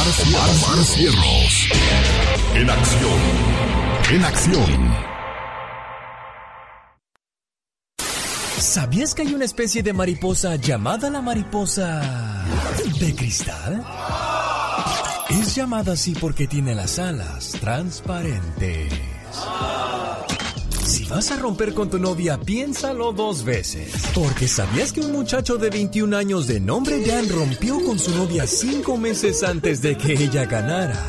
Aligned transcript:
Omar, 0.00 0.84
Cierros. 0.84 1.68
En 2.54 2.70
acción. 2.70 3.20
En 4.10 4.24
acción. 4.24 4.94
¿Sabías 8.58 9.14
que 9.14 9.22
hay 9.22 9.34
una 9.34 9.44
especie 9.44 9.82
de 9.82 9.92
mariposa 9.92 10.56
llamada 10.56 11.10
la 11.10 11.20
mariposa 11.20 12.00
de 12.98 13.14
cristal? 13.14 13.84
Es 15.28 15.54
llamada 15.54 15.92
así 15.92 16.14
porque 16.14 16.46
tiene 16.46 16.74
las 16.74 16.98
alas 16.98 17.52
transparentes. 17.60 18.90
Si 20.90 21.04
vas 21.04 21.30
a 21.30 21.36
romper 21.36 21.72
con 21.72 21.88
tu 21.88 22.00
novia, 22.00 22.36
piénsalo 22.36 23.12
dos 23.12 23.44
veces. 23.44 23.92
Porque 24.12 24.48
¿sabías 24.48 24.92
que 24.92 25.00
un 25.00 25.12
muchacho 25.12 25.56
de 25.56 25.70
21 25.70 26.16
años 26.16 26.48
de 26.48 26.58
nombre 26.58 27.00
Dan 27.06 27.28
rompió 27.28 27.78
con 27.84 27.96
su 27.96 28.12
novia 28.12 28.44
cinco 28.48 28.96
meses 28.96 29.44
antes 29.44 29.82
de 29.82 29.96
que 29.96 30.14
ella 30.14 30.46
ganara? 30.46 31.00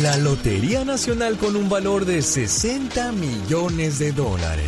La 0.00 0.16
Lotería 0.16 0.86
Nacional 0.86 1.36
con 1.36 1.54
un 1.54 1.68
valor 1.68 2.06
de 2.06 2.22
60 2.22 3.12
millones 3.12 3.98
de 3.98 4.12
dólares. 4.12 4.64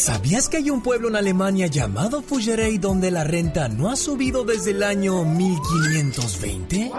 ¿Sabías 0.00 0.48
que 0.48 0.56
hay 0.56 0.70
un 0.70 0.80
pueblo 0.80 1.08
en 1.08 1.16
Alemania 1.16 1.66
llamado 1.66 2.22
Fuggerei 2.22 2.78
donde 2.78 3.10
la 3.10 3.22
renta 3.22 3.68
no 3.68 3.90
ha 3.90 3.96
subido 3.96 4.44
desde 4.44 4.70
el 4.70 4.82
año 4.82 5.26
1520? 5.26 6.90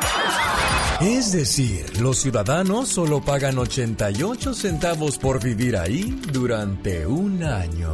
Es 1.02 1.31
decir, 1.31 1.99
los 1.99 2.19
ciudadanos 2.19 2.89
solo 2.89 3.19
pagan 3.19 3.57
88 3.57 4.53
centavos 4.53 5.17
por 5.17 5.44
vivir 5.44 5.77
ahí 5.77 6.16
durante 6.31 7.07
un 7.07 7.41
año. 7.41 7.91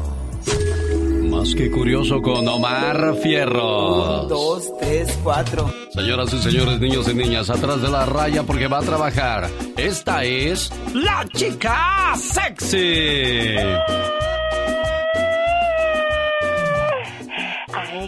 Más 1.30 1.56
que 1.56 1.72
curioso 1.72 2.22
con 2.22 2.46
Omar 2.46 3.16
Fierro. 3.24 4.24
Un, 4.24 4.28
dos, 4.28 4.78
tres, 4.82 5.18
cuatro. 5.24 5.74
Señoras 5.94 6.34
y 6.34 6.42
señores, 6.42 6.82
niños 6.82 7.08
y 7.08 7.14
niñas, 7.14 7.50
atrás 7.50 7.82
de 7.82 7.88
la 7.88 8.06
raya 8.06 8.44
porque 8.44 8.68
va 8.68 8.80
a 8.80 8.84
trabajar. 8.84 9.50
Esta 9.78 10.26
es 10.26 10.70
la 10.94 11.26
chica 11.34 12.14
sexy. 12.18 13.56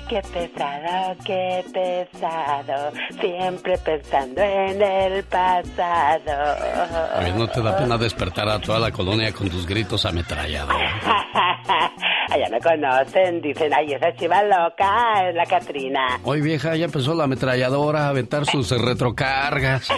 Qué 0.10 0.22
pesado, 0.22 1.16
qué 1.24 1.64
pesado. 1.72 2.92
Siempre 3.22 3.78
pensando 3.78 4.42
en 4.42 4.82
el 4.82 5.24
pasado. 5.26 6.32
A 7.16 7.20
ver, 7.20 7.36
¿no 7.36 7.48
te 7.48 7.62
da 7.62 7.78
pena 7.78 7.98
despertar 7.98 8.50
a 8.50 8.60
toda 8.60 8.80
la 8.80 8.92
colonia 8.92 9.32
con 9.32 9.50
tus 9.50 9.66
gritos 9.66 10.06
ametrallados? 10.06 10.76
Allá 12.32 12.48
me 12.52 12.60
conocen, 12.60 13.42
dicen, 13.42 13.74
ay, 13.74 13.94
esa 13.94 14.14
chiva 14.16 14.44
loca 14.44 15.28
es 15.28 15.36
la 15.36 15.46
Catrina. 15.46 16.20
Hoy 16.24 16.42
vieja, 16.42 16.76
ya 16.76 16.86
empezó 16.86 17.16
la 17.16 17.24
ametralladora 17.24 18.06
a 18.06 18.10
aventar 18.10 18.46
sus 18.46 18.70
retrocargas. 18.82 19.90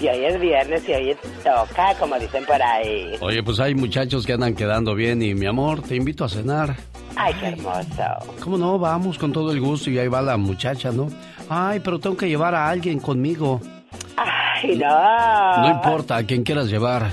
y 0.00 0.06
hoy 0.06 0.24
es 0.24 0.38
viernes 0.40 0.88
y 0.88 0.92
hoy 0.92 1.16
toca, 1.42 1.94
como 1.98 2.16
dicen 2.18 2.44
por 2.44 2.62
ahí. 2.62 3.16
Oye, 3.20 3.42
pues 3.42 3.58
hay 3.58 3.74
muchachos 3.74 4.24
que 4.24 4.34
andan 4.34 4.54
quedando 4.54 4.94
bien 4.94 5.20
y 5.22 5.34
mi 5.34 5.46
amor, 5.46 5.82
te 5.82 5.96
invito 5.96 6.24
a 6.24 6.28
cenar. 6.28 6.76
Ay, 7.16 7.34
qué 7.40 7.46
hermoso. 7.48 8.36
¿Cómo 8.42 8.56
no? 8.56 8.78
Vamos 8.78 9.18
con 9.18 9.32
todo 9.32 9.50
el 9.50 9.60
gusto 9.60 9.90
y 9.90 9.98
ahí 9.98 10.06
va 10.08 10.22
la 10.22 10.36
muchacha, 10.36 10.92
¿no? 10.92 11.08
Ay, 11.48 11.80
pero 11.80 11.98
tengo 11.98 12.16
que 12.16 12.28
llevar 12.28 12.54
a 12.54 12.68
alguien 12.68 13.00
conmigo. 13.00 13.60
Ay, 14.16 14.76
no. 14.76 15.56
No 15.62 15.70
importa 15.70 16.16
a 16.18 16.22
quien 16.24 16.44
quieras 16.44 16.68
llevar. 16.68 17.08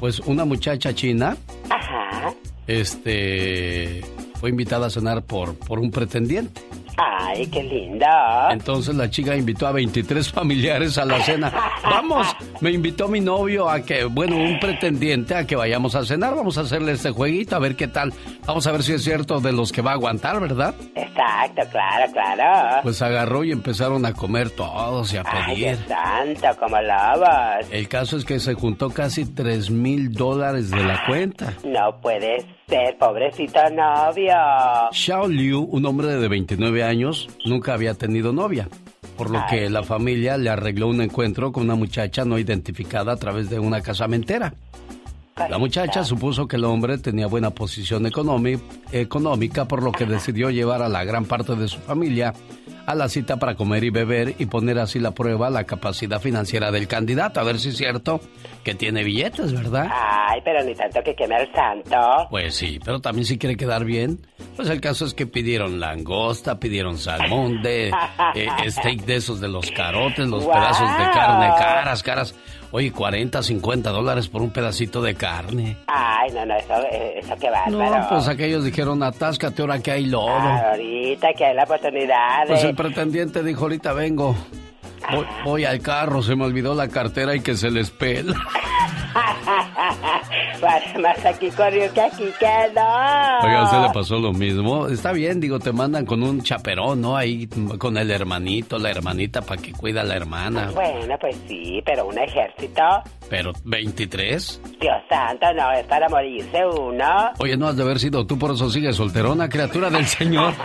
Pues 0.00 0.18
una 0.20 0.44
muchacha 0.46 0.94
china. 0.94 1.36
Ajá. 1.68 2.32
Este 2.66 4.02
fue 4.40 4.50
invitada 4.50 4.86
a 4.86 4.90
cenar 4.90 5.22
por, 5.22 5.56
por 5.58 5.78
un 5.78 5.90
pretendiente. 5.90 6.60
Ay, 6.98 7.46
qué 7.48 7.62
lindo. 7.62 8.06
Entonces 8.50 8.94
la 8.94 9.10
chica 9.10 9.36
invitó 9.36 9.66
a 9.66 9.72
23 9.72 10.32
familiares 10.32 10.96
a 10.98 11.04
la 11.04 11.20
cena. 11.20 11.52
Vamos, 11.82 12.26
me 12.60 12.70
invitó 12.70 13.08
mi 13.08 13.20
novio 13.20 13.68
a 13.68 13.80
que, 13.80 14.04
bueno, 14.04 14.36
un 14.36 14.58
pretendiente 14.58 15.34
a 15.34 15.46
que 15.46 15.56
vayamos 15.56 15.94
a 15.94 16.04
cenar. 16.04 16.34
Vamos 16.34 16.56
a 16.56 16.62
hacerle 16.62 16.92
este 16.92 17.10
jueguito 17.10 17.56
a 17.56 17.58
ver 17.58 17.76
qué 17.76 17.88
tal. 17.88 18.14
Vamos 18.46 18.66
a 18.66 18.72
ver 18.72 18.82
si 18.82 18.94
es 18.94 19.04
cierto 19.04 19.40
de 19.40 19.52
los 19.52 19.72
que 19.72 19.82
va 19.82 19.90
a 19.90 19.94
aguantar, 19.94 20.40
¿verdad? 20.40 20.74
Exacto, 20.94 21.62
claro, 21.70 22.12
claro. 22.12 22.80
Pues 22.82 23.02
agarró 23.02 23.44
y 23.44 23.52
empezaron 23.52 24.06
a 24.06 24.14
comer 24.14 24.50
todos 24.50 25.12
y 25.12 25.18
a 25.18 25.24
pedir. 25.24 25.68
Ay, 25.68 25.76
qué 25.76 25.76
santo, 25.88 26.60
como 26.60 26.80
lobos. 26.80 27.66
El 27.70 27.88
caso 27.88 28.16
es 28.16 28.24
que 28.24 28.38
se 28.40 28.54
juntó 28.54 28.90
casi 28.90 29.26
3 29.26 29.70
mil 29.70 30.12
dólares 30.12 30.70
de 30.70 30.82
la 30.82 31.04
cuenta. 31.06 31.52
No 31.64 32.00
puede 32.00 32.55
ser, 32.68 32.96
pobrecito 32.98 33.60
novio. 33.70 34.34
Xiao 34.90 35.28
Liu, 35.28 35.60
un 35.70 35.86
hombre 35.86 36.08
de 36.16 36.26
29 36.28 36.82
años, 36.82 37.28
nunca 37.44 37.74
había 37.74 37.94
tenido 37.94 38.32
novia, 38.32 38.68
por 39.16 39.30
lo 39.30 39.44
que 39.48 39.70
la 39.70 39.84
familia 39.84 40.36
le 40.36 40.50
arregló 40.50 40.88
un 40.88 41.00
encuentro 41.00 41.52
con 41.52 41.62
una 41.64 41.76
muchacha 41.76 42.24
no 42.24 42.38
identificada 42.38 43.12
a 43.12 43.16
través 43.16 43.50
de 43.50 43.60
una 43.60 43.80
casamentera. 43.82 44.54
La 45.48 45.58
muchacha 45.58 46.02
supuso 46.02 46.48
que 46.48 46.56
el 46.56 46.64
hombre 46.64 46.98
tenía 46.98 47.26
buena 47.28 47.50
posición 47.50 48.04
económi- 48.06 48.60
económica, 48.90 49.68
por 49.68 49.82
lo 49.82 49.92
que 49.92 50.06
decidió 50.06 50.50
llevar 50.50 50.82
a 50.82 50.88
la 50.88 51.04
gran 51.04 51.24
parte 51.26 51.54
de 51.54 51.68
su 51.68 51.78
familia 51.78 52.32
a 52.86 52.94
la 52.94 53.08
cita 53.08 53.36
para 53.36 53.54
comer 53.56 53.82
y 53.84 53.90
beber 53.90 54.34
y 54.38 54.46
poner 54.46 54.78
así 54.78 54.98
la 55.00 55.10
prueba 55.10 55.50
la 55.50 55.64
capacidad 55.64 56.20
financiera 56.20 56.70
del 56.70 56.86
candidato, 56.88 57.38
a 57.40 57.44
ver 57.44 57.58
si 57.58 57.68
es 57.70 57.76
cierto 57.76 58.20
que 58.66 58.74
tiene 58.74 59.04
billetes, 59.04 59.52
¿verdad? 59.52 59.86
Ay, 59.92 60.40
pero 60.44 60.60
ni 60.64 60.74
tanto 60.74 61.00
que 61.00 61.14
queme 61.14 61.36
al 61.36 61.48
santo. 61.52 62.26
Pues 62.30 62.56
sí, 62.56 62.80
pero 62.84 62.98
también 63.00 63.24
si 63.24 63.38
quiere 63.38 63.56
quedar 63.56 63.84
bien, 63.84 64.18
pues 64.56 64.68
el 64.68 64.80
caso 64.80 65.04
es 65.06 65.14
que 65.14 65.24
pidieron 65.24 65.78
langosta, 65.78 66.58
pidieron 66.58 66.98
salmón 66.98 67.62
de 67.62 67.90
eh, 68.34 68.48
steak 68.68 69.02
de 69.04 69.14
esos 69.16 69.40
de 69.40 69.46
los 69.46 69.70
carotes, 69.70 70.26
los 70.26 70.42
Wow. 70.42 70.52
pedazos 70.52 70.90
de 70.98 71.04
carne 71.12 71.46
caras, 71.56 72.02
caras. 72.02 72.34
Oye, 72.72 72.90
40, 72.90 73.40
50 73.40 73.90
dólares 73.90 74.26
por 74.26 74.42
un 74.42 74.50
pedacito 74.50 75.00
de 75.00 75.14
carne. 75.14 75.76
Ay, 75.86 76.32
no, 76.34 76.44
no, 76.44 76.56
eso, 76.56 76.74
eh, 76.90 77.20
eso 77.20 77.36
qué 77.40 77.48
bárbaro. 77.48 78.00
No, 78.00 78.08
pues 78.08 78.26
aquellos 78.26 78.64
dijeron, 78.64 79.00
atáscate 79.04 79.62
ahora 79.62 79.78
que 79.78 79.92
hay 79.92 80.06
lodo. 80.06 80.26
Ah, 80.28 80.70
ahorita 80.72 81.28
que 81.38 81.44
hay 81.44 81.54
la 81.54 81.62
oportunidad. 81.62 82.48
Pues 82.48 82.64
el 82.64 82.74
pretendiente 82.74 83.44
dijo, 83.44 83.62
ahorita 83.62 83.92
vengo. 83.92 84.34
Voy, 85.44 85.64
al 85.64 85.80
carro, 85.80 86.22
se 86.22 86.34
me 86.34 86.44
olvidó 86.44 86.74
la 86.74 86.88
cartera 86.88 87.34
y 87.34 87.40
que 87.40 87.56
se 87.56 87.70
les 87.70 87.90
pela. 87.90 88.34
Más- 90.66 90.98
Más 91.00 91.24
aquí 91.24 91.50
corrió 91.50 91.92
que 91.92 92.00
aquí 92.00 92.24
quedó. 92.38 92.80
Oiga, 93.42 93.60
¿a 93.60 93.64
usted 93.64 93.80
le 93.82 93.90
pasó 93.94 94.16
lo 94.18 94.32
mismo? 94.32 94.88
Está 94.88 95.12
bien, 95.12 95.38
digo, 95.40 95.58
te 95.60 95.72
mandan 95.72 96.04
con 96.04 96.22
un 96.22 96.42
chaperón, 96.42 97.00
¿no? 97.00 97.16
Ahí 97.16 97.46
con 97.78 97.96
el 97.96 98.10
hermanito, 98.10 98.78
la 98.78 98.90
hermanita 98.90 99.42
para 99.42 99.60
que 99.62 99.72
cuida 99.72 100.00
a 100.00 100.04
la 100.04 100.16
hermana. 100.16 100.70
Bueno, 100.74 101.16
pues 101.20 101.36
sí, 101.46 101.80
pero 101.84 102.06
un 102.06 102.18
ejército, 102.18 102.82
Pero, 103.30 103.52
¿23? 103.64 104.60
Dios 104.80 104.94
santo, 105.08 105.46
no, 105.54 105.70
es 105.72 105.84
para 105.86 106.08
morirse 106.08 106.64
uno. 106.66 107.30
Oye, 107.38 107.56
no 107.56 107.68
has 107.68 107.76
de 107.76 107.82
haber 107.82 107.98
sido 107.98 108.26
tú, 108.26 108.38
por 108.38 108.50
eso 108.52 108.68
sigues 108.70 108.96
solterona, 108.96 109.48
criatura 109.48 109.88
del 109.90 110.06
Señor. 110.06 110.52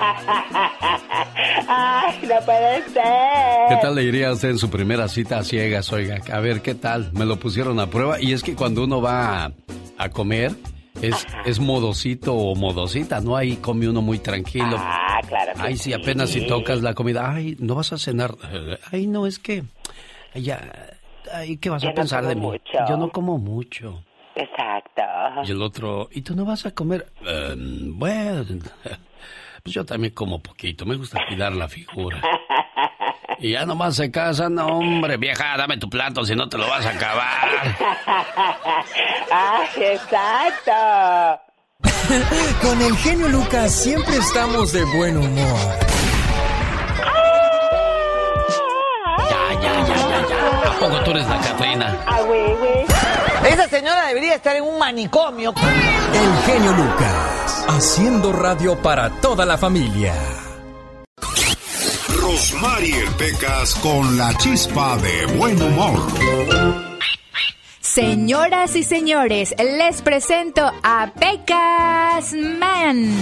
Ay, 1.68 2.19
no 2.27 2.36
puede 2.45 2.81
ser. 2.89 3.69
¿Qué 3.69 3.75
tal 3.81 3.95
le 3.95 4.03
iría 4.03 4.30
a 4.30 4.33
usted 4.33 4.50
en 4.50 4.57
su 4.57 4.69
primera 4.69 5.07
cita 5.07 5.39
a 5.39 5.44
ciegas, 5.44 5.92
oiga? 5.94 6.19
A 6.31 6.39
ver, 6.39 6.62
¿qué 6.62 6.75
tal? 6.75 7.12
Me 7.13 7.25
lo 7.25 7.38
pusieron 7.38 7.80
a 7.80 7.88
prueba. 7.88 8.19
Y 8.21 8.33
es 8.33 8.44
que 8.44 8.56
cuando 8.56 8.83
uno 8.83 9.01
va 9.01 9.51
a, 10.03 10.09
comer, 10.09 10.51
es, 11.01 11.27
es 11.45 11.59
modosito 11.59 12.33
o 12.33 12.56
modosita, 12.56 13.21
¿no? 13.21 13.36
Ahí 13.36 13.57
come 13.57 13.88
uno 13.88 14.01
muy 14.01 14.19
tranquilo. 14.19 14.75
Ah, 14.77 15.19
claro. 15.27 15.53
Ay, 15.57 15.77
si 15.77 15.94
apenas 15.94 16.30
si 16.31 16.45
tocas 16.48 16.81
la 16.81 16.94
comida, 16.94 17.31
ay, 17.33 17.56
no 17.59 17.75
vas 17.75 17.94
a 17.94 17.98
cenar. 17.98 18.36
Ay, 18.92 19.07
no, 19.07 19.25
es 19.27 19.39
que 19.39 19.63
ya, 20.36 20.59
ay, 21.33 21.57
¿qué 21.57 21.69
vas 21.69 21.83
a 21.83 21.94
pensar 21.94 22.25
de 22.25 22.36
mí? 22.36 22.50
Yo 22.88 22.98
no 22.98 23.09
como 23.12 23.38
mucho. 23.38 24.03
Exacto. 24.36 25.01
Y 25.45 25.51
el 25.51 25.62
otro, 25.62 26.09
¿y 26.12 26.21
tú 26.21 26.36
no 26.36 26.45
vas 26.45 26.65
a 26.65 26.71
comer? 26.71 27.07
Em, 27.25 27.98
bueno, 27.98 28.45
pues 29.63 29.75
yo 29.75 29.86
también 29.86 30.13
como 30.13 30.39
poquito, 30.39 30.86
me 30.86 30.95
gusta 30.95 31.19
cuidar 31.27 31.53
la 31.53 31.68
figura. 31.68 32.21
Y 33.43 33.53
ya 33.53 33.65
nomás 33.65 33.95
se 33.95 34.11
casan, 34.11 34.53
no, 34.53 34.67
hombre, 34.67 35.17
vieja, 35.17 35.57
dame 35.57 35.75
tu 35.77 35.89
plato, 35.89 36.23
si 36.23 36.35
no 36.35 36.47
te 36.47 36.59
lo 36.59 36.69
vas 36.69 36.85
a 36.85 36.91
acabar. 36.91 37.49
¡Ah, 39.31 39.63
exacto! 39.77 40.71
Con 42.61 42.81
el 42.83 42.95
genio 42.97 43.27
Lucas 43.29 43.71
siempre 43.73 44.17
estamos 44.17 44.71
de 44.71 44.83
buen 44.83 45.17
humor. 45.17 45.59
Ya, 49.27 49.53
ya, 49.59 49.88
ya, 49.88 49.95
ya, 49.95 50.27
ya. 50.29 50.71
¿A 50.71 50.79
poco 50.79 51.03
tú 51.03 51.09
eres 51.09 51.27
la 51.27 51.39
Catrina? 51.39 51.97
Ah, 52.05 52.21
güey, 52.21 52.53
güey. 52.57 52.85
Esa 53.51 53.67
señora 53.67 54.05
debería 54.05 54.35
estar 54.35 54.55
en 54.55 54.65
un 54.65 54.77
manicomio. 54.77 55.51
El 56.13 56.43
genio 56.45 56.73
Lucas, 56.73 57.65
haciendo 57.69 58.33
radio 58.33 58.79
para 58.83 59.09
toda 59.19 59.47
la 59.47 59.57
familia. 59.57 60.13
Rosmarie 62.31 63.05
Pecas 63.17 63.75
con 63.75 64.17
la 64.17 64.33
chispa 64.37 64.95
de 64.95 65.25
buen 65.35 65.61
humor. 65.61 65.99
Señoras 67.81 68.73
y 68.77 68.83
señores, 68.83 69.53
les 69.59 70.01
presento 70.01 70.71
a 70.81 71.11
Pecas 71.13 72.31
Man. 72.31 73.13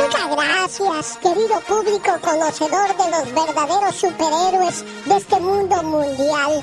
Muchas 0.00 0.30
gracias, 0.30 1.18
querido 1.18 1.60
público 1.66 2.16
conocedor 2.20 2.96
de 2.96 3.10
los 3.10 3.34
verdaderos 3.34 3.96
superhéroes 3.96 4.84
de 5.04 5.16
este 5.16 5.40
mundo 5.40 5.82
mundial. 5.82 6.62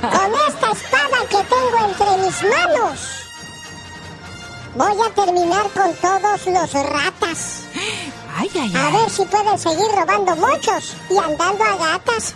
Con 0.00 0.32
esta 0.48 0.72
espada 0.72 1.18
que 1.30 1.36
tengo 1.36 1.88
entre 1.88 2.16
mis 2.24 2.42
manos, 2.42 3.21
voy 4.74 4.96
a 5.06 5.10
terminar 5.14 5.68
con 5.70 5.94
todos 5.94 6.46
los 6.46 6.72
ratas. 6.72 7.64
Ay, 8.34 8.50
ay, 8.54 8.72
A 8.74 8.90
ver 8.90 9.10
si 9.10 9.24
pueden 9.26 9.58
seguir 9.58 9.86
robando 9.94 10.34
muchos 10.36 10.96
y 11.10 11.18
andando 11.18 11.64
a 11.64 11.76
gatas. 11.76 12.34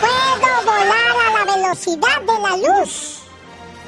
Puedo 0.00 0.62
volar 0.64 1.16
a 1.26 1.44
la 1.44 1.56
velocidad 1.56 2.20
de 2.22 2.38
la 2.40 2.56
luz. 2.56 3.18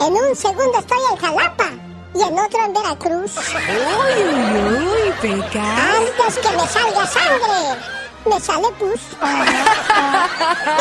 En 0.01 0.15
un 0.15 0.37
segundo 0.37 0.79
estoy 0.79 0.99
en 1.13 1.17
Jalapa 1.17 1.71
y 2.15 2.23
en 2.23 2.39
otro 2.39 2.65
en 2.65 2.73
Veracruz. 2.73 3.33
Uy, 3.37 4.23
uy. 4.25 5.09
Antes 5.21 6.39
que 6.39 6.57
me 6.57 6.67
salga 6.67 7.07
sangre, 7.07 7.79
me 8.25 8.41
sale 8.41 8.69
pus. 8.79 9.01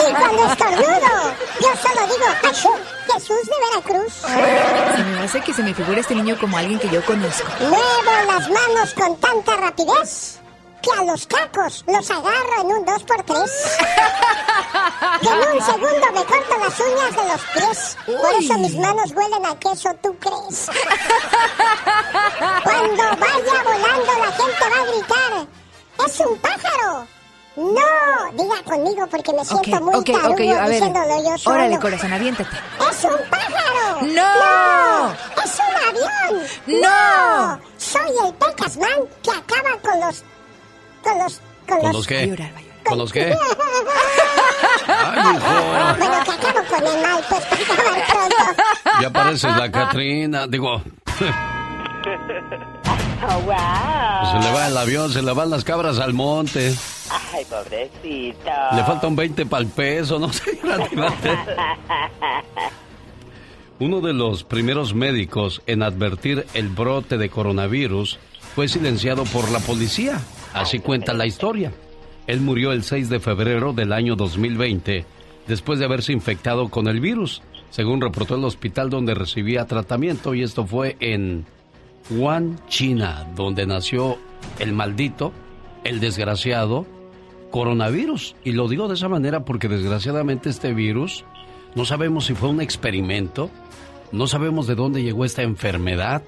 y 0.09 0.13
cuando 0.13 0.45
estornudo, 0.51 1.33
yo 1.61 1.69
solo 1.81 2.07
digo, 2.07 2.27
¡Achú! 2.49 2.69
Jesús 3.17 3.41
de 3.45 3.53
Veracruz. 3.71 4.13
Se 4.13 5.03
me 5.03 5.19
hace 5.21 5.41
que 5.41 5.51
se 5.51 5.63
me 5.63 5.73
figura 5.73 5.99
este 5.99 6.13
niño 6.13 6.37
como 6.39 6.55
alguien 6.55 6.77
que 6.77 6.87
yo 6.89 7.03
conozco. 7.03 7.47
Muevo 7.61 8.11
las 8.27 8.47
manos 8.47 8.93
con 8.93 9.17
tanta 9.19 9.55
rapidez 9.55 10.39
que 10.83 10.91
a 10.91 11.03
los 11.03 11.25
cacos 11.25 11.83
los 11.87 12.11
agarro 12.11 12.61
en 12.61 12.67
un 12.67 12.85
2x3. 12.85 13.49
Que 15.21 15.29
en 15.29 15.55
un 15.55 15.65
segundo 15.65 16.11
me 16.13 16.25
corto 16.25 16.57
las 16.59 16.79
uñas 16.79 17.15
de 17.15 17.23
los 17.25 17.41
pies. 17.53 17.97
Por 18.05 18.33
eso 18.39 18.53
mis 18.59 18.75
manos 18.75 19.11
huelen 19.11 19.45
a 19.47 19.57
queso, 19.57 19.89
¿tú 20.03 20.15
crees? 20.19 20.69
Cuando 22.63 23.03
vaya 23.17 23.63
volando 23.63 24.13
la 24.19 24.31
gente 24.31 24.69
va 24.69 24.77
a 24.77 24.85
gritar, 24.85 25.47
¡es 26.05 26.19
un 26.19 26.37
pájaro! 26.37 27.16
¡No! 27.57 28.31
Diga 28.33 28.61
conmigo 28.63 29.07
porque 29.09 29.33
me 29.33 29.43
siento 29.43 29.81
muy 29.81 29.95
ok, 29.95 30.05
tarugo 30.05 30.33
ok, 30.33 30.39
a 30.39 30.67
ver. 30.67 30.69
diciéndolo 30.69 31.23
yo 31.23 31.37
solo. 31.37 31.55
Órale, 31.55 31.79
corazón, 31.79 32.13
aviéntate. 32.13 32.55
¡Es 32.89 33.03
un 33.03 33.11
pájaro! 33.29 34.01
¡No! 34.03 35.11
¡Es 35.43 35.59
un 35.59 35.75
avión! 35.89 36.81
¡No! 36.81 37.59
Soy 37.77 38.11
el 38.27 38.33
Pecasman 38.35 38.99
que 39.23 39.31
acaba 39.31 39.77
con 39.81 39.99
los... 39.99 40.23
Con 41.03 41.17
los... 41.17 41.41
Con, 41.67 41.77
¿Con 41.77 41.83
los... 41.87 41.93
los 41.95 42.07
qué? 42.07 42.27
llorar. 42.27 42.51
¿Con 42.85 42.97
los 42.99 43.11
qué? 43.11 43.35
Ay, 44.87 45.35
hijo. 45.35 45.97
Bueno, 45.97 46.23
que 46.23 46.31
acabo 46.31 46.59
con 46.69 46.87
el 46.87 47.01
mal, 47.01 47.25
pues 47.27 47.43
para 47.45 47.63
acabar 47.63 48.05
pronto. 48.07 49.01
Ya 49.01 49.09
pareces 49.09 49.57
la 49.57 49.71
Catrina. 49.71 50.47
Digo, 50.47 50.81
Oh, 53.29 53.39
wow. 53.41 54.31
se 54.31 54.47
le 54.47 54.53
va 54.53 54.67
el 54.67 54.77
avión, 54.77 55.11
se 55.11 55.21
le 55.21 55.33
van 55.33 55.49
las 55.49 55.63
cabras 55.63 55.99
al 55.99 56.13
monte. 56.13 56.73
Ay, 57.09 57.45
pobrecito. 57.45 58.51
Le 58.73 58.83
falta 58.83 59.07
un 59.07 59.15
20 59.15 59.45
para 59.45 59.63
el 59.63 59.69
peso, 59.69 60.19
no 60.19 60.31
sé. 60.31 60.59
Uno 63.79 64.01
de 64.01 64.13
los 64.13 64.43
primeros 64.43 64.95
médicos 64.95 65.61
en 65.67 65.83
advertir 65.83 66.45
el 66.53 66.69
brote 66.69 67.17
de 67.17 67.29
coronavirus 67.29 68.17
fue 68.55 68.67
silenciado 68.67 69.23
por 69.25 69.51
la 69.51 69.59
policía. 69.59 70.19
Así 70.53 70.79
cuenta 70.79 71.13
la 71.13 71.27
historia. 71.27 71.71
Él 72.25 72.41
murió 72.41 72.71
el 72.71 72.83
6 72.83 73.09
de 73.09 73.19
febrero 73.19 73.73
del 73.73 73.93
año 73.93 74.15
2020 74.15 75.05
después 75.47 75.79
de 75.79 75.85
haberse 75.85 76.11
infectado 76.11 76.69
con 76.69 76.87
el 76.87 76.99
virus, 76.99 77.41
según 77.69 78.01
reportó 78.01 78.35
el 78.35 78.43
hospital 78.43 78.89
donde 78.89 79.13
recibía 79.13 79.65
tratamiento 79.65 80.33
y 80.33 80.43
esto 80.43 80.65
fue 80.65 80.97
en 80.99 81.45
Wuhan, 82.09 82.59
China, 82.67 83.27
donde 83.35 83.65
nació 83.65 84.17
el 84.59 84.73
maldito, 84.73 85.31
el 85.83 85.99
desgraciado 85.99 86.85
coronavirus. 87.51 88.35
Y 88.43 88.51
lo 88.51 88.67
digo 88.67 88.87
de 88.87 88.95
esa 88.95 89.09
manera 89.09 89.45
porque 89.45 89.67
desgraciadamente 89.67 90.49
este 90.49 90.73
virus 90.73 91.25
no 91.75 91.85
sabemos 91.85 92.25
si 92.25 92.33
fue 92.33 92.49
un 92.49 92.61
experimento, 92.61 93.49
no 94.11 94.27
sabemos 94.27 94.67
de 94.67 94.75
dónde 94.75 95.03
llegó 95.03 95.25
esta 95.25 95.43
enfermedad, 95.43 96.23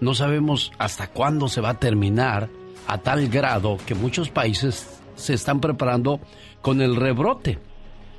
no 0.00 0.14
sabemos 0.14 0.72
hasta 0.78 1.08
cuándo 1.08 1.48
se 1.48 1.60
va 1.60 1.70
a 1.70 1.78
terminar, 1.78 2.48
a 2.86 2.98
tal 2.98 3.28
grado 3.28 3.76
que 3.86 3.94
muchos 3.94 4.30
países 4.30 5.00
se 5.14 5.34
están 5.34 5.60
preparando 5.60 6.20
con 6.62 6.80
el 6.80 6.96
rebrote. 6.96 7.58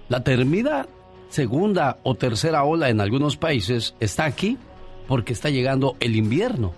La 0.09 0.23
termina 0.23 0.87
segunda 1.29 1.97
o 2.03 2.15
tercera 2.15 2.63
ola 2.63 2.89
en 2.89 3.01
algunos 3.01 3.37
países 3.37 3.95
está 3.99 4.25
aquí 4.25 4.57
porque 5.07 5.33
está 5.33 5.49
llegando 5.49 5.95
el 5.99 6.15
invierno. 6.15 6.73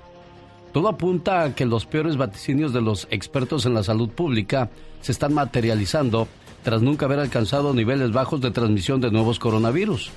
Todo 0.72 0.88
apunta 0.88 1.44
a 1.44 1.56
que 1.56 1.66
los 1.66 1.86
peores 1.86 2.16
vaticinios 2.16 2.72
de 2.72 2.82
los 2.82 3.08
expertos 3.12 3.66
en 3.66 3.74
la 3.74 3.84
salud 3.84 4.10
pública 4.10 4.70
se 5.02 5.12
están 5.12 5.34
materializando 5.34 6.28
tras 6.64 6.82
nunca 6.82 7.06
haber 7.06 7.20
alcanzado 7.20 7.74
niveles 7.74 8.12
bajos 8.12 8.40
de 8.40 8.52
transmisión 8.52 9.02
de 9.02 9.12
nuevos 9.12 9.40
coronavirus. 9.40 10.12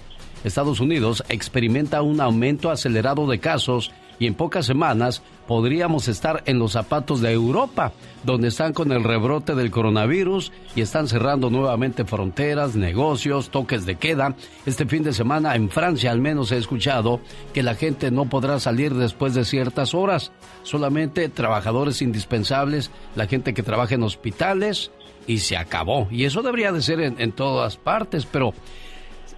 Estados 0.44 0.78
Unidos 0.78 1.24
experimenta 1.28 2.02
un 2.02 2.20
aumento 2.20 2.70
acelerado 2.70 3.26
de 3.26 3.40
casos 3.40 3.92
y 4.18 4.26
en 4.26 4.34
pocas 4.34 4.66
semanas 4.66 5.22
podríamos 5.46 6.08
estar 6.08 6.42
en 6.46 6.58
los 6.58 6.72
zapatos 6.72 7.20
de 7.20 7.32
Europa, 7.32 7.92
donde 8.24 8.48
están 8.48 8.72
con 8.72 8.92
el 8.92 9.04
rebrote 9.04 9.54
del 9.54 9.70
coronavirus 9.70 10.52
y 10.74 10.80
están 10.80 11.08
cerrando 11.08 11.50
nuevamente 11.50 12.04
fronteras, 12.04 12.76
negocios, 12.76 13.50
toques 13.50 13.84
de 13.84 13.96
queda. 13.96 14.34
Este 14.66 14.86
fin 14.86 15.02
de 15.02 15.12
semana 15.12 15.54
en 15.54 15.68
Francia 15.70 16.10
al 16.10 16.20
menos 16.20 16.52
he 16.52 16.56
escuchado 16.56 17.20
que 17.52 17.62
la 17.62 17.74
gente 17.74 18.10
no 18.10 18.26
podrá 18.26 18.58
salir 18.60 18.94
después 18.94 19.34
de 19.34 19.44
ciertas 19.44 19.94
horas, 19.94 20.32
solamente 20.62 21.28
trabajadores 21.28 22.02
indispensables, 22.02 22.90
la 23.16 23.26
gente 23.26 23.54
que 23.54 23.62
trabaja 23.62 23.94
en 23.94 24.02
hospitales 24.02 24.90
y 25.26 25.38
se 25.38 25.56
acabó. 25.56 26.08
Y 26.10 26.24
eso 26.24 26.42
debería 26.42 26.72
de 26.72 26.82
ser 26.82 27.00
en, 27.00 27.20
en 27.20 27.32
todas 27.32 27.76
partes, 27.76 28.26
pero 28.26 28.54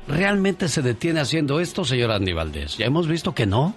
¿realmente 0.09 0.69
se 0.69 0.83
detiene 0.83 1.21
haciendo 1.21 1.61
esto, 1.61 1.85
señor 1.85 2.13
Andy 2.13 2.33
Valdés? 2.33 2.77
Ya 2.77 2.87
hemos 2.87 3.09
visto 3.09 3.35
que 3.35 3.47
no. 3.47 3.75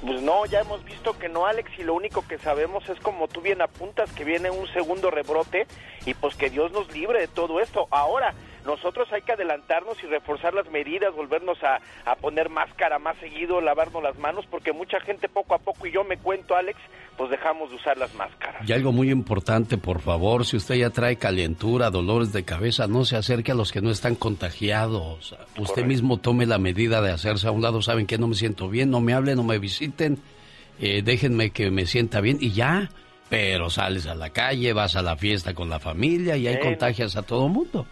Pues 0.00 0.22
no, 0.22 0.46
ya 0.46 0.60
hemos 0.60 0.84
visto 0.84 1.18
que 1.18 1.28
no, 1.28 1.46
Alex, 1.46 1.72
y 1.76 1.82
lo 1.82 1.94
único 1.94 2.26
que 2.26 2.38
sabemos 2.38 2.88
es 2.88 3.00
como 3.00 3.26
tú 3.26 3.40
bien 3.40 3.60
apuntas, 3.60 4.12
que 4.12 4.22
viene 4.22 4.48
un 4.48 4.68
segundo 4.68 5.10
rebrote 5.10 5.66
y 6.06 6.14
pues 6.14 6.36
que 6.36 6.50
Dios 6.50 6.70
nos 6.70 6.92
libre 6.92 7.18
de 7.18 7.26
todo 7.26 7.60
esto. 7.60 7.88
Ahora, 7.90 8.32
nosotros 8.64 9.12
hay 9.12 9.22
que 9.22 9.32
adelantarnos 9.32 10.00
y 10.04 10.06
reforzar 10.06 10.54
las 10.54 10.70
medidas, 10.70 11.14
volvernos 11.14 11.62
a, 11.64 11.80
a 12.04 12.14
poner 12.14 12.48
máscara 12.48 13.00
más 13.00 13.16
seguido, 13.18 13.60
lavarnos 13.60 14.02
las 14.02 14.16
manos, 14.18 14.46
porque 14.46 14.72
mucha 14.72 15.00
gente 15.00 15.28
poco 15.28 15.54
a 15.54 15.58
poco, 15.58 15.86
y 15.86 15.92
yo 15.92 16.04
me 16.04 16.16
cuento, 16.16 16.54
Alex, 16.54 16.78
pues 17.18 17.30
dejamos 17.30 17.68
de 17.68 17.76
usar 17.76 17.98
las 17.98 18.14
máscaras. 18.14 18.66
Y 18.66 18.72
algo 18.72 18.92
muy 18.92 19.10
importante, 19.10 19.76
por 19.76 20.00
favor, 20.00 20.46
si 20.46 20.56
usted 20.56 20.76
ya 20.76 20.90
trae 20.90 21.16
calentura, 21.16 21.90
dolores 21.90 22.32
de 22.32 22.44
cabeza, 22.44 22.86
no 22.86 23.04
se 23.04 23.16
acerque 23.16 23.50
a 23.50 23.54
los 23.56 23.72
que 23.72 23.82
no 23.82 23.90
están 23.90 24.14
contagiados. 24.14 25.36
Usted 25.58 25.84
mismo 25.84 26.18
tome 26.18 26.46
la 26.46 26.58
medida 26.58 27.02
de 27.02 27.10
hacerse 27.10 27.48
a 27.48 27.50
un 27.50 27.60
lado. 27.60 27.82
Saben 27.82 28.06
que 28.06 28.18
no 28.18 28.28
me 28.28 28.36
siento 28.36 28.68
bien, 28.68 28.90
no 28.90 29.00
me 29.00 29.14
hablen, 29.14 29.36
no 29.36 29.42
me 29.42 29.58
visiten, 29.58 30.18
eh, 30.78 31.02
déjenme 31.02 31.50
que 31.50 31.72
me 31.72 31.86
sienta 31.86 32.20
bien 32.20 32.38
y 32.40 32.52
ya. 32.52 32.88
Pero 33.28 33.68
sales 33.68 34.06
a 34.06 34.14
la 34.14 34.30
calle, 34.30 34.72
vas 34.72 34.94
a 34.96 35.02
la 35.02 35.16
fiesta 35.16 35.52
con 35.52 35.68
la 35.68 35.80
familia 35.80 36.36
y 36.36 36.46
ahí 36.46 36.60
contagias 36.60 37.16
a 37.16 37.22
todo 37.22 37.48
mundo. 37.48 37.84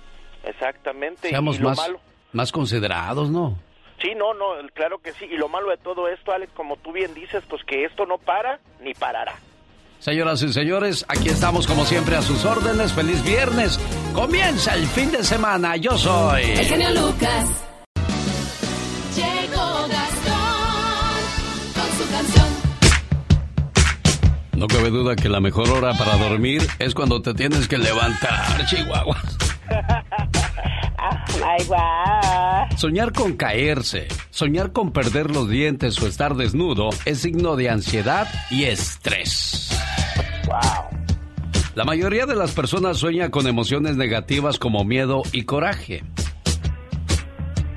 Exactamente, 0.44 1.28
Seamos 1.28 1.56
y 1.56 1.62
lo 1.62 1.68
más, 1.70 1.78
malo. 1.78 2.00
más 2.32 2.52
considerados, 2.52 3.28
¿no? 3.28 3.58
Sí, 4.00 4.14
no, 4.14 4.34
no, 4.34 4.46
claro 4.74 4.98
que 4.98 5.12
sí. 5.12 5.26
Y 5.30 5.36
lo 5.36 5.48
malo 5.48 5.70
de 5.70 5.78
todo 5.78 6.08
esto, 6.08 6.32
Alex, 6.32 6.52
como 6.54 6.76
tú 6.76 6.92
bien 6.92 7.14
dices, 7.14 7.42
pues 7.48 7.62
que 7.64 7.84
esto 7.84 8.04
no 8.06 8.18
para 8.18 8.60
ni 8.80 8.94
parará. 8.94 9.34
Señoras 9.98 10.42
y 10.42 10.52
señores, 10.52 11.06
aquí 11.08 11.28
estamos 11.30 11.66
como 11.66 11.84
siempre 11.86 12.16
a 12.16 12.22
sus 12.22 12.44
órdenes. 12.44 12.92
Feliz 12.92 13.24
viernes. 13.24 13.80
Comienza 14.14 14.74
el 14.74 14.86
fin 14.86 15.10
de 15.10 15.24
semana. 15.24 15.76
Yo 15.76 15.96
soy. 15.96 16.42
El 16.42 16.66
genio 16.66 16.90
Lucas. 16.90 17.64
Llegó 19.16 19.88
Gastón 19.88 21.22
con 21.74 21.90
su 21.96 22.10
canción. 22.12 22.46
No 24.56 24.66
cabe 24.66 24.90
duda 24.90 25.16
que 25.16 25.28
la 25.28 25.40
mejor 25.40 25.70
hora 25.70 25.94
para 25.94 26.16
dormir 26.16 26.62
es 26.78 26.94
cuando 26.94 27.20
te 27.22 27.32
tienes 27.34 27.66
que 27.66 27.78
levantar, 27.78 28.66
Chihuahua. 28.66 29.16
Soñar 32.76 33.12
con 33.12 33.34
caerse, 33.34 34.08
soñar 34.30 34.72
con 34.72 34.92
perder 34.92 35.30
los 35.30 35.48
dientes 35.48 36.00
o 36.02 36.06
estar 36.06 36.34
desnudo 36.36 36.90
es 37.04 37.18
signo 37.18 37.56
de 37.56 37.70
ansiedad 37.70 38.28
y 38.50 38.64
estrés. 38.64 39.70
La 41.74 41.84
mayoría 41.84 42.26
de 42.26 42.36
las 42.36 42.52
personas 42.52 42.96
sueña 42.96 43.30
con 43.30 43.46
emociones 43.46 43.96
negativas 43.96 44.58
como 44.58 44.84
miedo 44.84 45.22
y 45.32 45.42
coraje. 45.42 46.04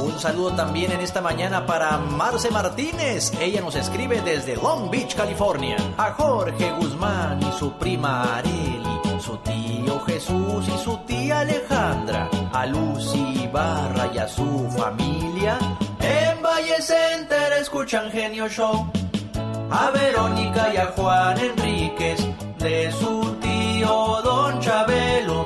Un 0.00 0.18
saludo 0.18 0.52
también 0.52 0.92
en 0.92 1.00
esta 1.00 1.20
mañana 1.20 1.66
para 1.66 1.98
Marce 1.98 2.50
Martínez. 2.50 3.32
Ella 3.40 3.60
nos 3.60 3.74
escribe 3.74 4.22
desde 4.22 4.54
Long 4.56 4.90
Beach, 4.90 5.14
California. 5.16 5.76
A 5.98 6.12
Jorge 6.12 6.70
Guzmán 6.72 7.40
y 7.42 7.58
su 7.58 7.72
prima 7.72 8.36
Areli. 8.36 9.20
Su 9.20 9.36
tío 9.38 10.00
Jesús 10.06 10.68
y 10.68 10.84
su 10.84 10.96
tía 10.98 11.40
Alejandra. 11.40 12.30
A 12.52 12.64
Lucy 12.66 13.48
Barra 13.52 14.08
y 14.14 14.18
a 14.18 14.28
su 14.28 14.68
familia. 14.76 15.58
En 16.00 16.42
Valle 16.42 16.80
Center 16.80 17.52
escuchan 17.60 18.10
Genio 18.10 18.48
Show. 18.48 18.90
A 19.70 19.90
Verónica 19.90 20.72
y 20.72 20.76
a 20.76 20.86
Juan 20.96 21.38
Enríquez. 21.38 22.20
De 22.58 22.92
su 22.92 23.36
tío 23.40 24.22
Don 24.22 24.60
Chabelo. 24.60 25.44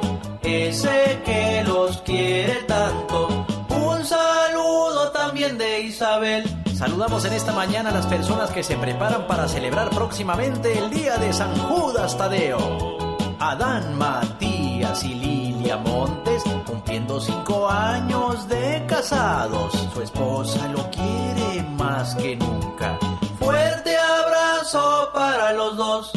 Ese 0.56 1.20
que 1.22 1.62
los 1.66 1.98
quiere 1.98 2.62
tanto. 2.62 3.46
Un 3.68 4.02
saludo 4.04 5.10
también 5.12 5.58
de 5.58 5.82
Isabel. 5.82 6.44
Saludamos 6.74 7.26
en 7.26 7.34
esta 7.34 7.52
mañana 7.52 7.90
a 7.90 7.92
las 7.92 8.06
personas 8.06 8.50
que 8.50 8.62
se 8.62 8.76
preparan 8.76 9.26
para 9.26 9.48
celebrar 9.48 9.90
próximamente 9.90 10.78
el 10.78 10.88
día 10.88 11.18
de 11.18 11.34
San 11.34 11.54
Judas 11.58 12.16
Tadeo. 12.16 12.96
Adán 13.38 13.98
Matías 13.98 15.04
y 15.04 15.14
Lilia 15.14 15.76
Montes 15.76 16.42
cumpliendo 16.66 17.20
cinco 17.20 17.68
años 17.68 18.48
de 18.48 18.82
casados. 18.88 19.74
Su 19.92 20.00
esposa 20.00 20.68
lo 20.68 20.90
quiere 20.90 21.62
más 21.76 22.14
que 22.14 22.34
nunca. 22.34 22.98
Fuerte 23.38 23.94
abrazo 23.98 25.10
para 25.12 25.52
los 25.52 25.76
dos. 25.76 26.12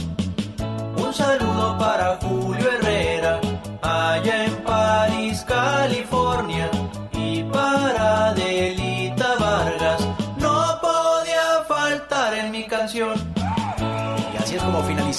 Un 0.96 1.14
saludo 1.14 1.78
para 1.78 2.18
Julio 2.22 2.59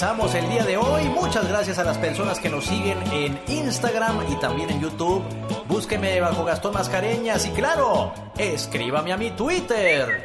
finalizamos 0.01 0.35
el 0.35 0.49
día 0.49 0.65
de 0.65 0.79
hoy. 0.79 1.05
Muchas 1.11 1.47
gracias 1.47 1.79
a 1.79 1.85
las 1.85 1.99
personas 1.99 2.39
que 2.39 2.49
nos 2.49 2.65
siguen 2.65 2.97
en 3.13 3.39
Instagram 3.49 4.33
y 4.33 4.37
también 4.37 4.71
en 4.71 4.81
YouTube. 4.81 5.23
Búsqueme 5.69 6.19
bajo 6.23 6.43
Gastón 6.43 6.73
Mascareñas 6.73 7.45
y 7.45 7.51
claro, 7.51 8.15
escríbame 8.39 9.13
a 9.13 9.19
mi 9.19 9.31
Twitter. 9.33 10.23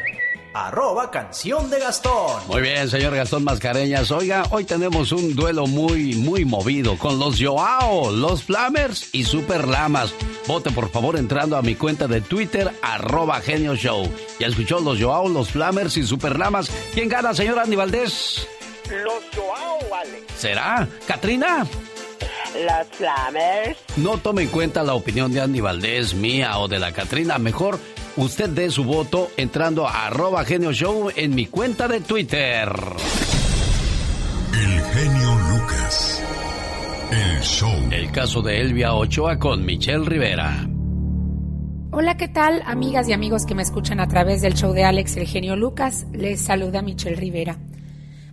Arroba 0.54 1.12
canción 1.12 1.70
de 1.70 1.80
Gastón. 1.80 2.42
Muy 2.48 2.62
bien, 2.62 2.90
señor 2.90 3.14
Gastón 3.16 3.44
Mascareñas. 3.44 4.12
Oiga, 4.12 4.44
hoy 4.52 4.64
tenemos 4.64 5.12
un 5.12 5.36
duelo 5.36 5.68
muy, 5.68 6.16
muy 6.16 6.46
movido 6.46 6.98
con 6.98 7.20
los 7.20 7.42
Joao, 7.42 8.12
los 8.12 8.44
Flamers 8.44 9.10
y 9.12 9.26
Super 9.26 9.68
Lamas. 9.68 10.14
Vote 10.48 10.72
por 10.72 10.90
favor 10.90 11.18
entrando 11.18 11.58
a 11.58 11.62
mi 11.62 11.76
cuenta 11.76 12.08
de 12.08 12.22
Twitter, 12.22 12.72
arroba 12.82 13.42
Genio 13.42 13.76
Show. 13.76 14.10
Ya 14.40 14.48
escuchó 14.48 14.80
los 14.80 15.02
Joao, 15.02 15.28
los 15.28 15.50
Flamers 15.50 15.98
y 15.98 16.04
Super 16.08 16.40
Lamas. 16.40 16.72
¿Quién 16.94 17.10
gana, 17.10 17.34
señor 17.34 17.60
Andy 17.60 17.76
Valdés? 17.76 18.48
Los 18.90 19.24
Joao, 19.36 19.80
vale. 19.90 20.24
¿Será? 20.38 20.88
¿Katrina? 21.08 21.66
Los 22.54 22.88
Flamers. 22.92 23.78
No 23.98 24.18
tome 24.18 24.44
en 24.44 24.50
cuenta 24.50 24.84
la 24.84 24.94
opinión 24.94 25.34
de 25.34 25.42
Andy 25.42 25.60
Valdés, 25.60 26.14
mía 26.14 26.58
o 26.60 26.68
de 26.68 26.80
la 26.80 26.92
Katrina. 26.92 27.38
Mejor 27.38 27.80
usted 28.16 28.50
dé 28.50 28.70
su 28.70 28.84
voto 28.84 29.30
entrando 29.38 29.88
a 29.88 30.08
arroba 30.08 30.46
genio 30.46 30.72
show 30.72 31.10
en 31.16 31.36
mi 31.36 31.48
cuenta 31.48 31.88
de 31.88 32.00
Twitter. 32.00 32.72
El 34.54 34.82
genio 34.82 35.36
Lucas. 35.50 36.24
El 37.12 37.42
show. 37.42 37.74
El 37.92 38.12
caso 38.12 38.42
de 38.42 38.62
Elvia 38.62 38.94
Ochoa 38.94 39.38
con 39.38 39.66
Michelle 39.66 40.06
Rivera. 40.06 40.68
Hola, 41.92 42.18
¿qué 42.18 42.28
tal, 42.28 42.62
amigas 42.66 43.08
y 43.08 43.14
amigos 43.14 43.46
que 43.46 43.56
me 43.56 43.64
escuchan 43.64 44.00
a 44.00 44.08
través 44.08 44.42
del 44.42 44.54
show 44.54 44.74
de 44.74 44.84
Alex 44.84 45.18
El 45.18 45.28
Genio 45.28 45.56
Lucas? 45.56 46.06
Les 46.14 46.42
saluda 46.42 46.82
Michelle 46.82 47.16
Rivera. 47.16 47.58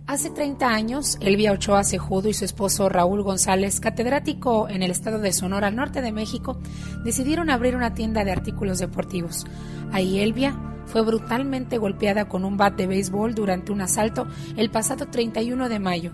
Hace 0.05 0.29
30 0.29 0.67
años, 0.67 1.17
Elvia 1.21 1.53
Ochoa 1.53 1.85
Cejudo 1.85 2.27
y 2.27 2.33
su 2.33 2.43
esposo 2.43 2.89
Raúl 2.89 3.23
González, 3.23 3.79
catedrático 3.79 4.67
en 4.67 4.83
el 4.83 4.91
estado 4.91 5.19
de 5.19 5.31
Sonora, 5.31 5.67
al 5.67 5.77
norte 5.77 6.01
de 6.01 6.11
México, 6.11 6.59
decidieron 7.05 7.49
abrir 7.49 7.77
una 7.77 7.93
tienda 7.93 8.25
de 8.25 8.33
artículos 8.33 8.79
deportivos. 8.79 9.45
Ahí 9.93 10.19
Elvia 10.19 10.59
fue 10.87 11.03
brutalmente 11.03 11.77
golpeada 11.77 12.27
con 12.27 12.43
un 12.43 12.57
bat 12.57 12.75
de 12.75 12.85
béisbol 12.85 13.33
durante 13.33 13.71
un 13.71 13.79
asalto 13.79 14.27
el 14.57 14.69
pasado 14.69 15.07
31 15.07 15.69
de 15.69 15.79
mayo. 15.79 16.11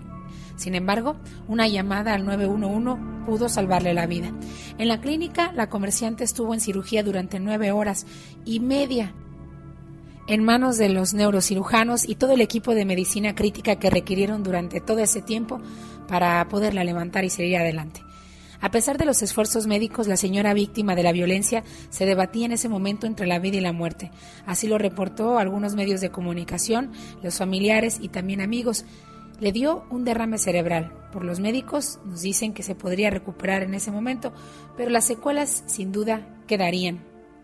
Sin 0.54 0.76
embargo, 0.76 1.16
una 1.48 1.66
llamada 1.66 2.14
al 2.14 2.24
911 2.24 3.26
pudo 3.26 3.48
salvarle 3.48 3.92
la 3.92 4.06
vida. 4.06 4.32
En 4.78 4.86
la 4.86 5.00
clínica, 5.00 5.50
la 5.52 5.68
comerciante 5.68 6.22
estuvo 6.22 6.54
en 6.54 6.60
cirugía 6.60 7.02
durante 7.02 7.40
nueve 7.40 7.72
horas 7.72 8.06
y 8.44 8.60
media 8.60 9.14
en 10.26 10.44
manos 10.44 10.78
de 10.78 10.88
los 10.88 11.14
neurocirujanos 11.14 12.08
y 12.08 12.14
todo 12.14 12.32
el 12.32 12.40
equipo 12.40 12.74
de 12.74 12.84
medicina 12.84 13.34
crítica 13.34 13.76
que 13.76 13.90
requirieron 13.90 14.42
durante 14.42 14.80
todo 14.80 14.98
ese 15.00 15.22
tiempo 15.22 15.60
para 16.08 16.46
poderla 16.48 16.84
levantar 16.84 17.24
y 17.24 17.30
seguir 17.30 17.56
adelante. 17.56 18.02
A 18.62 18.70
pesar 18.70 18.98
de 18.98 19.06
los 19.06 19.22
esfuerzos 19.22 19.66
médicos, 19.66 20.06
la 20.06 20.18
señora 20.18 20.52
víctima 20.52 20.94
de 20.94 21.02
la 21.02 21.12
violencia 21.12 21.64
se 21.88 22.04
debatía 22.04 22.44
en 22.44 22.52
ese 22.52 22.68
momento 22.68 23.06
entre 23.06 23.26
la 23.26 23.38
vida 23.38 23.56
y 23.56 23.62
la 23.62 23.72
muerte. 23.72 24.10
Así 24.44 24.68
lo 24.68 24.76
reportó 24.76 25.38
algunos 25.38 25.74
medios 25.74 26.02
de 26.02 26.10
comunicación, 26.10 26.92
los 27.22 27.38
familiares 27.38 27.98
y 28.02 28.08
también 28.08 28.42
amigos. 28.42 28.84
Le 29.40 29.52
dio 29.52 29.84
un 29.88 30.04
derrame 30.04 30.36
cerebral. 30.36 30.92
Por 31.10 31.24
los 31.24 31.40
médicos 31.40 32.00
nos 32.04 32.20
dicen 32.20 32.52
que 32.52 32.62
se 32.62 32.74
podría 32.74 33.08
recuperar 33.08 33.62
en 33.62 33.72
ese 33.72 33.90
momento, 33.90 34.34
pero 34.76 34.90
las 34.90 35.06
secuelas 35.06 35.64
sin 35.66 35.90
duda 35.90 36.26
quedarían. 36.46 37.00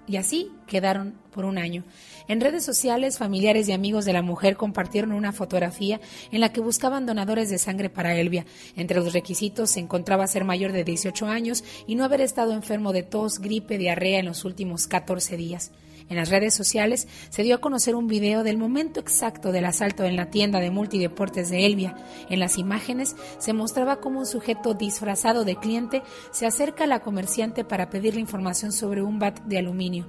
Y 0.06 0.16
así 0.16 0.52
quedaron 0.66 1.14
por 1.32 1.46
un 1.46 1.56
año. 1.56 1.82
En 2.28 2.40
redes 2.40 2.64
sociales, 2.64 3.18
familiares 3.18 3.68
y 3.68 3.72
amigos 3.72 4.04
de 4.04 4.12
la 4.12 4.22
mujer 4.22 4.56
compartieron 4.56 5.12
una 5.12 5.32
fotografía 5.32 6.00
en 6.32 6.40
la 6.40 6.52
que 6.52 6.60
buscaban 6.60 7.06
donadores 7.06 7.50
de 7.50 7.58
sangre 7.58 7.88
para 7.88 8.16
Elvia. 8.16 8.46
Entre 8.74 8.98
los 8.98 9.12
requisitos 9.12 9.70
se 9.70 9.80
encontraba 9.80 10.26
ser 10.26 10.44
mayor 10.44 10.72
de 10.72 10.82
18 10.82 11.26
años 11.26 11.62
y 11.86 11.94
no 11.94 12.04
haber 12.04 12.20
estado 12.20 12.52
enfermo 12.52 12.92
de 12.92 13.04
tos, 13.04 13.38
gripe, 13.38 13.78
diarrea 13.78 14.18
en 14.18 14.26
los 14.26 14.44
últimos 14.44 14.88
14 14.88 15.36
días. 15.36 15.70
En 16.08 16.16
las 16.16 16.28
redes 16.28 16.54
sociales 16.54 17.06
se 17.30 17.42
dio 17.44 17.56
a 17.56 17.60
conocer 17.60 17.94
un 17.94 18.08
video 18.08 18.42
del 18.42 18.58
momento 18.58 19.00
exacto 19.00 19.52
del 19.52 19.64
asalto 19.64 20.04
en 20.04 20.16
la 20.16 20.30
tienda 20.30 20.60
de 20.60 20.70
multideportes 20.70 21.48
de 21.50 21.64
Elvia. 21.66 21.96
En 22.28 22.40
las 22.40 22.58
imágenes 22.58 23.14
se 23.38 23.52
mostraba 23.52 24.00
cómo 24.00 24.20
un 24.20 24.26
sujeto 24.26 24.74
disfrazado 24.74 25.44
de 25.44 25.56
cliente 25.56 26.02
se 26.32 26.46
acerca 26.46 26.84
a 26.84 26.88
la 26.88 27.00
comerciante 27.00 27.64
para 27.64 27.88
pedirle 27.88 28.20
información 28.20 28.72
sobre 28.72 29.02
un 29.02 29.18
bat 29.18 29.40
de 29.42 29.58
aluminio. 29.58 30.06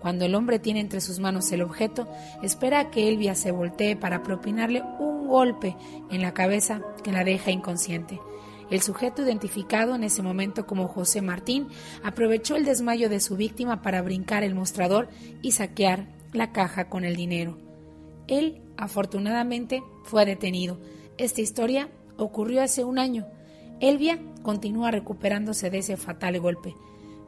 Cuando 0.00 0.24
el 0.24 0.34
hombre 0.34 0.58
tiene 0.58 0.80
entre 0.80 1.00
sus 1.00 1.18
manos 1.18 1.52
el 1.52 1.62
objeto, 1.62 2.08
espera 2.42 2.80
a 2.80 2.90
que 2.90 3.08
Elvia 3.08 3.34
se 3.34 3.52
voltee 3.52 3.96
para 3.96 4.22
propinarle 4.22 4.82
un 4.98 5.28
golpe 5.28 5.76
en 6.10 6.22
la 6.22 6.32
cabeza 6.32 6.80
que 7.04 7.12
la 7.12 7.22
deja 7.22 7.50
inconsciente. 7.50 8.18
El 8.70 8.80
sujeto 8.82 9.22
identificado 9.22 9.94
en 9.96 10.04
ese 10.04 10.22
momento 10.22 10.64
como 10.66 10.88
José 10.88 11.22
Martín 11.22 11.68
aprovechó 12.04 12.56
el 12.56 12.64
desmayo 12.64 13.08
de 13.08 13.20
su 13.20 13.36
víctima 13.36 13.82
para 13.82 14.00
brincar 14.00 14.44
el 14.44 14.54
mostrador 14.54 15.08
y 15.42 15.52
saquear 15.52 16.06
la 16.32 16.52
caja 16.52 16.88
con 16.88 17.04
el 17.04 17.16
dinero. 17.16 17.58
Él, 18.28 18.62
afortunadamente, 18.76 19.82
fue 20.04 20.24
detenido. 20.24 20.78
Esta 21.18 21.40
historia 21.40 21.88
ocurrió 22.16 22.62
hace 22.62 22.84
un 22.84 22.98
año. 22.98 23.26
Elvia 23.80 24.20
continúa 24.42 24.92
recuperándose 24.92 25.68
de 25.68 25.78
ese 25.78 25.96
fatal 25.96 26.38
golpe. 26.38 26.76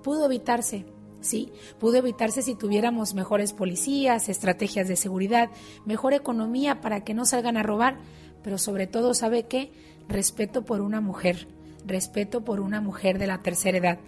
Pudo 0.04 0.26
evitarse, 0.26 0.86
sí, 1.22 1.52
pudo 1.78 1.96
evitarse 1.96 2.42
si 2.42 2.54
tuviéramos 2.54 3.14
mejores 3.14 3.52
policías, 3.52 4.28
estrategias 4.28 4.88
de 4.88 4.96
seguridad, 4.96 5.50
mejor 5.84 6.12
economía 6.12 6.80
para 6.80 7.04
que 7.04 7.14
no 7.14 7.24
salgan 7.24 7.56
a 7.56 7.62
robar, 7.62 7.98
pero 8.42 8.58
sobre 8.58 8.86
todo, 8.86 9.14
¿sabe 9.14 9.44
qué? 9.44 9.72
respeto 10.08 10.64
por 10.64 10.80
una 10.80 11.00
mujer, 11.00 11.48
respeto 11.86 12.44
por 12.44 12.60
una 12.60 12.80
mujer 12.80 13.18
de 13.18 13.26
la 13.26 13.38
tercera 13.38 13.78
edad. 13.78 13.98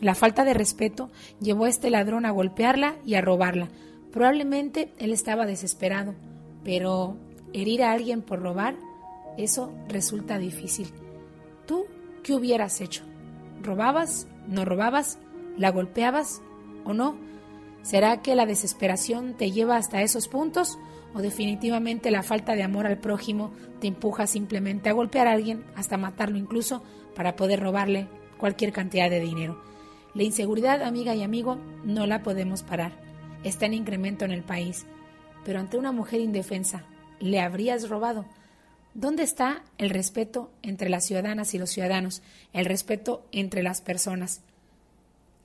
La 0.00 0.14
falta 0.14 0.44
de 0.44 0.54
respeto 0.54 1.10
llevó 1.40 1.64
a 1.64 1.68
este 1.68 1.90
ladrón 1.90 2.26
a 2.26 2.30
golpearla 2.30 2.96
y 3.04 3.14
a 3.14 3.20
robarla. 3.20 3.68
Probablemente 4.12 4.92
él 4.98 5.12
estaba 5.12 5.46
desesperado, 5.46 6.14
pero 6.62 7.16
herir 7.52 7.82
a 7.82 7.92
alguien 7.92 8.22
por 8.22 8.40
robar, 8.40 8.76
eso 9.38 9.72
resulta 9.88 10.38
difícil. 10.38 10.88
¿Tú 11.66 11.86
qué 12.22 12.34
hubieras 12.34 12.80
hecho? 12.80 13.04
¿Robabas? 13.62 14.28
¿No 14.46 14.64
robabas? 14.64 15.18
¿La 15.56 15.70
golpeabas 15.70 16.42
o 16.84 16.92
no? 16.92 17.16
¿Será 17.82 18.22
que 18.22 18.34
la 18.34 18.46
desesperación 18.46 19.34
te 19.34 19.50
lleva 19.50 19.76
hasta 19.76 20.02
esos 20.02 20.28
puntos 20.28 20.78
o 21.14 21.20
definitivamente 21.20 22.10
la 22.10 22.22
falta 22.22 22.54
de 22.54 22.62
amor 22.62 22.86
al 22.86 22.98
prójimo 22.98 23.52
te 23.80 23.86
empuja 23.86 24.26
simplemente 24.26 24.88
a 24.88 24.92
golpear 24.94 25.28
a 25.28 25.32
alguien, 25.32 25.64
hasta 25.76 25.96
matarlo 25.96 26.38
incluso, 26.38 26.82
para 27.14 27.36
poder 27.36 27.60
robarle 27.60 28.08
cualquier 28.38 28.72
cantidad 28.72 29.08
de 29.08 29.20
dinero. 29.20 29.62
La 30.14 30.24
inseguridad, 30.24 30.82
amiga 30.82 31.14
y 31.14 31.22
amigo, 31.22 31.58
no 31.84 32.06
la 32.06 32.22
podemos 32.22 32.62
parar. 32.62 32.92
Está 33.44 33.66
en 33.66 33.74
incremento 33.74 34.24
en 34.24 34.32
el 34.32 34.42
país. 34.42 34.86
Pero 35.44 35.60
ante 35.60 35.76
una 35.76 35.92
mujer 35.92 36.20
indefensa, 36.20 36.84
¿le 37.20 37.40
habrías 37.40 37.88
robado? 37.88 38.24
¿Dónde 38.94 39.22
está 39.24 39.64
el 39.76 39.90
respeto 39.90 40.50
entre 40.62 40.88
las 40.88 41.04
ciudadanas 41.04 41.52
y 41.54 41.58
los 41.58 41.70
ciudadanos? 41.70 42.22
El 42.52 42.64
respeto 42.64 43.26
entre 43.32 43.62
las 43.62 43.80
personas. 43.80 44.40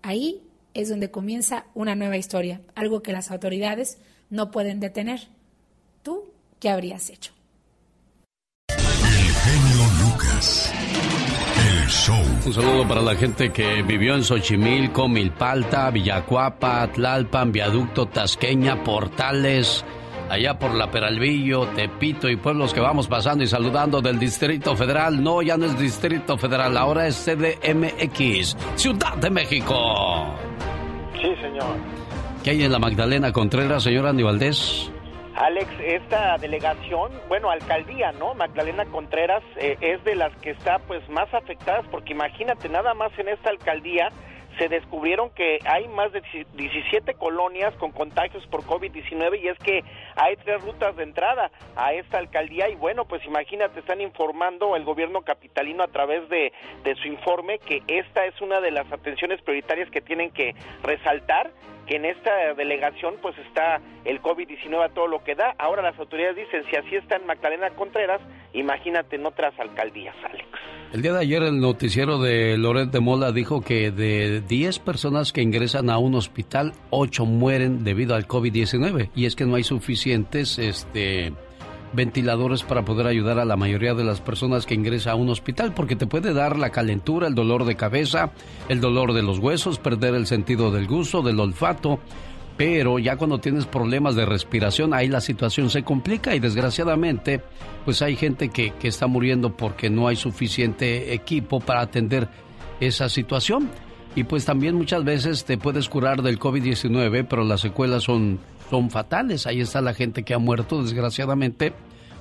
Ahí 0.01 0.41
es 0.73 0.89
donde 0.89 1.11
comienza 1.11 1.65
una 1.73 1.95
nueva 1.95 2.17
historia, 2.17 2.61
algo 2.75 3.01
que 3.01 3.11
las 3.11 3.31
autoridades 3.31 3.97
no 4.29 4.51
pueden 4.51 4.79
detener. 4.79 5.27
¿Tú 6.03 6.31
qué 6.59 6.69
habrías 6.69 7.09
hecho? 7.09 7.33
El 8.69 8.77
genio 8.77 9.85
Lucas. 10.01 10.71
El 11.57 11.87
show. 11.87 12.23
Un 12.45 12.53
saludo 12.53 12.87
para 12.87 13.01
la 13.01 13.15
gente 13.15 13.51
que 13.51 13.81
vivió 13.81 14.15
en 14.15 14.23
Xochimilco, 14.23 15.07
Milpalta, 15.07 15.89
Villacuapa, 15.91 16.91
Tlalpan, 16.91 17.51
Viaducto, 17.51 18.07
Tasqueña, 18.07 18.83
Portales, 18.83 19.83
allá 20.29 20.57
por 20.57 20.75
la 20.75 20.91
Peralvillo, 20.91 21.67
Tepito 21.69 22.29
y 22.29 22.37
pueblos 22.37 22.73
que 22.73 22.79
vamos 22.79 23.07
pasando 23.07 23.43
y 23.43 23.47
saludando 23.47 24.01
del 24.01 24.19
Distrito 24.19 24.75
Federal. 24.75 25.21
No, 25.21 25.41
ya 25.41 25.57
no 25.57 25.65
es 25.65 25.77
Distrito 25.77 26.37
Federal, 26.37 26.77
ahora 26.77 27.07
es 27.07 27.15
CDMX, 27.25 28.55
Ciudad 28.75 29.17
de 29.17 29.29
México. 29.29 30.48
Señor. 31.41 31.75
¿Qué 32.43 32.51
hay 32.51 32.63
en 32.63 32.71
la 32.71 32.79
Magdalena 32.79 33.31
Contreras, 33.31 33.83
señora 33.83 34.09
Andy 34.09 34.23
Valdés? 34.23 34.91
Alex, 35.35 35.69
esta 35.81 36.37
delegación, 36.37 37.11
bueno, 37.29 37.49
alcaldía, 37.49 38.11
¿no? 38.11 38.33
Magdalena 38.33 38.85
Contreras 38.85 39.43
eh, 39.57 39.77
es 39.79 40.03
de 40.03 40.15
las 40.15 40.35
que 40.37 40.51
está 40.51 40.79
pues 40.79 41.07
más 41.09 41.33
afectadas 41.33 41.85
porque 41.91 42.11
imagínate, 42.11 42.67
nada 42.67 42.93
más 42.93 43.11
en 43.17 43.29
esta 43.29 43.49
alcaldía 43.49 44.09
se 44.57 44.67
descubrieron 44.67 45.29
que 45.31 45.59
hay 45.65 45.87
más 45.87 46.11
de 46.11 46.21
17 46.53 47.13
colonias 47.15 47.73
con 47.75 47.91
contagios 47.91 48.45
por 48.47 48.63
COVID-19 48.63 49.41
y 49.41 49.47
es 49.47 49.57
que 49.59 49.83
hay 50.15 50.35
tres 50.37 50.61
rutas 50.61 50.95
de 50.95 51.03
entrada 51.03 51.51
a 51.75 51.93
esta 51.93 52.17
alcaldía 52.17 52.69
y 52.69 52.75
bueno, 52.75 53.05
pues 53.05 53.25
imagínate, 53.25 53.79
están 53.79 54.01
informando 54.01 54.75
el 54.75 54.83
gobierno 54.83 55.21
capitalino 55.21 55.83
a 55.83 55.87
través 55.87 56.27
de, 56.29 56.51
de 56.83 56.95
su 56.95 57.07
informe 57.07 57.59
que 57.59 57.83
esta 57.87 58.25
es 58.25 58.39
una 58.41 58.59
de 58.61 58.71
las 58.71 58.91
atenciones 58.91 59.41
prioritarias 59.41 59.89
que 59.89 60.01
tienen 60.01 60.31
que 60.31 60.55
resaltar 60.83 61.51
que 61.89 61.95
en 61.95 62.05
esta 62.05 62.53
delegación 62.55 63.15
pues 63.19 63.35
está 63.39 63.81
el 64.05 64.21
COVID-19 64.21 64.85
a 64.85 64.89
todo 64.89 65.07
lo 65.07 65.23
que 65.23 65.33
da. 65.33 65.55
Ahora 65.57 65.81
las 65.81 65.97
autoridades 65.97 66.35
dicen, 66.35 66.63
si 66.69 66.75
así 66.75 66.95
está 66.95 67.15
en 67.15 67.25
Magdalena 67.25 67.71
Contreras, 67.71 68.21
imagínate 68.53 69.15
en 69.15 69.25
otras 69.25 69.59
alcaldías, 69.59 70.15
Alex. 70.23 70.45
El 70.93 71.01
día 71.01 71.13
de 71.13 71.19
ayer 71.19 71.41
el 71.41 71.59
noticiero 71.59 72.19
de 72.19 72.59
Loret 72.59 72.91
de 72.91 72.99
Mola 72.99 73.31
dijo 73.31 73.61
que 73.61 73.89
de 73.89 74.41
10 74.41 74.79
personas 74.79 75.33
que 75.33 75.41
ingresan 75.41 75.89
a 75.89 75.97
un 75.97 76.13
hospital, 76.13 76.73
8 76.91 77.25
mueren 77.25 77.83
debido 77.83 78.13
al 78.13 78.27
COVID-19. 78.27 79.09
Y 79.15 79.25
es 79.25 79.35
que 79.35 79.45
no 79.45 79.55
hay 79.55 79.63
suficientes 79.63 80.59
este, 80.59 81.33
ventiladores 81.93 82.63
para 82.63 82.85
poder 82.85 83.07
ayudar 83.07 83.39
a 83.39 83.45
la 83.45 83.55
mayoría 83.55 83.93
de 83.93 84.03
las 84.03 84.21
personas 84.21 84.65
que 84.65 84.75
ingresan 84.75 85.13
a 85.13 85.15
un 85.15 85.29
hospital, 85.29 85.73
porque 85.73 85.95
te 85.95 86.07
puede 86.07 86.33
dar 86.33 86.57
la 86.57 86.69
calentura, 86.69 87.27
el 87.27 87.35
dolor 87.35 87.65
de 87.65 87.75
cabeza, 87.75 88.31
el 88.67 88.81
dolor 88.81 89.13
de 89.13 89.23
los 89.23 89.39
huesos, 89.39 89.79
perder 89.79 90.15
el 90.15 90.27
sentido 90.27 90.71
del 90.71 90.87
gusto, 90.87 91.21
del 91.21 91.39
olfato. 91.39 91.99
Pero 92.57 92.99
ya 92.99 93.15
cuando 93.15 93.39
tienes 93.39 93.65
problemas 93.65 94.15
de 94.15 94.25
respiración, 94.25 94.93
ahí 94.93 95.07
la 95.07 95.21
situación 95.21 95.69
se 95.69 95.83
complica 95.83 96.35
y 96.35 96.41
desgraciadamente, 96.41 97.41
pues 97.85 98.01
hay 98.01 98.17
gente 98.17 98.49
que, 98.49 98.71
que 98.71 98.89
está 98.89 99.07
muriendo 99.07 99.55
porque 99.55 99.89
no 99.89 100.09
hay 100.09 100.17
suficiente 100.17 101.13
equipo 101.13 101.61
para 101.61 101.79
atender 101.79 102.27
esa 102.81 103.07
situación. 103.07 103.69
Y 104.15 104.25
pues 104.25 104.43
también 104.43 104.75
muchas 104.75 105.05
veces 105.05 105.45
te 105.45 105.57
puedes 105.57 105.87
curar 105.87 106.21
del 106.21 106.39
COVID-19, 106.39 107.25
pero 107.29 107.45
las 107.45 107.61
secuelas 107.61 108.03
son 108.03 108.39
son 108.69 108.89
fatales. 108.89 109.47
Ahí 109.47 109.61
está 109.61 109.81
la 109.81 109.93
gente 109.93 110.23
que 110.23 110.33
ha 110.33 110.39
muerto, 110.39 110.81
desgraciadamente, 110.81 111.73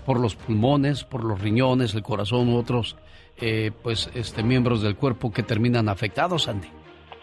por 0.07 0.21
los 0.21 0.37
pulmones, 0.37 1.05
por 1.05 1.25
los 1.25 1.41
riñones, 1.41 1.95
el 1.95 2.03
corazón 2.03 2.49
u 2.49 2.57
otros 2.57 2.97
eh, 3.41 3.71
pues, 3.83 4.11
este, 4.15 4.43
miembros 4.43 4.83
del 4.83 4.97
cuerpo 4.97 5.31
que 5.31 5.43
terminan 5.43 5.89
afectados, 5.89 6.49
Andy. 6.49 6.69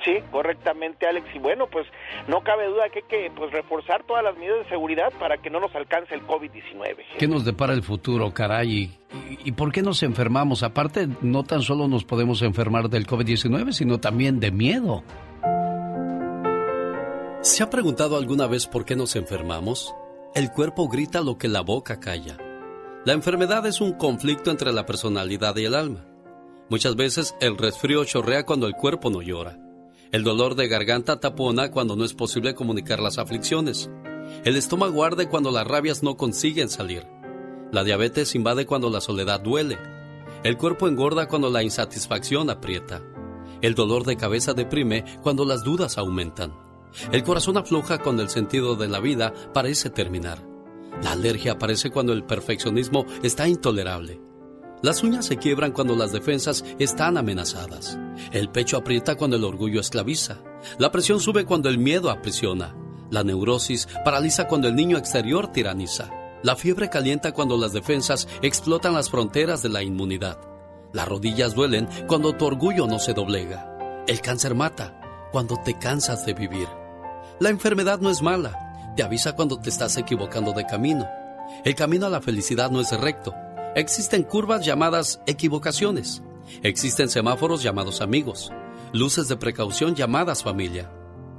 Sí, 0.05 0.19
correctamente, 0.31 1.07
Alex. 1.07 1.27
Y 1.33 1.39
bueno, 1.39 1.65
pues 1.67 1.88
no 2.27 2.41
cabe 2.41 2.67
duda 2.67 2.89
que 2.89 2.99
hay 2.99 3.05
que 3.09 3.31
pues, 3.35 3.51
reforzar 3.51 4.03
todas 4.03 4.23
las 4.23 4.38
medidas 4.38 4.59
de 4.59 4.69
seguridad 4.69 5.11
para 5.19 5.38
que 5.38 5.49
no 5.49 5.59
nos 5.59 5.73
alcance 5.73 6.13
el 6.13 6.21
COVID-19. 6.27 7.17
¿Qué 7.17 7.27
nos 7.27 7.43
depara 7.43 7.73
el 7.73 7.81
futuro, 7.81 8.31
caray? 8.31 8.71
¿Y, 8.71 8.99
y, 9.45 9.51
por 9.53 9.71
qué 9.71 9.81
nos 9.81 10.03
enfermamos? 10.03 10.61
Aparte, 10.61 11.07
no 11.21 11.43
tan 11.43 11.63
solo 11.63 11.88
nos 11.88 12.05
podemos 12.05 12.43
enfermar 12.43 12.89
del 12.89 13.07
COVID-19, 13.07 13.71
sino 13.71 13.99
también 13.99 14.39
de 14.39 14.51
miedo. 14.51 15.03
¿Se 17.45 17.62
ha 17.62 17.69
preguntado 17.69 18.17
alguna 18.17 18.47
vez 18.47 18.65
por 18.65 18.86
qué 18.86 18.95
nos 18.95 19.15
enfermamos? 19.15 19.93
El 20.34 20.51
cuerpo 20.51 20.89
grita 20.89 21.21
lo 21.21 21.38
que 21.38 21.47
la 21.47 21.62
boca 21.62 21.99
calla. 21.99 22.39
La 23.05 23.13
enfermedad 23.13 23.67
es 23.67 23.81
un 23.81 23.93
conflicto 23.93 24.49
entre 24.49 24.73
la 24.73 24.88
personalidad 24.88 25.55
y 25.58 25.65
el 25.65 25.75
alma. 25.75 26.08
Muchas 26.71 26.95
veces 26.95 27.36
el 27.41 27.55
resfrío 27.55 28.03
chorrea 28.03 28.47
cuando 28.47 28.65
el 28.65 28.73
cuerpo 28.73 29.12
no 29.12 29.21
llora. 29.21 29.60
El 30.12 30.23
dolor 30.23 30.55
de 30.55 30.67
garganta 30.67 31.19
tapona 31.19 31.69
cuando 31.69 31.95
no 31.95 32.03
es 32.03 32.15
posible 32.15 32.55
comunicar 32.55 32.99
las 32.99 33.19
aflicciones. 33.19 33.91
El 34.43 34.55
estómago 34.55 35.03
arde 35.03 35.29
cuando 35.29 35.51
las 35.51 35.67
rabias 35.67 36.01
no 36.01 36.17
consiguen 36.17 36.67
salir. 36.67 37.05
La 37.71 37.84
diabetes 37.84 38.34
invade 38.34 38.65
cuando 38.65 38.89
la 38.89 39.01
soledad 39.01 39.39
duele. 39.39 39.77
El 40.43 40.58
cuerpo 40.58 40.88
engorda 40.88 41.27
cuando 41.27 41.51
la 41.51 41.62
insatisfacción 41.62 42.49
aprieta. 42.49 43.03
El 43.62 43.75
dolor 43.75 44.03
de 44.03 44.17
cabeza 44.17 44.55
deprime 44.55 45.05
cuando 45.21 45.45
las 45.45 45.63
dudas 45.63 45.99
aumentan. 45.99 46.64
El 47.12 47.23
corazón 47.23 47.58
afloja 47.58 47.99
cuando 47.99 48.21
el 48.21 48.29
sentido 48.29 48.75
de 48.75 48.88
la 48.88 48.99
vida 48.99 49.34
parece 49.53 49.89
terminar. 49.89 50.45
La 51.01 51.12
alergia 51.12 51.53
aparece 51.53 51.89
cuando 51.89 52.13
el 52.13 52.23
perfeccionismo 52.23 53.05
está 53.23 53.47
intolerable. 53.47 54.21
Las 54.81 55.03
uñas 55.03 55.25
se 55.25 55.38
quiebran 55.38 55.71
cuando 55.71 55.95
las 55.95 56.12
defensas 56.12 56.63
están 56.79 57.17
amenazadas. 57.17 57.97
El 58.31 58.49
pecho 58.49 58.77
aprieta 58.77 59.15
cuando 59.15 59.38
el 59.38 59.43
orgullo 59.43 59.79
esclaviza. 59.79 60.38
La 60.77 60.91
presión 60.91 61.19
sube 61.19 61.45
cuando 61.45 61.69
el 61.69 61.77
miedo 61.77 62.10
aprisiona. 62.10 62.75
La 63.10 63.23
neurosis 63.23 63.88
paraliza 64.03 64.47
cuando 64.47 64.67
el 64.67 64.75
niño 64.75 64.97
exterior 64.97 65.51
tiraniza. 65.51 66.12
La 66.43 66.55
fiebre 66.55 66.89
calienta 66.89 67.31
cuando 67.31 67.58
las 67.58 67.73
defensas 67.73 68.27
explotan 68.41 68.93
las 68.93 69.10
fronteras 69.10 69.62
de 69.63 69.69
la 69.69 69.81
inmunidad. 69.81 70.38
Las 70.93 71.08
rodillas 71.08 71.55
duelen 71.55 71.89
cuando 72.08 72.34
tu 72.34 72.45
orgullo 72.45 72.88
no 72.88 72.99
se 72.99 73.13
doblega. 73.13 74.03
El 74.08 74.21
cáncer 74.21 74.55
mata 74.55 75.01
cuando 75.31 75.58
te 75.58 75.77
cansas 75.77 76.25
de 76.25 76.34
vivir. 76.34 76.67
La 77.39 77.49
enfermedad 77.49 77.99
no 77.99 78.09
es 78.09 78.21
mala, 78.21 78.93
te 78.95 79.03
avisa 79.03 79.33
cuando 79.33 79.59
te 79.59 79.69
estás 79.69 79.97
equivocando 79.97 80.53
de 80.53 80.65
camino. 80.65 81.05
El 81.65 81.75
camino 81.75 82.05
a 82.05 82.09
la 82.09 82.21
felicidad 82.21 82.71
no 82.71 82.79
es 82.79 82.97
recto. 82.97 83.33
Existen 83.75 84.23
curvas 84.23 84.65
llamadas 84.65 85.19
equivocaciones. 85.27 86.23
Existen 86.63 87.09
semáforos 87.09 87.61
llamados 87.61 87.99
amigos. 87.99 88.53
Luces 88.93 89.27
de 89.27 89.35
precaución 89.35 89.95
llamadas 89.95 90.43
familia. 90.43 90.89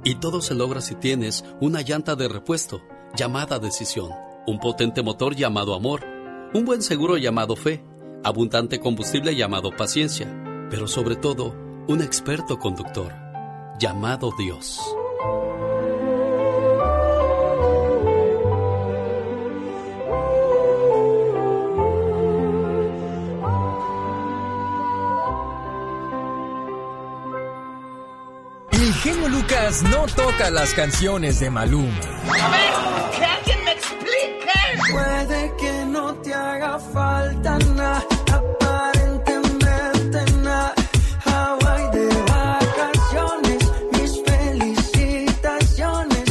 Y 0.03 0.15
todo 0.15 0.41
se 0.41 0.53
logra 0.53 0.81
si 0.81 0.93
tienes 0.93 1.43
una 1.59 1.81
llanta 1.81 2.15
de 2.15 2.27
repuesto 2.27 2.79
llamada 3.15 3.57
decisión. 3.57 4.11
Un 4.45 4.59
potente 4.59 5.01
motor 5.01 5.35
llamado 5.35 5.73
amor. 5.73 6.05
Un 6.53 6.63
buen 6.63 6.83
seguro 6.83 7.17
llamado 7.17 7.55
fe. 7.55 7.83
Abundante 8.23 8.79
combustible 8.79 9.35
llamado 9.35 9.71
paciencia. 9.71 10.27
Pero 10.69 10.87
sobre 10.87 11.15
todo, 11.15 11.55
un 11.87 12.03
experto 12.03 12.59
conductor 12.59 13.15
llamado 13.79 14.31
Dios. 14.37 14.79
Lucas 29.47 29.81
no 29.83 30.05
toca 30.07 30.49
las 30.51 30.73
canciones 30.73 31.39
de 31.39 31.49
Maluma. 31.49 31.87
A 31.87 32.49
ver, 32.51 32.73
que 33.17 33.23
alguien 33.23 33.63
me 33.63 33.71
explique. 33.71 34.51
Puede 34.91 35.53
que 35.57 35.85
no 35.85 36.13
te 36.15 36.33
haga 36.33 36.77
falta 36.77 37.57
nada, 37.73 38.03
aparentemente 38.33 40.25
nada. 40.43 40.73
Hawaii 41.23 41.91
de 41.91 42.09
vacaciones, 42.23 43.71
mis 43.93 44.21
felicitaciones. 44.25 46.23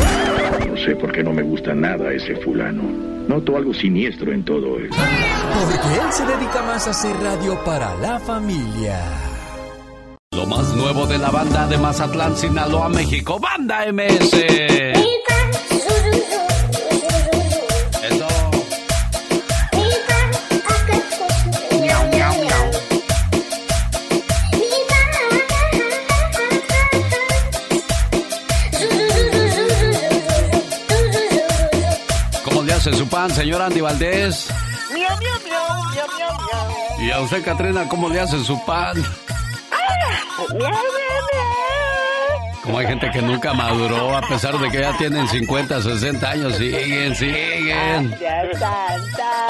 No 0.68 0.76
sé 0.76 0.96
por 0.96 1.10
qué 1.12 1.24
no 1.24 1.32
me 1.32 1.42
gusta 1.42 1.74
nada 1.74 2.12
ese 2.12 2.36
fulano. 2.36 2.82
Noto 3.28 3.56
algo 3.56 3.72
siniestro 3.72 4.30
en 4.30 4.44
todo 4.44 4.78
esto. 4.78 4.94
Porque 4.94 6.00
él 6.02 6.12
se 6.12 6.26
dedica 6.26 6.62
más 6.64 6.86
a 6.86 6.90
hacer 6.90 7.16
radio 7.22 7.58
para 7.64 7.94
la 7.96 8.20
familia. 8.20 9.00
Nuevo 10.76 11.06
de 11.06 11.16
la 11.16 11.30
banda 11.30 11.66
de 11.66 11.78
Mazatlán, 11.78 12.36
Sinaloa, 12.36 12.90
México, 12.90 13.40
Banda 13.40 13.86
MS. 13.90 14.34
Eso. 18.02 18.28
¿Cómo 32.44 32.62
le 32.62 32.72
hace 32.74 32.92
su 32.92 33.08
pan, 33.08 33.30
señor 33.30 33.62
Andy 33.62 33.80
Valdés? 33.80 34.48
Miau, 34.92 35.16
miau, 35.18 35.40
miau, 35.42 35.84
miau, 35.94 36.06
miau, 36.18 36.34
miau. 36.46 37.00
Y 37.00 37.10
a 37.10 37.20
usted, 37.20 37.42
Catrina, 37.42 37.88
¿cómo 37.88 38.10
le 38.10 38.20
hace 38.20 38.38
su 38.44 38.62
pan? 38.66 39.02
Como 42.62 42.78
hay 42.78 42.86
gente 42.86 43.10
que 43.12 43.22
nunca 43.22 43.54
maduró, 43.54 44.16
a 44.16 44.22
pesar 44.22 44.58
de 44.58 44.68
que 44.70 44.80
ya 44.80 44.96
tienen 44.96 45.28
50, 45.28 45.82
60 45.82 46.28
años, 46.30 46.56
siguen, 46.56 47.14
siguen. 47.14 48.14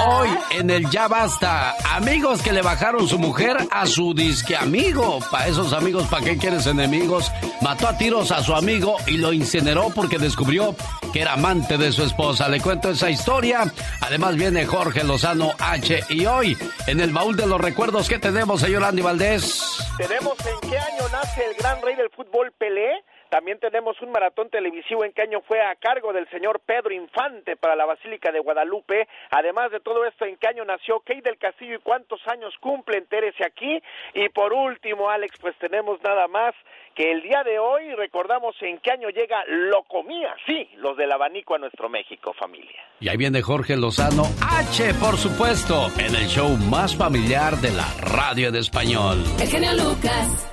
Hoy 0.08 0.28
en 0.52 0.70
el 0.70 0.88
Ya 0.88 1.08
Basta, 1.08 1.74
amigos 1.96 2.40
que 2.40 2.52
le 2.52 2.62
bajaron 2.62 3.08
su 3.08 3.18
mujer 3.18 3.56
a 3.72 3.86
su 3.86 4.14
disque 4.14 4.54
amigo. 4.56 5.18
Para 5.32 5.48
esos 5.48 5.72
amigos, 5.72 6.06
¿para 6.06 6.24
qué 6.24 6.38
quieres 6.38 6.68
enemigos? 6.68 7.32
Mató 7.60 7.88
a 7.88 7.98
tiros 7.98 8.30
a 8.30 8.40
su 8.40 8.54
amigo 8.54 8.98
y 9.08 9.16
lo 9.16 9.32
incineró 9.32 9.90
porque 9.92 10.18
descubrió 10.18 10.76
que 11.12 11.22
era 11.22 11.32
amante 11.32 11.76
de 11.76 11.90
su 11.90 12.04
esposa. 12.04 12.48
Le 12.48 12.60
cuento 12.60 12.90
esa 12.90 13.10
historia. 13.10 13.64
Además 14.00 14.36
viene 14.36 14.64
Jorge 14.64 15.02
Lozano 15.02 15.50
H. 15.58 16.04
Y 16.10 16.24
hoy, 16.26 16.56
en 16.86 17.00
el 17.00 17.12
baúl 17.12 17.36
de 17.36 17.46
los 17.48 17.60
recuerdos, 17.60 18.08
¿qué 18.08 18.20
tenemos, 18.20 18.60
señor 18.60 18.84
Andy 18.84 19.02
Valdés? 19.02 19.78
Tenemos 19.98 20.34
en 20.46 20.70
qué 20.70 20.78
año 20.78 21.08
nace 21.10 21.44
el 21.46 21.56
gran 21.56 21.82
rey 21.82 21.96
del 21.96 22.10
fútbol 22.10 22.52
Pelé. 22.56 23.02
También 23.36 23.58
tenemos 23.58 24.00
un 24.00 24.12
maratón 24.12 24.48
televisivo 24.48 25.04
en 25.04 25.12
qué 25.12 25.20
año 25.20 25.42
fue 25.46 25.60
a 25.60 25.74
cargo 25.74 26.14
del 26.14 26.26
señor 26.30 26.58
Pedro 26.60 26.94
Infante 26.94 27.54
para 27.54 27.76
la 27.76 27.84
Basílica 27.84 28.32
de 28.32 28.40
Guadalupe. 28.40 29.06
Además 29.28 29.70
de 29.70 29.80
todo 29.80 30.06
esto, 30.06 30.24
en 30.24 30.38
qué 30.38 30.48
año 30.48 30.64
nació 30.64 31.00
Key 31.00 31.20
del 31.20 31.36
Castillo 31.36 31.74
y 31.74 31.80
cuántos 31.80 32.26
años 32.28 32.54
cumple, 32.60 32.96
entérese 32.96 33.44
aquí. 33.44 33.78
Y 34.14 34.30
por 34.30 34.54
último, 34.54 35.10
Alex, 35.10 35.36
pues 35.38 35.54
tenemos 35.58 36.02
nada 36.02 36.26
más 36.28 36.54
que 36.94 37.12
el 37.12 37.20
día 37.20 37.42
de 37.44 37.58
hoy 37.58 37.94
recordamos 37.94 38.56
en 38.62 38.78
qué 38.78 38.92
año 38.92 39.10
llega 39.10 39.44
Locomía, 39.46 40.34
sí, 40.46 40.70
los 40.78 40.96
del 40.96 41.12
abanico 41.12 41.56
a 41.56 41.58
nuestro 41.58 41.90
México, 41.90 42.32
familia. 42.32 42.80
Y 43.00 43.10
ahí 43.10 43.18
viene 43.18 43.42
Jorge 43.42 43.76
Lozano 43.76 44.22
H, 44.50 44.94
por 44.94 45.18
supuesto, 45.18 45.88
en 45.98 46.14
el 46.14 46.26
show 46.26 46.56
más 46.70 46.96
familiar 46.96 47.56
de 47.56 47.72
la 47.72 47.86
radio 48.00 48.48
en 48.48 48.56
español. 48.56 49.22
El 49.38 49.46
genio 49.46 49.74
Lucas. 49.74 50.52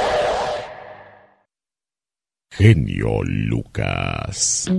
Genio 2.51 3.23
Lucas. 3.23 4.69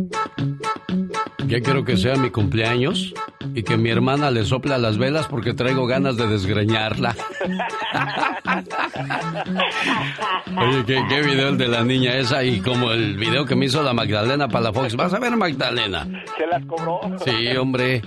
Ya 1.47 1.61
quiero 1.61 1.85
que 1.85 1.97
sea 1.97 2.17
mi 2.17 2.31
cumpleaños 2.31 3.15
y 3.55 3.63
que 3.63 3.77
mi 3.77 3.91
hermana 3.91 4.31
le 4.31 4.45
sopla 4.45 4.79
las 4.79 4.99
velas 4.99 5.27
porque 5.27 5.55
traigo 5.55 5.87
ganas 5.87 6.17
de 6.17 6.27
desgreñarla. 6.27 7.17
Oye, 10.59 10.85
¿qué, 10.87 11.03
qué 11.09 11.23
video 11.23 11.49
el 11.49 11.59
de 11.59 11.69
la 11.69 11.83
niña 11.83 12.17
esa 12.17 12.45
y 12.45 12.61
como 12.61 12.93
el 12.93 13.17
video 13.17 13.47
que 13.47 13.57
me 13.57 13.67
hizo 13.67 13.83
la 13.83 13.93
Magdalena 13.93 14.49
para 14.49 14.65
la 14.65 14.73
Fox. 14.73 14.95
¿Vas 14.97 15.15
a 15.15 15.19
ver, 15.19 15.37
Magdalena? 15.37 16.07
¿Se 16.37 16.47
las 16.47 16.65
cobró? 16.67 17.01
Sí, 17.25 17.57
hombre. 17.57 18.03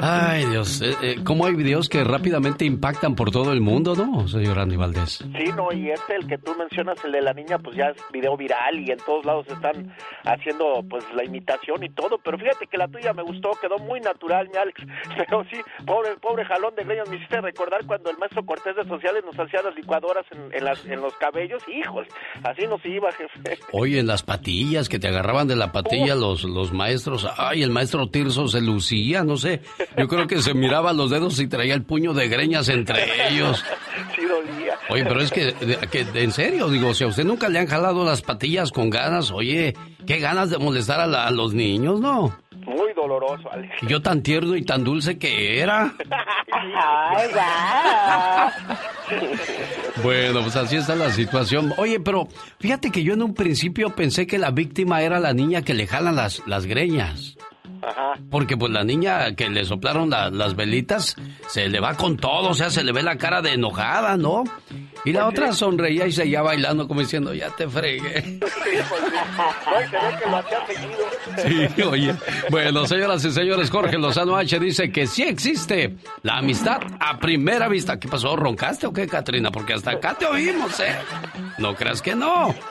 Ay, 0.00 0.44
Dios. 0.46 0.82
Eh, 0.82 0.94
eh, 1.02 1.16
¿Cómo 1.24 1.46
hay 1.46 1.54
videos 1.54 1.88
que 1.88 2.04
rápidamente 2.04 2.64
impactan 2.64 3.14
por 3.14 3.30
todo 3.30 3.52
el 3.52 3.60
mundo, 3.60 3.94
no, 3.96 4.28
señor 4.28 4.58
Andy 4.58 4.76
Valdés? 4.76 5.24
Sí, 5.36 5.50
no, 5.56 5.72
y 5.72 5.90
este, 5.90 6.16
el 6.16 6.26
que 6.26 6.38
tú 6.38 6.54
mencionas, 6.58 6.98
el 7.04 7.12
de 7.12 7.22
la 7.22 7.32
niña, 7.32 7.58
pues 7.58 7.76
ya 7.76 7.86
es 7.86 7.96
video 8.12 8.36
viral 8.36 8.73
y 8.80 8.90
en 8.90 8.98
todos 8.98 9.24
lados 9.24 9.46
están 9.48 9.94
haciendo 10.24 10.84
pues 10.88 11.04
la 11.14 11.24
imitación 11.24 11.82
y 11.84 11.90
todo, 11.90 12.18
pero 12.18 12.38
fíjate 12.38 12.66
que 12.66 12.78
la 12.78 12.88
tuya 12.88 13.12
me 13.12 13.22
gustó, 13.22 13.50
quedó 13.60 13.78
muy 13.78 14.00
natural, 14.00 14.48
mi 14.48 14.58
Alex, 14.58 14.80
pero 15.16 15.44
sí, 15.50 15.58
pobre, 15.86 16.16
pobre 16.16 16.44
jalón 16.44 16.74
de 16.74 16.84
greños, 16.84 17.08
me 17.08 17.16
hiciste 17.16 17.40
recordar 17.40 17.84
cuando 17.86 18.10
el 18.10 18.18
maestro 18.18 18.44
Cortés 18.44 18.76
de 18.76 18.84
Sociales 18.84 19.24
nos 19.24 19.38
hacía 19.38 19.62
las 19.62 19.74
licuadoras 19.74 20.24
en, 20.30 20.54
en, 20.54 20.64
las, 20.64 20.84
en 20.84 21.00
los 21.00 21.14
cabellos, 21.14 21.62
híjole, 21.68 22.08
así 22.42 22.66
nos 22.66 22.84
iba, 22.84 23.10
jefe. 23.12 23.58
Oye, 23.72 23.98
en 23.98 24.06
las 24.06 24.22
patillas, 24.22 24.88
que 24.88 24.98
te 24.98 25.08
agarraban 25.08 25.48
de 25.48 25.56
la 25.56 25.72
patilla 25.72 26.14
los, 26.14 26.44
los 26.44 26.72
maestros, 26.72 27.26
ay, 27.36 27.62
el 27.62 27.70
maestro 27.70 28.08
Tirso 28.08 28.48
se 28.48 28.60
lucía, 28.60 29.24
no 29.24 29.36
sé, 29.36 29.60
yo 29.96 30.08
creo 30.08 30.26
que 30.26 30.38
se 30.38 30.54
miraba 30.54 30.92
los 30.92 31.10
dedos 31.10 31.40
y 31.40 31.48
traía 31.48 31.74
el 31.74 31.84
puño 31.84 32.12
de 32.12 32.28
greñas 32.28 32.68
entre 32.68 33.28
ellos. 33.28 33.64
Sí, 34.14 34.22
dolía. 34.24 34.76
Oye, 34.90 35.04
pero 35.04 35.20
es 35.20 35.30
que, 35.30 35.54
que, 35.90 36.06
en 36.14 36.32
serio, 36.32 36.68
digo, 36.68 36.94
si 36.94 37.04
a 37.04 37.06
usted 37.06 37.24
nunca 37.24 37.48
le 37.48 37.58
han 37.58 37.66
jalado 37.66 38.04
las 38.04 38.22
patillas 38.22 38.63
con 38.72 38.90
ganas, 38.90 39.30
oye, 39.30 39.74
qué 40.06 40.18
ganas 40.18 40.50
de 40.50 40.58
molestar 40.58 41.00
a, 41.00 41.06
la- 41.06 41.26
a 41.26 41.30
los 41.30 41.54
niños, 41.54 42.00
¿no? 42.00 42.36
Muy 42.66 42.92
doloroso, 42.94 43.50
Alex. 43.52 43.72
Yo 43.88 44.00
tan 44.00 44.22
tierno 44.22 44.56
y 44.56 44.62
tan 44.64 44.84
dulce 44.84 45.18
que 45.18 45.60
era. 45.60 45.92
Bueno, 50.02 50.40
pues 50.42 50.56
así 50.56 50.76
está 50.76 50.94
la 50.94 51.10
situación. 51.10 51.72
Oye, 51.76 52.00
pero 52.00 52.28
fíjate 52.58 52.90
que 52.90 53.02
yo 53.02 53.14
en 53.14 53.22
un 53.22 53.34
principio 53.34 53.90
pensé 53.94 54.26
que 54.26 54.38
la 54.38 54.50
víctima 54.50 55.02
era 55.02 55.20
la 55.20 55.32
niña 55.32 55.62
que 55.62 55.74
le 55.74 55.86
jalan 55.86 56.16
las, 56.16 56.42
las 56.46 56.66
greñas. 56.66 57.36
Ajá. 57.86 58.14
Porque 58.30 58.56
pues 58.56 58.72
la 58.72 58.84
niña 58.84 59.34
que 59.34 59.48
le 59.50 59.64
soplaron 59.64 60.10
la- 60.10 60.30
las 60.30 60.56
velitas 60.56 61.16
se 61.48 61.68
le 61.68 61.80
va 61.80 61.94
con 61.94 62.16
todo, 62.16 62.50
o 62.50 62.54
sea, 62.54 62.70
se 62.70 62.82
le 62.82 62.92
ve 62.92 63.02
la 63.02 63.18
cara 63.18 63.42
de 63.42 63.52
enojada, 63.54 64.16
¿no? 64.16 64.44
Y 65.04 65.12
la 65.12 65.26
otra 65.28 65.52
sonreía 65.52 66.06
y 66.06 66.12
seguía 66.12 66.40
bailando 66.40 66.88
como 66.88 67.00
diciendo, 67.00 67.34
ya 67.34 67.50
te 67.50 67.68
fregué. 67.68 68.40
Sí, 68.64 68.78
pues. 68.88 69.04
Sí, 71.76 71.82
oye. 71.82 72.14
Bueno, 72.50 72.86
señoras 72.86 73.24
y 73.24 73.30
señores, 73.32 73.70
Jorge 73.70 73.98
Lozano 73.98 74.36
H 74.36 74.58
dice 74.58 74.90
que 74.90 75.06
sí 75.06 75.22
existe 75.22 75.96
la 76.22 76.38
amistad 76.38 76.80
a 77.00 77.18
primera 77.18 77.68
vista. 77.68 77.98
¿Qué 77.98 78.08
pasó? 78.08 78.36
¿Roncaste 78.36 78.86
o 78.86 78.92
qué, 78.92 79.06
Katrina? 79.06 79.50
Porque 79.50 79.74
hasta 79.74 79.92
acá 79.92 80.14
te 80.14 80.26
oímos, 80.26 80.78
¿eh? 80.80 80.96
No 81.58 81.74
creas 81.74 82.02
que 82.02 82.14
no. 82.14 82.54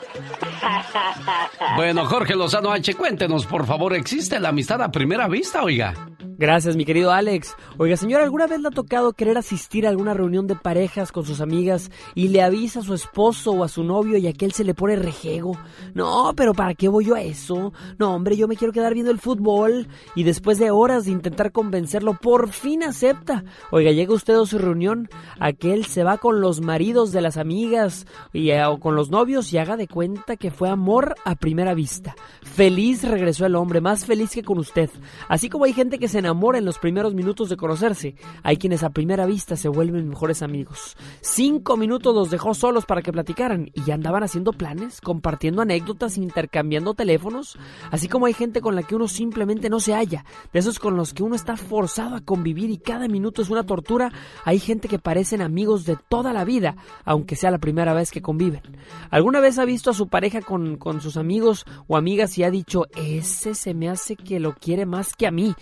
Bueno, 1.75 2.05
Jorge 2.05 2.35
Lozano 2.35 2.71
H, 2.71 2.93
cuéntenos, 2.95 3.45
por 3.45 3.65
favor, 3.65 3.93
¿existe 3.93 4.39
la 4.39 4.49
amistad 4.49 4.81
a 4.81 4.91
primera 4.91 5.02
vista, 5.27 5.63
oiga? 5.63 5.93
Gracias, 6.37 6.75
mi 6.75 6.83
querido 6.83 7.11
Alex. 7.11 7.55
Oiga, 7.77 7.95
señor, 7.95 8.21
¿alguna 8.21 8.47
vez 8.47 8.59
le 8.59 8.69
ha 8.69 8.71
tocado 8.71 9.13
querer 9.13 9.37
asistir 9.37 9.85
a 9.85 9.89
alguna 9.89 10.13
reunión 10.13 10.47
de 10.47 10.55
parejas 10.55 11.11
con 11.11 11.25
sus 11.25 11.41
amigas 11.41 11.91
y 12.15 12.29
le 12.29 12.41
avisa 12.41 12.79
a 12.79 12.83
su 12.83 12.93
esposo 12.93 13.51
o 13.51 13.63
a 13.63 13.67
su 13.67 13.83
novio 13.83 14.17
y 14.17 14.27
aquel 14.27 14.51
se 14.51 14.63
le 14.63 14.73
pone 14.73 14.95
rejego? 14.95 15.57
No, 15.93 16.33
pero 16.35 16.53
¿para 16.53 16.73
qué 16.73 16.87
voy 16.87 17.05
yo 17.05 17.15
a 17.15 17.21
eso? 17.21 17.71
No, 17.99 18.15
hombre, 18.15 18.35
yo 18.35 18.47
me 18.47 18.55
quiero 18.55 18.73
quedar 18.73 18.93
viendo 18.93 19.11
el 19.11 19.19
fútbol. 19.19 19.87
Y 20.15 20.23
después 20.23 20.57
de 20.57 20.71
horas 20.71 21.05
de 21.05 21.11
intentar 21.11 21.51
convencerlo, 21.51 22.15
por 22.15 22.49
fin 22.49 22.83
acepta. 22.83 23.43
Oiga, 23.71 23.91
llega 23.91 24.13
usted 24.13 24.33
a 24.33 24.45
su 24.45 24.57
reunión, 24.57 25.09
aquel 25.39 25.85
se 25.85 26.03
va 26.03 26.17
con 26.17 26.41
los 26.41 26.61
maridos 26.61 27.11
de 27.11 27.21
las 27.21 27.37
amigas 27.37 28.07
y, 28.31 28.49
eh, 28.49 28.65
o 28.65 28.79
con 28.79 28.95
los 28.95 29.11
novios 29.11 29.53
y 29.53 29.59
haga 29.59 29.77
de 29.77 29.87
cuenta 29.87 30.35
que 30.37 30.51
fue 30.51 30.69
amor 30.69 31.15
a 31.25 31.35
primera 31.35 31.73
vista. 31.73 32.15
Feliz 32.41 33.03
regresó 33.03 33.45
el 33.45 33.55
hombre, 33.55 33.81
más 33.81 34.05
feliz 34.05 34.31
que 34.31 34.43
con 34.43 34.57
usted. 34.57 34.89
Así 35.27 35.49
como 35.49 35.65
hay 35.65 35.73
gente 35.73 35.99
que 35.99 36.07
se 36.07 36.22
enamora 36.23 36.57
en 36.57 36.65
los 36.65 36.79
primeros 36.79 37.13
minutos 37.13 37.49
de 37.49 37.57
conocerse, 37.57 38.15
hay 38.43 38.57
quienes 38.57 38.83
a 38.83 38.91
primera 38.91 39.25
vista 39.25 39.57
se 39.57 39.67
vuelven 39.67 40.07
mejores 40.07 40.41
amigos. 40.41 40.95
Cinco 41.21 41.75
minutos 41.75 42.15
los 42.15 42.31
dejó 42.31 42.53
solos 42.53 42.85
para 42.85 43.01
que 43.01 43.11
platicaran 43.11 43.69
y 43.73 43.83
ya 43.83 43.95
andaban 43.95 44.23
haciendo 44.23 44.53
planes, 44.53 45.01
compartiendo 45.01 45.61
anécdotas, 45.61 46.17
intercambiando 46.17 46.93
teléfonos. 46.93 47.57
Así 47.91 48.07
como 48.07 48.25
hay 48.25 48.33
gente 48.33 48.61
con 48.61 48.75
la 48.75 48.83
que 48.83 48.95
uno 48.95 49.07
simplemente 49.07 49.69
no 49.69 49.79
se 49.79 49.93
halla, 49.93 50.25
de 50.53 50.59
esos 50.59 50.79
con 50.79 50.95
los 50.95 51.13
que 51.13 51.23
uno 51.23 51.35
está 51.35 51.57
forzado 51.57 52.15
a 52.15 52.21
convivir 52.21 52.69
y 52.69 52.77
cada 52.77 53.07
minuto 53.07 53.41
es 53.41 53.49
una 53.49 53.65
tortura, 53.65 54.11
hay 54.45 54.59
gente 54.59 54.87
que 54.87 54.99
parecen 54.99 55.41
amigos 55.41 55.85
de 55.85 55.97
toda 56.09 56.31
la 56.31 56.45
vida, 56.45 56.77
aunque 57.03 57.35
sea 57.35 57.51
la 57.51 57.57
primera 57.57 57.93
vez 57.93 58.11
que 58.11 58.21
conviven. 58.21 58.61
¿Alguna 59.09 59.41
vez 59.41 59.59
ha 59.59 59.65
visto 59.65 59.91
a 59.91 59.93
su 59.93 60.07
pareja 60.07 60.41
con, 60.41 60.77
con 60.77 61.01
sus 61.01 61.17
amigos 61.17 61.65
o 61.87 61.97
amigas 61.97 62.37
y 62.37 62.43
ha 62.43 62.51
dicho, 62.51 62.85
ese 62.95 63.55
se 63.55 63.73
me 63.73 63.89
hace 63.89 64.15
que 64.15 64.39
lo 64.39 64.53
quiere 64.53 64.85
más 64.85 65.13
que 65.15 65.27
a 65.27 65.31
mí? 65.31 65.53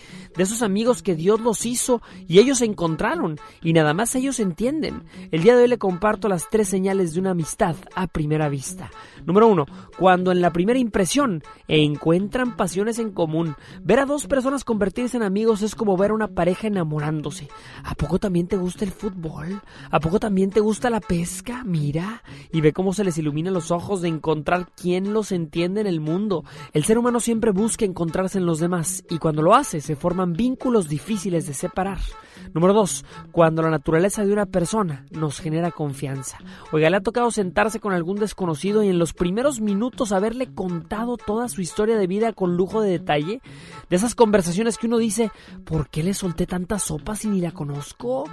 Amigos 0.60 1.02
que 1.02 1.14
Dios 1.14 1.40
los 1.40 1.64
hizo 1.64 2.02
y 2.28 2.40
ellos 2.40 2.58
se 2.58 2.66
encontraron 2.66 3.38
y 3.62 3.72
nada 3.72 3.94
más 3.94 4.14
ellos 4.14 4.40
entienden. 4.40 5.04
El 5.30 5.42
día 5.42 5.56
de 5.56 5.62
hoy 5.62 5.68
le 5.68 5.78
comparto 5.78 6.28
las 6.28 6.50
tres 6.50 6.68
señales 6.68 7.14
de 7.14 7.20
una 7.20 7.30
amistad 7.30 7.76
a 7.94 8.06
primera 8.08 8.50
vista. 8.50 8.90
Número 9.24 9.46
uno, 9.46 9.66
cuando 9.98 10.32
en 10.32 10.40
la 10.40 10.52
primera 10.52 10.78
impresión 10.78 11.42
encuentran 11.68 12.56
pasiones 12.56 12.98
en 12.98 13.12
común. 13.12 13.54
Ver 13.82 14.00
a 14.00 14.06
dos 14.06 14.26
personas 14.26 14.64
convertirse 14.64 15.16
en 15.16 15.22
amigos 15.22 15.62
es 15.62 15.74
como 15.74 15.96
ver 15.96 16.10
a 16.10 16.14
una 16.14 16.28
pareja 16.28 16.66
enamorándose. 16.66 17.48
¿A 17.84 17.94
poco 17.94 18.18
también 18.18 18.48
te 18.48 18.56
gusta 18.56 18.84
el 18.84 18.90
fútbol? 18.90 19.62
¿A 19.90 20.00
poco 20.00 20.18
también 20.18 20.50
te 20.50 20.60
gusta 20.60 20.90
la 20.90 21.00
pesca? 21.00 21.62
Mira, 21.64 22.22
y 22.52 22.60
ve 22.60 22.72
cómo 22.72 22.92
se 22.92 23.04
les 23.04 23.16
iluminan 23.16 23.54
los 23.54 23.70
ojos 23.70 24.02
de 24.02 24.08
encontrar 24.08 24.68
quién 24.74 25.12
los 25.12 25.30
entiende 25.30 25.80
en 25.80 25.86
el 25.86 26.00
mundo. 26.00 26.44
El 26.72 26.84
ser 26.84 26.98
humano 26.98 27.20
siempre 27.20 27.52
busca 27.52 27.84
encontrarse 27.84 28.38
en 28.38 28.46
los 28.46 28.58
demás 28.58 29.04
y 29.08 29.18
cuando 29.18 29.42
lo 29.42 29.54
hace 29.54 29.80
se 29.80 29.96
forman 29.96 30.32
vínculos 30.42 30.88
difíciles 30.88 31.46
de 31.46 31.54
separar. 31.54 32.00
Número 32.54 32.74
dos, 32.74 33.04
cuando 33.30 33.62
la 33.62 33.70
naturaleza 33.70 34.24
de 34.24 34.32
una 34.32 34.46
persona 34.46 35.06
nos 35.10 35.40
genera 35.40 35.70
confianza. 35.70 36.38
Oiga, 36.72 36.90
le 36.90 36.96
ha 36.96 37.00
tocado 37.00 37.30
sentarse 37.30 37.80
con 37.80 37.92
algún 37.92 38.18
desconocido 38.18 38.82
y 38.82 38.88
en 38.88 38.98
los 38.98 39.12
primeros 39.12 39.60
minutos 39.60 40.12
haberle 40.12 40.52
contado 40.54 41.16
toda 41.16 41.48
su 41.48 41.60
historia 41.60 41.96
de 41.96 42.06
vida 42.06 42.32
con 42.32 42.56
lujo 42.56 42.80
de 42.80 42.90
detalle. 42.90 43.40
De 43.88 43.96
esas 43.96 44.14
conversaciones 44.14 44.78
que 44.78 44.86
uno 44.86 44.98
dice, 44.98 45.30
¿por 45.64 45.88
qué 45.88 46.02
le 46.02 46.14
solté 46.14 46.46
tanta 46.46 46.78
sopa 46.78 47.16
si 47.16 47.28
ni 47.28 47.40
la 47.40 47.52
conozco? 47.52 48.24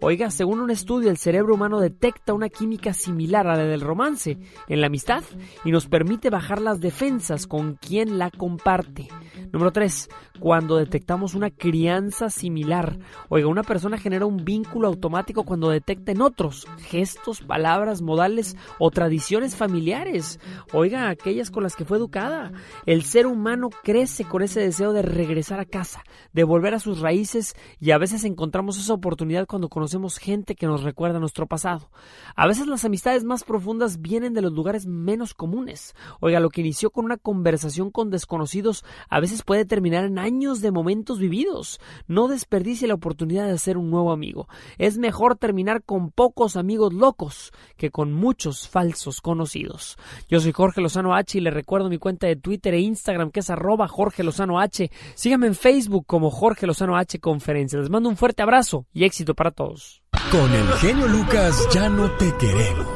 Oiga, 0.00 0.30
según 0.30 0.60
un 0.60 0.70
estudio, 0.70 1.10
el 1.10 1.18
cerebro 1.18 1.54
humano 1.54 1.80
detecta 1.80 2.34
una 2.34 2.48
química 2.48 2.92
similar 2.92 3.46
a 3.46 3.56
la 3.56 3.64
del 3.64 3.80
romance 3.80 4.38
en 4.68 4.80
la 4.80 4.86
amistad 4.88 5.22
y 5.64 5.70
nos 5.70 5.86
permite 5.86 6.30
bajar 6.30 6.60
las 6.60 6.80
defensas 6.80 7.46
con 7.46 7.74
quien 7.74 8.18
la 8.18 8.30
comparte. 8.30 9.08
Número 9.52 9.72
3. 9.72 10.08
Cuando 10.40 10.76
detectamos 10.76 11.34
una 11.34 11.50
crianza 11.50 12.30
similar. 12.30 12.98
Oiga, 13.28 13.48
una 13.48 13.57
persona 13.62 13.98
genera 13.98 14.26
un 14.26 14.44
vínculo 14.44 14.88
automático 14.88 15.44
cuando 15.44 15.70
detecta 15.70 16.12
en 16.12 16.20
otros 16.20 16.66
gestos, 16.78 17.40
palabras, 17.40 18.02
modales 18.02 18.56
o 18.78 18.90
tradiciones 18.90 19.56
familiares. 19.56 20.40
Oiga, 20.72 21.08
aquellas 21.08 21.50
con 21.50 21.62
las 21.62 21.76
que 21.76 21.84
fue 21.84 21.98
educada. 21.98 22.52
El 22.86 23.02
ser 23.02 23.26
humano 23.26 23.70
crece 23.82 24.24
con 24.24 24.42
ese 24.42 24.60
deseo 24.60 24.92
de 24.92 25.02
regresar 25.02 25.60
a 25.60 25.64
casa, 25.64 26.02
de 26.32 26.44
volver 26.44 26.74
a 26.74 26.80
sus 26.80 27.00
raíces 27.00 27.54
y 27.80 27.90
a 27.90 27.98
veces 27.98 28.24
encontramos 28.24 28.78
esa 28.78 28.94
oportunidad 28.94 29.46
cuando 29.46 29.68
conocemos 29.68 30.18
gente 30.18 30.54
que 30.54 30.66
nos 30.66 30.82
recuerda 30.82 31.18
nuestro 31.18 31.46
pasado. 31.46 31.90
A 32.34 32.46
veces 32.46 32.66
las 32.66 32.84
amistades 32.84 33.24
más 33.24 33.44
profundas 33.44 34.00
vienen 34.00 34.34
de 34.34 34.42
los 34.42 34.52
lugares 34.52 34.86
menos 34.86 35.34
comunes. 35.34 35.94
Oiga, 36.20 36.40
lo 36.40 36.50
que 36.50 36.60
inició 36.60 36.90
con 36.90 37.04
una 37.04 37.16
conversación 37.16 37.90
con 37.90 38.10
desconocidos 38.10 38.84
a 39.08 39.20
veces 39.20 39.42
puede 39.42 39.64
terminar 39.64 40.04
en 40.04 40.18
años 40.18 40.60
de 40.60 40.70
momentos 40.70 41.18
vividos. 41.18 41.80
No 42.06 42.28
desperdicie 42.28 42.88
la 42.88 42.94
oportunidad 42.94 43.37
de 43.44 43.52
hacer 43.52 43.76
un 43.76 43.90
nuevo 43.90 44.12
amigo. 44.12 44.48
Es 44.78 44.98
mejor 44.98 45.36
terminar 45.36 45.82
con 45.82 46.10
pocos 46.10 46.56
amigos 46.56 46.92
locos 46.92 47.52
que 47.76 47.90
con 47.90 48.12
muchos 48.12 48.68
falsos 48.68 49.20
conocidos. 49.20 49.96
Yo 50.28 50.40
soy 50.40 50.52
Jorge 50.52 50.80
Lozano 50.80 51.14
H 51.14 51.38
y 51.38 51.40
le 51.40 51.50
recuerdo 51.50 51.88
mi 51.88 51.98
cuenta 51.98 52.26
de 52.26 52.36
Twitter 52.36 52.74
e 52.74 52.80
Instagram 52.80 53.30
que 53.30 53.40
es 53.40 53.50
arroba 53.50 53.88
Jorge 53.88 54.22
Lozano 54.22 54.60
H. 54.60 54.90
Síganme 55.14 55.46
en 55.46 55.54
Facebook 55.54 56.04
como 56.06 56.30
Jorge 56.30 56.66
Lozano 56.66 56.96
H 56.96 57.18
Conferencia. 57.20 57.78
Les 57.78 57.90
mando 57.90 58.08
un 58.08 58.16
fuerte 58.16 58.42
abrazo 58.42 58.86
y 58.92 59.04
éxito 59.04 59.34
para 59.34 59.50
todos. 59.50 60.02
Con 60.30 60.52
el 60.52 60.68
genio 60.74 61.08
Lucas 61.08 61.68
ya 61.72 61.88
no 61.88 62.10
te 62.12 62.32
queremos. 62.36 62.86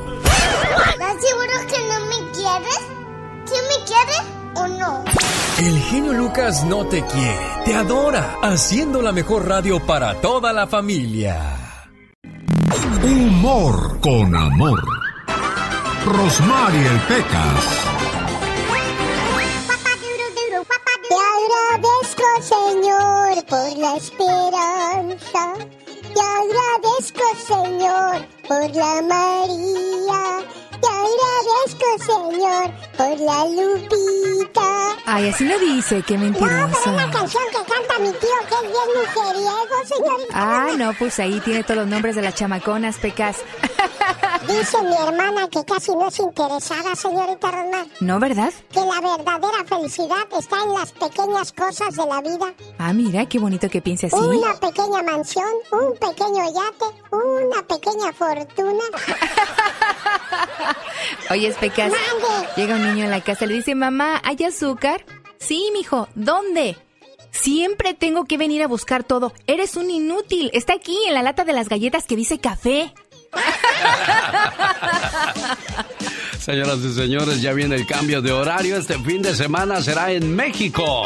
¿Estás 0.91 1.17
seguro 1.21 1.53
que 1.69 1.79
no 1.89 2.01
me 2.07 2.31
quieres? 2.33 2.81
¿Quién 3.47 3.65
me 3.69 3.85
quiere 3.87 4.17
o 4.55 4.69
no? 4.69 5.22
El 5.65 5.79
genio 5.79 6.13
Lucas 6.13 6.65
no 6.65 6.85
te 6.87 7.05
quiere, 7.07 7.39
te 7.65 7.73
adora, 7.73 8.39
haciendo 8.43 9.01
la 9.01 9.13
mejor 9.13 9.47
radio 9.47 9.79
para 9.87 10.21
toda 10.21 10.53
la 10.53 10.67
familia. 10.67 11.39
Humor 13.05 14.01
con 14.01 14.35
amor. 14.35 14.83
Rosmarie 16.05 16.91
Pecas. 17.07 17.65
Te 21.09 21.15
agradezco, 21.39 22.27
Señor, 22.43 23.47
por 23.47 23.79
la 23.79 23.97
esperanza. 23.99 25.55
Te 26.13 26.21
agradezco, 26.43 27.23
Señor, 27.47 28.27
por 28.49 28.75
la 28.75 29.01
María. 29.03 30.43
Te 30.83 30.89
agradezco, 30.89 31.87
Señor, 32.05 32.71
por 32.97 33.21
la 33.21 33.45
Lupita. 33.47 34.97
Ay, 35.07 35.29
así 35.29 35.45
lo 35.45 35.59
dice, 35.59 36.03
qué 36.03 36.19
No, 36.19 36.33
pero 36.33 36.47
es 36.47 36.53
la 36.53 36.67
mentirosa. 36.67 37.11
canción 37.13 37.43
que 37.51 37.73
canta 37.73 37.99
mi 38.01 38.11
tío, 38.11 38.29
que 38.49 38.55
es 38.55 38.63
bien 38.63 38.89
mujeriego, 38.97 39.87
señorita. 39.87 40.35
Ah, 40.35 40.69
no, 40.77 40.93
pues 40.99 41.19
ahí 41.21 41.41
tiene 41.41 41.63
todos 41.63 41.77
los 41.77 41.87
nombres 41.87 42.17
de 42.17 42.23
las 42.23 42.35
chamaconas, 42.35 42.97
Pecas. 42.99 43.39
Dice 44.49 44.83
mi 44.83 44.97
hermana 44.97 45.49
que 45.49 45.65
casi 45.65 45.93
no 45.93 46.09
es 46.09 46.19
interesada, 46.19 46.97
señorita 46.97 47.51
Rosmar. 47.53 47.87
¿No, 48.01 48.19
verdad? 48.19 48.53
Que 48.73 48.81
la 48.81 49.01
verdadera 49.01 49.65
felicidad 49.65 50.27
está 50.37 50.63
en 50.65 50.73
las 50.75 50.91
pequeñas 50.93 51.53
cosas 51.53 51.95
de 51.95 52.07
la 52.07 52.21
vida. 52.21 52.53
Ah, 52.79 52.93
mira, 52.93 53.25
qué 53.27 53.39
bonito 53.39 53.69
que 53.69 53.81
piense 53.81 54.07
así. 54.07 54.17
Una 54.17 54.53
pequeña 54.55 55.03
mansión, 55.05 55.47
un 55.71 55.93
pequeño 55.97 56.45
yate, 56.53 56.87
una 57.13 57.63
pequeña 57.69 58.13
fortuna. 58.13 58.85
Oye, 61.31 61.53
Pecas, 61.59 61.91
Mande. 61.91 62.49
llega 62.57 62.77
un 62.77 62.87
niño 62.87 63.05
en 63.05 63.11
la 63.11 63.21
casa 63.21 63.45
y 63.45 63.49
le 63.49 63.55
dice, 63.55 63.75
mamá, 63.75 64.21
¿hay 64.25 64.37
azúcar? 64.45 65.05
Sí, 65.39 65.71
mijo, 65.73 66.09
¿dónde? 66.15 66.77
Siempre 67.31 67.95
tengo 67.95 68.27
que 68.27 68.37
venir 68.37 68.63
a 68.63 68.69
buscar 68.69 69.05
todo. 69.05 69.33
Eres 69.47 69.77
un 69.77 69.91
inútil. 69.91 70.51
Está 70.53 70.75
aquí 70.75 70.99
en 71.07 71.15
la 71.15 71.23
lata 71.23 71.45
de 71.45 71.55
las 71.55 71.69
galletas 71.69 72.05
que 72.07 72.15
dice 72.15 72.39
café. 72.39 72.93
Señoras 76.39 76.79
y 76.79 76.93
señores, 76.93 77.41
ya 77.41 77.53
viene 77.53 77.77
el 77.77 77.87
cambio 77.87 78.21
de 78.21 78.33
horario. 78.33 78.77
Este 78.77 78.99
fin 78.99 79.23
de 79.23 79.35
semana 79.35 79.81
será 79.81 80.13
en 80.13 80.35
México. 80.35 81.05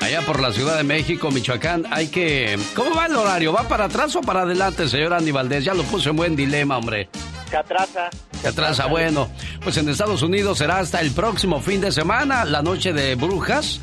Allá 0.00 0.18
Allá 0.18 0.26
por 0.26 0.40
la 0.40 0.52
Ciudad 0.52 0.76
de 0.76 0.82
México, 0.82 1.30
Michoacán, 1.30 1.86
hay 1.90 2.08
que... 2.08 2.58
¿Cómo 2.74 2.94
va 2.94 3.06
el 3.06 3.16
horario? 3.16 3.52
¿Va 3.52 3.68
para 3.68 3.84
atrás 3.84 4.16
o 4.16 4.22
para 4.22 4.42
adelante, 4.42 4.88
señor 4.88 5.12
Andy 5.12 5.30
Valdés? 5.30 5.64
Ya 5.64 5.74
lo 5.74 5.82
puse 5.84 6.08
en 6.10 6.16
buen 6.16 6.36
dilema, 6.36 6.78
hombre. 6.78 7.08
Se 7.50 7.56
atrasa. 7.56 8.08
Se 8.42 8.48
atrasa, 8.48 8.86
bueno. 8.86 9.28
Pues 9.62 9.76
en 9.76 9.88
Estados 9.88 10.22
Unidos 10.22 10.58
será 10.58 10.78
hasta 10.78 11.00
el 11.00 11.10
próximo 11.10 11.60
fin 11.60 11.80
de 11.80 11.92
semana, 11.92 12.44
la 12.44 12.62
noche 12.62 12.92
de 12.92 13.14
brujas. 13.14 13.80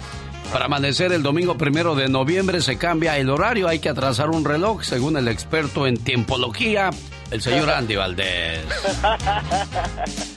Para 0.51 0.65
amanecer 0.65 1.11
el 1.11 1.23
domingo 1.23 1.57
primero 1.57 1.93
de 1.93 2.07
noviembre 2.07 2.61
se 2.61 2.77
cambia 2.77 3.17
el 3.17 3.29
horario, 3.29 3.67
hay 3.67 3.79
que 3.79 3.89
atrasar 3.89 4.29
un 4.29 4.45
reloj, 4.45 4.81
según 4.83 5.17
el 5.17 5.27
experto 5.27 5.85
en 5.85 5.97
tiempología, 5.97 6.89
el 7.31 7.41
señor 7.41 7.69
Andy 7.69 7.95
Valdés. 7.95 8.65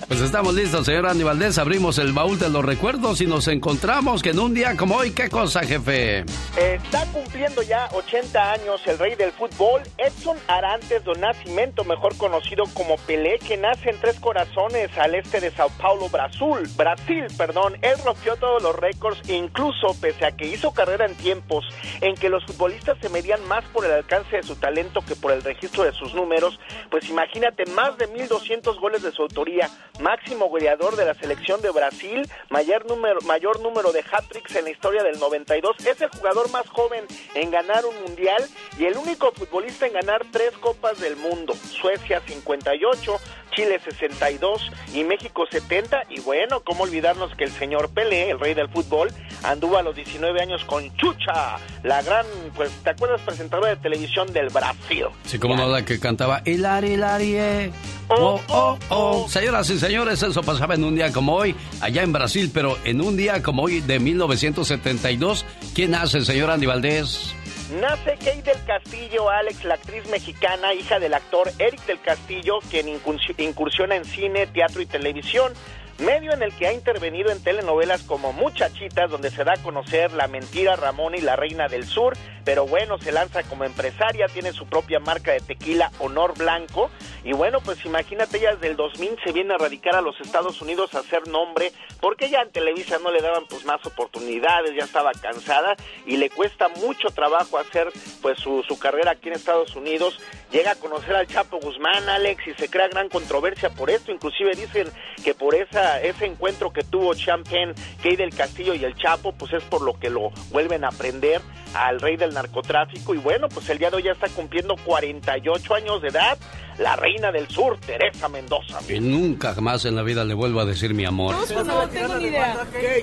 Pues 0.08 0.22
estamos 0.22 0.54
listos, 0.54 0.86
señor 0.86 1.06
Andy 1.06 1.22
Valdés. 1.22 1.56
Abrimos 1.58 1.98
el 1.98 2.12
baúl 2.12 2.36
de 2.36 2.48
los 2.48 2.64
recuerdos 2.64 3.20
y 3.20 3.26
nos 3.26 3.46
encontramos 3.46 4.22
que 4.22 4.30
en 4.30 4.40
un 4.40 4.54
día 4.54 4.76
como 4.76 4.96
hoy, 4.96 5.12
¿qué 5.12 5.30
cosa, 5.30 5.60
jefe? 5.60 6.24
Está 6.56 7.06
cumpliendo 7.12 7.62
ya 7.62 7.88
80 7.92 8.52
años 8.52 8.80
el 8.86 8.98
rey 8.98 9.14
del 9.14 9.30
fútbol, 9.30 9.82
Edson 9.98 10.36
Arantes 10.48 11.04
do 11.04 11.14
Nascimento, 11.14 11.84
mejor 11.84 12.16
conocido 12.16 12.64
como 12.74 12.96
Pelé, 12.96 13.38
que 13.38 13.56
nace 13.56 13.90
en 13.90 14.00
Tres 14.00 14.18
Corazones 14.18 14.90
al 14.98 15.14
este 15.14 15.40
de 15.40 15.52
Sao 15.52 15.70
Paulo, 15.80 16.08
Brasil. 16.08 16.68
Brasil, 16.76 17.26
perdón. 17.38 17.76
Él 17.82 17.94
rompió 18.04 18.34
todos 18.36 18.60
los 18.62 18.74
récords, 18.74 19.20
incluso 19.28 19.94
pese 20.00 20.26
a 20.26 20.32
que 20.32 20.46
hizo 20.46 20.72
carrera 20.72 21.06
en 21.06 21.14
tiempos 21.14 21.64
en 22.00 22.16
que 22.16 22.28
los 22.28 22.44
futbolistas 22.46 22.98
se 23.00 23.08
medían 23.10 23.46
más 23.46 23.64
por 23.66 23.84
el 23.84 23.92
alcance 23.92 24.38
de 24.38 24.42
su 24.42 24.56
talento 24.56 25.02
que 25.02 25.14
por 25.14 25.32
el 25.32 25.42
registro 25.42 25.84
de 25.84 25.92
sus 25.92 26.14
números, 26.14 26.58
pues 26.90 27.08
imagínate, 27.08 27.66
más 27.66 27.98
de 27.98 28.08
1.200 28.08 28.78
goles 28.80 29.02
de 29.02 29.12
su 29.12 29.22
autoría, 29.22 29.68
máximo 30.00 30.48
goleador 30.48 30.96
de 30.96 31.04
la 31.04 31.14
selección 31.14 31.60
de 31.60 31.70
Brasil, 31.70 32.28
mayor 32.48 32.86
número, 32.86 33.20
mayor 33.22 33.60
número 33.60 33.92
de 33.92 34.00
hat-tricks 34.00 34.56
en 34.56 34.64
la 34.64 34.70
historia 34.70 35.02
del 35.02 35.18
92, 35.18 35.76
es 35.86 36.00
el 36.00 36.08
jugador 36.08 36.50
más 36.50 36.68
joven 36.68 37.04
en 37.34 37.50
ganar 37.50 37.84
un 37.84 38.02
mundial 38.02 38.42
y 38.78 38.86
el 38.86 38.96
único 38.96 39.32
futbolista 39.32 39.86
en 39.86 39.92
ganar 39.92 40.24
tres 40.30 40.52
copas 40.58 41.00
del 41.00 41.16
mundo, 41.16 41.54
Suecia 41.54 42.20
58, 42.20 43.16
Chile 43.50 43.80
62 43.82 44.70
y 44.94 45.04
México 45.04 45.46
70. 45.50 46.04
Y 46.10 46.20
bueno, 46.20 46.60
¿cómo 46.64 46.84
olvidarnos 46.84 47.34
que 47.36 47.44
el 47.44 47.50
señor 47.50 47.90
Pelé, 47.90 48.30
el 48.30 48.40
rey 48.40 48.54
del 48.54 48.68
fútbol, 48.68 49.10
anduvo 49.42 49.78
a 49.78 49.82
los 49.82 49.94
19 49.94 50.40
años 50.40 50.64
con 50.64 50.94
Chucha, 50.96 51.56
la 51.82 52.02
gran, 52.02 52.26
pues, 52.54 52.70
¿te 52.82 52.90
acuerdas? 52.90 53.20
Presentadora 53.22 53.70
de 53.70 53.76
televisión 53.76 54.32
del 54.32 54.48
Brasil. 54.48 55.06
Sí, 55.24 55.38
como 55.38 55.56
no, 55.56 55.68
la 55.68 55.84
que 55.84 55.98
cantaba 55.98 56.42
Hilari, 56.44 56.92
Hilari, 56.92 57.36
eh. 57.36 57.72
Oh, 58.08 58.40
oh, 58.48 58.78
oh. 58.88 59.28
Señoras 59.28 59.70
y 59.70 59.78
señores, 59.78 60.22
eso 60.22 60.42
pasaba 60.42 60.74
en 60.74 60.82
un 60.82 60.96
día 60.96 61.12
como 61.12 61.36
hoy, 61.36 61.54
allá 61.80 62.02
en 62.02 62.12
Brasil, 62.12 62.50
pero 62.52 62.76
en 62.84 63.00
un 63.00 63.16
día 63.16 63.42
como 63.42 63.62
hoy 63.62 63.80
de 63.80 64.00
1972, 64.00 65.46
¿quién 65.74 65.94
hace, 65.94 66.20
señor 66.22 66.50
Andy 66.50 66.66
Valdés? 66.66 67.34
Nace 67.78 68.16
Kate 68.16 68.42
del 68.42 68.64
Castillo, 68.64 69.30
Alex, 69.30 69.64
la 69.64 69.74
actriz 69.74 70.04
mexicana, 70.08 70.74
hija 70.74 70.98
del 70.98 71.14
actor 71.14 71.52
Eric 71.60 71.86
del 71.86 72.00
Castillo, 72.00 72.58
quien 72.68 72.88
incursiona 72.88 73.94
en 73.94 74.04
cine, 74.04 74.48
teatro 74.48 74.82
y 74.82 74.86
televisión 74.86 75.52
medio 76.00 76.32
en 76.32 76.42
el 76.42 76.54
que 76.54 76.66
ha 76.66 76.72
intervenido 76.72 77.30
en 77.30 77.42
telenovelas 77.42 78.02
como 78.02 78.32
Muchachitas, 78.32 79.10
donde 79.10 79.30
se 79.30 79.44
da 79.44 79.54
a 79.54 79.62
conocer 79.62 80.12
La 80.12 80.28
Mentira, 80.28 80.76
Ramón 80.76 81.14
y 81.14 81.20
la 81.20 81.36
Reina 81.36 81.68
del 81.68 81.84
Sur, 81.84 82.16
pero 82.44 82.66
bueno, 82.66 82.98
se 82.98 83.12
lanza 83.12 83.42
como 83.42 83.64
empresaria, 83.64 84.26
tiene 84.26 84.52
su 84.52 84.66
propia 84.66 84.98
marca 84.98 85.32
de 85.32 85.40
tequila 85.40 85.90
Honor 85.98 86.36
Blanco, 86.36 86.90
y 87.22 87.32
bueno, 87.32 87.60
pues 87.60 87.84
imagínate, 87.84 88.38
ella 88.38 88.54
desde 88.54 88.68
el 88.68 88.76
2000 88.76 89.18
se 89.22 89.32
viene 89.32 89.54
a 89.54 89.58
radicar 89.58 89.94
a 89.94 90.00
los 90.00 90.18
Estados 90.20 90.60
Unidos 90.62 90.94
a 90.94 91.00
hacer 91.00 91.28
nombre, 91.28 91.72
porque 92.00 92.30
ya 92.30 92.40
en 92.40 92.50
Televisa 92.50 92.98
no 93.02 93.10
le 93.10 93.20
daban 93.20 93.44
pues 93.48 93.64
más 93.64 93.84
oportunidades, 93.84 94.74
ya 94.74 94.84
estaba 94.84 95.12
cansada, 95.12 95.76
y 96.06 96.16
le 96.16 96.30
cuesta 96.30 96.68
mucho 96.68 97.10
trabajo 97.10 97.58
hacer 97.58 97.88
pues 98.22 98.38
su, 98.38 98.62
su 98.62 98.78
carrera 98.78 99.12
aquí 99.12 99.28
en 99.28 99.34
Estados 99.34 99.76
Unidos, 99.76 100.18
llega 100.50 100.72
a 100.72 100.74
conocer 100.74 101.14
al 101.14 101.26
Chapo 101.26 101.58
Guzmán, 101.60 102.08
Alex, 102.08 102.46
y 102.48 102.54
se 102.54 102.68
crea 102.68 102.88
gran 102.88 103.08
controversia 103.08 103.70
por 103.70 103.90
esto, 103.90 104.12
inclusive 104.12 104.54
dicen 104.54 104.88
que 105.24 105.34
por 105.34 105.54
esa 105.54 106.00
ese 106.00 106.26
encuentro 106.26 106.72
que 106.72 106.82
tuvo 106.82 107.14
Champagne, 107.14 107.74
Key 108.02 108.16
del 108.16 108.34
Castillo 108.34 108.74
y 108.74 108.84
el 108.84 108.94
Chapo, 108.94 109.32
pues 109.32 109.52
es 109.52 109.62
por 109.64 109.82
lo 109.82 109.98
que 109.98 110.10
lo 110.10 110.30
vuelven 110.50 110.84
a 110.84 110.88
aprender 110.88 111.40
al 111.74 112.00
rey 112.00 112.16
del 112.16 112.34
narcotráfico. 112.34 113.14
Y 113.14 113.18
bueno, 113.18 113.48
pues 113.48 113.68
el 113.70 113.78
día 113.78 113.90
de 113.90 113.96
hoy 113.96 114.02
ya 114.04 114.12
está 114.12 114.28
cumpliendo 114.28 114.76
48 114.84 115.74
años 115.74 116.02
de 116.02 116.08
edad, 116.08 116.38
la 116.78 116.96
reina 116.96 117.30
del 117.30 117.48
sur, 117.48 117.78
Teresa 117.78 118.28
Mendoza. 118.28 118.78
Y 118.88 119.00
nunca 119.00 119.54
más 119.60 119.84
en 119.84 119.96
la 119.96 120.02
vida 120.02 120.24
le 120.24 120.34
vuelvo 120.34 120.60
a 120.60 120.64
decir 120.64 120.94
mi 120.94 121.04
amor. 121.04 121.34
No, 121.50 121.64
no 121.64 121.88
tengo 121.88 122.14
ni 122.16 122.24
idea. 122.24 122.56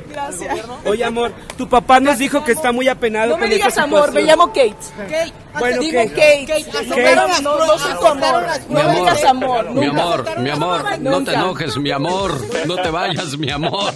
Gracias. 0.10 0.66
Oye, 0.86 1.04
amor, 1.04 1.34
tu 1.58 1.68
papá 1.70 2.00
nos 2.00 2.18
dijo 2.18 2.44
que 2.44 2.52
está 2.52 2.72
muy 2.72 2.88
apenado. 2.88 3.30
No 3.30 3.38
me 3.38 3.48
digas 3.48 3.78
amor, 3.78 4.12
me 4.12 4.24
llamo 4.24 4.48
Kate. 4.48 4.76
Kate. 5.10 5.47
Bueno, 5.60 5.82
Digo 5.82 6.04
Kate. 6.10 6.46
Kate. 6.48 7.41
No, 7.41 7.58
no 7.65 7.78
soy 7.78 7.93
tu 8.00 8.08
amor. 8.08 8.46
Mi 8.70 8.80
amor. 8.80 9.74
Mi 9.74 9.86
amor, 9.88 10.39
mi 10.39 10.50
amor, 10.50 11.00
no 11.00 11.24
te 11.24 11.34
enojes, 11.34 11.78
mi 11.78 11.91
amor. 11.91 12.39
No 12.65 12.76
te 12.76 12.89
vayas, 12.89 13.38
mi 13.38 13.50
amor. 13.52 13.93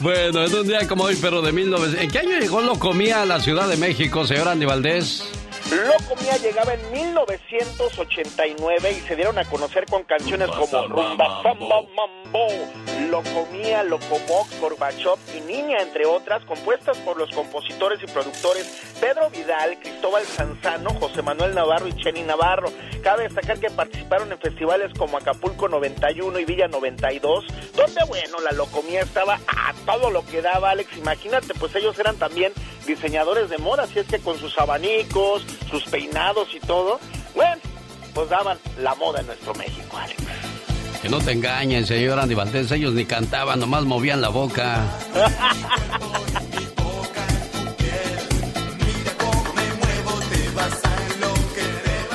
Bueno, 0.00 0.42
es 0.44 0.52
un 0.52 0.66
día 0.66 0.86
como 0.86 1.04
hoy, 1.04 1.16
pero 1.20 1.40
de 1.42 1.52
1900. 1.52 2.02
¿En 2.02 2.10
qué 2.10 2.18
año 2.20 2.38
llegó 2.38 2.60
Locomía 2.60 3.22
a 3.22 3.26
la 3.26 3.40
Ciudad 3.40 3.68
de 3.68 3.76
México, 3.76 4.26
señor 4.26 4.48
Andy 4.48 4.66
Valdés? 4.66 5.24
Loco 5.70 6.16
Mía 6.20 6.36
llegaba 6.36 6.74
en 6.74 6.92
1989 6.92 8.92
y 8.92 9.00
se 9.00 9.16
dieron 9.16 9.38
a 9.38 9.44
conocer 9.44 9.86
con 9.86 10.04
canciones 10.04 10.48
como 10.48 10.86
Rumba 10.86 11.42
Samba 11.42 11.80
Mambo, 11.96 12.48
Loco 13.08 13.48
Mía, 13.50 13.82
Locomox, 13.82 14.60
Gorbachev 14.60 15.16
y 15.34 15.40
Niña, 15.40 15.80
entre 15.80 16.04
otras, 16.04 16.44
compuestas 16.44 16.98
por 16.98 17.16
los 17.16 17.30
compositores 17.30 17.98
y 18.02 18.06
productores 18.06 18.94
Pedro 19.00 19.30
Vidal, 19.30 19.78
Cristóbal 19.80 20.24
Sanzano, 20.24 20.90
José 21.00 21.22
Manuel 21.22 21.54
Navarro 21.54 21.88
y 21.88 21.94
Cheni 21.94 22.22
Navarro. 22.22 22.70
Cabe 23.02 23.24
destacar 23.24 23.58
que 23.58 23.70
participaron 23.70 24.30
en 24.32 24.38
festivales 24.38 24.92
como 24.96 25.16
Acapulco 25.16 25.68
91 25.68 26.38
y 26.38 26.44
Villa 26.44 26.68
92, 26.68 27.46
donde, 27.74 28.04
bueno, 28.06 28.38
la 28.40 28.52
Locomía 28.52 29.00
estaba 29.00 29.40
a 29.46 29.74
todo 29.86 30.10
lo 30.10 30.24
que 30.26 30.42
daba, 30.42 30.70
Alex. 30.70 30.96
Imagínate, 30.96 31.54
pues 31.54 31.74
ellos 31.74 31.98
eran 31.98 32.16
también 32.16 32.52
diseñadores 32.86 33.50
de 33.50 33.58
moda, 33.58 33.84
así 33.84 33.98
es 33.98 34.06
que 34.06 34.18
con 34.18 34.38
sus 34.38 34.58
abanicos, 34.58 35.44
sus 35.70 35.84
peinados 35.84 36.48
y 36.54 36.60
todo, 36.60 37.00
bueno, 37.34 37.60
pues 38.14 38.28
daban 38.28 38.58
la 38.78 38.94
moda 38.94 39.20
en 39.20 39.26
nuestro 39.26 39.54
México, 39.54 39.96
Alex. 39.96 40.22
Que 41.02 41.08
no 41.08 41.18
te 41.18 41.32
engañen, 41.32 41.86
señor 41.86 42.18
Andy 42.18 42.34
Valdés. 42.34 42.70
Ellos 42.72 42.94
ni 42.94 43.04
cantaban, 43.04 43.60
nomás 43.60 43.84
movían 43.84 44.20
la 44.22 44.28
boca. 44.30 44.82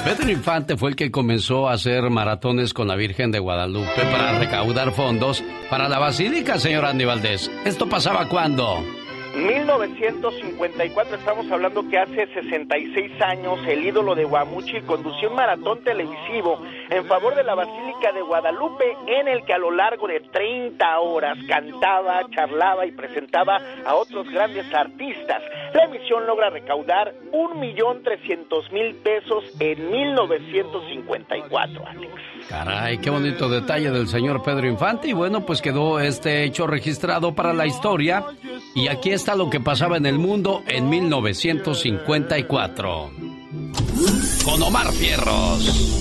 Pedro 0.09 0.31
Infante 0.31 0.75
fue 0.75 0.89
el 0.89 0.95
que 0.95 1.11
comenzó 1.11 1.69
a 1.69 1.73
hacer 1.73 2.09
maratones 2.09 2.73
con 2.73 2.87
la 2.87 2.95
Virgen 2.95 3.29
de 3.29 3.37
Guadalupe 3.37 4.05
para 4.09 4.39
recaudar 4.39 4.91
fondos 4.91 5.43
para 5.69 5.87
la 5.87 5.99
basílica, 5.99 6.57
señor 6.57 6.85
Andy 6.85 7.05
Valdés. 7.05 7.51
¿Esto 7.63 7.87
pasaba 7.87 8.27
cuándo? 8.27 8.83
1954, 9.35 11.15
estamos 11.15 11.51
hablando 11.51 11.87
que 11.87 11.97
hace 11.97 12.27
66 12.33 13.21
años 13.21 13.59
el 13.67 13.85
ídolo 13.85 14.15
de 14.15 14.23
Guamuchi 14.25 14.81
condució 14.81 15.29
un 15.29 15.35
maratón 15.35 15.83
televisivo 15.83 16.59
en 16.89 17.05
favor 17.05 17.35
de 17.35 17.43
la 17.43 17.53
Basílica 17.55 18.11
de 18.13 18.21
Guadalupe 18.21 18.97
en 19.07 19.27
el 19.27 19.43
que 19.45 19.53
a 19.53 19.57
lo 19.57 19.71
largo 19.71 20.07
de 20.07 20.21
30 20.21 20.99
horas 20.99 21.37
cantaba, 21.47 22.27
charlaba 22.31 22.85
y 22.85 22.91
presentaba 22.91 23.59
a 23.85 23.95
otros 23.95 24.27
grandes 24.29 24.73
artistas. 24.73 25.43
La 25.73 25.83
emisión 25.83 26.25
logra 26.25 26.49
recaudar 26.49 27.13
1.300.000 27.31 28.95
pesos 29.03 29.43
en 29.59 29.91
1954, 29.91 31.87
Alex. 31.87 32.13
Caray, 32.49 32.97
qué 32.97 33.11
bonito 33.11 33.47
detalle 33.47 33.91
del 33.91 34.07
señor 34.07 34.41
Pedro 34.41 34.65
Infante. 34.67 35.09
Y 35.09 35.13
bueno, 35.13 35.45
pues 35.45 35.61
quedó 35.61 35.99
este 35.99 36.43
hecho 36.43 36.65
registrado 36.65 37.35
para 37.35 37.53
la 37.53 37.67
historia. 37.67 38.25
Y 38.75 38.87
aquí 38.87 39.09
está 39.11 39.35
lo 39.35 39.49
que 39.49 39.59
pasaba 39.59 39.97
en 39.97 40.05
el 40.05 40.19
mundo 40.19 40.61
en 40.67 40.87
1954. 40.89 43.09
Con 44.45 44.61
Omar 44.61 44.91
Fierros. 44.91 45.97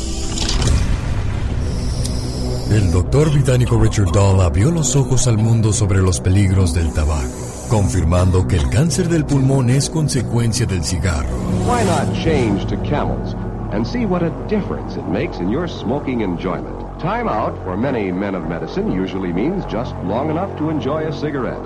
El 2.70 2.92
doctor 2.92 3.32
británico 3.32 3.80
Richard 3.80 4.12
Dahl 4.12 4.42
abrió 4.42 4.70
los 4.70 4.94
ojos 4.94 5.26
al 5.26 5.38
mundo 5.38 5.72
sobre 5.72 6.02
los 6.02 6.20
peligros 6.20 6.74
del 6.74 6.92
tabaco, 6.92 7.24
confirmando 7.70 8.46
que 8.46 8.56
el 8.56 8.68
cáncer 8.68 9.08
del 9.08 9.24
pulmón 9.24 9.70
es 9.70 9.88
consecuencia 9.88 10.66
del 10.66 10.84
cigarro. 10.84 11.30
Why 11.66 11.82
not 11.86 12.12
change 12.22 12.66
to 12.66 12.76
camels 12.82 13.34
and 13.72 13.86
see 13.86 14.04
what 14.04 14.22
a 14.22 14.28
difference 14.48 14.98
it 14.98 15.06
makes 15.06 15.40
in 15.40 15.48
your 15.50 15.66
smoking 15.66 16.20
enjoyment? 16.20 16.76
Time 17.00 17.26
out 17.26 17.54
for 17.64 17.74
many 17.74 18.12
men 18.12 18.34
of 18.34 18.46
medicine 18.46 18.92
usually 18.92 19.32
means 19.32 19.64
just 19.64 19.94
long 20.04 20.28
enough 20.30 20.54
to 20.58 20.68
enjoy 20.68 21.06
a 21.08 21.12
cigarette. 21.12 21.56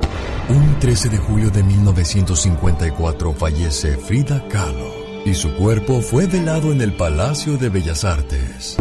Un 0.53 0.79
13 0.81 1.09
de 1.09 1.17
julio 1.17 1.51
de 1.51 1.63
1954 1.63 3.33
fallece 3.33 3.97
Frida 3.97 4.47
Kahlo 4.49 4.93
y 5.25 5.33
su 5.33 5.55
cuerpo 5.55 6.03
fue 6.03 6.27
velado 6.27 6.73
en 6.73 6.83
el 6.83 6.93
Palacio 6.93 7.57
de 7.57 7.71
Bellas 7.71 8.05
Artes. 8.05 8.77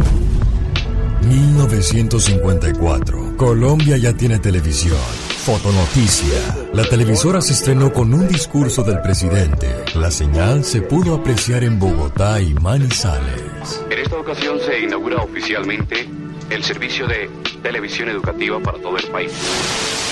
1954. 1.26 3.38
Colombia 3.38 3.96
ya 3.96 4.12
tiene 4.12 4.38
televisión. 4.38 4.98
Fotonoticia. 5.46 6.68
La 6.74 6.84
televisora 6.84 7.40
se 7.40 7.54
estrenó 7.54 7.90
con 7.90 8.12
un 8.12 8.28
discurso 8.28 8.82
del 8.82 9.00
presidente. 9.00 9.74
La 9.94 10.10
señal 10.10 10.64
se 10.64 10.82
pudo 10.82 11.14
apreciar 11.14 11.64
en 11.64 11.78
Bogotá 11.78 12.38
y 12.42 12.52
Manizales. 12.52 13.82
En 13.88 13.98
esta 13.98 14.18
ocasión 14.18 14.58
se 14.60 14.78
inaugura 14.78 15.22
oficialmente 15.22 16.06
el 16.50 16.62
servicio 16.62 17.06
de 17.06 17.30
televisión 17.62 18.10
educativa 18.10 18.60
para 18.60 18.78
todo 18.78 18.98
el 18.98 19.06
país. 19.06 19.32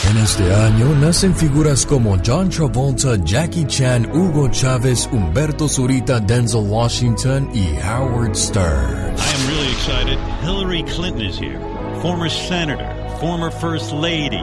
En 0.08 0.16
este 0.16 0.52
año 0.52 0.86
nacen 1.00 1.34
figuras 1.36 1.84
como 1.86 2.16
John 2.24 2.48
Travolta, 2.48 3.16
Jackie 3.22 3.66
Chan, 3.66 4.08
Hugo 4.12 4.48
Chávez, 4.48 5.08
Humberto 5.12 5.68
Zurita, 5.68 6.18
Denzel 6.20 6.66
Washington 6.68 7.48
y 7.54 7.68
Howard 7.80 8.34
Stern. 8.34 9.14
I 9.16 9.34
am 9.34 9.46
really 9.48 9.70
excited. 9.72 10.18
Hillary 10.42 10.82
Clinton 10.84 11.26
is 11.26 11.38
here. 11.38 11.60
Former 12.02 12.28
senator, 12.30 12.88
former 13.20 13.50
first 13.52 13.92
lady, 13.92 14.42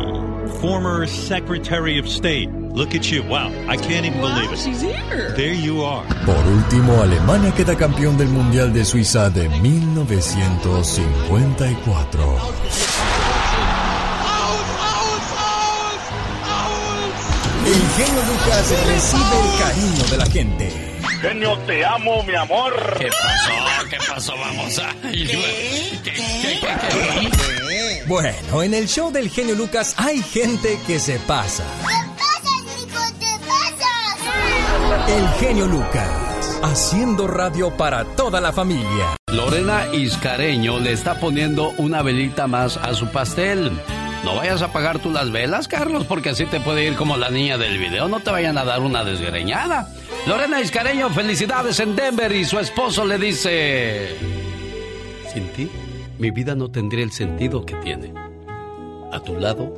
former 0.62 1.06
secretary 1.08 1.98
of 2.00 2.08
state. 2.08 2.50
Look 2.74 2.94
at 2.96 3.12
you. 3.12 3.24
Wow. 3.24 3.50
I 3.68 3.76
can't 3.76 4.06
even 4.06 4.22
believe 4.22 4.52
it. 4.54 4.60
she's 4.60 4.80
here. 4.82 5.34
There 5.36 5.52
you 5.54 5.84
are. 5.84 6.06
Por 6.26 6.48
último, 6.48 7.02
Alemania 7.02 7.52
queda 7.56 7.76
campeón 7.76 8.16
del 8.18 8.30
Mundial 8.30 8.72
de 8.72 8.86
Suiza 8.86 9.30
de 9.32 9.50
1954. 9.50 12.38
Genio 17.98 18.22
Lucas 18.26 18.74
recibe 18.86 19.24
el 19.44 19.60
cariño 19.60 20.04
de 20.12 20.18
la 20.18 20.26
gente. 20.28 20.72
Genio, 21.22 21.58
te 21.66 21.84
amo, 21.84 22.22
mi 22.24 22.36
amor. 22.36 22.74
¿Qué 23.00 23.08
pasó? 23.08 23.90
¿Qué 23.90 23.98
pasó? 24.08 24.34
Vamos 24.38 24.78
a... 24.78 24.94
Bueno, 28.08 28.62
en 28.62 28.74
el 28.76 28.88
show 28.88 29.12
del 29.12 29.30
genio 29.32 29.56
Lucas 29.56 29.96
hay 29.98 30.22
gente 30.22 30.80
que 30.86 31.00
se 31.00 31.18
pasa. 31.20 31.64
El 35.08 35.28
genio 35.40 35.66
Lucas, 35.66 36.08
haciendo 36.62 37.28
radio 37.28 37.76
para 37.76 38.06
toda 38.16 38.40
la 38.40 38.54
familia. 38.54 39.16
Lorena 39.32 39.88
Iscareño 39.94 40.80
le 40.80 40.92
está 40.92 41.20
poniendo 41.20 41.72
una 41.78 42.04
velita 42.04 42.46
más 42.46 42.78
a 42.78 42.94
su 42.94 43.08
pastel. 43.08 43.72
No 44.28 44.36
vayas 44.36 44.62
a 44.62 44.66
apagar 44.66 45.00
tú 45.00 45.10
las 45.10 45.32
velas, 45.32 45.70
Carlos, 45.70 46.04
porque 46.04 46.32
así 46.32 46.46
te 46.46 46.60
puede 46.60 46.86
ir 46.86 46.96
como 46.96 47.16
la 47.16 47.30
niña 47.30 47.58
del 47.58 47.78
video. 47.78 48.10
No 48.10 48.20
te 48.20 48.30
vayan 48.30 48.58
a 48.58 48.66
dar 48.66 48.82
una 48.82 49.06
desgreñada. 49.06 49.88
Lorena 50.28 50.60
Iscareño, 50.60 51.10
felicidades 51.12 51.80
en 51.80 51.96
Denver 51.96 52.30
y 52.34 52.44
su 52.44 52.60
esposo 52.60 53.06
le 53.06 53.18
dice... 53.18 54.18
Sin 55.32 55.48
ti, 55.54 55.70
mi 56.20 56.30
vida 56.32 56.56
no 56.56 56.70
tendría 56.70 57.06
el 57.06 57.12
sentido 57.12 57.66
que 57.66 57.76
tiene. 57.76 58.14
A 59.14 59.22
tu 59.22 59.40
lado, 59.40 59.74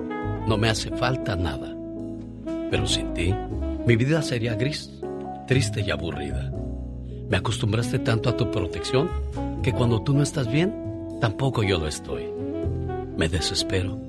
no 0.48 0.58
me 0.58 0.70
hace 0.70 0.90
falta 0.98 1.36
nada. 1.36 1.72
Pero 2.72 2.88
sin 2.88 3.14
ti, 3.14 3.32
mi 3.86 3.96
vida 3.98 4.24
sería 4.24 4.56
gris, 4.56 4.90
triste 5.48 5.82
y 5.82 5.92
aburrida. 5.92 6.52
Me 7.30 7.38
acostumbraste 7.38 8.00
tanto 8.00 8.32
a 8.32 8.36
tu 8.36 8.50
protección 8.50 9.12
que 9.62 9.74
cuando 9.74 10.02
tú 10.02 10.16
no 10.16 10.24
estás 10.24 10.52
bien, 10.52 10.74
tampoco 11.22 11.62
yo 11.62 11.78
lo 11.78 11.88
estoy. 11.88 12.24
Me 13.16 13.30
desespero. 13.30 14.09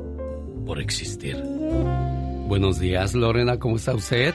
por 0.65 0.79
existir. 0.79 1.37
Buenos 2.47 2.79
días, 2.79 3.13
Lorena, 3.13 3.57
¿cómo 3.59 3.77
está 3.77 3.93
usted? 3.93 4.33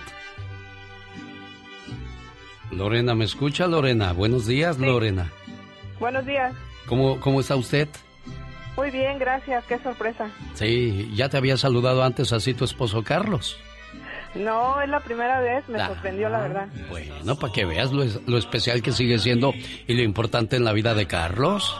Lorena, 2.70 3.14
¿me 3.14 3.24
escucha, 3.24 3.66
Lorena? 3.66 4.12
Buenos 4.12 4.46
días, 4.46 4.78
Lorena. 4.78 5.30
Buenos 6.00 6.26
días. 6.26 6.52
¿Cómo, 6.86 7.18
¿Cómo 7.20 7.40
está 7.40 7.56
usted? 7.56 7.88
Muy 8.76 8.90
bien, 8.90 9.18
gracias. 9.18 9.64
Qué 9.64 9.78
sorpresa. 9.78 10.28
Sí, 10.54 11.10
ya 11.14 11.28
te 11.28 11.36
había 11.38 11.56
saludado 11.56 12.02
antes 12.02 12.32
así 12.32 12.52
tu 12.54 12.64
esposo 12.64 13.02
Carlos. 13.02 13.56
No, 14.34 14.82
es 14.82 14.88
la 14.90 15.00
primera 15.00 15.40
vez. 15.40 15.66
Me 15.68 15.80
Ah, 15.80 15.88
sorprendió, 15.88 16.28
la 16.28 16.40
verdad. 16.40 16.68
Bueno, 16.90 17.36
para 17.36 17.52
que 17.52 17.64
veas 17.64 17.90
lo, 17.92 18.02
es- 18.02 18.20
lo 18.26 18.36
especial 18.36 18.82
que 18.82 18.92
sigue 18.92 19.18
siendo 19.18 19.54
y 19.86 19.94
lo 19.94 20.02
importante 20.02 20.56
en 20.56 20.64
la 20.64 20.72
vida 20.72 20.94
de 20.94 21.06
Carlos. 21.06 21.74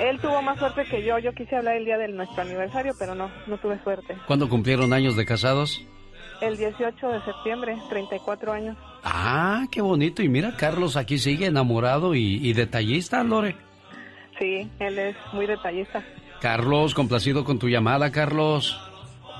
Él 0.00 0.18
tuvo 0.20 0.40
más 0.42 0.58
suerte 0.58 0.84
que 0.84 1.04
yo. 1.04 1.18
Yo 1.18 1.32
quise 1.34 1.56
hablar 1.56 1.76
el 1.76 1.84
día 1.84 1.98
de 1.98 2.08
nuestro 2.08 2.42
aniversario, 2.42 2.92
pero 2.98 3.14
no, 3.14 3.30
no 3.46 3.58
tuve 3.58 3.78
suerte. 3.82 4.16
¿Cuándo 4.26 4.48
cumplieron 4.48 4.92
años 4.92 5.16
de 5.16 5.26
casados? 5.26 5.82
El 6.40 6.56
18 6.56 7.08
de 7.08 7.22
septiembre, 7.22 7.76
34 7.90 8.52
años. 8.52 8.76
Ah, 9.04 9.66
qué 9.70 9.82
bonito. 9.82 10.22
Y 10.22 10.28
mira, 10.28 10.56
Carlos 10.56 10.96
aquí 10.96 11.18
sigue 11.18 11.46
enamorado 11.46 12.14
y, 12.14 12.36
y 12.42 12.52
detallista, 12.54 13.22
Lore. 13.22 13.56
Sí, 14.38 14.70
él 14.78 14.98
es 14.98 15.16
muy 15.34 15.46
detallista. 15.46 16.02
Carlos, 16.40 16.94
complacido 16.94 17.44
con 17.44 17.58
tu 17.58 17.68
llamada, 17.68 18.10
Carlos. 18.10 18.80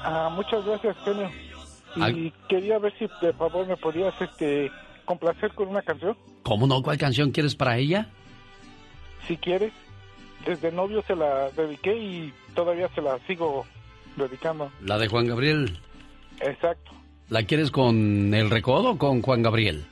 Ah, 0.04 0.28
muchas 0.30 0.62
gracias, 0.66 0.94
Genio. 1.04 1.30
Y 1.96 2.02
Al- 2.02 2.32
quería 2.50 2.78
ver 2.78 2.92
si 2.98 3.06
de 3.22 3.32
favor 3.32 3.66
me 3.66 3.78
podías 3.78 4.12
este, 4.20 4.70
complacer 5.06 5.52
con 5.54 5.68
una 5.68 5.80
canción, 5.82 6.16
¿Cómo 6.42 6.66
no? 6.66 6.82
¿Cuál 6.82 6.98
canción 6.98 7.30
quieres 7.30 7.54
para 7.54 7.78
ella? 7.78 8.08
si 9.26 9.36
quieres. 9.36 9.72
Desde 10.46 10.72
novio 10.72 11.02
se 11.06 11.14
la 11.14 11.50
dediqué 11.50 11.94
y 11.96 12.32
todavía 12.54 12.88
se 12.94 13.02
la 13.02 13.18
sigo 13.26 13.66
dedicando. 14.16 14.70
La 14.82 14.98
de 14.98 15.08
Juan 15.08 15.26
Gabriel. 15.26 15.78
Exacto. 16.40 16.92
¿La 17.28 17.42
quieres 17.44 17.70
con 17.70 18.32
el 18.34 18.50
recodo 18.50 18.90
o 18.92 18.98
con 18.98 19.22
Juan 19.22 19.42
Gabriel? 19.42 19.84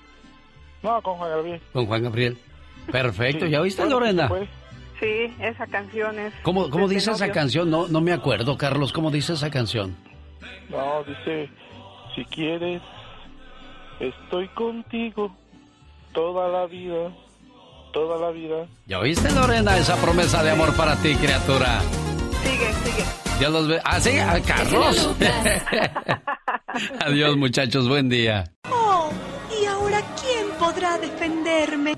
No, 0.82 1.00
con 1.02 1.14
Juan 1.16 1.30
Gabriel. 1.30 1.60
Con 1.72 1.86
Juan 1.86 2.02
Gabriel. 2.02 2.38
Perfecto, 2.90 3.44
Sí. 3.46 3.52
¿ya 3.52 3.60
oíste, 3.60 3.82
Bueno, 3.82 4.00
Lorena? 4.00 4.28
pues, 4.28 4.48
Sí, 5.00 5.32
esa 5.40 5.64
canción 5.68 6.18
es... 6.18 6.34
¿Cómo, 6.42 6.70
cómo 6.70 6.88
dice 6.88 7.12
esa 7.12 7.30
canción? 7.30 7.70
No, 7.70 7.86
no 7.86 8.00
me 8.00 8.12
acuerdo, 8.12 8.58
Carlos. 8.58 8.92
¿Cómo 8.92 9.12
dice 9.12 9.34
esa 9.34 9.48
canción? 9.48 9.94
No, 10.70 11.04
dice, 11.04 11.48
si 12.16 12.24
quieres, 12.24 12.82
estoy 14.00 14.48
contigo 14.48 15.36
toda 16.12 16.48
la 16.48 16.66
vida, 16.66 17.12
toda 17.98 18.16
la 18.16 18.30
vida. 18.30 18.66
¿Ya 18.86 19.00
oíste, 19.00 19.28
Lorena? 19.32 19.76
Esa 19.76 19.96
promesa 19.96 20.42
de 20.44 20.50
amor 20.50 20.72
para 20.74 20.94
ti, 20.96 21.16
criatura. 21.16 21.80
Sigue, 22.44 22.72
sigue. 22.84 23.04
Dios 23.40 23.52
los 23.52 23.66
ve. 23.66 23.80
Ah, 23.84 24.00
sí, 24.00 24.16
a 24.18 24.40
Carlos. 24.40 25.10
Adiós, 27.04 27.36
muchachos. 27.36 27.88
Buen 27.88 28.08
día. 28.08 28.44
Oh, 28.70 29.10
¿y 29.60 29.64
ahora 29.66 30.00
quién 30.20 30.46
podrá 30.60 30.96
defenderme? 30.98 31.94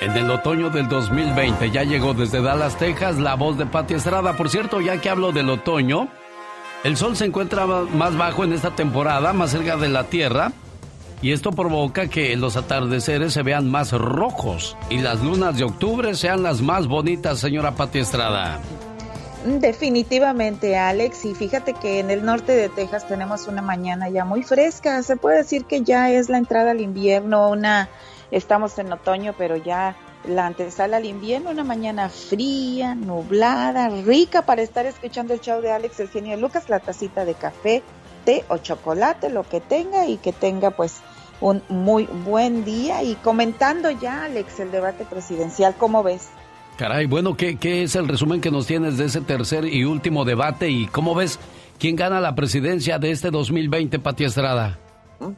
En 0.00 0.16
el 0.16 0.30
otoño 0.30 0.70
del 0.70 0.88
2020 0.88 1.70
ya 1.72 1.82
llegó 1.82 2.14
desde 2.14 2.40
Dallas, 2.40 2.78
Texas, 2.78 3.18
la 3.18 3.34
voz 3.34 3.58
de 3.58 3.66
Pati 3.66 3.94
Estrada. 3.94 4.36
Por 4.36 4.48
cierto, 4.48 4.80
ya 4.80 5.00
que 5.00 5.10
hablo 5.10 5.32
del 5.32 5.50
otoño, 5.50 6.08
el 6.84 6.96
sol 6.96 7.16
se 7.16 7.24
encuentra 7.24 7.66
más 7.66 8.16
bajo 8.16 8.44
en 8.44 8.52
esta 8.52 8.70
temporada, 8.70 9.32
más 9.32 9.50
cerca 9.50 9.76
de 9.76 9.88
la 9.88 10.04
Tierra, 10.04 10.52
y 11.22 11.32
esto 11.32 11.50
provoca 11.52 12.08
que 12.08 12.36
los 12.36 12.56
atardeceres 12.56 13.32
se 13.32 13.42
vean 13.42 13.70
más 13.70 13.92
rojos 13.92 14.76
y 14.88 14.98
las 14.98 15.20
lunas 15.22 15.56
de 15.56 15.64
octubre 15.64 16.14
sean 16.14 16.42
las 16.42 16.62
más 16.62 16.86
bonitas, 16.86 17.38
señora 17.38 17.72
Pati 17.72 17.98
Estrada. 17.98 18.60
Definitivamente, 19.44 20.76
Alex. 20.76 21.24
Y 21.24 21.34
fíjate 21.34 21.72
que 21.72 21.98
en 22.00 22.10
el 22.10 22.24
norte 22.24 22.52
de 22.52 22.68
Texas 22.68 23.08
tenemos 23.08 23.48
una 23.48 23.62
mañana 23.62 24.10
ya 24.10 24.24
muy 24.24 24.42
fresca. 24.42 25.02
Se 25.02 25.16
puede 25.16 25.38
decir 25.38 25.64
que 25.64 25.82
ya 25.82 26.10
es 26.10 26.28
la 26.28 26.38
entrada 26.38 26.72
al 26.72 26.80
invierno, 26.80 27.48
una 27.48 27.88
estamos 28.30 28.78
en 28.78 28.92
otoño, 28.92 29.34
pero 29.36 29.56
ya 29.56 29.96
la 30.24 30.46
antesala 30.46 30.98
al 30.98 31.06
invierno, 31.06 31.50
una 31.50 31.64
mañana 31.64 32.10
fría, 32.10 32.94
nublada, 32.94 33.88
rica 33.88 34.42
para 34.42 34.60
estar 34.60 34.84
escuchando 34.84 35.32
el 35.32 35.40
show 35.40 35.62
de 35.62 35.70
Alex, 35.72 36.00
el 36.00 36.10
genio 36.10 36.36
Lucas, 36.36 36.68
la 36.68 36.78
tacita 36.78 37.24
de 37.24 37.34
café, 37.34 37.82
té 38.26 38.44
o 38.48 38.58
chocolate, 38.58 39.30
lo 39.30 39.44
que 39.44 39.60
tenga 39.60 40.06
y 40.06 40.18
que 40.18 40.32
tenga 40.32 40.70
pues 40.70 41.00
un 41.40 41.62
muy 41.68 42.06
buen 42.24 42.64
día 42.64 43.02
y 43.02 43.14
comentando 43.16 43.90
ya, 43.90 44.24
Alex, 44.24 44.60
el 44.60 44.70
debate 44.70 45.04
presidencial, 45.04 45.74
¿cómo 45.78 46.02
ves? 46.02 46.28
Caray, 46.76 47.06
bueno, 47.06 47.36
¿qué, 47.36 47.56
¿qué 47.58 47.82
es 47.82 47.94
el 47.94 48.08
resumen 48.08 48.40
que 48.40 48.50
nos 48.50 48.66
tienes 48.66 48.96
de 48.96 49.04
ese 49.06 49.20
tercer 49.20 49.66
y 49.66 49.84
último 49.84 50.24
debate? 50.24 50.70
¿Y 50.70 50.86
cómo 50.86 51.14
ves 51.14 51.38
quién 51.78 51.96
gana 51.96 52.20
la 52.20 52.34
presidencia 52.34 52.98
de 52.98 53.10
este 53.10 53.30
2020, 53.30 53.98
Pati 53.98 54.24
Estrada? 54.24 54.78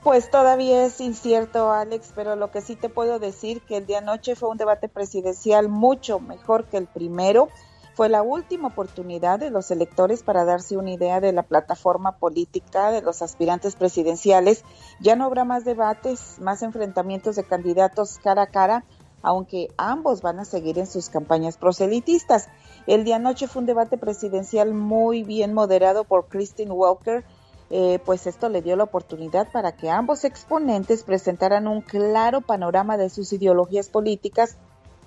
Pues 0.05 0.31
todavía 0.31 0.87
es 0.87 1.01
incierto, 1.01 1.73
Alex, 1.73 2.13
pero 2.15 2.37
lo 2.37 2.53
que 2.53 2.61
sí 2.61 2.77
te 2.77 2.89
puedo 2.89 3.19
decir 3.19 3.61
que 3.63 3.79
el 3.79 3.87
de 3.87 3.97
anoche 3.97 4.37
fue 4.37 4.49
un 4.49 4.57
debate 4.57 4.89
presidencial 4.89 5.69
mucho 5.69 6.21
mejor 6.21 6.67
que 6.67 6.77
el 6.77 6.87
primero. 6.87 7.49
Fue 7.95 8.09
la 8.09 8.23
última 8.23 8.69
oportunidad 8.69 9.39
de 9.39 9.51
los 9.51 9.71
electores 9.71 10.23
para 10.23 10.45
darse 10.45 10.77
una 10.77 10.93
idea 10.93 11.21
de 11.21 11.33
la 11.33 11.43
plataforma 11.43 12.17
política 12.17 12.91
de 12.91 13.03
los 13.03 13.23
aspirantes 13.23 13.77
presidenciales. 13.77 14.65
Ya 15.01 15.17
no 15.17 15.25
habrá 15.25 15.45
más 15.45 15.65
debates, 15.65 16.39
más 16.41 16.63
enfrentamientos 16.63 17.37
de 17.37 17.45
candidatos 17.45 18.19
cara 18.23 18.43
a 18.43 18.47
cara, 18.47 18.85
aunque 19.23 19.69
ambos 19.77 20.23
van 20.23 20.41
a 20.41 20.45
seguir 20.45 20.79
en 20.79 20.87
sus 20.87 21.09
campañas 21.09 21.57
proselitistas. 21.57 22.49
El 22.87 23.05
día 23.05 23.17
anoche 23.17 23.47
fue 23.47 23.61
un 23.61 23.67
debate 23.67 23.99
presidencial 23.99 24.75
muy 24.75 25.23
bien 25.23 25.53
moderado 25.53 26.05
por 26.05 26.27
Christine 26.29 26.73
Walker, 26.73 27.25
eh, 27.71 28.01
pues 28.05 28.27
esto 28.27 28.49
le 28.49 28.61
dio 28.61 28.77
la 28.77 28.85
oportunidad 28.85 29.51
para 29.51 29.73
que 29.73 29.89
ambos 29.89 30.25
exponentes 30.25 31.05
presentaran 31.05 31.67
un 31.67 31.81
claro 31.81 32.43
panorama 32.43 32.99
de 32.99 33.09
sus 33.09 33.33
ideologías 33.33 33.89
políticas 33.89 34.59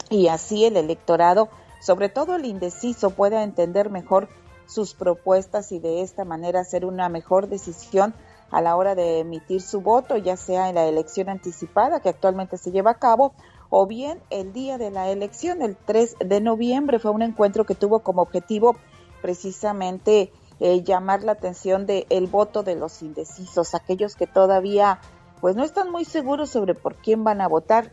y 0.09 0.29
así 0.29 0.65
el 0.65 0.77
electorado 0.77 1.49
sobre 1.85 2.09
todo 2.09 2.35
el 2.35 2.45
indeciso 2.45 3.11
pueda 3.11 3.43
entender 3.43 3.91
mejor 3.91 4.27
sus 4.65 4.95
propuestas 4.95 5.71
y 5.71 5.77
de 5.77 6.01
esta 6.01 6.25
manera 6.25 6.61
hacer 6.61 6.83
una 6.83 7.09
mejor 7.09 7.47
decisión 7.47 8.15
a 8.49 8.59
la 8.59 8.75
hora 8.75 8.95
de 8.95 9.19
emitir 9.19 9.61
su 9.61 9.81
voto, 9.81 10.17
ya 10.17 10.35
sea 10.35 10.69
en 10.69 10.75
la 10.75 10.85
elección 10.85 11.29
anticipada 11.29 11.99
que 11.99 12.09
actualmente 12.09 12.57
se 12.57 12.71
lleva 12.71 12.89
a 12.89 12.97
cabo 12.97 13.35
o 13.69 13.85
bien 13.85 14.19
el 14.31 14.51
día 14.51 14.79
de 14.79 14.89
la 14.89 15.11
elección, 15.11 15.61
el 15.61 15.75
3 15.75 16.15
de 16.25 16.41
noviembre. 16.41 16.97
Fue 16.97 17.11
un 17.11 17.21
encuentro 17.21 17.65
que 17.65 17.75
tuvo 17.75 17.99
como 17.99 18.23
objetivo 18.23 18.75
precisamente 19.21 20.31
eh, 20.59 20.81
llamar 20.81 21.23
la 21.23 21.33
atención 21.33 21.85
del 21.85 22.07
el 22.09 22.25
voto 22.25 22.63
de 22.63 22.73
los 22.73 23.03
indecisos, 23.03 23.75
aquellos 23.75 24.15
que 24.15 24.25
todavía 24.25 25.01
pues 25.39 25.55
no 25.55 25.63
están 25.63 25.91
muy 25.91 26.03
seguros 26.03 26.49
sobre 26.49 26.73
por 26.73 26.95
quién 26.95 27.23
van 27.23 27.41
a 27.41 27.47
votar 27.47 27.91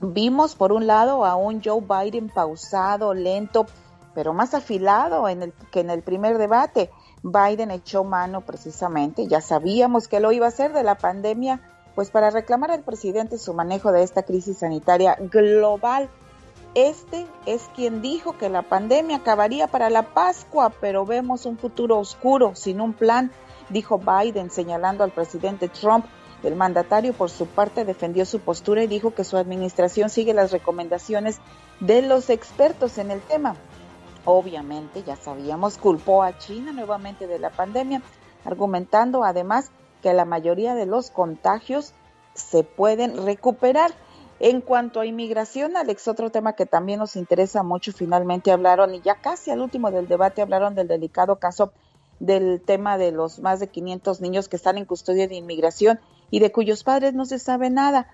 Vimos 0.00 0.54
por 0.54 0.72
un 0.72 0.86
lado 0.86 1.24
a 1.24 1.34
un 1.34 1.60
Joe 1.62 1.80
Biden 1.80 2.28
pausado, 2.28 3.14
lento, 3.14 3.66
pero 4.14 4.32
más 4.32 4.54
afilado 4.54 5.28
en 5.28 5.42
el, 5.42 5.52
que 5.72 5.80
en 5.80 5.90
el 5.90 6.02
primer 6.02 6.38
debate. 6.38 6.90
Biden 7.24 7.72
echó 7.72 8.04
mano 8.04 8.42
precisamente, 8.42 9.26
ya 9.26 9.40
sabíamos 9.40 10.06
que 10.06 10.20
lo 10.20 10.30
iba 10.30 10.46
a 10.46 10.50
hacer 10.50 10.72
de 10.72 10.84
la 10.84 10.98
pandemia, 10.98 11.60
pues 11.96 12.10
para 12.10 12.30
reclamar 12.30 12.70
al 12.70 12.84
presidente 12.84 13.38
su 13.38 13.54
manejo 13.54 13.90
de 13.90 14.04
esta 14.04 14.22
crisis 14.22 14.58
sanitaria 14.58 15.16
global. 15.18 16.08
Este 16.74 17.26
es 17.44 17.68
quien 17.74 18.00
dijo 18.00 18.38
que 18.38 18.48
la 18.48 18.62
pandemia 18.62 19.16
acabaría 19.16 19.66
para 19.66 19.90
la 19.90 20.14
Pascua, 20.14 20.70
pero 20.80 21.06
vemos 21.06 21.44
un 21.44 21.58
futuro 21.58 21.98
oscuro, 21.98 22.54
sin 22.54 22.80
un 22.80 22.92
plan, 22.92 23.32
dijo 23.68 23.98
Biden, 23.98 24.50
señalando 24.50 25.02
al 25.02 25.10
presidente 25.10 25.68
Trump 25.68 26.04
el 26.42 26.54
mandatario, 26.54 27.12
por 27.12 27.30
su 27.30 27.46
parte, 27.46 27.84
defendió 27.84 28.24
su 28.24 28.40
postura 28.40 28.82
y 28.82 28.86
dijo 28.86 29.12
que 29.12 29.24
su 29.24 29.36
administración 29.36 30.08
sigue 30.08 30.34
las 30.34 30.52
recomendaciones 30.52 31.38
de 31.80 32.02
los 32.02 32.30
expertos 32.30 32.98
en 32.98 33.10
el 33.10 33.20
tema. 33.20 33.56
Obviamente, 34.24 35.02
ya 35.02 35.16
sabíamos, 35.16 35.78
culpó 35.78 36.22
a 36.22 36.38
China 36.38 36.72
nuevamente 36.72 37.26
de 37.26 37.38
la 37.38 37.50
pandemia, 37.50 38.02
argumentando 38.44 39.24
además 39.24 39.70
que 40.02 40.12
la 40.12 40.24
mayoría 40.24 40.74
de 40.74 40.86
los 40.86 41.10
contagios 41.10 41.92
se 42.34 42.62
pueden 42.62 43.24
recuperar. 43.24 43.92
En 44.40 44.60
cuanto 44.60 45.00
a 45.00 45.06
inmigración, 45.06 45.76
Alex, 45.76 46.06
otro 46.06 46.30
tema 46.30 46.52
que 46.52 46.66
también 46.66 47.00
nos 47.00 47.16
interesa 47.16 47.64
mucho, 47.64 47.92
finalmente 47.92 48.52
hablaron, 48.52 48.94
y 48.94 49.00
ya 49.00 49.16
casi 49.16 49.50
al 49.50 49.60
último 49.60 49.90
del 49.90 50.06
debate 50.06 50.42
hablaron 50.42 50.76
del 50.76 50.86
delicado 50.86 51.40
caso 51.40 51.72
del 52.20 52.60
tema 52.60 52.98
de 52.98 53.10
los 53.10 53.40
más 53.40 53.58
de 53.58 53.68
500 53.68 54.20
niños 54.20 54.48
que 54.48 54.56
están 54.56 54.78
en 54.78 54.84
custodia 54.84 55.26
de 55.26 55.34
inmigración 55.34 55.98
y 56.30 56.40
de 56.40 56.52
cuyos 56.52 56.84
padres 56.84 57.14
no 57.14 57.24
se 57.24 57.38
sabe 57.38 57.70
nada. 57.70 58.08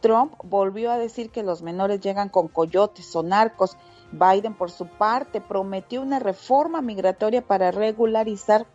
Trump 0.00 0.34
volvió 0.42 0.90
a 0.90 0.98
decir 0.98 1.30
que 1.30 1.42
los 1.42 1.62
menores 1.62 2.00
llegan 2.00 2.28
con 2.28 2.48
coyotes 2.48 3.14
o 3.16 3.22
narcos. 3.22 3.76
Biden, 4.12 4.54
por 4.54 4.70
su 4.70 4.86
parte, 4.86 5.40
prometió 5.40 6.02
una 6.02 6.18
reforma 6.18 6.82
migratoria 6.82 7.42
para 7.42 7.70
regularizar 7.70 8.66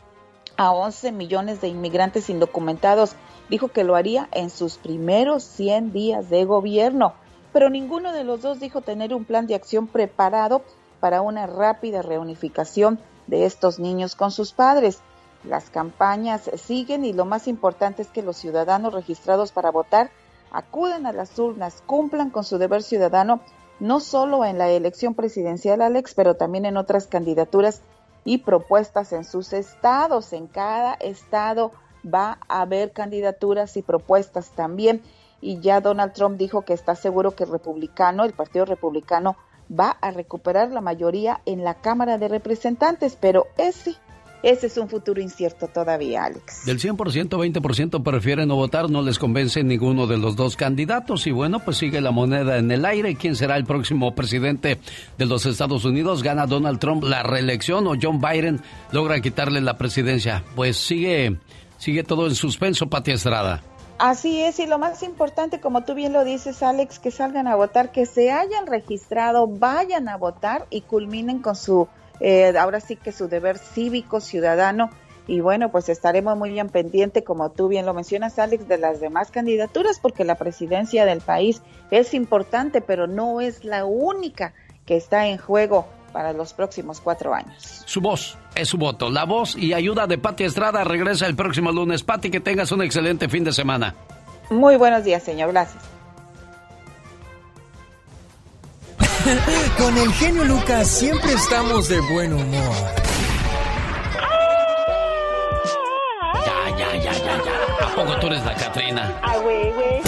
a 0.57 0.71
11 0.71 1.11
millones 1.11 1.61
de 1.61 1.67
inmigrantes 1.67 2.29
indocumentados. 2.29 3.15
Dijo 3.49 3.67
que 3.69 3.83
lo 3.83 3.95
haría 3.95 4.27
en 4.31 4.49
sus 4.49 4.77
primeros 4.77 5.43
100 5.43 5.93
días 5.93 6.29
de 6.29 6.45
gobierno, 6.45 7.13
pero 7.53 7.69
ninguno 7.69 8.11
de 8.11 8.23
los 8.23 8.41
dos 8.41 8.59
dijo 8.59 8.81
tener 8.81 9.13
un 9.13 9.25
plan 9.25 9.47
de 9.47 9.55
acción 9.55 9.87
preparado 9.87 10.63
para 10.99 11.21
una 11.21 11.47
rápida 11.47 12.01
reunificación 12.01 12.99
de 13.27 13.45
estos 13.45 13.79
niños 13.79 14.15
con 14.15 14.31
sus 14.31 14.51
padres. 14.51 15.01
Las 15.43 15.69
campañas 15.69 16.49
siguen 16.55 17.05
y 17.05 17.13
lo 17.13 17.25
más 17.25 17.47
importante 17.47 18.01
es 18.01 18.09
que 18.09 18.21
los 18.21 18.37
ciudadanos 18.37 18.93
registrados 18.93 19.51
para 19.51 19.71
votar 19.71 20.11
acuden 20.51 21.05
a 21.05 21.13
las 21.13 21.37
urnas, 21.39 21.81
cumplan 21.85 22.29
con 22.29 22.43
su 22.43 22.57
deber 22.57 22.83
ciudadano, 22.83 23.39
no 23.79 23.99
solo 23.99 24.43
en 24.43 24.57
la 24.57 24.69
elección 24.69 25.13
presidencial, 25.13 25.81
Alex, 25.81 26.13
pero 26.13 26.35
también 26.35 26.65
en 26.65 26.75
otras 26.75 27.07
candidaturas 27.07 27.81
y 28.25 28.39
propuestas 28.39 29.13
en 29.13 29.23
sus 29.23 29.53
estados. 29.53 30.33
En 30.33 30.47
cada 30.47 30.93
estado 30.95 31.71
va 32.05 32.39
a 32.47 32.61
haber 32.61 32.91
candidaturas 32.91 33.77
y 33.77 33.81
propuestas 33.81 34.49
también. 34.51 35.01
Y 35.39 35.61
ya 35.61 35.79
Donald 35.79 36.11
Trump 36.11 36.37
dijo 36.37 36.63
que 36.63 36.73
está 36.73 36.95
seguro 36.95 37.31
que 37.31 37.45
el 37.45 37.51
republicano, 37.51 38.25
el 38.25 38.33
Partido 38.33 38.65
Republicano, 38.65 39.37
va 39.71 39.91
a 40.01 40.11
recuperar 40.11 40.71
la 40.71 40.81
mayoría 40.81 41.41
en 41.45 41.63
la 41.63 41.75
Cámara 41.75 42.17
de 42.17 42.27
Representantes, 42.27 43.17
pero 43.19 43.45
ese 43.57 43.95
ese 44.41 44.67
es 44.67 44.77
un 44.77 44.87
futuro 44.87 45.21
incierto 45.21 45.67
todavía, 45.67 46.23
Alex. 46.25 46.65
Del 46.65 46.79
100%, 46.79 47.29
20% 47.29 48.03
prefieren 48.03 48.47
no 48.47 48.55
votar, 48.55 48.89
no 48.89 49.01
les 49.01 49.19
convence 49.19 49.63
ninguno 49.63 50.07
de 50.07 50.17
los 50.17 50.35
dos 50.35 50.55
candidatos. 50.55 51.27
Y 51.27 51.31
bueno, 51.31 51.59
pues 51.59 51.77
sigue 51.77 51.99
la 51.99 52.11
moneda 52.11 52.57
en 52.57 52.71
el 52.71 52.85
aire. 52.85 53.15
¿Quién 53.15 53.35
será 53.35 53.57
el 53.57 53.65
próximo 53.65 54.15
presidente 54.15 54.79
de 55.17 55.25
los 55.25 55.45
Estados 55.45 55.83
Unidos? 55.83 56.23
¿Gana 56.23 56.45
Donald 56.45 56.79
Trump 56.79 57.03
la 57.03 57.23
reelección 57.23 57.85
o 57.87 57.95
John 58.01 58.21
Biden 58.21 58.61
logra 58.91 59.19
quitarle 59.19 59.59
la 59.59 59.77
presidencia? 59.77 60.43
Pues 60.55 60.77
sigue, 60.77 61.37
sigue 61.77 62.03
todo 62.03 62.27
en 62.27 62.35
suspenso, 62.35 62.87
Pati 62.87 63.11
Estrada. 63.11 63.61
Así 63.99 64.41
es, 64.41 64.59
y 64.59 64.65
lo 64.65 64.79
más 64.79 65.03
importante, 65.03 65.59
como 65.59 65.83
tú 65.83 65.93
bien 65.93 66.13
lo 66.13 66.23
dices, 66.23 66.63
Alex, 66.63 66.99
que 66.99 67.11
salgan 67.11 67.47
a 67.49 67.55
votar, 67.57 67.91
que 67.91 68.05
se 68.05 68.31
hayan 68.31 68.65
registrado, 68.65 69.45
vayan 69.45 70.07
a 70.07 70.15
votar 70.15 70.65
y 70.69 70.79
culminen 70.79 71.39
con 71.39 71.57
su, 71.57 71.89
eh, 72.19 72.53
ahora 72.57 72.79
sí 72.79 72.95
que 72.95 73.11
su 73.11 73.27
deber 73.27 73.57
cívico, 73.57 74.19
ciudadano. 74.19 74.89
Y 75.27 75.41
bueno, 75.41 75.69
pues 75.69 75.89
estaremos 75.89 76.35
muy 76.37 76.49
bien 76.49 76.69
pendiente, 76.69 77.23
como 77.23 77.51
tú 77.51 77.67
bien 77.67 77.85
lo 77.85 77.93
mencionas, 77.93 78.39
Alex, 78.39 78.67
de 78.67 78.79
las 78.79 78.99
demás 78.99 79.29
candidaturas, 79.29 79.99
porque 79.99 80.23
la 80.23 80.35
presidencia 80.35 81.05
del 81.05 81.21
país 81.21 81.61
es 81.91 82.15
importante, 82.15 82.81
pero 82.81 83.05
no 83.05 83.39
es 83.39 83.63
la 83.63 83.85
única 83.85 84.53
que 84.87 84.97
está 84.97 85.27
en 85.27 85.37
juego 85.37 85.85
para 86.11 86.33
los 86.33 86.53
próximos 86.53 86.99
cuatro 86.99 87.33
años. 87.33 87.83
Su 87.85 88.01
voz 88.01 88.37
es 88.55 88.69
su 88.69 88.77
voto. 88.77 89.11
La 89.11 89.25
voz 89.25 89.55
y 89.55 89.73
ayuda 89.73 90.07
de 90.07 90.17
Pati 90.17 90.43
Estrada 90.43 90.83
regresa 90.83 91.27
el 91.27 91.35
próximo 91.35 91.71
lunes. 91.71 92.03
Pati, 92.03 92.31
que 92.31 92.39
tengas 92.39 92.71
un 92.71 92.81
excelente 92.81 93.29
fin 93.29 93.43
de 93.43 93.53
semana. 93.53 93.95
Muy 94.49 94.77
buenos 94.77 95.03
días, 95.03 95.21
señor. 95.21 95.51
Gracias. 95.51 95.98
Con 99.77 99.97
el 99.97 100.13
genio 100.13 100.45
Lucas 100.45 100.87
siempre 100.87 101.33
estamos 101.33 101.89
de 101.89 101.99
buen 102.01 102.33
humor. 102.33 102.75
Ya, 106.45 106.77
ya, 106.77 106.95
ya, 106.95 107.13
ya, 107.13 107.43
ya. 107.43 107.87
¿A 107.87 107.95
poco 107.95 108.19
tú 108.19 108.27
eres 108.27 108.45
la 108.45 108.55
Catrina? 108.55 109.19
Ah, 109.21 109.37
güey, 109.37 109.71
güey. 109.71 110.01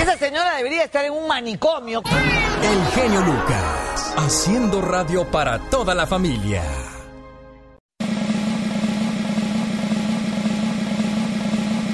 Esa 0.00 0.16
señora 0.16 0.56
debería 0.56 0.84
estar 0.84 1.04
en 1.04 1.12
un 1.12 1.26
manicomio. 1.26 2.02
El 2.62 2.86
genio 2.92 3.20
Lucas, 3.20 4.14
haciendo 4.16 4.82
radio 4.82 5.30
para 5.30 5.58
toda 5.70 5.94
la 5.94 6.06
familia. 6.06 6.62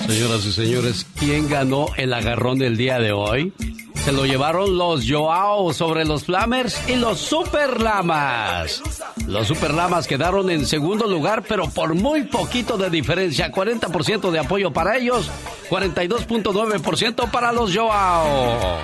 Señoras 0.09 0.47
y 0.47 0.53
señores, 0.53 1.07
¿quién 1.19 1.51
ganó 1.51 1.89
el 1.99 2.15
agarrón 2.15 2.59
del 2.59 2.79
día 2.79 2.99
de 2.99 3.13
hoy? 3.13 3.53
Se 3.95 4.11
lo 4.11 4.25
llevaron 4.25 4.79
los 4.79 5.05
Joao 5.07 5.75
sobre 5.75 6.07
los 6.07 6.25
Flamers 6.25 6.89
y 6.89 6.97
los 6.97 7.19
Superlamas. 7.19 8.83
Los 9.27 9.49
Superlamas 9.49 10.07
quedaron 10.07 10.49
en 10.49 10.65
segundo 10.65 11.07
lugar, 11.07 11.45
pero 11.47 11.69
por 11.69 11.95
muy 11.95 12.23
poquito 12.23 12.79
de 12.79 12.89
diferencia. 12.89 13.53
40% 13.53 14.31
de 14.31 14.39
apoyo 14.39 14.73
para 14.73 14.97
ellos, 14.97 15.31
42.9% 15.69 17.31
para 17.31 17.53
los 17.53 17.77
Joao. 17.77 18.79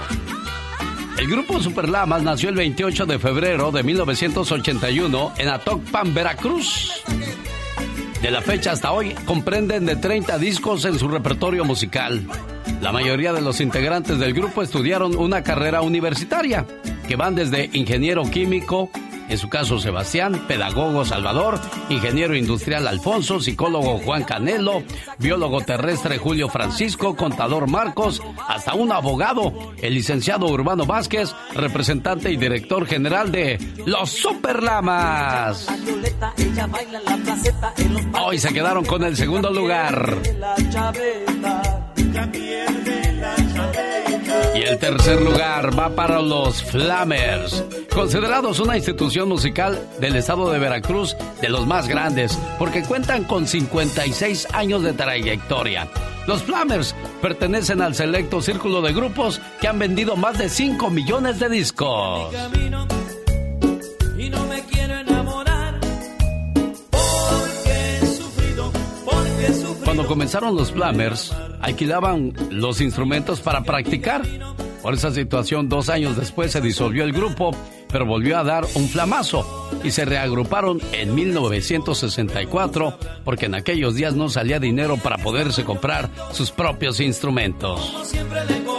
El 1.16 1.26
grupo 1.26 1.58
Superlamas 1.58 2.22
nació 2.22 2.50
el 2.50 2.56
28 2.56 3.06
de 3.06 3.18
febrero 3.18 3.72
de 3.72 3.82
1981 3.82 5.32
en 5.38 5.48
Atocpan, 5.48 6.12
Veracruz. 6.12 6.92
De 8.24 8.30
la 8.30 8.40
fecha 8.40 8.72
hasta 8.72 8.90
hoy 8.90 9.10
comprenden 9.26 9.84
de 9.84 9.96
30 9.96 10.38
discos 10.38 10.86
en 10.86 10.98
su 10.98 11.08
repertorio 11.08 11.62
musical. 11.66 12.26
La 12.80 12.90
mayoría 12.90 13.34
de 13.34 13.42
los 13.42 13.60
integrantes 13.60 14.18
del 14.18 14.32
grupo 14.32 14.62
estudiaron 14.62 15.14
una 15.14 15.42
carrera 15.42 15.82
universitaria, 15.82 16.64
que 17.06 17.16
van 17.16 17.34
desde 17.34 17.68
ingeniero 17.74 18.22
químico, 18.22 18.88
en 19.28 19.38
su 19.38 19.48
caso 19.48 19.78
Sebastián, 19.78 20.44
pedagogo 20.46 21.04
Salvador, 21.04 21.60
ingeniero 21.88 22.36
industrial 22.36 22.86
Alfonso, 22.86 23.40
psicólogo 23.40 23.98
Juan 23.98 24.24
Canelo, 24.24 24.82
biólogo 25.18 25.60
terrestre 25.62 26.18
Julio 26.18 26.48
Francisco, 26.48 27.16
contador 27.16 27.68
Marcos, 27.68 28.22
hasta 28.48 28.74
un 28.74 28.92
abogado, 28.92 29.72
el 29.80 29.94
licenciado 29.94 30.46
Urbano 30.46 30.86
Vázquez, 30.86 31.34
representante 31.54 32.30
y 32.30 32.36
director 32.36 32.86
general 32.86 33.32
de 33.32 33.58
Los 33.86 34.10
Superlamas. 34.10 35.66
Hoy 38.20 38.38
se 38.38 38.52
quedaron 38.52 38.84
con 38.84 39.04
el 39.04 39.16
segundo 39.16 39.50
lugar. 39.50 40.18
Y 44.54 44.62
el 44.62 44.78
tercer 44.78 45.20
lugar 45.20 45.78
va 45.78 45.90
para 45.90 46.20
los 46.20 46.62
Flamers, 46.62 47.64
considerados 47.92 48.60
una 48.60 48.76
institución 48.76 49.28
musical 49.28 49.88
del 50.00 50.16
estado 50.16 50.50
de 50.50 50.58
Veracruz 50.58 51.16
de 51.40 51.48
los 51.48 51.66
más 51.66 51.88
grandes, 51.88 52.38
porque 52.58 52.82
cuentan 52.82 53.24
con 53.24 53.46
56 53.46 54.48
años 54.52 54.82
de 54.82 54.92
trayectoria. 54.92 55.88
Los 56.26 56.42
Flamers 56.42 56.94
pertenecen 57.20 57.82
al 57.82 57.94
selecto 57.94 58.40
círculo 58.40 58.80
de 58.80 58.92
grupos 58.92 59.40
que 59.60 59.68
han 59.68 59.78
vendido 59.78 60.16
más 60.16 60.38
de 60.38 60.48
5 60.48 60.90
millones 60.90 61.38
de 61.38 61.48
discos. 61.48 62.32
Cuando 69.94 70.10
comenzaron 70.10 70.56
los 70.56 70.72
Flamers, 70.72 71.32
alquilaban 71.60 72.34
los 72.50 72.80
instrumentos 72.80 73.40
para 73.40 73.62
practicar. 73.62 74.22
Por 74.82 74.94
esa 74.94 75.12
situación, 75.12 75.68
dos 75.68 75.88
años 75.88 76.16
después 76.16 76.50
se 76.50 76.60
disolvió 76.60 77.04
el 77.04 77.12
grupo, 77.12 77.52
pero 77.92 78.04
volvió 78.04 78.36
a 78.36 78.42
dar 78.42 78.64
un 78.74 78.88
flamazo 78.88 79.70
y 79.84 79.92
se 79.92 80.04
reagruparon 80.04 80.80
en 80.90 81.14
1964 81.14 82.98
porque 83.24 83.46
en 83.46 83.54
aquellos 83.54 83.94
días 83.94 84.14
no 84.14 84.28
salía 84.28 84.58
dinero 84.58 84.96
para 84.96 85.16
poderse 85.18 85.62
comprar 85.62 86.10
sus 86.32 86.50
propios 86.50 86.98
instrumentos. 86.98 88.12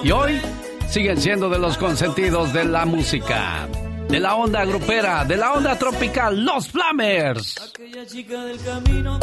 Y 0.04 0.12
hoy 0.12 0.42
siguen 0.90 1.22
siendo 1.22 1.50
de 1.50 1.60
los 1.60 1.78
consentidos 1.78 2.52
de 2.52 2.66
la 2.66 2.86
música, 2.86 3.70
de 4.10 4.20
la 4.20 4.36
onda 4.36 4.66
grupera, 4.66 5.24
de 5.24 5.38
la 5.38 5.54
onda 5.54 5.80
tropical, 5.80 6.44
los 6.44 6.68
Flamers. 6.68 7.56
Aquella 7.74 8.06
chica 8.06 8.44
del 8.44 8.60
camino 8.62 9.18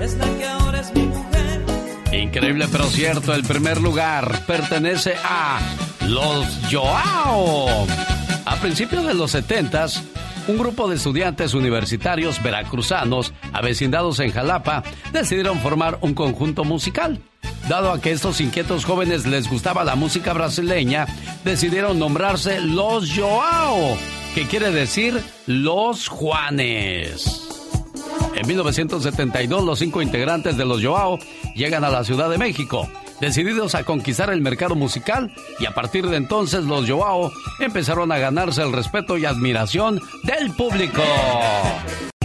es 0.00 0.14
que 0.14 0.44
ahora 0.44 0.80
es 0.80 0.94
mi 0.94 1.02
mujer. 1.02 1.64
Increíble 2.12 2.66
pero 2.70 2.84
cierto, 2.84 3.34
el 3.34 3.44
primer 3.44 3.80
lugar 3.80 4.44
pertenece 4.46 5.14
a 5.24 5.60
los 6.06 6.46
Joao. 6.70 7.86
A 8.46 8.56
principios 8.56 9.06
de 9.06 9.14
los 9.14 9.30
70 9.32 9.86
un 10.48 10.58
grupo 10.58 10.88
de 10.88 10.96
estudiantes 10.96 11.54
universitarios 11.54 12.42
veracruzanos 12.42 13.32
avecindados 13.52 14.18
en 14.20 14.32
Jalapa 14.32 14.82
decidieron 15.12 15.58
formar 15.60 15.98
un 16.00 16.14
conjunto 16.14 16.64
musical. 16.64 17.20
Dado 17.68 17.92
a 17.92 18.00
que 18.00 18.10
estos 18.10 18.40
inquietos 18.40 18.84
jóvenes 18.84 19.26
les 19.26 19.48
gustaba 19.48 19.84
la 19.84 19.94
música 19.94 20.32
brasileña, 20.32 21.06
decidieron 21.44 21.98
nombrarse 21.98 22.60
Los 22.60 23.12
Joao, 23.14 23.96
que 24.34 24.46
quiere 24.46 24.70
decir 24.72 25.22
Los 25.46 26.08
Juanes. 26.08 27.49
En 28.40 28.46
1972, 28.46 29.64
los 29.64 29.78
cinco 29.78 30.00
integrantes 30.00 30.56
de 30.56 30.64
los 30.64 30.82
Joao 30.82 31.18
llegan 31.54 31.84
a 31.84 31.90
la 31.90 32.04
Ciudad 32.04 32.30
de 32.30 32.38
México, 32.38 32.88
decididos 33.20 33.74
a 33.74 33.84
conquistar 33.84 34.32
el 34.32 34.40
mercado 34.40 34.74
musical, 34.74 35.30
y 35.58 35.66
a 35.66 35.74
partir 35.74 36.08
de 36.08 36.16
entonces 36.16 36.64
los 36.64 36.88
Joao 36.88 37.30
empezaron 37.58 38.10
a 38.12 38.18
ganarse 38.18 38.62
el 38.62 38.72
respeto 38.72 39.18
y 39.18 39.26
admiración 39.26 40.00
del 40.22 40.54
público. 40.54 41.02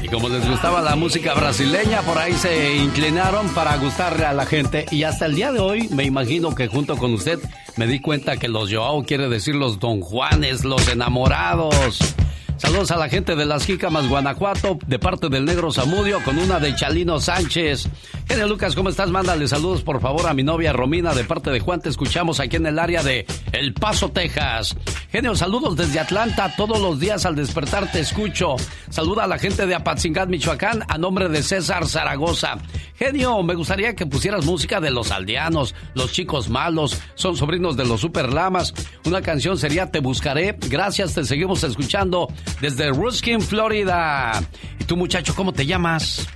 Y 0.01 0.07
como 0.07 0.29
les 0.29 0.49
gustaba 0.49 0.81
la 0.81 0.95
música 0.95 1.33
brasileña, 1.33 2.01
por 2.03 2.17
ahí 2.17 2.31
se 2.31 2.77
inclinaron 2.77 3.49
para 3.49 3.75
gustarle 3.75 4.23
a 4.23 4.31
la 4.31 4.45
gente. 4.45 4.85
Y 4.91 5.03
hasta 5.03 5.25
el 5.25 5.35
día 5.35 5.51
de 5.51 5.59
hoy, 5.59 5.89
me 5.89 6.05
imagino 6.05 6.55
que 6.55 6.69
junto 6.69 6.95
con 6.95 7.13
usted 7.13 7.41
me 7.75 7.87
di 7.87 7.99
cuenta 7.99 8.37
que 8.37 8.47
los 8.47 8.73
Joao 8.73 9.03
quiere 9.03 9.27
decir 9.27 9.55
los 9.55 9.81
Don 9.81 9.99
Juanes, 9.99 10.63
los 10.63 10.87
enamorados. 10.87 12.15
Saludos 12.57 12.89
a 12.91 12.97
la 12.97 13.09
gente 13.09 13.35
de 13.35 13.45
las 13.45 13.65
Jícamas, 13.65 14.07
Guanajuato, 14.07 14.79
de 14.87 14.97
parte 14.97 15.27
del 15.27 15.43
Negro 15.43 15.73
Zamudio, 15.73 16.23
con 16.23 16.37
una 16.37 16.57
de 16.59 16.73
Chalino 16.73 17.19
Sánchez. 17.19 17.89
Genio 18.27 18.47
Lucas, 18.47 18.75
¿cómo 18.75 18.89
estás? 18.89 19.09
Mándale 19.09 19.47
saludos, 19.47 19.81
por 19.81 19.99
favor, 19.99 20.25
a 20.27 20.33
mi 20.33 20.41
novia 20.41 20.71
Romina, 20.71 21.13
de 21.13 21.25
parte 21.25 21.51
de 21.51 21.59
Juan. 21.59 21.81
Te 21.81 21.89
escuchamos 21.89 22.39
aquí 22.39 22.55
en 22.55 22.65
el 22.65 22.79
área 22.79 23.03
de 23.03 23.25
El 23.51 23.73
Paso, 23.73 24.09
Texas. 24.09 24.75
Genio, 25.11 25.35
saludos 25.35 25.75
desde 25.75 25.99
Atlanta. 25.99 26.53
Todos 26.55 26.79
los 26.79 26.99
días 26.99 27.25
al 27.25 27.35
despertar 27.35 27.91
te 27.91 27.99
escucho. 27.99 28.55
Saluda 28.89 29.25
a 29.25 29.27
la 29.27 29.37
gente 29.37 29.65
de 29.65 29.75
Apatzingán, 29.75 30.29
Michoacán, 30.29 30.83
a 30.87 30.97
nombre 30.97 31.27
de 31.27 31.43
César 31.43 31.85
Zaragoza. 31.87 32.57
Genio, 32.97 33.43
me 33.43 33.55
gustaría 33.55 33.93
que 33.93 34.05
pusieras 34.05 34.45
música 34.45 34.79
de 34.79 34.89
los 34.89 35.11
aldeanos, 35.11 35.75
los 35.93 36.13
chicos 36.13 36.49
malos, 36.49 36.97
son 37.15 37.35
sobrinos 37.35 37.75
de 37.75 37.85
los 37.85 37.99
superlamas. 37.99 38.73
Una 39.03 39.21
canción 39.21 39.57
sería 39.57 39.91
Te 39.91 39.99
Buscaré. 39.99 40.57
Gracias, 40.69 41.13
te 41.13 41.25
seguimos 41.25 41.63
escuchando 41.65 42.29
desde 42.61 42.89
Ruskin, 42.89 43.41
Florida. 43.41 44.41
¿Y 44.79 44.83
tú, 44.85 44.97
muchacho, 44.97 45.33
cómo 45.35 45.53
te 45.53 45.65
llamas? 45.65 46.27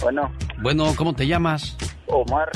Bueno. 0.00 0.32
Bueno, 0.58 0.94
¿cómo 0.96 1.14
te 1.14 1.26
llamas? 1.26 1.76
Omar. 2.06 2.50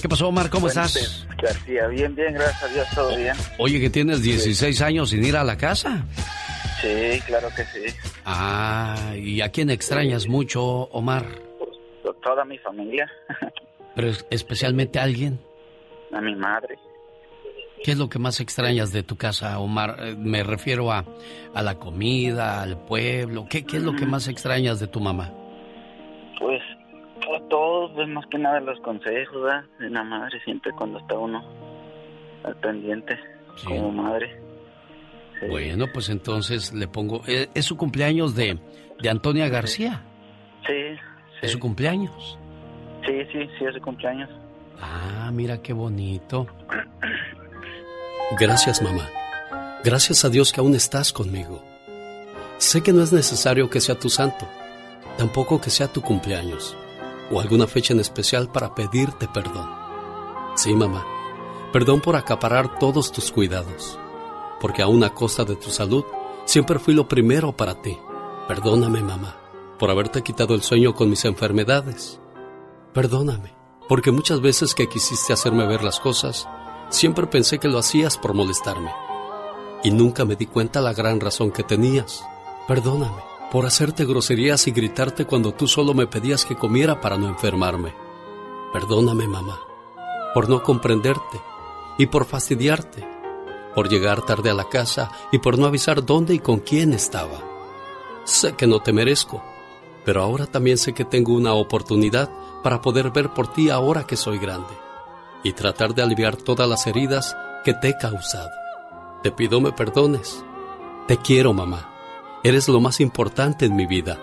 ¿Qué 0.00 0.08
pasó, 0.08 0.28
Omar? 0.28 0.48
¿Cómo 0.50 0.68
estás? 0.68 1.26
García, 1.42 1.86
bien, 1.88 2.14
bien, 2.14 2.34
gracias 2.34 2.62
a 2.62 2.68
Dios, 2.68 2.86
todo 2.94 3.16
bien. 3.16 3.34
Oye, 3.58 3.80
que 3.80 3.90
tienes 3.90 4.22
16 4.22 4.80
años 4.82 5.10
sin 5.10 5.24
ir 5.24 5.36
a 5.36 5.44
la 5.44 5.56
casa. 5.56 6.04
Sí, 6.80 7.20
claro 7.26 7.48
que 7.56 7.64
sí. 7.64 7.94
Ah, 8.24 9.12
¿y 9.16 9.40
a 9.40 9.48
quién 9.50 9.70
extrañas 9.70 10.28
mucho, 10.28 10.62
Omar? 10.62 11.24
Pues, 11.58 12.16
toda 12.22 12.44
mi 12.44 12.58
familia. 12.58 13.10
¿Pero 13.96 14.12
especialmente 14.30 14.98
a 15.00 15.02
alguien? 15.02 15.40
A 16.12 16.20
mi 16.20 16.34
madre. 16.36 16.78
¿Qué 17.84 17.92
es 17.92 17.98
lo 17.98 18.08
que 18.08 18.18
más 18.18 18.40
extrañas 18.40 18.92
de 18.92 19.02
tu 19.02 19.16
casa, 19.16 19.58
Omar? 19.58 19.96
Eh, 20.00 20.14
me 20.16 20.42
refiero 20.42 20.92
a, 20.92 21.04
a 21.54 21.62
la 21.62 21.74
comida, 21.76 22.62
al 22.62 22.78
pueblo. 22.84 23.46
¿Qué, 23.48 23.64
¿Qué 23.64 23.78
es 23.78 23.82
lo 23.82 23.94
que 23.94 24.06
más 24.06 24.28
extrañas 24.28 24.80
de 24.80 24.88
tu 24.88 25.00
mamá? 25.00 25.32
Pues 26.38 26.62
todo, 27.48 27.92
pues 27.94 28.08
más 28.08 28.26
que 28.26 28.38
nada 28.38 28.60
los 28.60 28.78
consejos 28.80 29.42
¿verdad? 29.42 29.64
de 29.78 29.90
la 29.90 30.04
madre, 30.04 30.40
siempre 30.44 30.72
cuando 30.72 30.98
está 30.98 31.16
uno 31.18 31.42
al 32.44 32.56
pendiente 32.56 33.18
como 33.64 33.90
madre. 33.90 34.40
Bueno, 35.48 35.86
pues 35.92 36.08
entonces 36.08 36.72
le 36.72 36.88
pongo... 36.88 37.22
¿Es, 37.26 37.48
es 37.54 37.64
su 37.64 37.76
cumpleaños 37.76 38.34
de, 38.34 38.58
de 39.00 39.08
Antonia 39.08 39.48
García? 39.48 40.02
Sí, 40.66 40.98
¿Es 41.42 41.52
su 41.52 41.60
cumpleaños? 41.60 42.38
Sí, 43.06 43.24
sí, 43.32 43.48
sí, 43.58 43.64
es 43.64 43.74
su 43.74 43.80
cumpleaños. 43.80 44.28
Ah, 44.80 45.30
mira 45.32 45.62
qué 45.62 45.72
bonito. 45.72 46.46
Gracias, 48.38 48.82
mamá. 48.82 49.08
Gracias 49.84 50.24
a 50.24 50.28
Dios 50.28 50.52
que 50.52 50.60
aún 50.60 50.74
estás 50.74 51.12
conmigo. 51.12 51.62
Sé 52.58 52.82
que 52.82 52.92
no 52.92 53.02
es 53.02 53.12
necesario 53.12 53.70
que 53.70 53.80
sea 53.80 53.98
tu 53.98 54.10
santo, 54.10 54.48
tampoco 55.16 55.60
que 55.60 55.70
sea 55.70 55.92
tu 55.92 56.02
cumpleaños 56.02 56.76
o 57.30 57.40
alguna 57.40 57.66
fecha 57.66 57.92
en 57.92 58.00
especial 58.00 58.50
para 58.50 58.74
pedirte 58.74 59.28
perdón. 59.28 59.68
Sí, 60.56 60.74
mamá, 60.74 61.06
perdón 61.72 62.00
por 62.00 62.16
acaparar 62.16 62.78
todos 62.78 63.12
tus 63.12 63.30
cuidados, 63.30 63.98
porque 64.60 64.82
aún 64.82 65.04
a 65.04 65.14
costa 65.14 65.44
de 65.44 65.56
tu 65.56 65.70
salud, 65.70 66.04
siempre 66.44 66.78
fui 66.78 66.94
lo 66.94 67.06
primero 67.06 67.56
para 67.56 67.80
ti. 67.80 67.96
Perdóname, 68.48 69.02
mamá, 69.02 69.36
por 69.78 69.90
haberte 69.90 70.22
quitado 70.22 70.54
el 70.54 70.62
sueño 70.62 70.94
con 70.94 71.10
mis 71.10 71.24
enfermedades. 71.24 72.20
Perdóname, 72.92 73.54
porque 73.88 74.10
muchas 74.10 74.40
veces 74.40 74.74
que 74.74 74.88
quisiste 74.88 75.32
hacerme 75.32 75.66
ver 75.66 75.84
las 75.84 76.00
cosas, 76.00 76.48
siempre 76.90 77.26
pensé 77.26 77.58
que 77.58 77.68
lo 77.68 77.78
hacías 77.78 78.16
por 78.16 78.34
molestarme. 78.34 78.90
Y 79.82 79.90
nunca 79.90 80.24
me 80.24 80.36
di 80.36 80.46
cuenta 80.46 80.80
la 80.80 80.92
gran 80.92 81.20
razón 81.20 81.50
que 81.50 81.62
tenías. 81.62 82.24
Perdóname 82.66 83.22
por 83.50 83.64
hacerte 83.64 84.04
groserías 84.04 84.66
y 84.66 84.72
gritarte 84.72 85.24
cuando 85.24 85.52
tú 85.52 85.66
solo 85.66 85.94
me 85.94 86.06
pedías 86.06 86.44
que 86.44 86.56
comiera 86.56 87.00
para 87.00 87.16
no 87.16 87.28
enfermarme. 87.28 87.94
Perdóname, 88.72 89.26
mamá, 89.26 89.58
por 90.34 90.48
no 90.48 90.62
comprenderte 90.62 91.40
y 91.96 92.06
por 92.06 92.26
fastidiarte, 92.26 93.08
por 93.74 93.88
llegar 93.88 94.22
tarde 94.22 94.50
a 94.50 94.54
la 94.54 94.68
casa 94.68 95.10
y 95.32 95.38
por 95.38 95.58
no 95.58 95.66
avisar 95.66 96.04
dónde 96.04 96.34
y 96.34 96.40
con 96.40 96.58
quién 96.58 96.92
estaba. 96.92 97.40
Sé 98.24 98.52
que 98.52 98.66
no 98.66 98.80
te 98.80 98.92
merezco, 98.92 99.42
pero 100.04 100.22
ahora 100.22 100.46
también 100.46 100.76
sé 100.76 100.92
que 100.92 101.06
tengo 101.06 101.32
una 101.32 101.54
oportunidad 101.54 102.30
para 102.62 102.82
poder 102.82 103.10
ver 103.10 103.32
por 103.32 103.50
ti 103.50 103.70
ahora 103.70 104.06
que 104.06 104.16
soy 104.16 104.38
grande 104.38 104.87
y 105.42 105.52
tratar 105.52 105.94
de 105.94 106.02
aliviar 106.02 106.36
todas 106.36 106.68
las 106.68 106.86
heridas 106.86 107.36
que 107.64 107.74
te 107.74 107.88
he 107.88 107.98
causado. 107.98 108.50
Te 109.22 109.30
pido 109.30 109.60
me 109.60 109.72
perdones. 109.72 110.44
Te 111.06 111.16
quiero, 111.16 111.52
mamá. 111.52 111.90
Eres 112.44 112.68
lo 112.68 112.80
más 112.80 113.00
importante 113.00 113.66
en 113.66 113.76
mi 113.76 113.86
vida. 113.86 114.18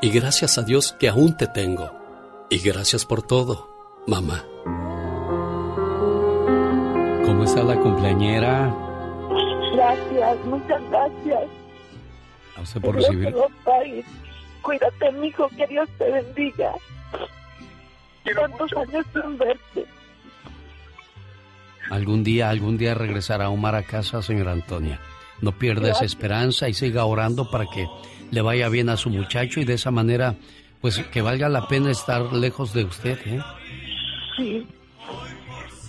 Y 0.00 0.10
gracias 0.10 0.58
a 0.58 0.62
Dios 0.62 0.96
que 0.98 1.08
aún 1.08 1.36
te 1.36 1.46
tengo. 1.46 1.90
Y 2.50 2.58
gracias 2.58 3.06
por 3.06 3.22
todo, 3.22 4.02
mamá. 4.06 4.44
¿Cómo 7.24 7.44
está 7.44 7.62
la 7.62 7.76
cumpleañera? 7.76 8.74
Gracias, 9.74 10.44
muchas 10.44 10.82
gracias. 10.90 11.44
A 12.56 12.60
usted 12.60 12.80
por 12.80 12.96
Dios 12.96 13.08
recibir. 13.08 13.34
te. 13.64 14.04
Cuídate, 14.60 15.12
mijo, 15.12 15.48
que 15.56 15.66
Dios 15.66 15.88
te 15.98 16.10
bendiga. 16.10 16.72
¿Cuántos 18.36 18.72
años 18.74 19.06
sin 19.12 19.38
verte? 19.38 19.86
Algún 21.90 22.24
día, 22.24 22.48
algún 22.50 22.78
día 22.78 22.94
regresará 22.94 23.50
Omar 23.50 23.74
a 23.74 23.82
casa, 23.82 24.22
señora 24.22 24.52
Antonia. 24.52 24.98
No 25.40 25.52
pierda 25.52 25.90
esa 25.90 26.04
esperanza 26.04 26.68
y 26.68 26.74
siga 26.74 27.04
orando 27.04 27.50
para 27.50 27.66
que 27.66 27.86
le 28.30 28.40
vaya 28.40 28.68
bien 28.68 28.88
a 28.88 28.96
su 28.96 29.10
muchacho 29.10 29.60
y 29.60 29.64
de 29.64 29.74
esa 29.74 29.90
manera, 29.90 30.36
pues 30.80 30.98
que 30.98 31.20
valga 31.20 31.48
la 31.48 31.66
pena 31.68 31.90
estar 31.90 32.32
lejos 32.32 32.72
de 32.72 32.84
usted, 32.84 33.18
¿eh? 33.26 33.40
Sí. 34.36 34.66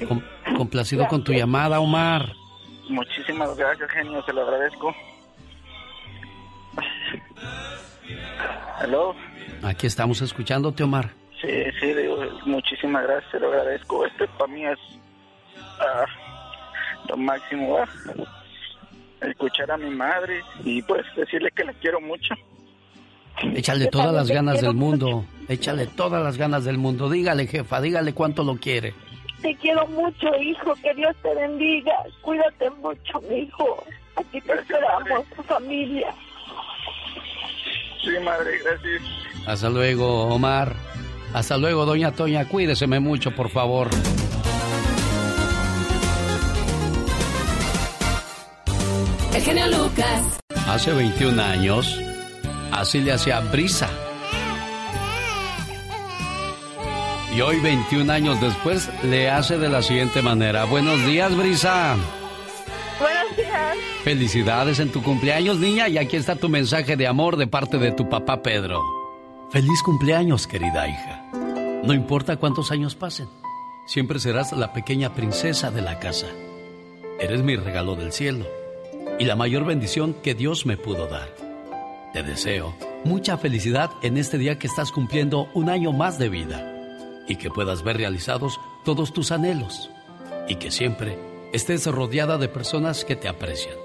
Com- 0.08 0.22
complacido 0.58 1.08
con 1.08 1.24
tu 1.24 1.32
llamada, 1.32 1.80
Omar. 1.80 2.34
Muchísimas 2.90 3.56
gracias, 3.56 3.90
genio, 3.92 4.22
se 4.26 4.34
lo 4.34 4.42
agradezco. 4.42 4.94
Hello. 8.82 9.16
Aquí 9.64 9.88
estamos 9.88 10.22
escuchándote, 10.22 10.84
Omar. 10.84 11.12
Sí, 11.42 11.50
sí, 11.80 11.94
digo, 11.94 12.18
muchísimas 12.46 13.04
gracias, 13.04 13.32
se 13.32 13.40
lo 13.40 13.48
agradezco. 13.48 14.06
Este 14.06 14.28
para 14.38 14.52
mí 14.52 14.66
es 14.66 14.80
ah, 15.80 16.06
lo 17.10 17.18
máximo, 17.18 17.78
ah, 17.78 17.88
escuchar 19.22 19.72
a 19.72 19.78
mi 19.78 19.90
madre 19.90 20.42
y 20.64 20.82
pues 20.82 21.06
decirle 21.16 21.50
que 21.52 21.64
la 21.64 21.74
quiero 21.74 22.02
mucho. 22.02 22.34
Échale 23.56 23.88
todas 23.88 24.14
las 24.14 24.30
ganas 24.30 24.62
del 24.62 24.74
mundo. 24.74 25.26
Échale 25.48 25.88
todas 25.88 26.24
las 26.24 26.38
ganas 26.38 26.66
del 26.66 26.78
mundo. 26.78 27.10
Dígale, 27.10 27.48
jefa, 27.48 27.82
dígale 27.82 28.14
cuánto 28.14 28.44
lo 28.44 28.58
quiere. 28.58 28.94
Te 29.42 29.56
quiero 29.56 29.86
mucho, 29.88 30.28
hijo. 30.40 30.74
Que 30.82 30.94
Dios 30.94 31.16
te 31.22 31.34
bendiga. 31.36 31.94
Cuídate 32.22 32.70
mucho, 32.70 33.22
mi 33.30 33.40
hijo. 33.40 33.84
Aquí 34.16 34.40
te 34.42 34.54
esperamos, 34.54 35.26
tu 35.36 35.44
familia. 35.44 36.14
Sí, 38.04 38.12
madre, 38.24 38.60
gracias. 38.64 39.02
Hasta 39.48 39.70
luego, 39.70 40.26
Omar. 40.26 40.76
Hasta 41.34 41.58
luego, 41.58 41.86
doña 41.86 42.12
Toña. 42.12 42.48
Cuídeseme 42.48 43.00
mucho, 43.00 43.32
por 43.32 43.50
favor. 43.50 43.90
El 49.36 49.42
genio 49.42 49.66
Lucas. 49.66 50.40
Hace 50.68 50.94
21 50.94 51.42
años, 51.42 52.00
así 52.72 53.00
le 53.00 53.14
hacía 53.14 53.40
brisa. 53.40 53.90
Y 57.36 57.42
hoy, 57.42 57.60
21 57.60 58.14
años 58.14 58.40
después, 58.40 58.92
le 59.04 59.32
hace 59.32 59.58
de 59.58 59.70
la 59.70 59.82
siguiente 59.82 60.22
manera. 60.22 60.66
Buenos 60.66 61.04
días, 61.08 61.36
Brisa. 61.36 61.96
Buenos 63.00 63.36
días. 63.36 63.76
Felicidades 64.04 64.80
en 64.80 64.92
tu 64.92 65.02
cumpleaños, 65.02 65.58
niña, 65.58 65.88
y 65.88 65.98
aquí 65.98 66.16
está 66.16 66.36
tu 66.36 66.48
mensaje 66.48 66.96
de 66.96 67.08
amor 67.08 67.36
de 67.38 67.48
parte 67.48 67.80
de 67.80 67.92
tu 67.92 68.08
papá 68.08 68.44
Pedro. 68.44 68.84
Feliz 69.50 69.82
cumpleaños, 69.82 70.46
querida 70.46 70.88
hija. 70.88 71.26
No 71.84 71.94
importa 71.96 72.38
cuántos 72.38 72.72
años 72.72 72.94
pasen, 72.94 73.28
siempre 73.88 74.20
serás 74.20 74.52
la 74.52 74.74
pequeña 74.74 75.16
princesa 75.16 75.72
de 75.72 75.82
la 75.82 75.98
casa. 75.98 76.28
Eres 77.20 77.42
mi 77.42 77.56
regalo 77.56 77.96
del 77.96 78.12
cielo 78.12 78.46
y 79.20 79.26
la 79.26 79.36
mayor 79.36 79.66
bendición 79.66 80.14
que 80.14 80.34
Dios 80.34 80.66
me 80.66 80.78
pudo 80.78 81.08
dar. 81.08 81.30
Te 82.14 82.24
deseo 82.24 82.76
mucha 83.04 83.38
felicidad 83.38 83.92
en 84.02 84.18
este 84.18 84.38
día 84.38 84.60
que 84.60 84.68
estás 84.68 84.92
cumpliendo 84.92 85.50
un 85.54 85.70
año 85.70 85.92
más 85.92 86.18
de 86.20 86.30
vida 86.30 86.70
y 87.28 87.36
que 87.38 87.50
puedas 87.50 87.84
ver 87.84 87.98
realizados 87.98 88.60
todos 88.86 89.14
tus 89.14 89.32
anhelos 89.32 89.90
y 90.48 90.56
que 90.56 90.72
siempre 90.72 91.18
estés 91.54 91.86
rodeada 91.86 92.38
de 92.38 92.48
personas 92.48 93.06
que 93.06 93.16
te 93.16 93.28
aprecian. 93.28 93.76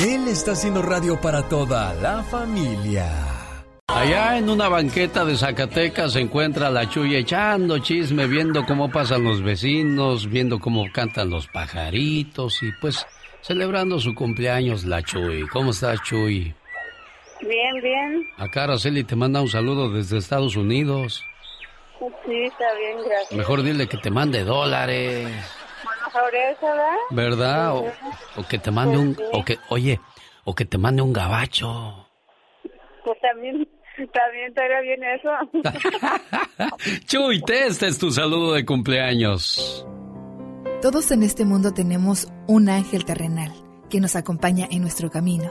Él 0.00 0.26
está 0.26 0.52
haciendo 0.52 0.82
radio 0.82 1.20
para 1.20 1.48
toda 1.48 1.94
la 1.94 2.24
familia. 2.24 3.08
Allá 3.86 4.38
en 4.38 4.50
una 4.50 4.68
banqueta 4.68 5.24
de 5.24 5.36
Zacatecas 5.36 6.14
se 6.14 6.20
encuentra 6.20 6.70
la 6.70 6.88
Chuy 6.88 7.14
echando 7.14 7.78
chisme, 7.78 8.26
viendo 8.26 8.66
cómo 8.66 8.90
pasan 8.90 9.22
los 9.22 9.40
vecinos, 9.40 10.28
viendo 10.28 10.58
cómo 10.58 10.82
cantan 10.92 11.30
los 11.30 11.46
pajaritos 11.46 12.60
y 12.64 12.72
pues 12.80 13.06
celebrando 13.40 14.00
su 14.00 14.16
cumpleaños 14.16 14.84
la 14.84 15.00
Chuy. 15.00 15.46
¿Cómo 15.46 15.70
estás, 15.70 16.02
Chuy? 16.02 16.52
Bien, 17.46 17.74
bien. 17.82 18.26
Acá 18.38 18.64
Araceli 18.64 19.04
te 19.04 19.16
manda 19.16 19.40
un 19.40 19.48
saludo 19.48 19.90
desde 19.90 20.18
Estados 20.18 20.56
Unidos. 20.56 21.22
Sí, 22.26 22.42
está 22.44 22.74
bien, 22.74 22.98
gracias. 23.08 23.32
Mejor 23.32 23.62
dile 23.62 23.86
que 23.88 23.96
te 23.98 24.10
mande 24.10 24.44
dólares, 24.44 25.28
Sobre 26.12 26.50
eso, 26.50 26.66
¿verdad? 26.66 26.96
¿verdad? 27.10 27.76
O, 27.76 27.92
o 28.36 28.46
que 28.48 28.58
te 28.58 28.70
mande 28.70 28.98
un, 28.98 29.16
o 29.32 29.44
que, 29.44 29.58
oye, 29.70 30.00
o 30.44 30.54
que 30.54 30.64
te 30.64 30.76
mande 30.78 31.02
un 31.02 31.12
gabacho. 31.12 32.06
Pues 33.04 33.18
también, 33.20 33.68
también 34.12 34.48
estaría 34.48 34.80
bien 34.80 35.00
eso. 35.04 35.30
Chuy, 37.06 37.42
te- 37.42 37.66
este 37.66 37.86
es 37.88 37.98
tu 37.98 38.10
saludo 38.10 38.52
de 38.54 38.64
cumpleaños. 38.64 39.86
Todos 40.82 41.10
en 41.10 41.22
este 41.22 41.44
mundo 41.44 41.72
tenemos 41.72 42.28
un 42.46 42.68
ángel 42.68 43.04
terrenal 43.04 43.52
que 43.88 44.00
nos 44.00 44.16
acompaña 44.16 44.66
en 44.70 44.82
nuestro 44.82 45.10
camino. 45.10 45.50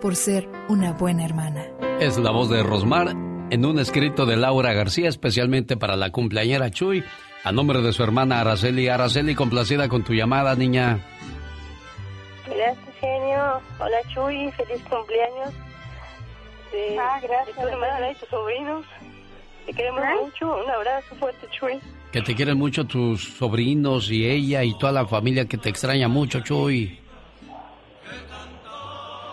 por 0.00 0.16
ser 0.16 0.48
una 0.68 0.92
buena 0.92 1.24
hermana. 1.24 1.64
Es 2.00 2.18
la 2.18 2.30
voz 2.30 2.48
de 2.50 2.62
Rosmar 2.62 3.08
en 3.50 3.64
un 3.64 3.78
escrito 3.78 4.26
de 4.26 4.36
Laura 4.36 4.72
García, 4.72 5.08
especialmente 5.08 5.76
para 5.76 5.96
la 5.96 6.10
cumpleañera 6.10 6.70
Chuy, 6.70 7.04
a 7.44 7.52
nombre 7.52 7.80
de 7.80 7.92
su 7.92 8.02
hermana 8.02 8.40
Araceli. 8.40 8.88
Araceli, 8.88 9.34
complacida 9.34 9.88
con 9.88 10.02
tu 10.04 10.12
llamada, 10.14 10.54
niña. 10.56 10.98
Gracias, 12.46 12.94
genio. 13.00 13.60
Hola, 13.78 13.96
Chuy. 14.12 14.50
Feliz 14.52 14.82
cumpleaños. 14.88 15.52
De, 16.72 16.98
Ah, 16.98 17.20
gracias. 17.22 17.56
De 17.56 17.62
tu 17.62 17.68
hermana 17.68 18.10
y 18.10 18.14
tus 18.16 18.28
sobrinos. 18.28 18.84
Te 19.66 19.72
queremos 19.72 20.02
mucho. 20.22 20.56
Un 20.64 20.70
abrazo 20.70 21.14
fuerte, 21.18 21.46
Chuy. 21.50 21.78
Que 22.12 22.22
te 22.22 22.34
quieren 22.34 22.58
mucho 22.58 22.84
tus 22.84 23.36
sobrinos 23.36 24.10
y 24.10 24.26
ella 24.26 24.62
y 24.64 24.76
toda 24.78 24.92
la 24.92 25.06
familia 25.06 25.46
que 25.46 25.58
te 25.58 25.68
extraña 25.68 26.08
mucho, 26.08 26.40
Chuy. 26.40 26.98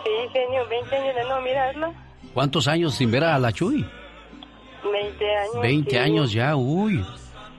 Sí, 0.04 0.10
genio, 0.32 0.68
20 0.68 0.96
años 0.96 1.14
de 1.14 1.24
no 1.24 1.40
mirarla. 1.40 1.92
¿Cuántos 2.34 2.68
años 2.68 2.94
sin 2.94 3.10
ver 3.10 3.24
a 3.24 3.38
la 3.38 3.52
Chuy? 3.52 3.84
20 4.92 5.36
años. 5.36 5.60
20 5.62 5.90
sí. 5.90 5.96
años 5.96 6.32
ya, 6.32 6.56
uy. 6.56 7.04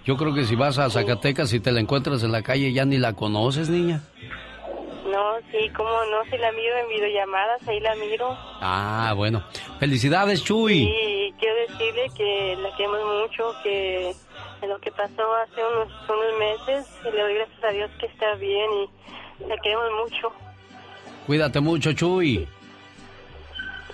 Yo 0.06 0.18
creo 0.18 0.34
que 0.36 0.46
si 0.46 0.56
vas 0.56 0.78
a 0.78 0.90
Zacatecas 0.90 1.52
y 1.54 1.60
te 1.60 1.72
la 1.72 1.80
encuentras 1.80 2.24
en 2.24 2.32
la 2.32 2.44
calle 2.44 2.72
ya 2.72 2.86
ni 2.86 2.98
la 2.98 3.14
conoces, 3.14 3.70
niña. 3.70 4.02
No, 5.12 5.38
sí, 5.52 5.70
cómo 5.76 5.90
no, 5.90 6.30
si 6.30 6.38
la 6.38 6.52
miro 6.52 6.78
en 6.78 6.90
videollamadas, 6.90 7.68
ahí 7.68 7.80
la 7.80 7.96
miro. 7.96 8.38
Ah, 8.62 9.14
bueno. 9.16 9.44
Felicidades, 9.80 10.44
Chuy. 10.44 10.84
Y 10.84 11.34
quiero 11.40 11.56
decirle 11.68 12.12
que 12.16 12.58
la 12.62 12.76
queremos 12.76 13.00
mucho, 13.22 13.52
que 13.64 14.14
de 14.62 14.68
lo 14.68 14.80
que 14.80 14.92
pasó 14.92 15.34
hace 15.36 15.62
unos, 15.74 15.92
unos 16.10 16.40
meses, 16.40 17.00
y 17.02 17.16
le 17.16 17.22
doy 17.22 17.34
gracias 17.36 17.64
a 17.64 17.70
Dios 17.70 17.92
que 18.00 18.06
está 18.06 18.36
bien 18.36 18.70
y 18.74 19.48
la 19.48 19.58
queremos 19.58 19.90
mucho. 20.04 20.45
Cuídate 21.26 21.60
mucho, 21.60 21.94
Chuy. 21.94 22.48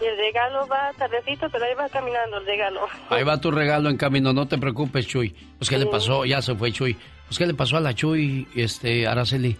Y 0.01 0.05
el 0.05 0.17
regalo 0.17 0.67
va 0.67 0.91
tardecito, 0.97 1.47
pero 1.51 1.65
ahí 1.65 1.73
va 1.75 1.87
caminando 1.89 2.37
el 2.37 2.45
regalo. 2.45 2.81
Ahí 3.09 3.23
va 3.23 3.39
tu 3.39 3.51
regalo 3.51 3.89
en 3.89 3.97
camino, 3.97 4.33
no 4.33 4.47
te 4.47 4.57
preocupes, 4.57 5.07
Chuy. 5.07 5.35
Pues, 5.57 5.69
¿qué 5.69 5.77
le 5.77 5.85
pasó? 5.85 6.25
Ya 6.25 6.41
se 6.41 6.55
fue, 6.55 6.71
Chuy. 6.71 6.97
Pues, 7.27 7.37
¿qué 7.37 7.45
le 7.45 7.53
pasó 7.53 7.77
a 7.77 7.81
la 7.81 7.93
Chuy, 7.93 8.47
este, 8.55 9.07
Araceli? 9.07 9.55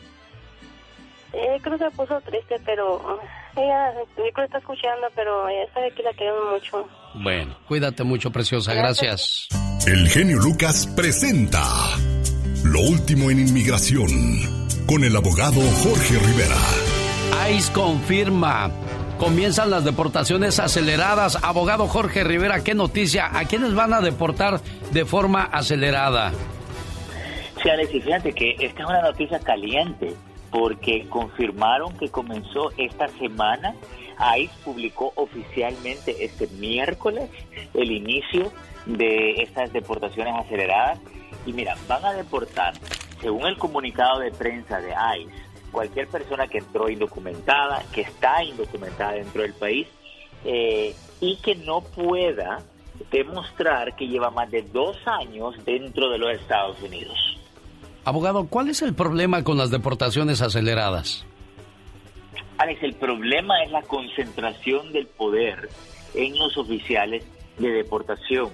Eh, 1.34 1.60
creo 1.62 1.78
que 1.78 1.86
se 1.86 1.92
puso 1.92 2.20
triste, 2.22 2.56
pero 2.66 3.20
ella, 3.56 3.94
yo 3.94 4.04
creo 4.16 4.34
que 4.34 4.44
está 4.44 4.58
escuchando, 4.58 5.08
pero 5.16 5.48
ella 5.48 5.72
sabe 5.74 5.92
que 5.92 6.04
la 6.04 6.14
queremos 6.14 6.52
mucho. 6.52 6.90
Bueno, 7.14 7.56
cuídate 7.68 8.04
mucho, 8.04 8.32
preciosa. 8.32 8.74
Gracias. 8.74 9.48
El 9.88 10.08
genio 10.10 10.38
Lucas 10.38 10.88
presenta 10.96 11.64
Lo 12.64 12.82
último 12.82 13.32
en 13.32 13.40
inmigración 13.40 14.10
con 14.88 15.04
el 15.04 15.16
abogado 15.16 15.62
Jorge 15.84 16.20
Rivera. 16.20 16.91
ICE 17.50 17.74
confirma. 17.74 18.70
Comienzan 19.18 19.72
las 19.72 19.84
deportaciones 19.84 20.60
aceleradas. 20.60 21.44
Abogado 21.44 21.88
Jorge 21.88 22.24
Rivera, 22.24 22.64
¿qué 22.64 22.76
noticia? 22.76 23.38
¿A 23.38 23.46
quiénes 23.46 23.74
van 23.74 23.94
a 23.94 24.02
deportar 24.02 24.62
de 24.92 25.06
forma 25.06 25.44
acelerada? 25.44 26.32
Sí, 27.62 27.70
Alex, 27.70 27.94
y 27.94 28.02
fíjate 28.02 28.34
que 28.34 28.56
esta 28.60 28.84
es 28.84 28.90
una 28.90 29.02
noticia 29.02 29.40
caliente 29.40 30.14
porque 30.52 31.08
confirmaron 31.10 31.98
que 31.98 32.10
comenzó 32.10 32.72
esta 32.78 33.08
semana. 33.20 33.76
ICE 34.38 34.54
publicó 34.64 35.14
oficialmente 35.16 36.24
este 36.24 36.48
miércoles 36.60 37.30
el 37.74 37.92
inicio 37.92 38.52
de 38.86 39.42
estas 39.42 39.74
deportaciones 39.74 40.34
aceleradas. 40.36 41.00
Y 41.46 41.54
mira, 41.54 41.76
van 41.88 42.06
a 42.06 42.14
deportar, 42.14 42.74
según 43.20 43.48
el 43.48 43.58
comunicado 43.58 44.20
de 44.20 44.32
prensa 44.32 44.80
de 44.80 44.92
ICE, 44.92 45.51
cualquier 45.72 46.08
persona 46.08 46.48
que 46.48 46.60
entró 46.60 46.90
indocumentada, 46.90 47.84
que 47.92 48.02
está 48.02 48.44
indocumentada 48.44 49.14
dentro 49.14 49.42
del 49.42 49.54
país 49.54 49.88
eh, 50.44 50.96
y 51.20 51.38
que 51.38 51.56
no 51.56 51.82
pueda 51.82 52.60
demostrar 53.12 53.96
que 53.96 54.08
lleva 54.08 54.30
más 54.30 54.50
de 54.52 54.62
dos 54.64 54.98
años 55.06 55.56
dentro 55.66 56.10
de 56.10 56.18
los 56.18 56.34
Estados 56.34 56.82
Unidos. 56.82 57.18
Abogado, 58.04 58.48
¿cuál 58.48 58.70
es 58.70 58.82
el 58.82 58.94
problema 58.94 59.44
con 59.44 59.58
las 59.58 59.70
deportaciones 59.70 60.42
aceleradas? 60.42 61.26
Alex, 62.58 62.84
el 62.84 62.94
problema 62.94 63.64
es 63.64 63.72
la 63.72 63.82
concentración 63.84 64.92
del 64.92 65.08
poder 65.08 65.70
en 66.14 66.38
los 66.38 66.58
oficiales 66.58 67.24
de 67.58 67.70
deportación, 67.70 68.50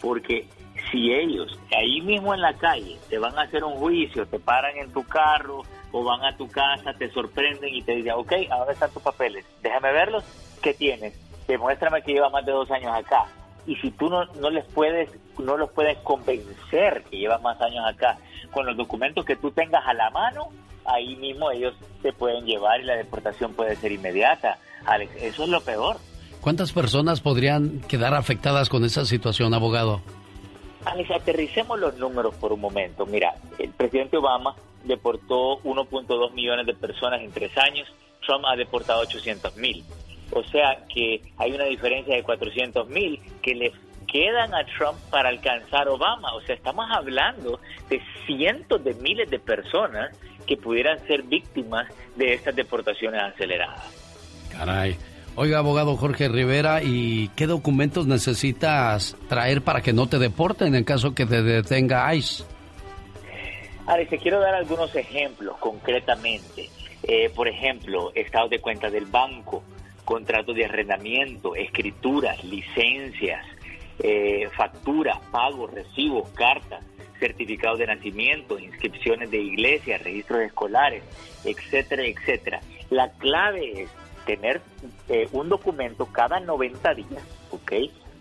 porque 0.00 0.48
si 0.90 1.12
ellos 1.12 1.58
ahí 1.76 2.00
mismo 2.00 2.34
en 2.34 2.40
la 2.40 2.54
calle 2.54 2.98
te 3.08 3.18
van 3.18 3.36
a 3.38 3.42
hacer 3.42 3.64
un 3.64 3.74
juicio, 3.74 4.26
te 4.26 4.38
paran 4.38 4.76
en 4.76 4.92
tu 4.92 5.04
carro 5.04 5.62
o 5.94 6.02
van 6.02 6.24
a 6.24 6.36
tu 6.36 6.48
casa, 6.48 6.92
te 6.92 7.08
sorprenden 7.12 7.72
y 7.72 7.80
te 7.80 7.92
dicen, 7.92 8.14
ok, 8.16 8.32
¿a 8.50 8.58
dónde 8.58 8.72
están 8.72 8.90
tus 8.90 9.00
papeles? 9.00 9.44
Déjame 9.62 9.92
verlos, 9.92 10.24
¿qué 10.60 10.74
tienes? 10.74 11.14
Demuéstrame 11.46 12.02
que 12.02 12.14
lleva 12.14 12.28
más 12.30 12.44
de 12.44 12.50
dos 12.50 12.68
años 12.72 12.92
acá. 12.92 13.26
Y 13.64 13.76
si 13.76 13.92
tú 13.92 14.10
no, 14.10 14.24
no 14.40 14.50
les 14.50 14.64
puedes, 14.64 15.08
no 15.38 15.56
los 15.56 15.70
puedes 15.70 15.96
convencer 15.98 17.04
que 17.08 17.16
llevas 17.16 17.40
más 17.42 17.60
años 17.60 17.86
acá, 17.86 18.18
con 18.50 18.66
los 18.66 18.76
documentos 18.76 19.24
que 19.24 19.36
tú 19.36 19.52
tengas 19.52 19.86
a 19.86 19.94
la 19.94 20.10
mano, 20.10 20.48
ahí 20.84 21.14
mismo 21.14 21.52
ellos 21.52 21.74
te 22.02 22.12
pueden 22.12 22.44
llevar 22.44 22.80
y 22.80 22.84
la 22.86 22.96
deportación 22.96 23.54
puede 23.54 23.76
ser 23.76 23.92
inmediata. 23.92 24.58
Alex, 24.86 25.14
eso 25.22 25.44
es 25.44 25.48
lo 25.48 25.60
peor. 25.60 25.98
¿Cuántas 26.40 26.72
personas 26.72 27.20
podrían 27.20 27.82
quedar 27.82 28.14
afectadas 28.14 28.68
con 28.68 28.84
esa 28.84 29.04
situación, 29.04 29.54
abogado? 29.54 30.00
Alex, 30.86 31.12
aterricemos 31.12 31.78
los 31.78 31.96
números 31.98 32.34
por 32.34 32.52
un 32.52 32.60
momento. 32.60 33.06
Mira, 33.06 33.36
el 33.60 33.70
presidente 33.70 34.16
Obama 34.16 34.56
deportó 34.84 35.60
1.2 35.62 36.32
millones 36.32 36.66
de 36.66 36.74
personas 36.74 37.22
en 37.22 37.32
tres 37.32 37.56
años, 37.58 37.88
Trump 38.24 38.44
ha 38.46 38.56
deportado 38.56 39.00
800 39.00 39.56
mil. 39.56 39.84
O 40.32 40.42
sea 40.44 40.84
que 40.92 41.20
hay 41.36 41.52
una 41.52 41.64
diferencia 41.64 42.16
de 42.16 42.22
400 42.22 42.88
mil 42.88 43.20
que 43.42 43.54
le 43.54 43.72
quedan 44.06 44.54
a 44.54 44.64
Trump 44.64 44.98
para 45.10 45.28
alcanzar 45.28 45.88
Obama. 45.88 46.34
O 46.34 46.40
sea, 46.42 46.54
estamos 46.54 46.86
hablando 46.90 47.60
de 47.88 48.00
cientos 48.26 48.82
de 48.82 48.94
miles 48.94 49.30
de 49.30 49.38
personas 49.38 50.16
que 50.46 50.56
pudieran 50.56 51.04
ser 51.06 51.22
víctimas 51.22 51.88
de 52.16 52.34
estas 52.34 52.54
deportaciones 52.54 53.20
aceleradas. 53.22 53.82
Caray. 54.50 54.96
Oiga, 55.36 55.58
abogado 55.58 55.96
Jorge 55.96 56.28
Rivera, 56.28 56.80
¿y 56.84 57.26
qué 57.34 57.48
documentos 57.48 58.06
necesitas 58.06 59.16
traer 59.28 59.62
para 59.62 59.80
que 59.80 59.92
no 59.92 60.06
te 60.06 60.20
deporten 60.20 60.76
en 60.76 60.84
caso 60.84 61.12
que 61.12 61.26
te 61.26 61.42
detenga 61.42 62.14
ICE? 62.14 62.44
Alex, 63.86 64.10
te 64.10 64.18
quiero 64.18 64.40
dar 64.40 64.54
algunos 64.54 64.94
ejemplos 64.94 65.56
concretamente. 65.58 66.70
Eh, 67.02 67.30
por 67.34 67.48
ejemplo, 67.48 68.12
estados 68.14 68.48
de 68.48 68.58
cuenta 68.58 68.90
del 68.90 69.04
banco, 69.04 69.62
contratos 70.04 70.54
de 70.54 70.64
arrendamiento, 70.64 71.54
escrituras, 71.54 72.42
licencias, 72.44 73.44
eh, 73.98 74.48
facturas, 74.56 75.18
pagos, 75.30 75.70
recibos, 75.70 76.30
cartas, 76.30 76.82
certificados 77.20 77.78
de 77.78 77.86
nacimiento, 77.86 78.58
inscripciones 78.58 79.30
de 79.30 79.38
iglesias, 79.38 80.02
registros 80.02 80.40
escolares, 80.40 81.02
etcétera, 81.44 82.04
etcétera. 82.06 82.60
La 82.88 83.10
clave 83.12 83.82
es 83.82 83.90
tener 84.24 84.62
eh, 85.08 85.28
un 85.32 85.50
documento 85.50 86.06
cada 86.06 86.40
90 86.40 86.94
días, 86.94 87.22
¿ok? 87.50 87.72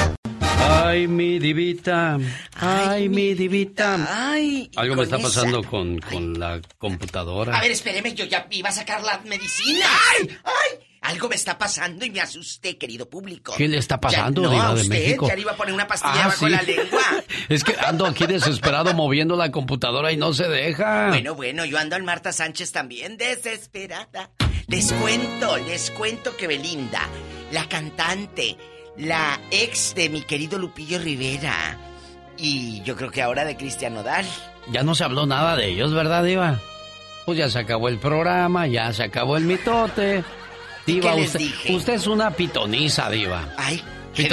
Ay, 0.66 1.08
mi 1.08 1.40
divita. 1.40 2.18
Ay, 2.60 3.10
mi 3.10 3.34
divita. 3.34 3.98
Ay. 4.32 4.70
Algo 4.76 4.96
me 4.96 5.04
está 5.04 5.18
esa- 5.18 5.24
pasando 5.28 5.64
con, 5.64 6.00
con 6.00 6.40
la 6.40 6.62
computadora. 6.78 7.58
A 7.58 7.62
ver, 7.62 7.72
espéreme, 7.72 8.14
yo 8.14 8.26
ya 8.26 8.48
iba 8.52 8.70
a 8.70 8.72
sacar 8.72 9.04
la 9.04 9.20
medicina. 9.26 9.86
¡Ay! 10.20 10.30
¡Ay! 10.44 10.80
Algo 11.02 11.28
me 11.28 11.36
está 11.36 11.58
pasando 11.58 12.06
y 12.06 12.12
me 12.12 12.22
asusté, 12.22 12.78
querido 12.78 13.10
público. 13.10 13.54
¿Qué 13.58 13.68
le 13.68 13.78
está 13.78 14.00
pasando, 14.00 14.44
Ya- 14.44 14.48
no, 14.48 14.54
Diva 14.54 14.70
a 14.70 14.76
de 14.76 14.82
usted, 14.84 14.90
México? 14.96 15.28
Ya 15.28 15.36
le 15.36 15.42
iba 15.42 15.52
a 15.52 15.56
poner 15.58 15.74
una 15.74 15.86
pastilla 15.88 16.24
Ah, 16.24 16.28
bajo 16.28 16.46
sí. 16.46 16.52
la 16.52 16.62
lengua. 16.62 17.02
Es 17.50 17.64
que 17.66 17.76
ando 17.78 18.06
aquí 18.06 18.26
desesperado 18.26 18.94
moviendo 18.94 19.36
la 19.36 19.52
computadora 19.52 20.14
y 20.14 20.18
no 20.18 20.34
se 20.34 20.48
deja. 20.48 21.10
Bueno, 21.10 21.36
bueno, 21.36 21.66
yo 21.66 21.78
ando 21.78 21.98
al 21.98 22.04
Marta 22.04 22.32
Sánchez 22.32 22.72
también 22.72 23.18
desesperada. 23.18 24.32
Les 24.68 24.94
cuento, 24.94 25.58
les 25.58 25.92
cuento 25.92 26.38
que 26.38 26.48
Belinda, 26.48 27.02
la 27.52 27.68
cantante, 27.68 28.56
la 28.98 29.40
ex 29.52 29.96
de 29.96 30.10
mi 30.10 30.22
querido 30.22 30.58
Lupillo 30.60 31.00
Rivera, 31.00 31.78
y 32.38 32.82
yo 32.84 32.96
creo 32.96 33.12
que 33.12 33.22
ahora 33.22 33.46
de 33.46 33.56
Cristian 33.58 33.94
Nodal, 33.94 34.26
Ya 34.72 34.84
no 34.84 34.96
se 34.96 35.04
habló 35.04 35.26
nada 35.26 35.56
de 35.56 35.68
ellos, 35.70 35.94
¿verdad, 35.94 36.24
Diva? 36.24 36.60
Pues 37.26 37.38
ya 37.38 37.50
se 37.50 37.60
acabó 37.60 37.90
el 37.90 38.00
programa, 38.00 38.68
ya 38.68 38.92
se 38.94 39.04
acabó 39.04 39.38
el 39.38 39.44
mitote. 39.44 40.24
Diva, 40.86 41.16
usted, 41.16 41.42
usted 41.70 41.94
es 41.94 42.08
una 42.08 42.32
pitoniza, 42.32 43.10
Diva. 43.10 43.54
Ay, 43.58 43.82
qué. 44.14 44.30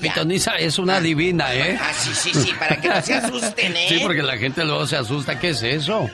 Pitoniza 0.00 0.56
es 0.56 0.78
una 0.78 1.00
divina, 1.00 1.54
¿eh? 1.54 1.78
Ah, 1.80 1.92
sí, 1.94 2.10
sí, 2.14 2.32
sí, 2.34 2.52
para 2.58 2.80
que 2.80 2.88
no 2.88 3.02
se 3.02 3.14
asusten, 3.14 3.76
¿eh? 3.76 3.86
Sí, 3.88 4.00
porque 4.02 4.22
la 4.22 4.36
gente 4.36 4.64
luego 4.64 4.86
se 4.86 4.96
asusta. 4.96 5.38
¿Qué 5.38 5.50
es 5.50 5.62
eso? 5.62 6.08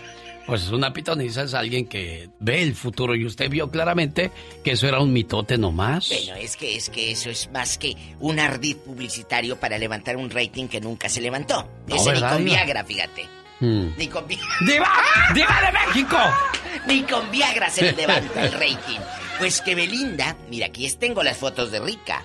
Pues 0.47 0.69
una 0.71 0.93
pitoniza 0.93 1.43
es 1.45 1.55
alguien 1.55 1.87
que 1.87 2.29
ve 2.41 2.63
el 2.63 2.75
futuro 2.75 3.15
y 3.15 3.25
usted 3.25 3.49
vio 3.49 3.71
claramente 3.71 4.31
que 4.65 4.73
eso 4.73 4.89
era 4.89 5.01
un 5.01 5.13
mitote 5.13 5.59
nomás. 5.59 6.09
Bueno, 6.09 6.35
es 6.37 6.57
que 6.57 6.77
es 6.77 6.91
que 6.91 7.13
eso 7.13 7.31
es 7.31 7.51
más 7.53 7.79
que 7.79 7.97
un 8.19 8.41
ardid 8.41 8.77
publicitario 8.79 9.59
para 9.61 9.79
levantar 9.79 10.17
un 10.17 10.29
rating 10.31 10.67
que 10.67 10.81
nunca 10.81 11.09
se 11.09 11.21
levantó. 11.21 11.69
No, 11.87 11.95
Ese 11.95 12.07
ni 12.07 12.15
¿verdad, 12.15 12.33
con? 12.35 12.45
Viagra, 12.45 12.85
fíjate. 12.85 13.29
Hmm. 13.61 13.89
Ni 13.97 14.09
con 14.09 14.27
Viagra. 14.27 14.47
¡Diva! 14.67 14.91
¡Diva 15.35 15.61
de 15.61 15.73
México! 15.87 16.17
Ni 16.87 17.03
con 17.03 17.31
Viagra 17.31 17.69
se 17.69 17.83
le 17.83 17.93
levanta 17.93 18.47
el 18.47 18.53
rating. 18.55 19.01
Pues 19.39 19.61
que 19.61 19.75
Belinda, 19.75 20.37
mira, 20.49 20.67
aquí 20.67 20.91
tengo 20.99 21.23
las 21.23 21.37
fotos 21.37 21.71
de 21.71 21.79
Rica. 21.81 22.25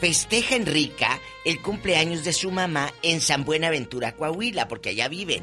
Festeja 0.00 0.56
en 0.56 0.66
Rica 0.66 1.18
el 1.44 1.62
cumpleaños 1.62 2.24
de 2.24 2.32
su 2.34 2.50
mamá 2.50 2.92
en 3.02 3.20
San 3.22 3.44
Buenaventura, 3.44 4.12
Coahuila, 4.12 4.68
porque 4.68 4.90
allá 4.90 5.08
viven. 5.08 5.42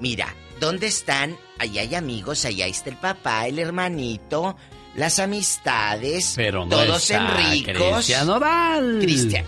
Mira, 0.00 0.34
¿dónde 0.58 0.86
están? 0.86 1.36
Allá 1.58 1.82
hay 1.82 1.94
amigos, 1.94 2.44
allá 2.44 2.66
está 2.66 2.90
el 2.90 2.96
papá, 2.96 3.46
el 3.46 3.58
hermanito, 3.58 4.56
las 4.94 5.18
amistades, 5.18 6.32
Pero 6.36 6.64
no 6.64 6.70
todos 6.70 7.10
está 7.10 7.38
Enricos. 7.52 7.94
Cristian 7.96 8.26
Nodal. 8.26 8.98
Cristian, 9.00 9.44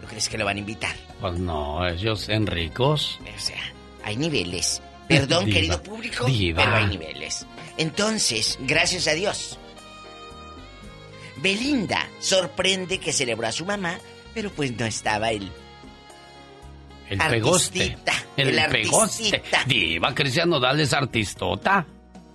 ¿tú 0.00 0.06
crees 0.06 0.28
que 0.28 0.38
lo 0.38 0.44
van 0.44 0.56
a 0.56 0.60
invitar? 0.60 0.94
Pues 1.20 1.38
no, 1.38 1.86
ellos 1.86 2.28
Enricos. 2.28 3.18
O 3.36 3.40
sea, 3.40 3.60
hay 4.04 4.16
niveles. 4.16 4.80
Perdón, 5.08 5.44
Diva, 5.44 5.54
querido 5.54 5.82
público, 5.82 6.24
diva. 6.24 6.64
pero 6.64 6.76
hay 6.76 6.86
niveles. 6.86 7.46
Entonces, 7.76 8.58
gracias 8.62 9.06
a 9.06 9.12
Dios, 9.14 9.58
Belinda 11.36 12.08
sorprende 12.18 12.98
que 12.98 13.12
celebró 13.12 13.46
a 13.46 13.52
su 13.52 13.64
mamá, 13.64 13.98
pero 14.34 14.50
pues 14.50 14.76
no 14.76 14.86
estaba 14.86 15.30
el 15.30 15.50
El 17.10 17.18
pegoste. 17.18 17.96
El, 18.36 18.58
el 18.58 18.70
pegoste. 18.70 19.42
Diva 19.66 20.14
Cristian 20.14 20.50
Nodal 20.50 20.80
es 20.80 20.92
artistota. 20.92 21.86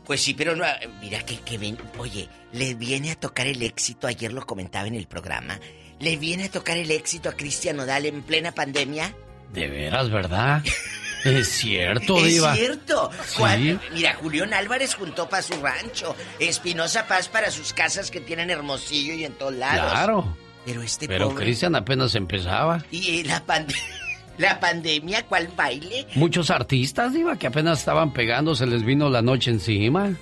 Pues 0.05 0.22
sí, 0.22 0.34
pero 0.34 0.55
no, 0.55 0.65
mira 0.99 1.24
que, 1.24 1.39
que 1.39 1.57
ven, 1.57 1.78
oye, 1.97 2.28
le 2.53 2.74
viene 2.74 3.11
a 3.11 3.15
tocar 3.15 3.47
el 3.47 3.61
éxito, 3.61 4.07
ayer 4.07 4.34
lo 4.34 4.45
comentaba 4.45 4.88
en 4.88 4.95
el 4.95 5.07
programa, 5.07 5.59
le 5.99 6.17
viene 6.17 6.45
a 6.45 6.51
tocar 6.51 6.78
el 6.78 6.89
éxito 6.91 7.30
a 7.30 7.34
Cristian 7.34 7.78
Nodal 7.78 8.05
en 8.07 8.22
plena 8.24 8.51
pandemia. 8.51 9.15
De 9.53 9.67
veras, 9.67 10.09
¿verdad? 10.09 10.63
es 11.24 11.47
cierto, 11.49 12.17
es 12.17 12.26
Diva. 12.34 12.55
cierto. 12.55 13.11
Sí. 13.26 13.78
Mira, 13.93 14.15
Julián 14.15 14.53
Álvarez 14.53 14.95
juntó 14.95 15.30
para 15.30 15.43
su 15.43 15.53
rancho, 15.61 16.15
Espinosa 16.39 17.07
Paz 17.07 17.30
para 17.30 17.51
sus 17.51 17.72
casas 17.72 18.09
que 18.11 18.19
tienen 18.19 18.49
Hermosillo 18.49 19.13
y 19.13 19.24
en 19.26 19.34
todos 19.34 19.53
lados. 19.53 19.91
Claro. 19.91 20.38
Pero 20.65 20.82
este 20.82 21.07
Pero 21.07 21.30
pobre... 21.30 21.45
Cristian 21.45 21.76
apenas 21.76 22.15
empezaba. 22.15 22.84
Y 22.91 23.24
la, 23.24 23.45
pande- 23.45 23.76
la 24.41 24.59
pandemia, 24.59 25.25
¿cuál 25.27 25.47
baile? 25.55 26.07
Muchos 26.15 26.49
artistas, 26.49 27.13
Diva, 27.13 27.37
que 27.37 27.47
apenas 27.47 27.79
estaban 27.79 28.11
pegando, 28.11 28.55
se 28.55 28.65
les 28.65 28.83
vino 28.83 29.09
la 29.09 29.21
noche 29.21 29.51
encima. 29.51 30.13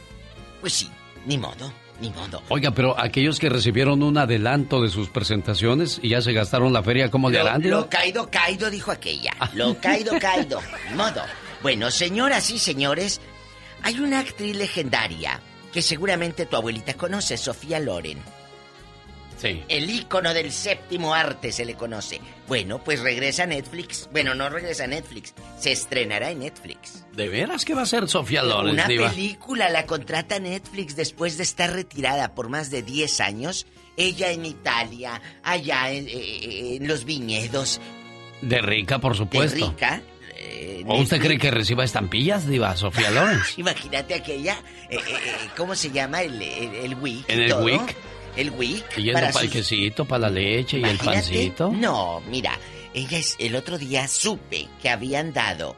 Pues 0.61 0.73
sí, 0.73 0.89
ni 1.25 1.37
modo, 1.37 1.71
ni 2.01 2.09
modo. 2.11 2.43
Oiga, 2.49 2.71
pero 2.71 2.99
aquellos 2.99 3.39
que 3.39 3.49
recibieron 3.49 4.03
un 4.03 4.17
adelanto 4.17 4.81
de 4.81 4.89
sus 4.89 5.09
presentaciones 5.09 5.99
y 6.03 6.09
ya 6.09 6.21
se 6.21 6.33
gastaron 6.33 6.73
la 6.73 6.83
feria, 6.83 7.09
¿cómo 7.09 7.29
le 7.29 7.39
harán, 7.39 7.67
lo 7.69 7.89
caído, 7.89 8.29
caído, 8.29 8.69
dijo 8.69 8.91
aquella. 8.91 9.31
Lo 9.53 9.75
caído, 9.79 10.13
caído. 10.21 10.61
Ni 10.89 10.95
modo. 10.95 11.21
Bueno, 11.61 11.89
señoras 11.91 12.51
y 12.51 12.59
señores, 12.59 13.21
hay 13.83 13.99
una 13.99 14.19
actriz 14.19 14.55
legendaria 14.55 15.41
que 15.71 15.81
seguramente 15.81 16.45
tu 16.45 16.55
abuelita 16.55 16.93
conoce, 16.95 17.37
Sofía 17.37 17.79
Loren. 17.79 18.21
Sí. 19.41 19.63
El 19.69 19.89
ícono 19.89 20.33
del 20.33 20.51
séptimo 20.51 21.13
arte 21.13 21.51
se 21.53 21.63
le 21.63 21.75
conoce. 21.75 22.19
Bueno, 22.47 22.83
pues 22.83 22.99
regresa 22.99 23.43
a 23.43 23.45
Netflix. 23.45 24.09
Bueno, 24.11 24.35
no 24.35 24.49
regresa 24.49 24.83
a 24.83 24.87
Netflix. 24.87 25.33
Se 25.57 25.71
estrenará 25.71 26.31
en 26.31 26.39
Netflix. 26.39 27.05
¿De 27.13 27.29
veras 27.29 27.63
qué 27.63 27.73
va 27.73 27.83
a 27.83 27.85
ser 27.85 28.09
Sofía 28.09 28.43
Loren, 28.43 28.73
Una 28.73 28.87
Diva? 28.87 29.09
película 29.09 29.69
la 29.69 29.85
contrata 29.85 30.39
Netflix 30.39 30.95
después 30.97 31.37
de 31.37 31.43
estar 31.43 31.71
retirada 31.71 32.35
por 32.35 32.49
más 32.49 32.69
de 32.69 32.81
10 32.83 33.21
años. 33.21 33.65
Ella 33.95 34.31
en 34.31 34.45
Italia, 34.45 35.21
allá 35.43 35.89
en, 35.91 36.07
eh, 36.09 36.75
en 36.77 36.87
los 36.87 37.05
viñedos 37.05 37.79
De 38.41 38.61
rica, 38.61 38.99
por 38.99 39.13
de 39.13 39.17
supuesto. 39.19 39.55
Rica. 39.55 40.01
eh, 40.37 40.83
¿O 40.87 40.97
usted 41.01 41.21
cree 41.21 41.37
que 41.37 41.51
reciba 41.51 41.83
estampillas, 41.83 42.45
Diva, 42.47 42.75
Sofía 42.75 43.09
Loren? 43.11 43.39
Imagínate 43.57 44.15
aquella, 44.15 44.53
eh, 44.89 44.95
eh, 44.97 44.99
eh, 45.07 45.35
¿cómo 45.55 45.75
se 45.75 45.91
llama? 45.91 46.21
El, 46.23 46.41
el, 46.41 46.75
el 46.75 46.95
wig. 46.95 47.23
y 47.27 47.31
¿En 47.31 47.39
el 47.41 47.49
todo. 47.51 47.63
wig? 47.65 47.81
El 48.39 48.51
wig. 48.51 48.85
Y 48.95 49.03
yendo 49.03 49.19
para 49.19 49.31
para 49.33 49.45
el 49.45 49.51
quesito, 49.51 50.05
para 50.05 50.21
la 50.21 50.29
leche 50.29 50.79
y 50.79 50.83
el 50.83 50.97
pancito. 50.97 51.71
No, 51.71 52.21
mira, 52.29 52.57
ella 52.93 53.17
es, 53.17 53.35
el 53.37 53.53
otro 53.55 53.77
día 53.77 54.07
supe 54.07 54.69
que 54.81 54.89
habían 54.89 55.33
dado 55.33 55.75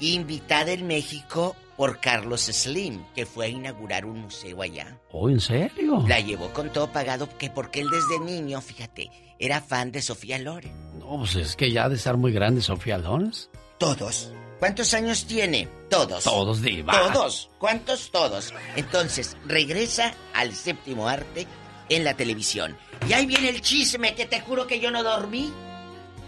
invitada 0.00 0.72
en 0.72 0.86
México 0.86 1.56
por 1.78 2.00
Carlos 2.00 2.42
Slim, 2.42 3.02
que 3.14 3.24
fue 3.24 3.46
a 3.46 3.48
inaugurar 3.48 4.04
un 4.04 4.20
museo 4.20 4.60
allá. 4.60 4.98
Oh, 5.12 5.30
¿en 5.30 5.40
serio? 5.40 6.04
La 6.06 6.20
llevó 6.20 6.52
con 6.52 6.70
todo 6.70 6.92
pagado, 6.92 7.26
que 7.38 7.48
porque 7.48 7.80
él 7.80 7.88
desde 7.90 8.22
niño, 8.22 8.60
fíjate, 8.60 9.10
era 9.38 9.62
fan 9.62 9.90
de 9.90 10.02
Sofía 10.02 10.38
Loren. 10.38 10.98
No, 10.98 11.16
pues 11.18 11.36
es 11.36 11.56
que 11.56 11.72
ya 11.72 11.84
ha 11.84 11.88
de 11.88 11.96
estar 11.96 12.18
muy 12.18 12.32
grande 12.32 12.60
Sofía 12.60 12.98
Loren. 12.98 13.32
Todos. 13.78 14.30
¿Cuántos 14.58 14.92
años 14.92 15.24
tiene? 15.24 15.68
Todos. 15.88 16.24
Todos, 16.24 16.60
Diva. 16.60 17.12
Todos. 17.12 17.50
¿Cuántos? 17.58 18.10
Todos. 18.10 18.52
Entonces, 18.76 19.36
regresa 19.46 20.14
al 20.32 20.54
séptimo 20.54 21.08
arte 21.08 21.46
en 21.88 22.04
la 22.04 22.14
televisión. 22.16 22.76
Y 23.08 23.12
ahí 23.12 23.26
viene 23.26 23.48
el 23.48 23.60
chisme 23.60 24.14
que 24.14 24.26
te 24.26 24.40
juro 24.40 24.66
que 24.66 24.80
yo 24.80 24.90
no 24.90 25.02
dormí. 25.02 25.52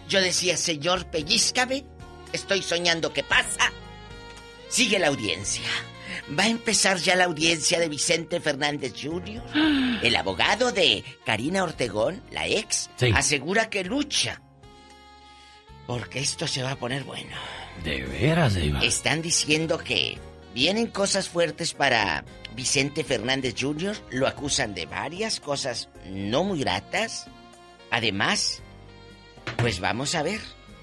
Yo 0.08 0.20
decía, 0.20 0.56
señor, 0.56 1.06
pellizcame. 1.06 1.84
Estoy 2.32 2.62
soñando 2.62 3.12
qué 3.12 3.22
pasa. 3.22 3.72
Sigue 4.68 4.98
la 4.98 5.08
audiencia. 5.08 5.64
Va 6.38 6.44
a 6.44 6.48
empezar 6.48 6.98
ya 6.98 7.14
la 7.16 7.24
audiencia 7.24 7.78
de 7.78 7.88
Vicente 7.88 8.40
Fernández 8.40 8.94
Jr. 9.00 9.42
El 10.02 10.16
abogado 10.16 10.72
de 10.72 11.04
Karina 11.24 11.62
Ortegón, 11.64 12.22
la 12.30 12.46
ex, 12.46 12.90
Sí. 12.96 13.10
asegura 13.14 13.70
que 13.70 13.84
lucha. 13.84 14.40
Porque 15.86 16.18
esto 16.20 16.46
se 16.48 16.62
va 16.62 16.72
a 16.72 16.76
poner 16.76 17.04
bueno. 17.04 17.36
De 17.84 18.02
veras, 18.04 18.54
Diva. 18.54 18.80
Están 18.82 19.22
diciendo 19.22 19.78
que 19.78 20.18
vienen 20.56 20.86
cosas 20.86 21.28
fuertes 21.28 21.74
para 21.74 22.24
Vicente 22.54 23.04
Fernández 23.04 23.54
Jr. 23.60 23.94
Lo 24.10 24.26
acusan 24.26 24.74
de 24.74 24.86
varias 24.86 25.38
cosas 25.38 25.90
no 26.10 26.44
muy 26.44 26.60
gratas. 26.60 27.26
Además, 27.90 28.62
pues 29.58 29.80
vamos 29.80 30.14
a 30.14 30.22
ver. 30.22 30.40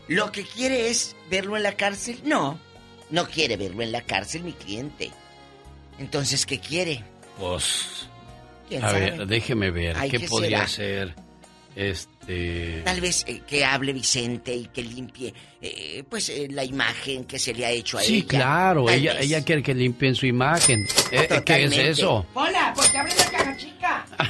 ¿Lo 0.07 0.31
que 0.31 0.43
quiere 0.43 0.91
es 0.91 1.15
verlo 1.31 1.57
en 1.57 1.63
la 1.63 1.75
cárcel? 1.75 2.19
No, 2.23 2.59
no 3.09 3.27
quiere 3.27 3.57
verlo 3.57 3.81
en 3.81 3.91
la 3.91 4.03
cárcel 4.03 4.43
mi 4.43 4.53
cliente. 4.53 5.09
Entonces, 5.97 6.45
¿qué 6.45 6.59
quiere? 6.59 7.03
Pues. 7.39 8.07
¿Quién 8.69 8.83
A 8.83 8.91
sabe? 8.91 8.99
ver, 9.09 9.25
déjeme 9.25 9.71
ver. 9.71 9.97
Ay, 9.97 10.11
¿Qué, 10.11 10.19
¿qué 10.19 10.27
podría 10.27 10.67
ser? 10.67 11.15
Este. 11.75 12.12
Tal 12.85 13.01
vez 13.01 13.23
eh, 13.27 13.41
que 13.47 13.65
hable 13.65 13.93
Vicente 13.93 14.55
y 14.55 14.65
que 14.67 14.81
limpie, 14.81 15.33
eh, 15.61 16.03
pues, 16.09 16.29
eh, 16.29 16.47
la 16.49 16.63
imagen 16.63 17.25
que 17.25 17.37
se 17.39 17.53
le 17.53 17.65
ha 17.65 17.71
hecho 17.71 17.97
a 17.97 18.01
Sí, 18.01 18.17
ella. 18.19 18.27
claro. 18.27 18.85
Tal 18.85 18.95
Ella, 18.95 19.13
vez. 19.13 19.23
ella 19.25 19.43
quiere 19.43 19.63
que 19.63 19.73
limpien 19.73 20.15
su 20.15 20.25
imagen. 20.25 20.87
Eh, 21.11 21.27
¿Qué 21.45 21.63
es 21.65 21.77
eso? 21.77 22.25
Hola, 22.33 22.73
¿por 22.75 22.89
qué 22.91 22.97
abre 22.97 23.13
la 23.15 23.29
caja 23.31 23.57
chica? 23.57 24.05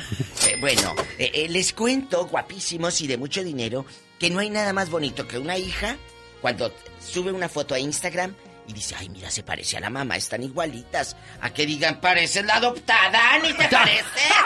Eh, 0.49 0.57
bueno, 0.59 0.93
eh, 1.17 1.31
eh, 1.33 1.47
les 1.49 1.71
cuento, 1.71 2.25
guapísimos 2.27 2.99
y 2.99 3.07
de 3.07 3.17
mucho 3.17 3.43
dinero, 3.45 3.85
que 4.19 4.29
no 4.29 4.39
hay 4.39 4.49
nada 4.49 4.73
más 4.73 4.89
bonito 4.89 5.25
que 5.25 5.37
una 5.37 5.57
hija 5.57 5.95
cuando 6.41 6.73
sube 6.99 7.31
una 7.31 7.47
foto 7.47 7.73
a 7.73 7.79
Instagram 7.79 8.35
y 8.67 8.73
dice, 8.73 8.95
ay, 8.97 9.09
mira, 9.09 9.29
se 9.29 9.43
parece 9.43 9.77
a 9.77 9.79
la 9.81 9.89
mamá, 9.89 10.15
están 10.15 10.41
igualitas. 10.43 11.15
A 11.41 11.49
que 11.49 11.65
digan, 11.65 11.99
pareces 11.99 12.45
la 12.45 12.55
adoptada, 12.55 13.37
ni 13.43 13.51
te 13.53 13.67
parece. 13.67 14.03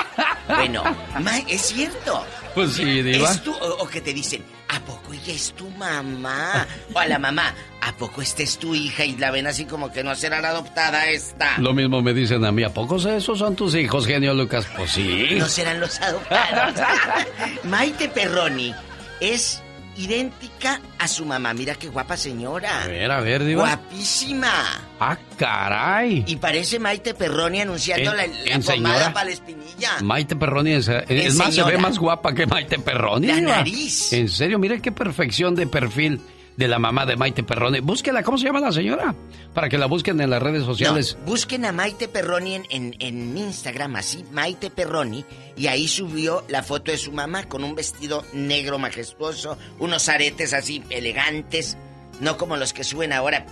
bueno, 0.47 0.83
ma, 1.21 1.37
es 1.47 1.61
cierto. 1.61 2.25
Pues 2.55 2.73
sí, 2.73 3.01
Diva. 3.03 3.31
Es 3.31 3.43
tu- 3.43 3.53
o, 3.53 3.83
o 3.83 3.87
que 3.87 4.01
te 4.01 4.13
dicen, 4.13 4.43
¿a 4.69 4.79
poco 4.79 5.13
ella 5.13 5.33
es 5.33 5.53
tu 5.53 5.69
mamá? 5.71 6.65
O 6.93 6.97
a 6.99 7.05
la 7.05 7.19
mamá, 7.19 7.53
¿a 7.81 7.93
poco 7.95 8.21
esta 8.23 8.41
es 8.41 8.57
tu 8.57 8.73
hija? 8.73 9.05
Y 9.05 9.15
la 9.17 9.29
ven 9.29 9.45
así 9.45 9.65
como 9.65 9.91
que 9.91 10.03
no 10.03 10.15
será 10.15 10.41
la 10.41 10.49
adoptada 10.49 11.07
esta. 11.07 11.57
Lo 11.59 11.73
mismo 11.73 12.01
me 12.01 12.13
dicen 12.13 12.43
a 12.43 12.51
mí. 12.51 12.63
¿A 12.63 12.73
poco 12.73 12.95
esos 12.95 13.37
son 13.37 13.55
tus 13.55 13.75
hijos, 13.75 14.07
genio 14.07 14.33
Lucas? 14.33 14.65
Pues 14.75 14.91
sí. 14.91 15.27
No 15.37 15.47
serán 15.47 15.79
los 15.79 15.99
adoptados. 16.01 16.81
Maite 17.65 18.09
Perroni 18.09 18.73
es 19.19 19.61
idéntica 19.97 20.79
a 20.99 21.07
su 21.07 21.25
mamá. 21.25 21.53
Mira 21.53 21.75
qué 21.75 21.87
guapa 21.89 22.15
señora. 22.17 22.83
A 22.83 22.87
ver, 22.87 23.11
a 23.11 23.19
ver, 23.19 23.43
Diva. 23.43 23.63
Guapísima. 23.63 24.51
Ah, 24.99 25.17
caray. 25.37 26.23
Y 26.27 26.35
parece 26.37 26.79
Maite 26.79 27.13
Perroni 27.13 27.61
anunciando 27.61 28.11
¿En- 28.11 28.17
la, 28.17 28.27
la 28.27 28.51
en 28.55 28.61
pomada 28.63 28.93
señora? 28.95 29.13
para 29.13 29.25
la 29.25 29.31
espinilla. 29.31 29.91
Maite 30.01 30.35
Perroni 30.35 30.71
es, 30.73 30.87
más, 31.35 31.53
se 31.53 31.63
ve 31.63 31.77
más 31.77 31.97
guapa 31.99 32.33
que 32.33 32.45
Maite 32.47 32.79
Perroni. 32.79 33.27
La 33.27 33.35
Diva. 33.35 33.55
nariz. 33.57 34.13
En 34.13 34.29
serio, 34.29 34.57
mire 34.59 34.81
qué 34.81 34.91
perfección 34.91 35.55
de 35.55 35.67
perfil. 35.67 36.21
De 36.57 36.67
la 36.67 36.79
mamá 36.79 37.05
de 37.05 37.15
Maite 37.15 37.43
Perroni. 37.43 37.79
Búsquela, 37.79 38.23
¿cómo 38.23 38.37
se 38.37 38.45
llama 38.45 38.59
la 38.59 38.71
señora? 38.71 39.15
Para 39.53 39.69
que 39.69 39.77
la 39.77 39.85
busquen 39.85 40.19
en 40.19 40.31
las 40.31 40.41
redes 40.41 40.63
sociales. 40.65 41.17
busquen 41.25 41.65
a 41.65 41.71
Maite 41.71 42.07
Perroni 42.07 42.55
en, 42.55 42.95
en, 42.99 43.37
Instagram, 43.37 43.95
así, 43.95 44.25
Maite 44.31 44.71
Perroni, 44.71 45.23
y 45.55 45.67
ahí 45.67 45.87
subió 45.87 46.43
la 46.49 46.63
foto 46.63 46.91
de 46.91 46.97
su 46.97 47.11
mamá 47.11 47.43
con 47.43 47.63
un 47.63 47.75
vestido 47.75 48.25
negro 48.33 48.79
majestuoso, 48.79 49.57
unos 49.79 50.09
aretes 50.09 50.53
así 50.53 50.83
elegantes, 50.89 51.77
no 52.19 52.37
como 52.37 52.57
los 52.57 52.73
que 52.73 52.83
suben 52.83 53.13
ahora 53.13 53.45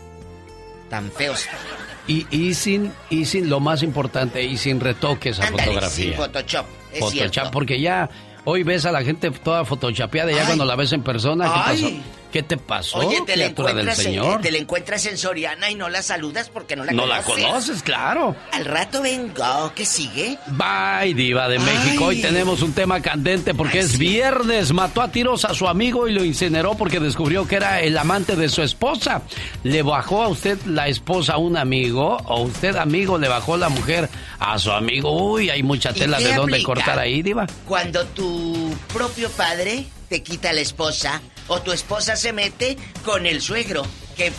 tan 0.90 1.12
feos. 1.12 1.46
Y, 2.08 2.26
y, 2.30 2.54
sin, 2.56 2.92
y 3.10 3.26
sin 3.26 3.50
lo 3.50 3.60
más 3.60 3.84
importante, 3.84 4.44
y 4.44 4.58
sin 4.58 4.80
retoques 4.80 5.40
a 5.40 5.48
fotografía. 5.48 5.90
Sin 5.90 6.14
Photoshop. 6.14 6.66
Es 6.92 7.00
Photoshop, 7.00 7.52
porque 7.52 7.80
ya 7.80 8.10
hoy 8.46 8.64
ves 8.64 8.86
a 8.86 8.92
la 8.92 9.04
gente 9.04 9.30
toda 9.30 9.64
photoshopeada, 9.64 10.32
ya 10.32 10.46
cuando 10.46 10.66
la 10.66 10.76
ves 10.76 10.92
en 10.92 11.04
persona, 11.04 11.46
¿qué 11.46 11.60
pasó? 11.72 11.92
¿Qué 12.36 12.44
te 12.44 12.58
pasó, 12.58 12.98
Oye, 12.98 13.22
te 13.26 13.38
la 13.38 13.46
encuentras 13.46 14.06
En, 14.06 14.42
te 14.42 14.52
la 14.52 14.58
encuentras 14.58 15.06
en 15.06 15.18
Soriana 15.18 15.72
y 15.72 15.76
no 15.76 15.88
la 15.88 16.02
saludas 16.02 16.50
porque 16.50 16.76
no 16.76 16.84
la 16.84 16.92
conoces. 16.92 17.08
No 17.08 17.38
la 17.38 17.48
conoces, 17.48 17.82
claro. 17.82 18.36
Al 18.52 18.66
rato 18.66 19.02
vengo, 19.02 19.72
¿qué 19.74 19.86
sigue? 19.86 20.38
Bye, 20.48 21.14
diva 21.14 21.48
de 21.48 21.60
México. 21.60 22.08
Hoy 22.08 22.22
tenemos 22.22 22.62
un 22.62 22.74
tema 22.74 23.02
candente 23.02 23.54
porque 23.54 23.80
es 23.80 23.98
viernes. 23.98 24.74
Mató 24.74 25.02
a 25.02 25.10
tiros 25.10 25.46
a 25.46 25.54
su 25.54 25.66
amigo 25.66 26.10
y 26.10 26.12
lo 26.12 26.26
incineró 26.26 26.76
porque 26.76 27.00
descubrió 27.00 27.48
que 27.48 27.56
era 27.56 27.80
el 27.80 27.98
amante 27.98 28.36
de 28.36 28.50
su 28.50 28.62
esposa. 28.62 29.22
¿Le 29.64 29.82
bajó 29.82 30.22
a 30.22 30.28
usted 30.28 30.62
la 30.66 30.90
esposa 30.90 31.36
a 31.36 31.38
un 31.38 31.56
amigo 31.56 32.18
o 32.26 32.42
usted, 32.42 32.76
amigo, 32.76 33.18
le 33.18 33.30
bajó 33.30 33.56
la 33.56 33.70
mujer 33.70 34.10
a 34.40 34.60
su 34.60 34.74
amigo? 34.74 35.32
Uy, 35.32 35.50
hay 35.50 35.64
mucha 35.64 35.94
tela 35.94 36.20
de 36.20 36.34
dónde 36.34 36.62
cortar 36.64 37.00
ahí, 37.00 37.22
diva. 37.22 37.48
Cuando 37.66 38.04
tu 38.08 38.76
propio 38.94 39.30
padre 39.30 39.86
te 40.10 40.22
quita 40.22 40.52
la 40.52 40.60
esposa 40.60 41.22
o 41.48 41.62
tu 41.62 41.72
esposa 41.72 42.16
se 42.16 42.34
mete 42.34 42.78
con 43.04 43.26
el 43.26 43.42
suegro, 43.42 43.84
que 44.16 44.32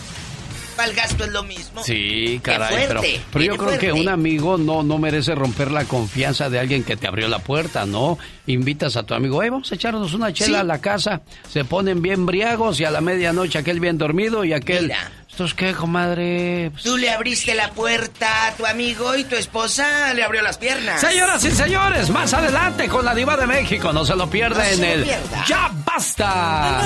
para 0.76 0.90
el 0.90 0.94
gasto 0.94 1.24
es 1.24 1.32
lo 1.32 1.42
mismo. 1.42 1.82
Sí, 1.82 2.38
caray, 2.42 2.84
pero, 2.86 3.00
pero 3.32 3.44
yo 3.44 3.56
creo 3.56 3.78
que 3.78 3.92
un 3.92 4.08
amigo 4.08 4.58
no, 4.58 4.82
no 4.82 4.98
merece 4.98 5.34
romper 5.34 5.70
la 5.70 5.84
confianza 5.84 6.50
de 6.50 6.58
alguien 6.58 6.84
que 6.84 6.96
te 6.96 7.08
abrió 7.08 7.28
la 7.28 7.38
puerta, 7.38 7.86
¿no? 7.86 8.18
Invitas 8.46 8.96
a 8.96 9.02
tu 9.04 9.14
amigo, 9.14 9.42
hey, 9.42 9.48
vamos 9.50 9.72
a 9.72 9.74
echarnos 9.74 10.12
una 10.12 10.32
chela 10.32 10.60
a 10.60 10.64
la 10.64 10.80
casa, 10.80 11.22
se 11.48 11.64
ponen 11.64 12.02
bien 12.02 12.26
briagos 12.26 12.78
y 12.78 12.84
a 12.84 12.90
la 12.90 13.00
medianoche 13.00 13.58
aquel 13.58 13.80
bien 13.80 13.98
dormido 13.98 14.44
y 14.44 14.52
aquel... 14.52 14.90
¿Esto 14.90 15.25
es 15.44 15.54
qué, 15.54 15.74
comadre? 15.74 16.70
Tú 16.82 16.96
le 16.96 17.10
abriste 17.10 17.54
la 17.54 17.70
puerta 17.70 18.48
a 18.48 18.52
tu 18.56 18.66
amigo 18.66 19.14
y 19.16 19.24
tu 19.24 19.36
esposa 19.36 20.14
le 20.14 20.24
abrió 20.24 20.42
las 20.42 20.58
piernas. 20.58 21.00
Señoras 21.00 21.44
y 21.44 21.50
señores, 21.50 22.10
más 22.10 22.32
adelante 22.32 22.88
con 22.88 23.04
la 23.04 23.14
diva 23.14 23.36
de 23.36 23.46
México, 23.46 23.92
no 23.92 24.04
se 24.04 24.16
lo 24.16 24.28
pierda 24.28 24.70
en 24.70 24.84
el... 24.84 25.04
¡Ya 25.46 25.70
basta! 25.84 26.82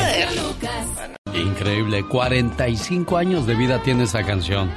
Increíble, 1.34 2.05
45 2.07 3.16
años 3.16 3.46
de 3.46 3.55
vida 3.55 3.82
tiene 3.82 4.05
esa 4.05 4.24
canción. 4.24 4.70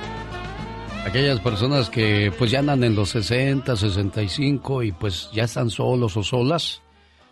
Aquellas 1.06 1.40
personas 1.42 1.90
que 1.90 2.32
pues 2.38 2.52
ya 2.52 2.60
andan 2.60 2.84
en 2.84 2.96
los 2.96 3.10
60, 3.10 3.76
65 3.76 4.84
y 4.84 4.92
pues 4.92 5.30
ya 5.34 5.44
están 5.44 5.70
solos 5.70 6.16
o 6.16 6.24
solas, 6.24 6.82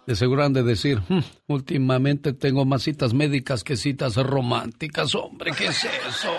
de 0.08 0.16
seguro 0.16 0.43
han 0.43 0.54
de 0.54 0.64
decir, 0.64 1.02
hmm, 1.08 1.20
últimamente 1.47 2.34
tengo 2.34 2.66
más 2.66 2.84
citas 2.84 3.14
médicas 3.14 3.64
que 3.64 3.78
citas 3.78 4.16
románticas, 4.16 5.16
hombre, 5.16 5.52
¿qué 5.58 5.68
es 5.68 5.84
eso? 5.84 6.32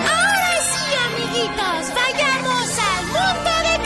Ahora 0.00 0.60
sí, 0.62 0.94
amiguitos, 1.06 1.94
vayamos 1.94 2.78
al 2.78 3.04
mundo 3.06 3.50
de 3.62 3.78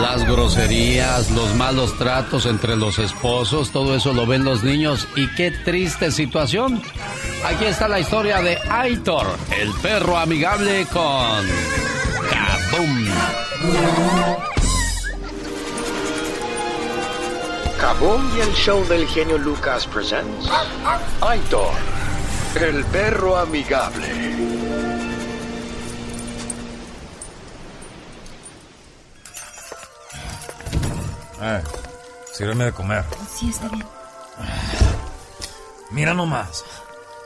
las 0.00 0.24
groserías, 0.24 1.30
los 1.32 1.54
malos 1.56 1.98
tratos 1.98 2.46
entre 2.46 2.76
los 2.76 2.98
esposos, 2.98 3.70
todo 3.70 3.94
eso 3.94 4.14
lo 4.14 4.26
ven 4.26 4.44
los 4.44 4.64
niños 4.64 5.06
y 5.16 5.28
qué 5.34 5.50
triste 5.50 6.10
situación. 6.10 6.80
Aquí 7.44 7.66
está 7.66 7.88
la 7.88 8.00
historia 8.00 8.40
de 8.40 8.58
Aitor, 8.70 9.26
el 9.60 9.70
perro 9.82 10.16
amigable 10.16 10.86
con 10.92 11.89
Kaboom 17.78 18.36
y 18.36 18.40
el 18.40 18.52
show 18.54 18.82
del 18.86 19.06
genio 19.06 19.36
Lucas 19.36 19.86
presents 19.86 20.48
Aitor, 21.20 21.74
el 22.58 22.82
perro 22.86 23.36
amigable. 23.36 24.06
Eh, 31.42 31.62
sírveme 32.32 32.64
de 32.64 32.72
comer. 32.72 33.04
Sí, 33.36 33.50
está 33.50 33.68
bien. 33.68 33.86
Mira 35.90 36.14
nomás. 36.14 36.64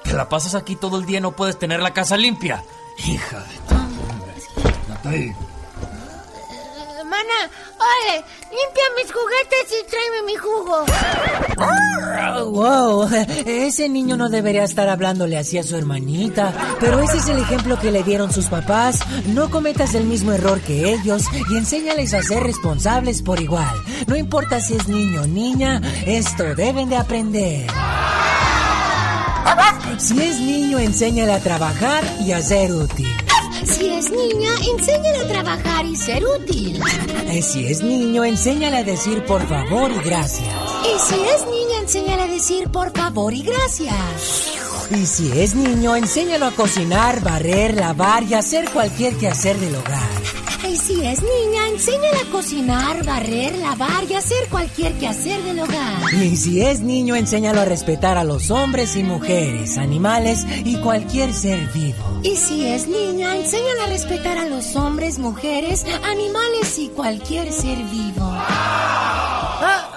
Que 0.03 0.15
la 0.15 0.29
pasas 0.29 0.57
aquí 0.57 0.75
todo 0.75 0.99
el 0.99 1.07
día 1.07 1.19
y 1.19 1.23
no 1.23 1.37
puedes 1.37 1.59
tener 1.61 1.81
la 1.81 1.93
casa 1.93 2.17
limpia. 2.17 2.65
Hija 2.99 3.39
de 3.39 3.84
tu... 5.05 5.09
Hombre. 5.09 5.37
Mana, 7.05 7.51
ole, 7.79 8.25
limpia 8.51 8.85
mis 8.97 9.13
juguetes 9.13 9.67
y 9.71 9.91
tráeme 9.91 10.23
mi 10.27 10.37
jugo. 10.37 10.85
Wow, 12.51 13.09
ese 13.47 13.89
niño 13.89 14.17
no 14.17 14.31
debería 14.31 14.65
estar 14.65 14.89
hablándole 14.89 15.37
así 15.37 15.59
a 15.59 15.63
su 15.63 15.77
hermanita, 15.77 16.53
pero 16.81 17.01
ese 17.01 17.19
es 17.19 17.29
el 17.29 17.39
ejemplo 17.39 17.79
que 17.79 17.93
le 17.93 18.03
dieron 18.03 18.33
sus 18.33 18.47
papás. 18.47 19.01
No 19.27 19.51
cometas 19.51 19.95
el 19.95 20.05
mismo 20.05 20.33
error 20.33 20.61
que 20.61 20.95
ellos 20.95 21.25
y 21.51 21.57
enséñales 21.57 22.15
a 22.15 22.23
ser 22.23 22.43
responsables 22.43 23.23
por 23.23 23.39
igual. 23.41 23.77
No 24.07 24.17
importa 24.17 24.61
si 24.61 24.75
es 24.75 24.89
niño 24.89 25.23
o 25.23 25.27
niña, 25.27 25.83
esto 26.07 26.55
deben 26.55 26.89
de 26.89 26.97
aprender. 26.97 27.67
Si 29.99 30.21
es 30.21 30.41
niño, 30.41 30.79
enséñale 30.79 31.35
a 31.35 31.41
trabajar 31.41 32.03
y 32.21 32.33
a 32.33 32.43
ser 32.43 32.73
útil. 32.73 33.24
Si 33.65 33.87
es 33.89 34.11
niña, 34.11 34.51
enséñale 34.71 35.19
a 35.19 35.29
trabajar 35.29 35.87
y 35.87 35.97
ser 35.97 36.23
útil. 36.25 36.81
Si 37.43 37.67
es 37.67 37.83
niño, 37.83 38.25
enséñale 38.25 38.79
a 38.79 38.85
decir 38.85 39.25
por 39.25 39.47
favor 39.47 39.91
y 39.91 40.09
gracias. 40.09 40.49
Y 40.85 40.99
si 40.99 41.21
es 41.21 41.47
niña, 41.47 41.81
enséñale 41.81 42.23
a 42.23 42.27
decir 42.27 42.71
por 42.71 42.91
favor 42.93 43.33
y 43.35 43.43
gracias. 43.43 44.64
Y 44.91 45.07
si 45.07 45.33
es 45.41 45.55
niño, 45.55 45.97
enséñalo 45.97 46.47
a 46.47 46.51
cocinar, 46.51 47.23
barrer, 47.23 47.75
lavar 47.75 48.23
y 48.25 48.35
hacer 48.35 48.69
cualquier 48.71 49.17
quehacer 49.17 49.59
del 49.59 49.75
hogar. 49.77 50.35
Y 50.69 50.77
si 50.77 51.05
es 51.05 51.23
niña, 51.23 51.69
enséñala 51.69 52.21
a 52.21 52.31
cocinar, 52.31 53.05
barrer, 53.05 53.57
lavar 53.59 54.05
y 54.09 54.15
hacer 54.15 54.49
cualquier 54.51 54.93
quehacer 54.95 55.43
del 55.43 55.61
hogar. 55.61 56.13
Y 56.13 56.37
si 56.37 56.63
es 56.63 56.81
niño, 56.81 57.17
enséñalo 57.17 57.61
a 57.61 57.65
respetar 57.65 58.19
a 58.19 58.25
los 58.25 58.51
hombres 58.51 58.97
y 58.97 59.03
mujeres, 59.03 59.79
animales 59.79 60.47
y 60.65 60.77
cualquier 60.79 61.33
ser 61.33 61.71
vivo. 61.73 62.21
Y 62.23 62.37
si 62.37 62.67
es 62.67 62.89
niña, 62.89 63.37
enséñala 63.37 63.85
a 63.85 63.89
respetar 63.89 64.39
a 64.39 64.47
los 64.47 64.75
hombres, 64.77 65.19
mujeres, 65.19 65.85
animales 66.03 66.79
y 66.79 66.89
cualquier 66.89 67.53
ser 67.53 67.79
vivo. 67.85 68.23
Ah, 68.23 69.94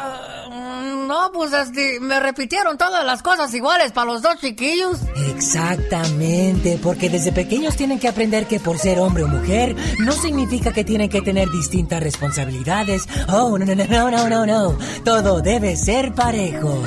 no, 1.18 1.32
pues 1.32 1.52
este, 1.54 2.00
me 2.00 2.20
repitieron 2.20 2.78
todas 2.78 3.04
las 3.06 3.24
cosas 3.24 3.54
iguales 3.54 3.92
para 3.92 4.12
los 4.12 4.22
dos 4.22 4.36
chiquillos. 4.40 4.98
Exactamente, 5.36 6.80
porque 6.82 7.10
desde 7.10 7.32
pequeños 7.32 7.76
tienen 7.76 8.00
que 8.00 8.08
aprender 8.08 8.46
que 8.46 8.60
por 8.60 8.78
ser 8.78 9.00
hombre 9.00 9.24
o 9.24 9.28
mujer 9.28 9.76
no 10.00 10.12
significa 10.12 10.72
que 10.72 10.84
tienen 10.84 11.10
que 11.10 11.22
tener 11.22 11.50
distintas 11.50 12.02
responsabilidades. 12.04 13.08
Oh, 13.30 13.58
no, 13.58 13.66
no, 13.66 13.76
no, 13.76 13.86
no, 13.88 14.12
no, 14.12 14.30
no, 14.30 14.46
no. 14.46 14.78
Todo 15.04 15.42
debe 15.42 15.76
ser 15.76 16.14
parejo. 16.14 16.84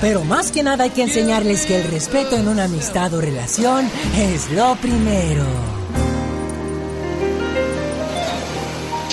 Pero 0.00 0.24
más 0.24 0.50
que 0.50 0.62
nada 0.62 0.84
hay 0.84 0.90
que 0.90 1.02
enseñarles 1.02 1.66
que 1.66 1.80
el 1.80 1.90
respeto 1.90 2.36
en 2.36 2.48
una 2.48 2.64
amistad 2.64 3.12
o 3.14 3.20
relación 3.20 3.90
es 4.16 4.50
lo 4.52 4.76
primero. 4.76 5.44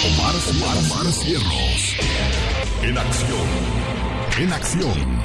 Omar, 0.04 0.36
Omar, 0.50 0.78
Omar 0.78 1.14
Cierros. 1.14 1.71
En 2.92 2.98
acción. 2.98 3.48
En 4.38 4.52
acción. 4.52 5.22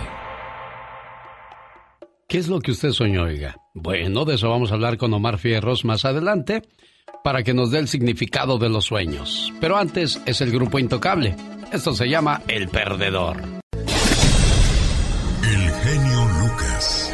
¿Qué 2.28 2.38
es 2.38 2.46
lo 2.46 2.60
que 2.60 2.70
usted 2.70 2.92
soñó, 2.92 3.24
oiga? 3.24 3.56
Bueno, 3.74 4.24
de 4.24 4.36
eso 4.36 4.48
vamos 4.48 4.70
a 4.70 4.74
hablar 4.74 4.96
con 4.96 5.12
Omar 5.12 5.38
Fierros 5.38 5.84
más 5.84 6.04
adelante 6.04 6.62
para 7.24 7.42
que 7.42 7.54
nos 7.54 7.72
dé 7.72 7.80
el 7.80 7.88
significado 7.88 8.58
de 8.58 8.68
los 8.68 8.84
sueños. 8.84 9.52
Pero 9.60 9.78
antes 9.78 10.22
es 10.26 10.40
el 10.42 10.52
grupo 10.52 10.78
Intocable. 10.78 11.34
Esto 11.72 11.92
se 11.92 12.08
llama 12.08 12.40
El 12.46 12.68
Perdedor. 12.68 13.42
El 15.42 15.70
genio 15.82 16.28
Lucas. 16.38 17.12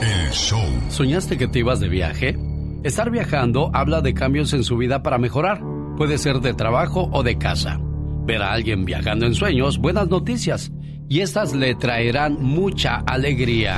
El 0.00 0.30
show. 0.30 0.64
¿Soñaste 0.90 1.36
que 1.36 1.48
te 1.48 1.58
ibas 1.58 1.80
de 1.80 1.88
viaje? 1.88 2.38
Estar 2.84 3.10
viajando 3.10 3.72
habla 3.74 4.00
de 4.00 4.14
cambios 4.14 4.52
en 4.52 4.62
su 4.62 4.76
vida 4.76 5.02
para 5.02 5.18
mejorar. 5.18 5.60
Puede 5.96 6.18
ser 6.18 6.38
de 6.38 6.54
trabajo 6.54 7.10
o 7.12 7.24
de 7.24 7.36
casa 7.36 7.80
ver 8.26 8.42
a 8.42 8.52
alguien 8.52 8.84
viajando 8.84 9.24
en 9.24 9.34
sueños, 9.34 9.78
buenas 9.78 10.08
noticias. 10.08 10.72
Y 11.08 11.20
estas 11.20 11.54
le 11.54 11.74
traerán 11.76 12.42
mucha 12.42 12.96
alegría. 13.06 13.76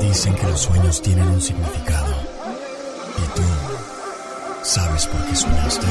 Dicen 0.00 0.34
que 0.34 0.46
los 0.46 0.60
sueños 0.60 1.00
tienen 1.00 1.26
un 1.28 1.40
significado. 1.40 2.14
¿Y 3.16 3.36
tú 3.36 3.42
sabes 4.62 5.06
por 5.06 5.24
qué 5.24 5.34
soñaste? 5.34 5.86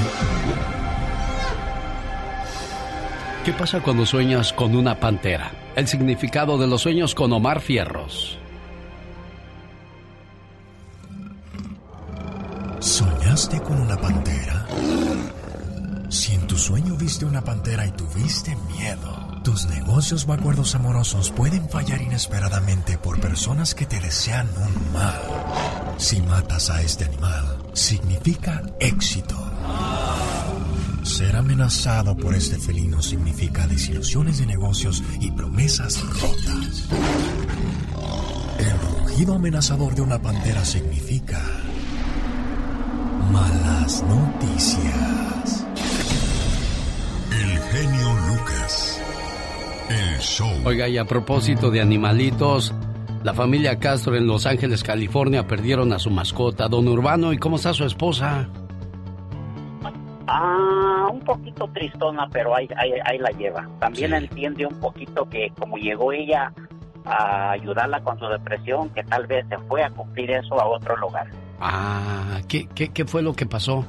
¿Qué 3.44 3.53
pasa 3.53 3.81
cuando 3.81 4.06
sueñas 4.06 4.53
con 4.53 4.76
una 4.76 4.99
pantera? 4.99 5.52
El 5.76 5.88
significado 5.88 6.57
de 6.57 6.68
los 6.68 6.81
sueños 6.81 7.15
con 7.15 7.34
Omar 7.34 7.61
Fierros. 7.61 8.38
¿Soñaste 13.39 13.63
con 13.65 13.79
una 13.79 13.95
pantera? 13.95 14.67
Si 16.09 16.33
en 16.33 16.45
tu 16.45 16.57
sueño 16.57 16.97
viste 16.97 17.23
una 17.23 17.41
pantera 17.41 17.85
y 17.85 17.91
tuviste 17.91 18.53
miedo, 18.67 19.39
tus 19.45 19.65
negocios 19.67 20.25
o 20.27 20.33
acuerdos 20.33 20.75
amorosos 20.75 21.31
pueden 21.31 21.69
fallar 21.69 22.01
inesperadamente 22.01 22.97
por 22.97 23.21
personas 23.21 23.75
que 23.75 23.85
te 23.85 24.01
desean 24.01 24.49
un 24.57 24.91
mal. 24.91 25.21
Si 25.97 26.19
matas 26.21 26.69
a 26.69 26.81
este 26.81 27.05
animal, 27.05 27.63
significa 27.71 28.61
éxito. 28.77 29.37
Ser 31.03 31.37
amenazado 31.37 32.17
por 32.17 32.35
este 32.35 32.59
felino 32.59 33.01
significa 33.01 33.67
desilusiones 33.67 34.39
de 34.39 34.47
negocios 34.47 35.01
y 35.21 35.31
promesas 35.31 36.01
rotas. 36.01 36.89
El 38.59 38.79
rugido 38.81 39.35
amenazador 39.35 39.95
de 39.95 40.01
una 40.01 40.21
pantera 40.21 40.65
significa 40.65 41.41
malas 43.31 44.03
noticias. 44.03 45.68
El 47.31 47.60
genio 47.60 48.14
Lucas. 48.27 49.01
El 49.89 50.19
show. 50.19 50.49
Oiga, 50.65 50.88
y 50.88 50.97
a 50.97 51.06
propósito 51.06 51.72
de 51.72 51.81
animalitos, 51.81 52.73
la 53.23 53.34
familia 53.34 53.80
Castro 53.80 54.15
en 54.15 54.27
Los 54.27 54.45
Ángeles, 54.45 54.84
California, 54.84 55.47
perdieron 55.47 55.93
a 55.93 55.99
su 55.99 56.10
mascota, 56.10 56.68
don 56.68 56.88
Urbano. 56.88 57.34
¿Y 57.34 57.38
cómo 57.38 57.57
está 57.57 57.73
su 57.73 57.85
esposa? 57.85 58.47
Ah, 60.27 61.07
un 61.11 61.22
poquito 61.22 61.68
tristona, 61.73 62.27
pero 62.31 62.56
ahí, 62.56 62.68
ahí, 62.77 63.18
la 63.18 63.31
lleva. 63.31 63.68
También 63.80 64.14
entiende 64.14 64.65
un 64.65 64.80
poquito 64.80 65.27
que 65.27 65.51
como 65.57 65.77
llegó 65.77 66.11
ella 66.11 66.53
a 67.06 67.51
ayudarla 67.51 68.01
con 68.01 68.19
su 68.19 68.26
depresión, 68.27 68.89
que 68.91 69.03
tal 69.03 69.26
vez 69.26 69.45
se 69.49 69.57
fue 69.68 69.84
a 69.84 69.89
cumplir 69.89 70.30
eso 70.31 70.60
a 70.60 70.68
otro 70.68 70.95
lugar. 70.97 71.27
Ah, 71.60 72.40
¿qué, 72.48 72.68
qué, 72.73 72.90
qué 72.90 73.06
fue 73.06 73.22
lo 73.22 73.34
que 73.34 73.45
pasó? 73.45 73.86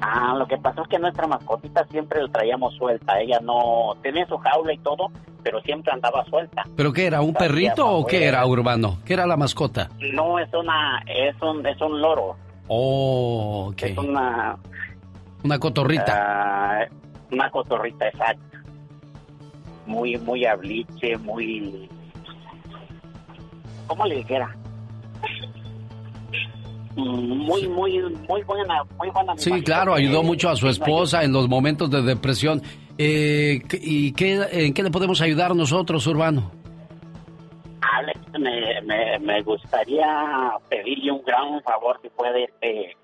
Ah, 0.00 0.34
lo 0.36 0.46
que 0.46 0.56
pasó 0.56 0.82
es 0.82 0.88
que 0.88 0.98
nuestra 0.98 1.26
mascotita 1.26 1.86
siempre 1.86 2.22
la 2.22 2.28
traíamos 2.32 2.74
suelta. 2.74 3.20
Ella 3.20 3.38
no 3.40 3.94
tenía 4.02 4.26
su 4.26 4.36
jaula 4.36 4.72
y 4.72 4.78
todo, 4.78 5.10
pero 5.44 5.60
siempre 5.60 5.92
andaba 5.92 6.24
suelta. 6.24 6.64
¿Pero 6.76 6.92
qué 6.92 7.06
era? 7.06 7.20
¿Un 7.20 7.34
perrito 7.34 7.88
o 7.88 8.04
qué 8.04 8.24
era, 8.24 8.44
Urbano? 8.44 8.98
¿Qué 9.04 9.14
era 9.14 9.26
la 9.26 9.36
mascota? 9.36 9.90
No, 10.12 10.38
es 10.38 10.52
una, 10.52 11.02
es 11.06 11.40
un, 11.40 11.64
es 11.64 11.80
un 11.80 12.00
loro. 12.00 12.36
Oh, 12.66 13.68
ok. 13.70 13.82
Es 13.82 13.98
una... 13.98 14.56
Una 15.44 15.58
cotorrita. 15.58 16.12
Ah, 16.16 16.86
una 17.30 17.50
cotorrita, 17.50 18.08
exacto. 18.08 18.58
Muy, 19.86 20.16
muy 20.18 20.46
abliche, 20.46 21.16
muy... 21.18 21.88
¿Cómo 23.86 24.06
le 24.06 24.16
dijera? 24.16 24.56
Muy, 26.96 27.68
muy, 27.68 28.00
muy 28.28 28.42
buena, 28.42 28.84
muy 28.98 29.10
buena. 29.10 29.34
Sí, 29.36 29.62
claro, 29.62 29.94
ayudó 29.94 30.22
mucho 30.22 30.50
a 30.50 30.56
su 30.56 30.68
esposa 30.68 31.22
en 31.24 31.32
los 31.32 31.48
momentos 31.48 31.90
de 31.90 32.02
depresión. 32.02 32.62
Eh, 32.98 33.62
¿Y 33.80 34.12
qué, 34.12 34.40
en 34.50 34.74
qué 34.74 34.82
le 34.82 34.90
podemos 34.90 35.20
ayudar 35.20 35.56
nosotros, 35.56 36.06
Urbano? 36.06 36.50
Alex, 37.80 38.20
me, 38.38 39.18
me, 39.18 39.42
gustaría 39.42 40.52
pedirle 40.68 41.12
un 41.12 41.22
gran 41.22 41.60
favor 41.62 41.98
si 42.02 42.08
puede, 42.10 42.44
este, 42.44 42.96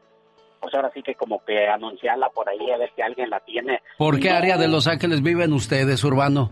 pues 0.61 0.75
ahora 0.75 0.91
sí 0.95 1.03
que 1.03 1.15
como 1.15 1.45
que 1.45 1.67
anunciarla 1.69 2.29
por 2.31 2.49
ahí 2.49 2.71
a 2.71 2.79
ver 2.79 2.91
si 2.95 3.03
alguien 3.03 3.31
la 3.31 3.41
tiene. 3.41 3.81
¿Por 3.97 4.21
qué 4.21 4.31
área 4.31 4.57
de 4.57 4.69
Los 4.69 4.87
Ángeles 4.87 5.23
viven 5.23 5.53
ustedes, 5.53 6.05
Urbano? 6.05 6.51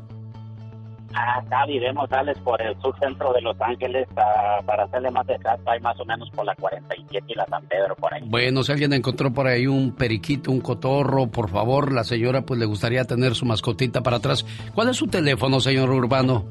Acá 1.16 1.64
vivimos, 1.66 2.12
Alex, 2.12 2.38
por 2.40 2.60
el 2.60 2.78
sur 2.82 2.94
centro 2.98 3.32
de 3.32 3.40
Los 3.40 3.58
Ángeles, 3.58 4.06
para 4.14 4.84
hacerle 4.84 5.10
más 5.10 5.26
exacto, 5.28 5.70
hay 5.70 5.80
más 5.80 5.98
o 5.98 6.04
menos 6.04 6.28
por 6.30 6.44
la 6.44 6.54
47 6.54 7.24
y 7.26 7.34
la 7.34 7.46
San 7.46 7.64
Pedro, 7.66 7.96
por 7.96 8.12
ahí. 8.12 8.22
Bueno, 8.26 8.62
si 8.62 8.72
alguien 8.72 8.92
encontró 8.92 9.32
por 9.32 9.46
ahí 9.46 9.66
un 9.66 9.92
periquito, 9.92 10.50
un 10.50 10.60
cotorro, 10.60 11.28
por 11.28 11.48
favor, 11.48 11.90
la 11.92 12.04
señora 12.04 12.42
pues 12.42 12.60
le 12.60 12.66
gustaría 12.66 13.04
tener 13.04 13.34
su 13.34 13.46
mascotita 13.46 14.02
para 14.02 14.18
atrás. 14.18 14.44
¿Cuál 14.74 14.90
es 14.90 14.96
su 14.98 15.06
teléfono, 15.06 15.58
señor 15.60 15.88
Urbano? 15.90 16.44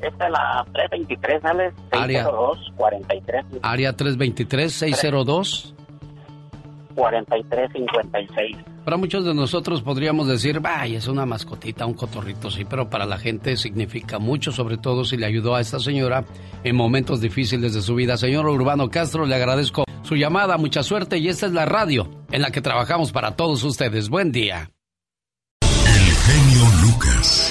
Esta 0.00 0.26
es 0.26 0.32
la 0.32 0.64
323, 0.72 1.44
Alex, 1.44 1.74
602 1.92 2.72
43. 2.76 3.44
Área 3.62 3.96
323 3.96 4.72
602 4.72 5.74
4356. 6.94 8.56
Para 8.84 8.96
muchos 8.96 9.24
de 9.24 9.34
nosotros 9.34 9.82
podríamos 9.82 10.26
decir, 10.26 10.60
vaya, 10.60 10.98
es 10.98 11.06
una 11.06 11.26
mascotita, 11.26 11.86
un 11.86 11.94
cotorrito, 11.94 12.50
sí, 12.50 12.64
pero 12.64 12.88
para 12.88 13.06
la 13.06 13.18
gente 13.18 13.56
significa 13.56 14.18
mucho, 14.18 14.52
sobre 14.52 14.78
todo 14.78 15.04
si 15.04 15.16
le 15.16 15.26
ayudó 15.26 15.54
a 15.54 15.60
esta 15.60 15.78
señora 15.78 16.24
en 16.64 16.76
momentos 16.76 17.20
difíciles 17.20 17.74
de 17.74 17.82
su 17.82 17.94
vida. 17.94 18.16
Señor 18.16 18.46
Urbano 18.48 18.90
Castro, 18.90 19.26
le 19.26 19.34
agradezco 19.34 19.84
su 20.02 20.16
llamada, 20.16 20.56
mucha 20.56 20.82
suerte 20.82 21.18
y 21.18 21.28
esta 21.28 21.46
es 21.46 21.52
la 21.52 21.66
radio 21.66 22.08
en 22.30 22.42
la 22.42 22.50
que 22.50 22.60
trabajamos 22.60 23.12
para 23.12 23.36
todos 23.36 23.62
ustedes. 23.64 24.08
Buen 24.08 24.32
día. 24.32 24.70
El 25.62 26.14
genio 26.14 26.64
Lucas. 26.82 27.49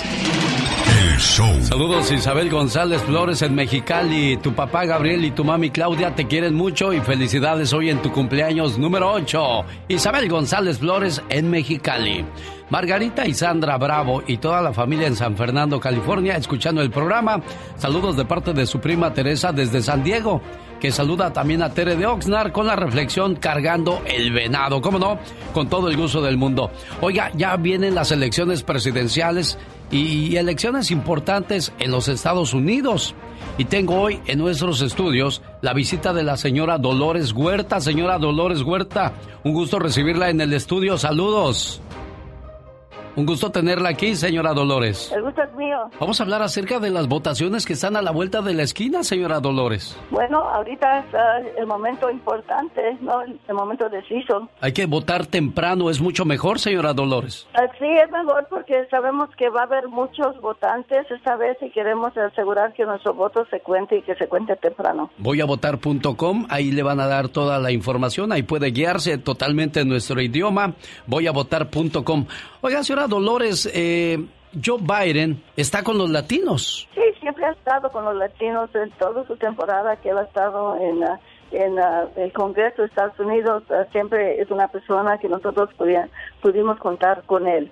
Saludos 1.62 2.12
Isabel 2.12 2.50
González 2.50 3.02
Flores 3.04 3.42
en 3.44 3.56
Mexicali. 3.56 4.36
Tu 4.36 4.54
papá 4.54 4.84
Gabriel 4.84 5.24
y 5.24 5.32
tu 5.32 5.46
mami 5.46 5.70
Claudia 5.70 6.14
te 6.14 6.28
quieren 6.28 6.54
mucho 6.54 6.92
y 6.92 7.00
felicidades 7.00 7.72
hoy 7.72 7.90
en 7.90 8.02
tu 8.02 8.12
cumpleaños 8.12 8.78
número 8.78 9.10
8. 9.14 9.64
Isabel 9.88 10.28
González 10.28 10.80
Flores 10.80 11.22
en 11.30 11.50
Mexicali. 11.50 12.26
Margarita 12.70 13.26
y 13.26 13.34
Sandra 13.34 13.78
Bravo 13.78 14.22
y 14.28 14.38
toda 14.38 14.62
la 14.62 14.74
familia 14.74 15.08
en 15.08 15.16
San 15.16 15.38
Fernando, 15.38 15.80
California, 15.80 16.36
escuchando 16.36 16.82
el 16.82 16.92
programa. 16.92 17.42
Saludos 17.78 18.18
de 18.18 18.26
parte 18.26 18.52
de 18.52 18.66
su 18.66 18.82
prima 18.82 19.14
Teresa 19.14 19.54
desde 19.54 19.82
San 19.82 20.04
Diego, 20.04 20.42
que 20.82 20.92
saluda 20.92 21.32
también 21.32 21.64
a 21.64 21.74
Tere 21.74 21.96
de 21.96 22.06
Oxnard 22.06 22.52
con 22.52 22.68
la 22.68 22.76
reflexión 22.76 23.36
cargando 23.36 24.02
el 24.06 24.34
venado. 24.34 24.82
¿Cómo 24.82 25.00
no? 25.00 25.18
Con 25.54 25.70
todo 25.70 25.88
el 25.88 25.96
gusto 25.96 26.22
del 26.22 26.36
mundo. 26.36 26.70
Oiga, 27.00 27.32
ya 27.34 27.56
vienen 27.56 27.96
las 27.96 28.12
elecciones 28.12 28.62
presidenciales 28.62 29.58
y 29.92 30.36
elecciones 30.36 30.92
importantes 30.92 31.74
en 31.80 31.92
los 31.92 32.08
Estados 32.08 32.54
Unidos. 32.54 33.16
Y 33.58 33.66
tengo 33.66 34.00
hoy 34.00 34.20
en 34.28 34.40
nuestros 34.40 34.82
estudios 34.82 35.42
la 35.62 35.74
visita 35.74 36.14
de 36.14 36.24
la 36.24 36.38
señora 36.38 36.78
Dolores 36.78 37.34
Huerta. 37.34 37.82
Señora 37.82 38.18
Dolores 38.18 38.62
Huerta, 38.62 39.14
un 39.44 39.54
gusto 39.54 39.80
recibirla 39.80 40.30
en 40.30 40.42
el 40.42 40.54
estudio. 40.54 40.98
Saludos. 40.98 41.82
Un 43.20 43.26
gusto 43.26 43.52
tenerla 43.52 43.90
aquí, 43.90 44.16
señora 44.16 44.54
Dolores. 44.54 45.12
El 45.14 45.24
gusto 45.24 45.44
es 45.44 45.54
mío. 45.56 45.78
Vamos 46.00 46.22
a 46.22 46.24
hablar 46.24 46.42
acerca 46.42 46.80
de 46.80 46.90
las 46.90 47.10
votaciones 47.10 47.66
que 47.66 47.74
están 47.74 47.98
a 47.98 48.02
la 48.02 48.12
vuelta 48.12 48.42
de 48.42 48.54
la 48.54 48.64
esquina, 48.64 49.04
señora 49.04 49.42
Dolores. 49.42 50.00
Bueno, 50.10 50.40
ahorita 50.40 51.00
es 51.00 51.06
el 51.58 51.68
momento 51.68 52.10
importante, 52.10 52.98
¿no? 53.02 53.22
El 53.24 53.54
momento 53.54 53.90
deciso. 53.90 54.48
Hay 54.62 54.72
que 54.72 54.86
votar 54.86 55.26
temprano, 55.26 55.90
es 55.90 56.00
mucho 56.00 56.24
mejor, 56.24 56.60
señora 56.60 56.94
Dolores. 56.94 57.46
Sí, 57.78 57.86
es 57.86 58.10
mejor 58.10 58.48
porque 58.50 58.88
sabemos 58.90 59.30
que 59.36 59.50
va 59.50 59.62
a 59.62 59.64
haber 59.64 59.90
muchos 59.90 60.40
votantes 60.40 61.06
esta 61.12 61.36
vez 61.36 61.58
y 61.62 61.72
queremos 61.72 62.16
asegurar 62.16 62.72
que 62.72 62.86
nuestro 62.86 63.14
voto 63.14 63.46
se 63.50 63.60
cuente 63.60 63.98
y 63.98 64.02
que 64.02 64.16
se 64.16 64.28
cuente 64.28 64.56
temprano. 64.56 65.12
Voy 65.18 65.42
a 65.42 65.46
votar.com, 65.46 66.46
ahí 66.50 66.72
le 66.72 66.84
van 66.84 67.02
a 67.02 67.08
dar 67.08 67.28
toda 67.28 67.60
la 67.60 67.72
información, 67.72 68.32
ahí 68.32 68.44
puede 68.44 68.72
guiarse 68.72 69.18
totalmente 69.18 69.82
en 69.82 69.90
nuestro 69.90 70.22
idioma. 70.22 70.76
Voy 71.06 71.28
a 71.28 71.34
votar.com. 71.34 72.26
Oiga, 72.62 72.84
señora 72.84 73.08
Dolores, 73.08 73.72
eh, 73.74 74.18
Joe 74.54 74.80
Biden 74.82 75.42
está 75.56 75.82
con 75.82 75.98
los 75.98 76.10
latinos. 76.10 76.90
Sí, 76.94 77.02
siempre 77.22 77.46
ha 77.46 77.52
estado 77.52 77.90
con 77.90 78.04
los 78.04 78.16
latinos 78.16 78.70
en 78.76 78.92
toda 78.92 79.26
su 79.28 79.38
temporada 79.38 79.96
que 79.96 80.10
él 80.10 80.18
ha 80.18 80.24
estado 80.24 80.76
en, 80.76 81.02
en 81.52 81.78
el 82.18 82.34
Congreso 82.34 82.82
de 82.82 82.90
Estados 82.90 83.18
Unidos. 83.18 83.64
Ah, 83.70 83.86
siempre 83.94 84.42
es 84.42 84.52
una 84.52 84.68
persona 84.68 85.18
que 85.20 85.30
nosotros 85.30 85.70
pudimos 86.42 86.78
contar 86.80 87.24
con 87.28 87.48
él. 87.48 87.72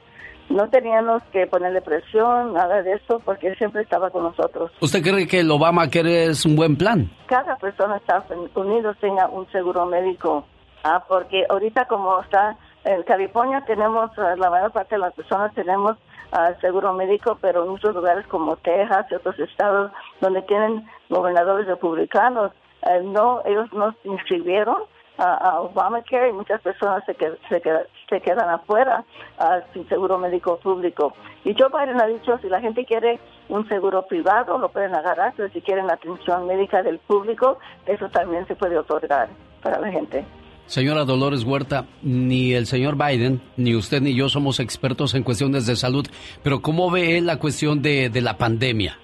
No 0.50 0.70
teníamos 0.70 1.22
que 1.34 1.48
ponerle 1.48 1.82
presión, 1.82 2.54
nada 2.54 2.82
de 2.82 2.94
eso, 2.94 3.20
porque 3.26 3.48
él 3.48 3.58
siempre 3.58 3.82
estaba 3.82 4.10
con 4.10 4.24
nosotros. 4.24 4.72
¿Usted 4.80 5.02
cree 5.02 5.28
que 5.28 5.42
el 5.42 5.52
Obama 5.52 5.90
quiere 5.90 6.28
es 6.28 6.46
un 6.46 6.56
buen 6.56 6.78
plan? 6.78 7.12
Cada 7.26 7.58
persona 7.58 7.96
de 7.96 8.00
Estados 8.00 8.26
Unidos 8.56 8.96
tenga 9.02 9.28
un 9.28 9.52
seguro 9.52 9.86
médico, 9.86 10.46
ah, 10.86 11.04
porque 11.10 11.44
ahorita 11.50 11.86
como 11.88 12.22
está 12.22 12.56
en 12.88 13.04
California 13.04 13.64
tenemos, 13.66 14.12
eh, 14.18 14.36
la 14.38 14.50
mayor 14.50 14.72
parte 14.72 14.96
de 14.96 15.00
las 15.00 15.14
personas 15.14 15.54
tenemos 15.54 15.98
uh, 16.32 16.60
seguro 16.62 16.94
médico, 16.94 17.38
pero 17.42 17.64
en 17.64 17.72
muchos 17.72 17.94
lugares 17.94 18.26
como 18.28 18.56
Texas 18.56 19.06
y 19.12 19.16
otros 19.16 19.38
estados 19.40 19.92
donde 20.22 20.42
tienen 20.44 20.88
gobernadores 21.10 21.68
republicanos, 21.68 22.54
eh, 22.84 23.02
no, 23.04 23.42
ellos 23.46 23.72
no 23.74 23.92
se 23.92 24.08
inscribieron 24.08 24.78
a 25.20 25.62
Obamacare 25.62 26.30
y 26.30 26.32
muchas 26.32 26.62
personas 26.62 27.04
se, 27.06 27.16
se, 27.50 27.62
se 28.08 28.22
quedan 28.22 28.50
afuera 28.52 29.04
uh, 29.40 29.74
sin 29.74 29.90
seguro 29.90 30.20
médico 30.20 30.58
público. 30.58 31.12
Y 31.44 31.56
Joe 31.58 31.70
Biden 31.70 32.00
ha 32.00 32.06
dicho, 32.06 32.38
si 32.38 32.48
la 32.48 32.62
gente 32.62 32.86
quiere 32.86 33.20
un 33.50 33.68
seguro 33.68 34.06
privado, 34.06 34.60
lo 34.60 34.70
pueden 34.70 34.94
agarrar, 34.94 35.34
pero 35.36 35.50
si 35.50 35.62
quieren 35.62 35.90
atención 35.90 36.46
médica 36.46 36.84
del 36.84 37.00
público, 37.00 37.58
eso 37.88 38.08
también 38.10 38.46
se 38.46 38.56
puede 38.56 38.78
otorgar 38.78 39.28
para 39.64 39.80
la 39.80 39.90
gente. 39.90 40.24
Señora 40.68 41.06
Dolores 41.06 41.44
Huerta, 41.44 41.86
ni 42.04 42.54
el 42.54 42.68
señor 42.68 42.96
Biden, 42.98 43.42
ni 43.56 43.76
usted 43.76 44.02
ni 44.02 44.14
yo 44.14 44.30
somos 44.30 44.60
expertos 44.60 45.16
en 45.16 45.24
cuestiones 45.24 45.66
de 45.66 45.76
salud, 45.76 46.06
pero 46.44 46.62
¿cómo 46.62 46.92
ve 46.92 47.20
la 47.22 47.38
cuestión 47.38 47.82
de, 47.82 48.10
de 48.10 48.22
la 48.22 48.38
pandemia? 48.38 48.98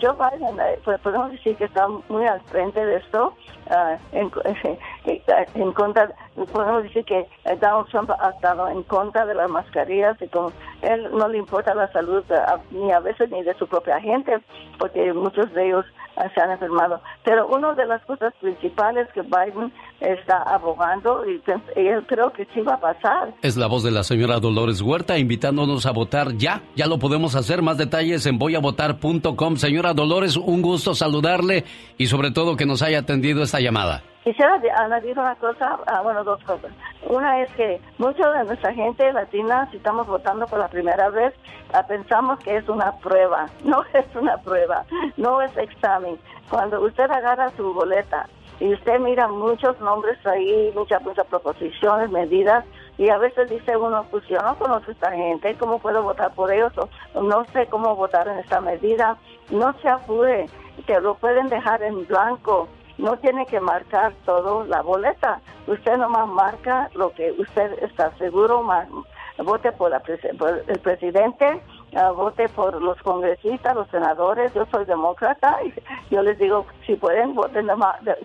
Joe 0.00 0.14
Biden, 0.14 0.60
eh, 0.60 0.78
pues 0.84 1.00
podemos 1.00 1.30
decir 1.30 1.56
que 1.56 1.64
está 1.64 1.88
muy 1.88 2.26
al 2.26 2.40
frente 2.42 2.84
de 2.84 2.96
esto. 2.96 3.34
ah, 3.70 3.96
en, 4.12 4.30
en 5.04 5.72
contra, 5.72 6.12
podemos 6.52 6.84
decir 6.84 7.04
que 7.04 7.20
eh, 7.20 7.58
Donald 7.60 7.88
Trump 7.88 8.10
ha 8.10 8.30
estado 8.30 8.68
en 8.68 8.82
contra 8.84 9.26
de 9.26 9.34
las 9.34 9.50
mascarillas 9.50 10.16
y 10.20 10.28
como 10.28 10.52
él 10.82 11.08
no 11.12 11.28
le 11.28 11.38
importa 11.38 11.74
la 11.74 11.90
salud 11.92 12.24
ah, 12.30 12.58
ni 12.70 12.92
a 12.92 13.00
veces 13.00 13.30
ni 13.30 13.42
de 13.42 13.54
su 13.54 13.66
propia 13.66 14.00
gente, 14.00 14.38
porque 14.78 15.12
muchos 15.12 15.52
de 15.54 15.66
ellos 15.66 15.84
ah, 16.16 16.28
se 16.34 16.40
han 16.40 16.52
enfermado. 16.52 17.00
Pero 17.24 17.48
una 17.48 17.74
de 17.74 17.86
las 17.86 18.04
cosas 18.04 18.32
principales 18.40 19.08
que 19.12 19.22
Biden 19.22 19.72
está 20.00 20.42
abogando 20.42 21.24
y, 21.28 21.42
y 21.76 21.86
él 21.86 22.04
creo 22.06 22.32
que 22.32 22.46
sí 22.52 22.60
va 22.60 22.74
a 22.74 22.80
pasar 22.80 23.32
Es 23.42 23.56
la 23.56 23.66
voz 23.66 23.82
de 23.82 23.90
la 23.90 24.02
señora 24.02 24.40
Dolores 24.40 24.80
Huerta 24.82 25.18
invitándonos 25.18 25.86
a 25.86 25.92
votar 25.92 26.32
ya. 26.36 26.62
Ya 26.76 26.86
lo 26.86 26.98
podemos 26.98 27.34
hacer. 27.34 27.62
Más 27.62 27.78
detalles 27.78 28.26
en 28.26 28.38
voyavotar.com. 28.38 29.56
Señora 29.56 29.94
Dolores, 29.94 30.36
un 30.36 30.62
gusto 30.62 30.94
saludarle 30.94 31.64
y 31.98 32.06
sobre 32.06 32.30
todo 32.30 32.56
que 32.56 32.66
nos 32.66 32.82
haya 32.82 33.00
atendido 33.00 33.42
esta 33.42 33.60
llamada. 33.60 34.02
Quisiera 34.22 34.60
añadir 34.76 35.18
una 35.18 35.34
cosa, 35.34 35.80
ah, 35.86 36.00
bueno, 36.02 36.22
dos 36.22 36.42
cosas. 36.44 36.70
Una 37.08 37.40
es 37.40 37.50
que 37.54 37.80
mucha 37.98 38.30
de 38.30 38.44
nuestra 38.44 38.72
gente 38.72 39.12
latina, 39.12 39.68
si 39.72 39.78
estamos 39.78 40.06
votando 40.06 40.46
por 40.46 40.60
la 40.60 40.68
primera 40.68 41.10
vez, 41.10 41.34
ah, 41.72 41.84
pensamos 41.84 42.38
que 42.38 42.56
es 42.56 42.68
una 42.68 42.92
prueba. 42.98 43.46
No 43.64 43.82
es 43.92 44.06
una 44.14 44.36
prueba, 44.38 44.84
no 45.16 45.42
es 45.42 45.56
examen. 45.56 46.18
Cuando 46.50 46.80
usted 46.82 47.10
agarra 47.10 47.50
su 47.56 47.72
boleta 47.74 48.28
y 48.60 48.72
usted 48.72 49.00
mira 49.00 49.26
muchos 49.26 49.80
nombres 49.80 50.24
ahí, 50.24 50.70
muchas, 50.74 51.02
muchas 51.02 51.26
proposiciones, 51.26 52.10
medidas, 52.10 52.64
y 52.98 53.08
a 53.08 53.18
veces 53.18 53.50
dice 53.50 53.76
uno, 53.76 54.04
pues 54.10 54.22
yo 54.28 54.38
no 54.40 54.54
conozco 54.56 54.92
esta 54.92 55.10
gente, 55.10 55.56
¿cómo 55.58 55.78
puedo 55.78 56.02
votar 56.02 56.32
por 56.34 56.52
ellos? 56.52 56.72
No 57.14 57.44
sé 57.52 57.66
cómo 57.66 57.96
votar 57.96 58.28
en 58.28 58.38
esta 58.38 58.60
medida. 58.60 59.16
No 59.50 59.74
se 59.80 59.88
apure, 59.88 60.46
que 60.86 61.00
lo 61.00 61.14
pueden 61.14 61.48
dejar 61.48 61.82
en 61.82 62.06
blanco 62.06 62.68
no 62.98 63.16
tiene 63.18 63.46
que 63.46 63.60
marcar 63.60 64.12
todo 64.24 64.64
la 64.64 64.82
boleta. 64.82 65.40
Usted 65.66 65.96
nomás 65.96 66.28
marca 66.28 66.90
lo 66.94 67.10
que 67.12 67.32
usted 67.32 67.82
está 67.82 68.10
seguro, 68.18 68.62
ma- 68.62 68.86
vote 69.38 69.72
por, 69.72 69.90
la 69.90 70.02
el 70.68 70.78
presidente, 70.80 71.60
ah, 71.96 72.10
vote 72.12 72.48
por 72.50 72.80
los 72.82 73.00
congresistas, 73.02 73.74
los 73.74 73.88
senadores. 73.88 74.52
Yo 74.54 74.66
soy 74.66 74.84
demócrata 74.84 75.56
y 75.64 75.72
yo 76.14 76.22
les 76.22 76.38
digo, 76.38 76.66
si 76.86 76.94
pueden, 76.96 77.34
voten 77.34 77.68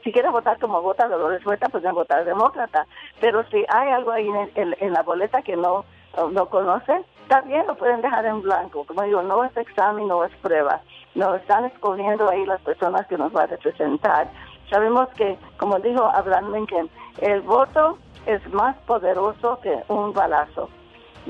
si 0.04 0.12
quieren 0.12 0.32
votar 0.32 0.60
como 0.60 0.82
vota 0.82 1.08
Dolores 1.08 1.46
Huerta, 1.46 1.70
pueden 1.70 1.94
votar 1.96 2.26
demócrata. 2.26 2.86
Pero 3.22 3.44
si 3.50 3.66
hay 3.70 3.90
algo 3.90 4.12
ahí 4.12 4.28
en, 4.28 4.52
en- 4.56 4.76
en 4.80 4.94
la 4.94 5.02
boleta 5.04 5.42
que 5.42 5.56
no, 5.56 5.86
no 6.32 6.46
conocen, 6.50 7.04
bien, 7.46 7.68
lo 7.68 7.76
pueden 7.76 8.02
dejar 8.02 8.26
en 8.26 8.42
blanco. 8.42 8.86
Como 8.86 9.02
digo, 9.04 9.22
no 9.22 9.44
es 9.44 9.56
examen, 9.58 10.08
no 10.08 10.24
es 10.24 10.34
prueba. 10.38 10.82
Nos 11.16 11.36
están 11.42 11.66
escogiendo 11.66 12.30
ahí 12.30 12.46
las 12.46 12.62
personas 12.62 13.06
que 13.08 13.18
nos 13.18 13.32
van 13.34 13.46
a 13.46 13.48
representar. 13.48 14.28
Sabemos 14.70 15.08
que, 15.16 15.38
como 15.58 15.80
dijo 15.80 16.04
Abraham 16.04 16.54
Lincoln, 16.54 16.90
el 17.22 17.42
voto 17.42 17.98
es 18.26 18.42
más 18.54 18.76
poderoso 18.86 19.60
que 19.62 19.84
un 19.88 20.14
balazo. 20.14 20.70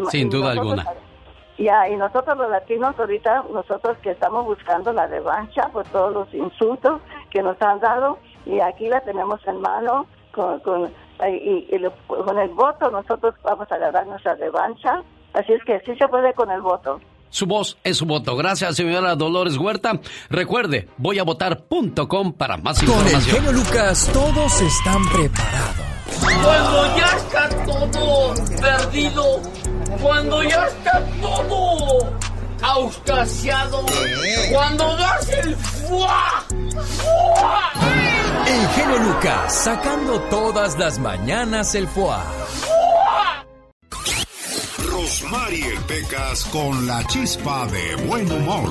Sin 0.10 0.30
duda 0.30 0.54
Nosotros- 0.56 0.80
alguna. 0.80 1.00
Ya, 1.60 1.90
y 1.90 1.96
nosotros 1.98 2.38
los 2.38 2.52
latinos 2.52 2.94
ahorita, 3.00 3.44
nosotros 3.52 3.98
que 4.04 4.12
estamos 4.12 4.46
buscando 4.46 4.94
la 4.94 5.08
revancha 5.08 5.70
por 5.70 5.86
todos 5.88 6.14
los 6.14 6.32
insultos 6.34 7.02
que 7.32 7.42
nos 7.42 7.60
han 7.62 7.80
dado, 7.80 8.20
y 8.46 8.60
aquí 8.60 8.88
la 8.90 9.02
tenemos 9.02 9.40
en 9.48 9.60
mano, 9.62 10.06
con, 10.34 10.60
con, 10.60 10.94
y, 11.28 11.68
y 11.72 11.78
lo- 11.80 11.94
con 12.08 12.38
el 12.38 12.50
voto 12.50 12.92
nosotros 12.92 13.34
vamos 13.44 13.72
a 13.72 13.76
agarrar 13.76 14.06
nuestra 14.06 14.36
revancha, 14.36 15.02
así 15.34 15.54
es 15.54 15.64
que 15.64 15.80
sí 15.80 15.96
se 15.96 16.08
puede 16.08 16.32
con 16.36 16.52
el 16.52 16.62
voto. 16.62 17.00
Su 17.30 17.46
voz 17.46 17.78
es 17.84 17.98
su 17.98 18.06
voto. 18.06 18.36
Gracias, 18.36 18.76
señora 18.76 19.16
Dolores 19.16 19.58
Huerta. 19.58 20.00
Recuerde, 20.30 20.88
voy 20.98 21.20
a 21.20 21.24
votar.com 21.24 22.34
para 22.34 22.58
más 22.58 22.80
Con 22.80 22.90
el 22.90 22.96
información. 23.14 23.36
genio 23.36 23.52
Lucas 23.52 24.10
todos 24.14 24.62
están 24.62 25.08
preparados. 25.10 25.86
Cuando 26.44 26.98
ya 26.98 27.18
está 27.18 27.50
todo 27.66 28.34
perdido, 28.62 29.42
cuando 30.02 30.44
ya 30.44 30.68
está 30.68 31.06
todo 31.22 32.18
auscasiado, 32.62 33.86
cuando 34.52 34.96
das 34.98 35.30
el 35.30 35.56
fuá, 35.56 36.44
fuá, 36.98 37.72
El 38.48 38.68
genio 38.70 38.98
Lucas 39.00 39.54
sacando 39.64 40.20
todas 40.30 40.78
las 40.80 40.98
mañanas 41.00 41.76
el 41.76 41.88
foie. 41.88 42.16
Rosmarie 45.08 45.80
Pecas 45.88 46.44
con 46.52 46.86
la 46.86 47.02
chispa 47.08 47.66
de 47.68 47.96
buen 48.08 48.30
humor. 48.30 48.70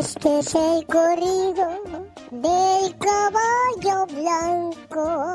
Este 0.00 0.38
es 0.40 0.52
el 0.56 0.84
corrido 0.86 2.02
del 2.32 2.96
caballo 2.98 4.06
blanco. 4.06 5.34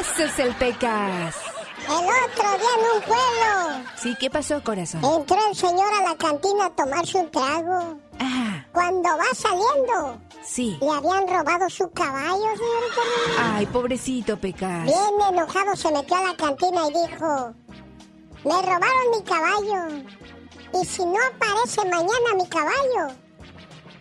Ese 0.00 0.24
es 0.24 0.38
el 0.38 0.54
Pecas. 0.54 1.36
El 1.84 1.92
otro 1.92 2.48
día 2.58 2.74
en 2.78 2.96
un 2.96 3.02
pueblo 3.02 3.90
Sí, 3.96 4.16
¿qué 4.18 4.30
pasó, 4.30 4.62
corazón? 4.64 5.04
entró 5.04 5.36
el 5.50 5.54
señor 5.54 5.92
a 6.00 6.08
la 6.08 6.16
cantina 6.16 6.64
a 6.64 6.70
tomarse 6.70 7.18
un 7.18 7.30
trago. 7.30 7.98
Cuando 8.72 9.08
va 9.18 9.34
saliendo, 9.34 10.18
Sí. 10.42 10.78
le 10.80 10.90
habían 10.90 11.28
robado 11.28 11.68
su 11.68 11.90
caballo, 11.90 12.44
señorita. 12.56 13.56
Ay, 13.56 13.66
pobrecito 13.66 14.38
Pecas. 14.38 14.84
Bien 14.84 14.98
enojado 15.28 15.76
se 15.76 15.92
metió 15.92 16.16
a 16.16 16.22
la 16.24 16.36
cantina 16.36 16.82
y 16.88 17.08
dijo, 17.08 17.54
me 18.44 18.62
robaron 18.62 19.10
mi 19.16 19.22
caballo. 19.22 20.04
Y 20.80 20.84
si 20.84 21.04
no 21.04 21.16
aparece 21.34 21.84
mañana 21.88 22.34
mi 22.36 22.48
caballo, 22.48 23.14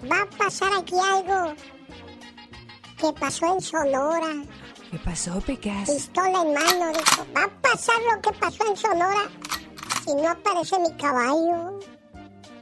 va 0.10 0.22
a 0.22 0.38
pasar 0.38 0.72
aquí 0.78 0.96
algo 0.98 1.54
que 2.98 3.12
pasó 3.20 3.54
en 3.54 3.62
Sonora. 3.62 4.44
¿Qué 4.92 4.98
pasó, 5.00 5.40
Pecas? 5.42 5.90
Pistola 5.90 6.42
en 6.42 6.54
mano, 6.54 6.88
dijo, 6.92 7.26
va 7.36 7.44
a 7.44 7.62
pasar 7.62 7.96
lo 8.14 8.22
que 8.22 8.32
pasó 8.40 8.66
en 8.68 8.78
Sonora 8.78 9.30
si 10.04 10.16
no 10.16 10.30
aparece 10.30 10.80
mi 10.80 10.96
caballo. 10.98 11.80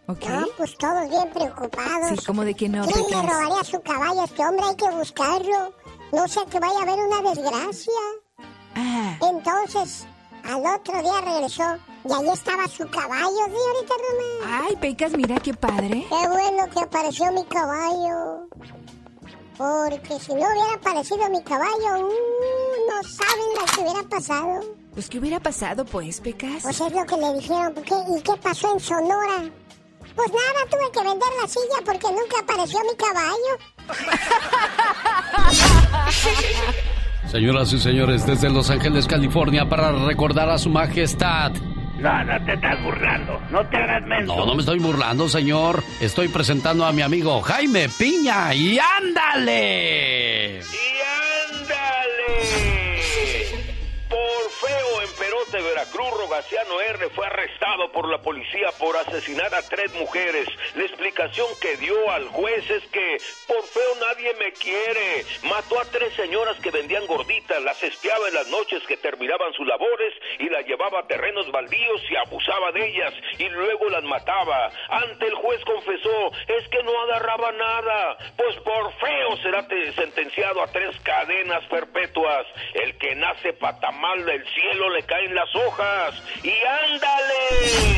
Ok. 0.08 0.26
No, 0.30 0.46
pues 0.56 0.78
todos 0.78 1.10
bien 1.10 1.30
preocupados. 1.34 2.18
Sí, 2.18 2.26
como 2.26 2.46
de 2.46 2.54
que 2.54 2.70
no, 2.70 2.86
¿Quién 2.86 3.06
le 3.10 3.22
robaría 3.30 3.64
su 3.64 3.82
caballo 3.82 4.22
a 4.22 4.26
este 4.26 4.46
hombre? 4.46 4.66
Hay 4.66 4.76
que 4.76 4.90
buscarlo. 4.90 5.74
No 6.14 6.28
sea 6.28 6.46
que 6.46 6.60
vaya 6.60 6.80
a 6.80 6.82
haber 6.84 7.00
una 7.00 7.30
desgracia. 7.30 7.94
Ah. 8.76 9.18
Entonces, 9.22 10.06
al 10.46 10.66
otro 10.66 11.02
día 11.02 11.22
regresó 11.22 11.78
y 12.06 12.14
ahí 12.14 12.30
estaba 12.30 12.68
su 12.70 12.88
caballo, 12.90 13.44
señorita 13.46 13.94
Roma. 13.96 14.64
Ay, 14.66 14.76
Pecas, 14.78 15.12
mira 15.12 15.36
qué 15.40 15.54
padre. 15.54 16.06
Qué 16.08 16.28
bueno 16.30 16.70
que 16.74 16.80
apareció 16.80 17.32
mi 17.34 17.44
caballo. 17.46 18.48
Porque 19.58 20.20
si 20.20 20.34
no 20.34 20.48
hubiera 20.48 20.74
aparecido 20.76 21.30
mi 21.30 21.44
caballo, 21.44 22.08
uh, 22.08 22.90
no 22.90 23.04
saben 23.04 23.46
lo 23.60 23.66
que 23.66 23.82
hubiera 23.82 24.08
pasado. 24.08 24.62
Pues, 24.94 25.10
¿qué 25.10 25.20
hubiera 25.20 25.40
pasado, 25.40 25.84
pues, 25.84 26.22
Pecas? 26.22 26.64
Pues 26.64 26.80
es 26.80 26.94
lo 26.94 27.06
que 27.06 27.18
le 27.18 27.34
dijeron. 27.34 27.74
¿por 27.74 27.84
qué? 27.84 27.96
¿Y 28.18 28.22
qué 28.22 28.34
pasó 28.42 28.74
en 28.74 28.80
Sonora? 28.80 29.52
Pues 30.18 30.32
nada, 30.32 30.66
tuve 30.70 30.92
que 30.92 31.00
vender 31.08 31.30
la 31.40 31.48
silla 31.48 31.80
porque 31.86 32.08
nunca 32.08 32.40
apareció 32.42 32.80
mi 32.82 32.96
caballo. 32.98 33.54
Señoras 37.32 37.72
y 37.74 37.80
señores, 37.80 38.26
desde 38.26 38.50
Los 38.50 38.72
Ángeles, 38.72 39.06
California, 39.06 39.70
para 39.70 39.92
recordar 39.92 40.50
a 40.50 40.58
su 40.58 40.70
majestad. 40.70 41.52
No, 42.00 42.24
no 42.24 42.46
te 42.46 42.54
estás 42.54 42.84
burlando. 42.84 43.40
No 43.52 43.68
te 43.70 43.78
hagas 43.78 44.04
menso. 44.08 44.36
No, 44.36 44.46
no 44.46 44.56
me 44.56 44.62
estoy 44.62 44.80
burlando, 44.80 45.30
señor. 45.30 45.84
Estoy 46.00 46.30
presentando 46.30 46.86
a 46.86 46.92
mi 46.92 47.04
amigo 47.04 47.40
Jaime 47.42 47.88
Piña. 47.90 48.54
¡Y 48.56 48.80
ándale! 48.80 50.62
Por 54.10 54.52
feo 54.62 54.97
Perote, 55.18 55.62
Veracruz, 55.62 56.12
Rogaciano 56.18 56.80
R. 56.82 57.10
fue 57.10 57.26
arrestado 57.26 57.92
por 57.92 58.08
la 58.10 58.22
policía 58.22 58.70
por 58.80 58.96
asesinar 58.98 59.54
a 59.56 59.62
tres 59.64 59.92
mujeres. 59.96 60.48
La 60.76 60.84
explicación 60.84 61.48
que 61.62 61.76
dio 61.78 62.12
al 62.12 62.28
juez 62.30 62.70
es 62.70 62.84
que 62.90 63.18
por 63.48 63.64
feo 63.64 63.96
nadie 64.00 64.34
me 64.36 64.52
quiere. 64.54 65.26
Mató 65.44 65.80
a 65.80 65.86
tres 65.86 66.14
señoras 66.14 66.58
que 66.60 66.72
vendían 66.72 67.06
gorditas, 67.08 67.62
las 67.64 67.82
espiaba 67.82 68.28
en 68.28 68.36
las 68.36 68.48
noches 68.48 68.84
que 68.88 68.98
terminaban 68.98 69.54
sus 69.54 69.66
labores 69.68 70.14
y 70.40 70.50
las 70.50 70.66
llevaba 70.66 71.00
a 71.00 71.08
terrenos 71.08 71.50
baldíos 71.52 72.02
y 72.10 72.16
abusaba 72.16 72.72
de 72.72 72.86
ellas 72.88 73.14
y 73.40 73.50
luego 73.50 73.90
las 73.90 74.04
mataba. 74.04 74.70
Ante 74.90 75.28
el 75.28 75.36
juez 75.36 75.64
confesó, 75.66 76.32
es 76.48 76.68
que 76.70 76.84
no 76.84 77.02
agarraba 77.04 77.52
nada. 77.54 78.18
Pues 78.38 78.56
por 78.58 78.94
feo 79.00 79.38
será 79.42 79.68
te- 79.68 79.94
sentenciado 79.94 80.62
a 80.62 80.68
tres 80.68 80.96
cadenas 81.02 81.64
perpetuas. 81.70 82.46
El 82.74 82.98
que 82.98 83.16
nace 83.16 83.54
patamal 83.54 84.26
del 84.26 84.46
cielo 84.54 84.90
le 84.90 85.04
caen 85.08 85.34
las 85.34 85.54
hojas. 85.56 86.22
¡Y 86.44 86.54
ándale! 86.64 87.98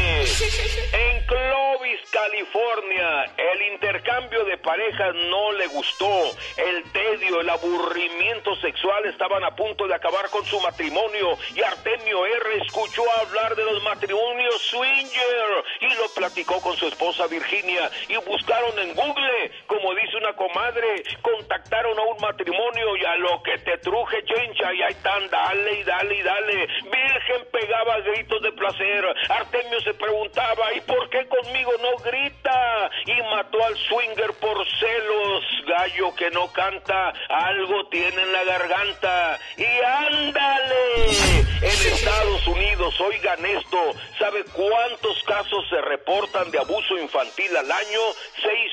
En 0.93 1.25
Clovis, 1.25 1.99
California. 2.11 3.25
El 3.37 3.73
intercambio 3.73 4.45
de 4.45 4.57
parejas 4.57 5.13
no 5.15 5.51
le 5.53 5.67
gustó. 5.67 6.31
El 6.57 6.83
tedio, 6.91 7.41
el 7.41 7.49
aburrimiento 7.49 8.55
sexual 8.57 9.05
estaban 9.05 9.43
a 9.43 9.55
punto 9.55 9.87
de 9.87 9.95
acabar 9.95 10.29
con 10.29 10.45
su 10.45 10.59
matrimonio 10.61 11.37
y 11.55 11.61
Artemio 11.61 12.25
R. 12.25 12.63
escuchó 12.65 13.03
hablar 13.21 13.55
de 13.55 13.65
los 13.65 13.83
matrimonios 13.83 14.61
swinger 14.69 15.63
y 15.81 15.93
lo 15.95 16.09
platicó 16.15 16.61
con 16.61 16.75
su 16.77 16.87
esposa 16.87 17.27
Virginia 17.27 17.89
y 18.07 18.17
buscaron 18.17 18.77
en 18.79 18.93
Google, 18.93 19.51
como 19.67 19.93
dice 19.95 20.17
una 20.17 20.33
comadre, 20.35 21.03
contactaron 21.21 21.97
a 21.97 22.03
un 22.03 22.17
matrimonio 22.21 22.95
y 22.97 23.05
a 23.05 23.15
lo 23.17 23.41
que 23.43 23.57
te 23.59 23.77
truje 23.79 24.23
chencha 24.25 24.73
y 24.73 24.81
ahí 24.81 24.91
están, 24.91 25.29
dale 25.29 25.79
y 25.79 25.83
dale 25.83 26.15
y 26.15 26.21
dale. 26.21 26.67
Virgen 26.99 27.47
pegaba 27.51 27.99
gritos 28.01 28.41
de 28.41 28.51
placer. 28.51 29.05
Artemio 29.29 29.79
se 29.81 29.93
preguntaba, 29.93 30.73
¿y 30.73 30.81
por 30.81 31.09
qué 31.09 31.25
conmigo 31.27 31.71
no 31.81 31.97
grita? 32.03 32.91
Y 33.05 33.21
mató 33.33 33.63
al 33.63 33.77
swinger 33.77 34.33
por 34.39 34.57
celos. 34.79 35.43
Gallo 35.65 36.15
que 36.15 36.29
no 36.31 36.51
canta, 36.51 37.13
algo 37.29 37.87
tiene 37.89 38.21
en 38.21 38.31
la 38.33 38.43
garganta. 38.43 39.39
Y 39.57 39.65
ándale. 39.85 41.39
En 41.61 41.93
Estados 41.93 42.47
Unidos, 42.47 42.99
oigan 43.01 43.45
esto, 43.45 43.93
¿sabe 44.17 44.45
cuántos 44.45 45.21
casos 45.23 45.67
se 45.69 45.81
reportan 45.81 46.49
de 46.51 46.57
abuso 46.57 46.97
infantil 46.97 47.55
al 47.57 47.69
año? 47.69 47.99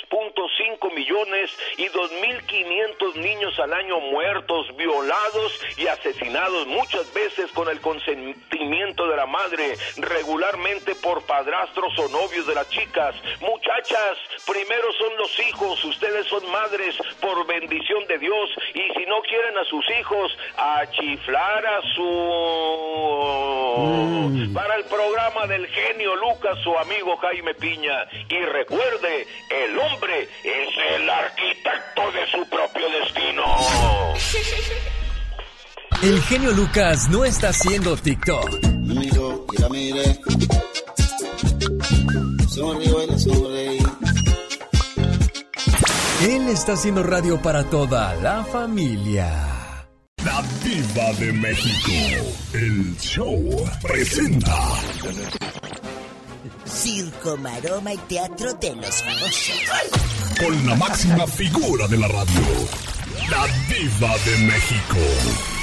6.5 0.09 0.95
millones 0.95 1.51
y 1.79 1.89
2.500 1.89 3.15
niños 3.17 3.59
al 3.59 3.73
año 3.73 3.99
muertos, 3.99 4.75
violados 4.77 5.61
y 5.77 5.89
asesinados 5.89 6.69
muchas 6.69 7.13
veces 7.13 7.51
con 7.53 7.69
el 7.69 7.81
consentimiento 7.81 8.16
de 9.05 9.17
la 9.17 9.27
madre, 9.27 9.77
regularmente 9.99 10.95
por 10.97 11.23
padrastros 11.27 11.99
o 11.99 12.09
novios 12.09 12.47
de 12.47 12.55
las 12.55 12.69
chicas. 12.71 13.15
Muchachas, 13.41 14.17
primero 14.47 14.93
son 14.93 15.17
los 15.19 15.39
hijos, 15.41 15.85
ustedes 15.85 16.27
son 16.27 16.51
madres 16.51 16.97
por 17.21 17.47
bendición 17.47 18.07
de 18.07 18.19
Dios 18.19 18.51
y 18.75 18.81
si 18.99 19.07
no 19.07 19.21
quieren 19.23 19.59
a 19.59 19.65
sus 19.65 19.85
hijos, 20.01 20.33
a 20.57 20.87
chiflar 20.91 21.67
a 21.67 21.83
su... 21.95 22.03
Mm. 23.77 24.55
Para 24.55 24.77
el 24.77 24.85
programa 24.85 25.47
del 25.47 25.67
genio 25.67 26.17
Lucas, 26.17 26.59
su 26.63 26.77
amigo 26.79 27.17
Jaime 27.19 27.55
Piña. 27.55 28.07
Y 28.29 28.39
recuerde, 28.39 29.27
el 29.51 29.79
hombre 29.79 30.29
es 30.43 30.69
el 30.95 31.11
arquitecto 31.11 32.11
de 32.13 32.27
su 32.31 32.49
propio 32.49 32.89
destino. 32.89 33.45
El 36.03 36.21
genio 36.23 36.53
Lucas 36.53 37.09
no 37.09 37.25
está 37.25 37.49
haciendo 37.49 37.97
TikTok. 37.97 38.65
Amigo, 38.65 39.47
ya 39.59 39.69
mire. 39.69 40.21
Sonrío 42.49 43.03
y 43.03 43.07
le 43.11 43.19
sonreí. 43.19 43.79
Él 46.23 46.49
está 46.49 46.73
haciendo 46.73 47.03
radio 47.03 47.41
para 47.41 47.65
toda 47.65 48.15
la 48.17 48.45
familia. 48.45 49.31
La 50.25 50.43
Diva 50.65 51.13
de 51.19 51.33
México. 51.33 51.93
El 52.53 52.97
show 52.99 53.67
presenta. 53.83 54.57
Circo, 56.65 57.37
maroma 57.37 57.95
y 57.95 57.99
teatro 57.99 58.53
de 58.55 58.77
los 58.77 59.03
famosos. 59.03 59.61
Con 60.39 60.67
la 60.67 60.75
máxima 60.75 61.27
figura 61.27 61.87
de 61.89 61.97
la 61.97 62.09
radio. 62.09 62.41
La 63.31 63.47
Diva 63.69 64.17
de 64.25 64.37
México. 64.47 65.56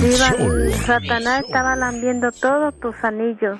Diva. 0.00 0.76
Satanás 0.86 1.44
estaba 1.44 1.76
lambiendo 1.76 2.30
todos 2.32 2.78
tus 2.80 2.94
anillos. 3.02 3.58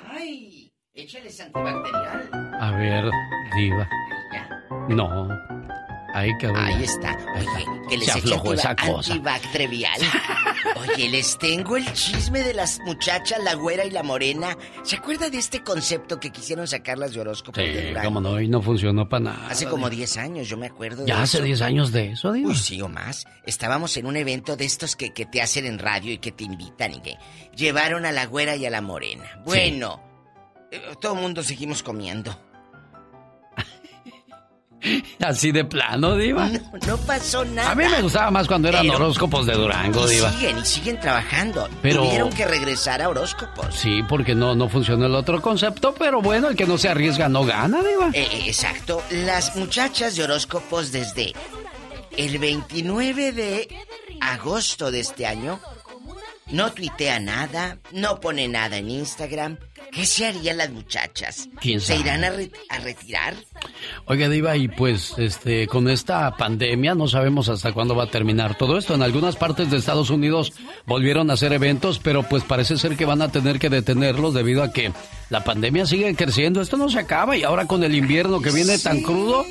Échales 0.94 1.40
antibacterial. 1.40 2.30
A 2.60 2.70
ver, 2.76 3.04
diva. 3.56 3.88
No. 4.88 5.28
Ahí 6.14 6.30
quedó. 6.38 6.54
Ahí 6.56 6.84
está. 6.84 7.18
Oye, 7.36 7.66
que 7.88 7.96
les 7.96 8.06
Se 8.06 8.18
aflojó 8.20 8.54
esa 8.54 8.76
cosa. 8.76 9.20
Oye, 10.76 11.08
les 11.08 11.36
tengo 11.38 11.76
el 11.76 11.92
chisme 11.92 12.44
de 12.44 12.54
las 12.54 12.78
muchachas, 12.84 13.42
la 13.42 13.54
güera 13.54 13.84
y 13.84 13.90
la 13.90 14.04
morena. 14.04 14.56
¿Se 14.84 14.94
acuerda 14.94 15.28
de 15.28 15.38
este 15.38 15.64
concepto 15.64 16.20
que 16.20 16.30
quisieron 16.30 16.68
sacarlas 16.68 17.14
de 17.14 17.20
horóscopo 17.20 17.60
Sí, 17.60 17.66
cómo 18.04 18.20
no, 18.20 18.40
y 18.40 18.46
no 18.46 18.62
funcionó 18.62 19.08
para 19.08 19.24
nada. 19.24 19.48
Hace 19.48 19.66
como 19.66 19.90
10 19.90 20.16
años, 20.18 20.48
yo 20.48 20.56
me 20.56 20.66
acuerdo 20.66 21.02
de 21.02 21.08
Ya 21.08 21.20
hace 21.20 21.38
eso. 21.38 21.46
10 21.46 21.62
años 21.62 21.90
de 21.90 22.12
eso, 22.12 22.30
diva. 22.32 22.50
Uy, 22.50 22.56
sí 22.56 22.80
o 22.80 22.88
más. 22.88 23.26
Estábamos 23.44 23.96
en 23.96 24.06
un 24.06 24.16
evento 24.16 24.56
de 24.56 24.66
estos 24.66 24.94
que, 24.94 25.12
que 25.12 25.26
te 25.26 25.42
hacen 25.42 25.66
en 25.66 25.80
radio 25.80 26.12
y 26.12 26.18
que 26.18 26.30
te 26.30 26.44
invitan 26.44 26.94
y 26.94 27.00
que 27.00 27.18
llevaron 27.56 28.06
a 28.06 28.12
la 28.12 28.26
güera 28.26 28.54
y 28.54 28.64
a 28.66 28.70
la 28.70 28.80
morena. 28.80 29.42
Bueno, 29.44 30.00
eh, 30.70 30.80
todo 31.00 31.14
el 31.14 31.20
mundo 31.22 31.42
seguimos 31.42 31.82
comiendo. 31.82 32.38
Así 35.20 35.52
de 35.52 35.64
plano, 35.64 36.16
diva. 36.16 36.48
No 36.86 36.96
pasó 36.98 37.44
nada. 37.44 37.70
A 37.70 37.74
mí 37.74 37.84
me 37.84 38.02
gustaba 38.02 38.30
más 38.30 38.46
cuando 38.46 38.68
eran 38.68 38.82
Pero- 38.82 38.96
horóscopos 38.96 39.46
de 39.46 39.54
Durango, 39.54 40.06
y 40.10 40.14
diva. 40.16 40.32
siguen 40.32 40.58
y 40.58 40.64
siguen 40.64 41.00
trabajando. 41.00 41.68
Pero- 41.82 42.02
Tuvieron 42.02 42.30
que 42.30 42.44
regresar 42.46 43.02
a 43.02 43.08
horóscopos. 43.08 43.74
Sí, 43.74 44.02
porque 44.08 44.34
no, 44.34 44.54
no 44.54 44.68
funcionó 44.68 45.06
el 45.06 45.14
otro 45.14 45.40
concepto, 45.40 45.94
pero 45.98 46.20
bueno, 46.22 46.48
el 46.48 46.56
que 46.56 46.66
no 46.66 46.78
se 46.78 46.88
arriesga 46.88 47.28
no 47.28 47.44
gana, 47.44 47.82
diva. 47.82 48.08
Eh, 48.12 48.28
eh, 48.30 48.42
exacto. 48.46 49.02
Las 49.10 49.56
muchachas 49.56 50.16
de 50.16 50.24
horóscopos 50.24 50.92
desde 50.92 51.32
el 52.16 52.38
29 52.38 53.32
de 53.32 53.68
agosto 54.20 54.90
de 54.90 55.00
este 55.00 55.26
año 55.26 55.60
no 56.50 56.72
tuitea 56.72 57.18
nada, 57.20 57.78
no 57.92 58.20
pone 58.20 58.48
nada 58.48 58.76
en 58.76 58.90
Instagram. 58.90 59.56
¿Qué 59.92 60.06
se 60.06 60.26
harían 60.26 60.56
las 60.56 60.70
muchachas? 60.70 61.48
¿Quién 61.60 61.80
¿Se 61.80 61.96
irán 61.96 62.24
a, 62.24 62.30
re- 62.30 62.50
a 62.68 62.78
retirar? 62.78 63.34
Oiga, 64.06 64.28
Diva, 64.28 64.56
y 64.56 64.68
pues 64.68 65.14
este, 65.18 65.66
con 65.68 65.88
esta 65.88 66.36
pandemia 66.36 66.94
no 66.94 67.06
sabemos 67.06 67.48
hasta 67.48 67.72
cuándo 67.72 67.94
va 67.94 68.04
a 68.04 68.10
terminar 68.10 68.56
todo 68.56 68.78
esto. 68.78 68.94
En 68.94 69.02
algunas 69.02 69.36
partes 69.36 69.70
de 69.70 69.76
Estados 69.76 70.10
Unidos 70.10 70.52
volvieron 70.86 71.30
a 71.30 71.34
hacer 71.34 71.52
eventos, 71.52 71.98
pero 71.98 72.22
pues 72.22 72.42
parece 72.44 72.76
ser 72.78 72.96
que 72.96 73.04
van 73.04 73.22
a 73.22 73.30
tener 73.30 73.58
que 73.58 73.68
detenerlos 73.70 74.34
debido 74.34 74.62
a 74.62 74.72
que 74.72 74.92
la 75.30 75.44
pandemia 75.44 75.86
sigue 75.86 76.14
creciendo. 76.16 76.60
Esto 76.60 76.76
no 76.76 76.88
se 76.88 76.98
acaba 76.98 77.36
y 77.36 77.42
ahora 77.44 77.66
con 77.66 77.84
el 77.84 77.94
invierno 77.94 78.40
que 78.40 78.50
viene 78.50 78.78
tan 78.78 79.00
crudo. 79.02 79.44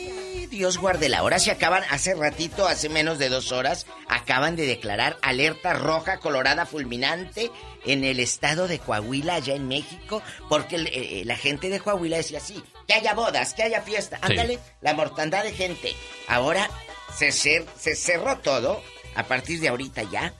Dios 0.47 0.77
guarde 0.77 1.09
la 1.09 1.23
hora. 1.23 1.39
Se 1.39 1.51
acaban 1.51 1.83
hace 1.89 2.13
ratito, 2.15 2.67
hace 2.67 2.89
menos 2.89 3.17
de 3.19 3.29
dos 3.29 3.51
horas, 3.51 3.85
acaban 4.07 4.55
de 4.55 4.65
declarar 4.65 5.17
alerta 5.21 5.73
roja 5.73 6.17
colorada 6.19 6.65
fulminante 6.65 7.51
en 7.85 8.03
el 8.03 8.19
estado 8.19 8.67
de 8.67 8.79
Coahuila, 8.79 9.35
allá 9.35 9.55
en 9.55 9.67
México, 9.67 10.21
porque 10.49 10.75
el- 10.75 10.87
eh, 10.87 10.91
eh, 11.21 11.25
la 11.25 11.35
gente 11.35 11.69
de 11.69 11.79
Coahuila 11.79 12.17
decía 12.17 12.37
así, 12.39 12.63
que 12.87 12.93
haya 12.93 13.13
bodas, 13.13 13.53
que 13.53 13.63
haya 13.63 13.81
fiesta. 13.81 14.17
Sí. 14.17 14.23
Ándale, 14.31 14.59
la 14.81 14.93
mortandad 14.93 15.43
de 15.43 15.51
gente. 15.53 15.93
Ahora 16.27 16.69
se, 17.17 17.29
cer- 17.29 17.65
se 17.77 17.95
cerró 17.95 18.37
todo. 18.39 18.81
A 19.15 19.23
partir 19.23 19.59
de 19.59 19.67
ahorita 19.69 20.03
ya, 20.11 20.33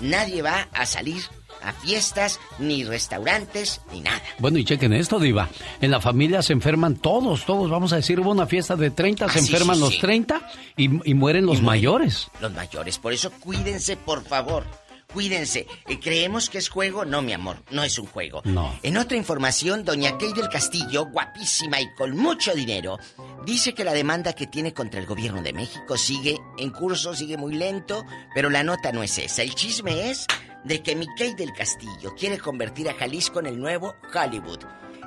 nadie 0.00 0.42
va 0.42 0.68
a 0.72 0.84
salir 0.86 1.22
a 1.62 1.72
fiestas, 1.72 2.38
ni 2.58 2.84
restaurantes, 2.84 3.80
ni 3.92 4.00
nada. 4.00 4.22
Bueno, 4.38 4.58
y 4.58 4.64
chequen 4.64 4.92
esto, 4.92 5.18
Diva. 5.18 5.48
En 5.80 5.90
la 5.90 6.00
familia 6.00 6.42
se 6.42 6.52
enferman 6.52 6.96
todos, 6.96 7.44
todos. 7.44 7.70
Vamos 7.70 7.92
a 7.92 7.96
decir, 7.96 8.20
hubo 8.20 8.30
una 8.30 8.46
fiesta 8.46 8.76
de 8.76 8.90
30, 8.90 9.28
se 9.28 9.38
Ah, 9.38 9.42
sí, 9.42 9.48
enferman 9.50 9.76
sí, 9.76 9.82
los 9.82 9.94
sí. 9.94 10.00
30 10.00 10.40
y, 10.76 11.10
y 11.10 11.14
mueren 11.14 11.46
los 11.46 11.62
mayores. 11.62 12.28
Los 12.40 12.52
mayores. 12.52 12.98
Por 12.98 13.12
eso 13.12 13.30
cuídense, 13.40 13.96
por 13.96 14.24
favor. 14.24 14.64
Cuídense. 15.12 15.66
Eh, 15.88 15.98
¿Creemos 15.98 16.50
que 16.50 16.58
es 16.58 16.68
juego? 16.68 17.06
No, 17.06 17.22
mi 17.22 17.32
amor, 17.32 17.62
no 17.70 17.82
es 17.82 17.98
un 17.98 18.04
juego. 18.06 18.42
No. 18.44 18.78
En 18.82 18.98
otra 18.98 19.16
información, 19.16 19.82
doña 19.82 20.18
Kay 20.18 20.34
del 20.34 20.50
Castillo, 20.50 21.06
guapísima 21.06 21.80
y 21.80 21.86
con 21.94 22.14
mucho 22.14 22.52
dinero, 22.54 22.98
dice 23.46 23.72
que 23.72 23.84
la 23.84 23.94
demanda 23.94 24.34
que 24.34 24.46
tiene 24.46 24.74
contra 24.74 25.00
el 25.00 25.06
gobierno 25.06 25.40
de 25.40 25.54
México 25.54 25.96
sigue 25.96 26.36
en 26.58 26.68
curso, 26.70 27.14
sigue 27.14 27.38
muy 27.38 27.54
lento, 27.54 28.04
pero 28.34 28.50
la 28.50 28.62
nota 28.62 28.92
no 28.92 29.02
es 29.02 29.16
esa. 29.16 29.42
El 29.42 29.54
chisme 29.54 30.10
es 30.10 30.26
de 30.68 30.82
que 30.82 30.94
mi 30.94 31.06
Kay 31.16 31.34
del 31.34 31.52
Castillo 31.52 32.14
quiere 32.16 32.38
convertir 32.38 32.88
a 32.88 32.94
Jalisco 32.94 33.40
en 33.40 33.46
el 33.46 33.58
nuevo 33.58 33.94
Hollywood. 34.14 34.60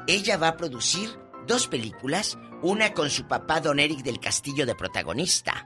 Ella 0.07 0.35
va 0.37 0.49
a 0.49 0.57
producir 0.57 1.09
dos 1.47 1.67
películas, 1.67 2.37
una 2.63 2.93
con 2.93 3.09
su 3.09 3.27
papá 3.27 3.61
Don 3.61 3.79
Eric 3.79 3.99
del 3.99 4.19
Castillo 4.19 4.65
de 4.65 4.75
protagonista, 4.75 5.65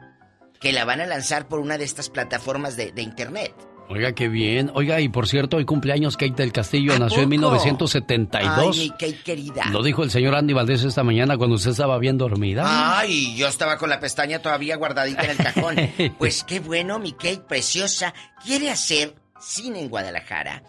que 0.59 0.73
la 0.73 0.83
van 0.83 0.99
a 0.99 1.05
lanzar 1.05 1.47
por 1.47 1.59
una 1.59 1.77
de 1.77 1.85
estas 1.85 2.09
plataformas 2.09 2.75
de, 2.75 2.91
de 2.91 3.01
internet. 3.01 3.53
Oiga, 3.87 4.13
qué 4.13 4.27
bien. 4.27 4.71
Oiga, 4.73 4.99
y 4.99 5.09
por 5.09 5.27
cierto, 5.27 5.57
hoy 5.57 5.65
cumpleaños 5.65 6.17
Kate 6.17 6.33
del 6.33 6.51
Castillo, 6.51 6.93
¿A 6.93 6.99
nació 6.99 7.19
en 7.19 7.29
poco? 7.29 7.51
1972. 7.51 8.57
Ay, 8.57 8.79
mi 8.79 8.89
Kate 8.89 9.19
querida. 9.23 9.65
Lo 9.71 9.83
dijo 9.83 10.03
el 10.03 10.09
señor 10.09 10.35
Andy 10.35 10.53
Valdés 10.53 10.83
esta 10.83 11.03
mañana 11.03 11.37
cuando 11.37 11.55
usted 11.55 11.71
estaba 11.71 11.99
bien 11.99 12.17
dormida. 12.17 12.97
Ay, 12.97 13.35
yo 13.37 13.47
estaba 13.47 13.77
con 13.77 13.89
la 13.89 13.99
pestaña 13.99 14.39
todavía 14.39 14.75
guardadita 14.75 15.23
en 15.23 15.29
el 15.31 15.37
cajón. 15.37 15.75
Pues 16.17 16.43
qué 16.43 16.59
bueno, 16.59 16.97
mi 16.99 17.11
Kate 17.13 17.43
preciosa. 17.47 18.13
Quiere 18.43 18.71
hacer 18.71 19.13
cine 19.39 19.81
en 19.81 19.89
Guadalajara. 19.89 20.63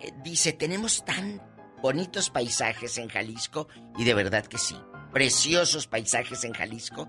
Eh, 0.00 0.12
Dice, 0.22 0.52
tenemos 0.52 1.04
tan 1.04 1.40
bonitos 1.80 2.30
paisajes 2.30 2.98
en 2.98 3.08
Jalisco, 3.08 3.68
y 3.98 4.04
de 4.04 4.14
verdad 4.14 4.46
que 4.46 4.58
sí, 4.58 4.76
preciosos 5.12 5.86
paisajes 5.86 6.44
en 6.44 6.52
Jalisco, 6.52 7.08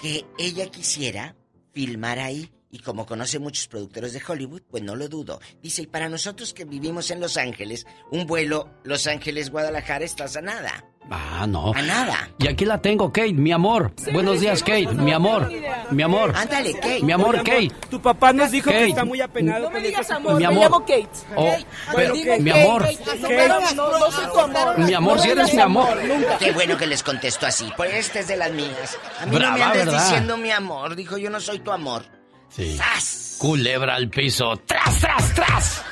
que 0.00 0.26
ella 0.38 0.70
quisiera 0.70 1.36
filmar 1.72 2.18
ahí. 2.18 2.52
Y 2.70 2.80
como 2.80 3.06
conoce 3.06 3.38
muchos 3.38 3.66
productores 3.66 4.12
de 4.12 4.22
Hollywood, 4.26 4.60
pues 4.70 4.82
no 4.82 4.94
lo 4.94 5.08
dudo. 5.08 5.40
Dice, 5.62 5.82
y 5.82 5.86
para 5.86 6.10
nosotros 6.10 6.52
que 6.52 6.66
vivimos 6.66 7.10
en 7.10 7.18
Los 7.18 7.38
Ángeles, 7.38 7.86
un 8.10 8.26
vuelo 8.26 8.70
Los 8.84 9.06
Ángeles-Guadalajara 9.06 10.04
está 10.04 10.26
a 10.26 10.42
nada. 10.42 10.84
Ah, 11.10 11.46
no. 11.48 11.72
A 11.74 11.80
nada. 11.80 12.28
Y 12.38 12.48
aquí 12.48 12.66
la 12.66 12.82
tengo, 12.82 13.10
Kate, 13.10 13.32
mi 13.32 13.50
amor. 13.50 13.92
Buenos 14.12 14.40
días, 14.40 14.60
Kate, 14.62 14.88
mi 14.88 15.10
amor. 15.12 15.50
Mi 15.90 16.02
amor. 16.02 16.34
Ándale, 16.36 16.74
Kate. 16.74 17.00
Mi 17.02 17.12
amor, 17.12 17.36
Kate. 17.38 17.70
Tu 17.90 18.00
papá 18.02 18.32
nos 18.34 18.50
dijo 18.50 18.66
Kate. 18.70 18.84
que 18.84 18.88
está 18.90 19.04
muy 19.06 19.20
apenado. 19.22 19.64
No 19.64 19.70
me 19.70 19.80
digas 19.80 20.10
amor, 20.10 20.34
Mi 20.34 20.40
me 20.40 20.46
amor. 20.46 20.62
llamo 20.64 20.80
Kate. 20.80 21.08
Oh, 21.34 21.46
Kate. 21.50 21.66
pero, 21.96 22.12
Digo 22.14 22.36
mi 22.40 22.50
Kate, 22.50 22.62
amor. 22.62 22.82
Kate, 22.82 23.74
no, 23.74 23.98
no 23.98 24.10
soy 24.10 24.26
tu 24.26 24.38
amor. 24.38 24.78
Mi 24.80 24.94
amor, 24.94 25.16
No 25.16 25.22
si 25.22 25.28
me 25.28 25.32
eres 25.32 25.54
mi 25.54 25.60
amor. 25.60 25.98
Qué 26.38 26.52
bueno 26.52 26.76
que 26.76 26.86
les 26.86 27.02
contesto 27.02 27.46
así. 27.46 27.72
Pues 27.76 27.94
este 27.94 28.18
es 28.20 28.28
de 28.28 28.36
las 28.36 28.52
mías. 28.52 28.98
A 29.20 29.26
mí 29.26 29.38
no 29.38 29.52
me 29.52 29.62
andes 29.62 29.86
¿verdad? 29.86 30.02
diciendo 30.04 30.36
mi 30.36 30.50
amor. 30.50 30.94
Dijo, 30.94 31.16
yo 31.16 31.30
no 31.30 31.40
soy 31.40 31.60
tu 31.60 31.72
amor. 31.72 32.04
Sí. 32.50 32.76
¡Sas! 32.76 33.36
Culebra 33.38 33.94
al 33.94 34.10
piso. 34.10 34.56
¡Tras, 34.66 35.00
tras, 35.00 35.34
tras! 35.34 35.82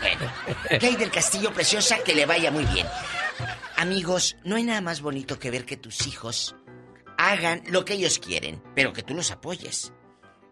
Kate 0.68 0.96
del 0.98 1.10
Castillo 1.10 1.52
Preciosa, 1.52 1.98
que 2.04 2.14
le 2.14 2.26
vaya 2.26 2.50
muy 2.50 2.64
bien. 2.66 2.86
Amigos, 3.76 4.36
no 4.44 4.56
hay 4.56 4.62
nada 4.64 4.80
más 4.80 5.00
bonito 5.00 5.38
que 5.38 5.50
ver 5.50 5.64
que 5.66 5.76
tus 5.76 6.06
hijos 6.06 6.56
hagan 7.18 7.62
lo 7.68 7.84
que 7.84 7.94
ellos 7.94 8.18
quieren, 8.18 8.62
pero 8.74 8.92
que 8.92 9.02
tú 9.02 9.14
los 9.14 9.30
apoyes. 9.30 9.92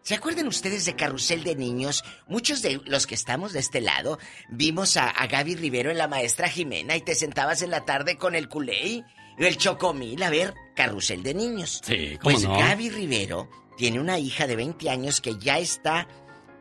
¿Se 0.02 0.14
acuerdan 0.14 0.46
ustedes 0.48 0.84
de 0.84 0.96
Carrusel 0.96 1.42
de 1.44 1.56
Niños? 1.56 2.04
Muchos 2.28 2.60
de 2.60 2.80
los 2.84 3.06
que 3.06 3.14
estamos 3.14 3.54
de 3.54 3.60
este 3.60 3.80
lado 3.80 4.18
vimos 4.50 4.98
a, 4.98 5.08
a 5.08 5.26
Gaby 5.26 5.56
Rivero 5.56 5.90
en 5.90 5.96
la 5.96 6.08
maestra 6.08 6.48
Jimena 6.50 6.94
y 6.96 7.00
te 7.00 7.14
sentabas 7.14 7.62
en 7.62 7.70
la 7.70 7.86
tarde 7.86 8.18
con 8.18 8.34
el 8.34 8.50
culé 8.50 8.86
y 8.86 9.04
el 9.38 9.56
chocomil 9.56 10.22
a 10.22 10.28
ver 10.28 10.52
Carrusel 10.76 11.22
de 11.22 11.32
Niños. 11.32 11.80
Sí, 11.82 12.18
¿cómo 12.20 12.34
Pues 12.34 12.44
no? 12.44 12.58
Gaby 12.58 12.90
Rivero 12.90 13.48
tiene 13.78 13.98
una 13.98 14.18
hija 14.18 14.46
de 14.46 14.56
20 14.56 14.90
años 14.90 15.22
que 15.22 15.38
ya 15.38 15.58
está 15.58 16.06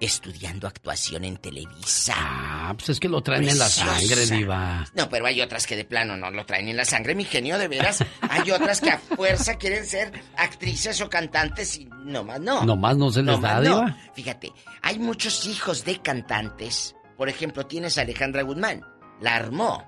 estudiando 0.05 0.67
actuación 0.67 1.23
en 1.23 1.37
Televisa. 1.37 2.13
Ah, 2.17 2.73
pues 2.75 2.89
es 2.89 2.99
que 2.99 3.09
lo 3.09 3.21
traen 3.21 3.47
en 3.47 3.57
la 3.57 3.65
Preciosa. 3.65 3.99
sangre, 3.99 4.25
diva. 4.37 4.85
No, 4.95 5.09
pero 5.09 5.25
hay 5.25 5.41
otras 5.41 5.65
que 5.67 5.75
de 5.75 5.85
plano 5.85 6.15
no 6.17 6.29
lo 6.31 6.45
traen 6.45 6.67
en 6.69 6.77
la 6.77 6.85
sangre, 6.85 7.15
mi 7.15 7.25
genio, 7.25 7.57
de 7.57 7.67
veras. 7.67 8.03
Hay 8.21 8.51
otras 8.51 8.81
que 8.81 8.89
a 8.91 8.97
fuerza 8.97 9.55
quieren 9.57 9.85
ser 9.85 10.11
actrices 10.37 10.99
o 11.01 11.09
cantantes 11.09 11.77
y 11.77 11.85
nomás 11.85 12.39
no. 12.39 12.63
Nomás 12.65 12.97
no 12.97 13.11
se 13.11 13.21
les 13.23 13.35
Nomás 13.35 13.63
da, 13.63 13.69
no. 13.69 13.79
diva. 13.81 13.97
Fíjate, 14.13 14.51
hay 14.81 14.99
muchos 14.99 15.45
hijos 15.45 15.83
de 15.85 16.01
cantantes. 16.01 16.95
Por 17.17 17.29
ejemplo, 17.29 17.65
tienes 17.65 17.97
a 17.97 18.01
Alejandra 18.01 18.41
Guzmán. 18.43 18.81
La 19.21 19.35
armó. 19.35 19.85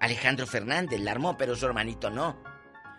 Alejandro 0.00 0.46
Fernández 0.46 1.00
la 1.00 1.12
armó, 1.12 1.36
pero 1.36 1.54
su 1.54 1.66
hermanito 1.66 2.10
no. 2.10 2.42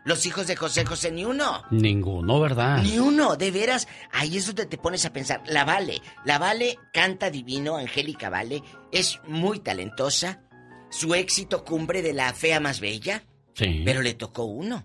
Los 0.06 0.26
hijos 0.26 0.48
de 0.48 0.56
José 0.56 0.86
José 0.86 1.12
ni 1.12 1.24
uno. 1.24 1.64
Ninguno, 1.72 2.40
¿verdad? 2.40 2.82
Ni 2.84 3.00
uno, 3.00 3.38
de 3.38 3.52
veras. 3.52 3.88
Ahí 4.12 4.38
es 4.38 4.46
donde 4.46 4.66
te 4.66 4.78
pones 4.78 5.06
a 5.06 5.14
pensar. 5.14 5.42
La 5.48 5.64
Vale. 5.64 6.02
La 6.26 6.40
Vale 6.40 6.78
canta 6.92 7.30
divino, 7.30 7.78
Angélica 7.78 8.30
Vale. 8.30 8.62
Es 8.92 9.20
muy 9.28 9.60
talentosa. 9.60 10.42
Su 10.90 11.16
éxito 11.16 11.64
cumbre 11.64 12.02
de 12.02 12.14
la 12.14 12.34
fea 12.34 12.60
más 12.60 12.80
bella. 12.80 13.24
Sí. 13.54 13.84
Pero 13.86 14.02
le 14.02 14.14
tocó 14.14 14.44
uno. 14.44 14.84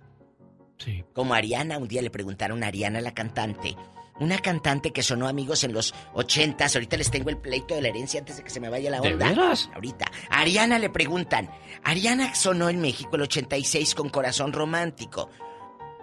Sí. 0.78 1.04
Como 1.12 1.34
Ariana, 1.34 1.78
un 1.78 1.88
día 1.88 2.02
le 2.02 2.10
preguntaron 2.10 2.62
a 2.62 2.68
Ariana, 2.68 3.00
la 3.00 3.12
cantante. 3.12 3.76
Una 4.20 4.38
cantante 4.38 4.92
que 4.92 5.02
sonó 5.02 5.28
amigos 5.28 5.62
en 5.64 5.72
los 5.72 5.94
ochentas. 6.12 6.74
Ahorita 6.74 6.96
les 6.96 7.10
tengo 7.10 7.30
el 7.30 7.38
pleito 7.38 7.74
de 7.74 7.82
la 7.82 7.88
herencia 7.88 8.18
antes 8.20 8.36
de 8.38 8.44
que 8.44 8.50
se 8.50 8.60
me 8.60 8.68
vaya 8.68 8.90
la 8.90 9.00
¿De 9.00 9.12
onda. 9.12 9.28
veras? 9.28 9.70
Ahorita. 9.74 10.06
A 10.30 10.40
Ariana 10.40 10.78
le 10.78 10.90
preguntan. 10.90 11.50
Ariana 11.84 12.34
sonó 12.34 12.68
en 12.68 12.80
México 12.80 13.16
el 13.16 13.22
86 13.22 13.94
con 13.94 14.08
Corazón 14.08 14.52
Romántico. 14.52 15.30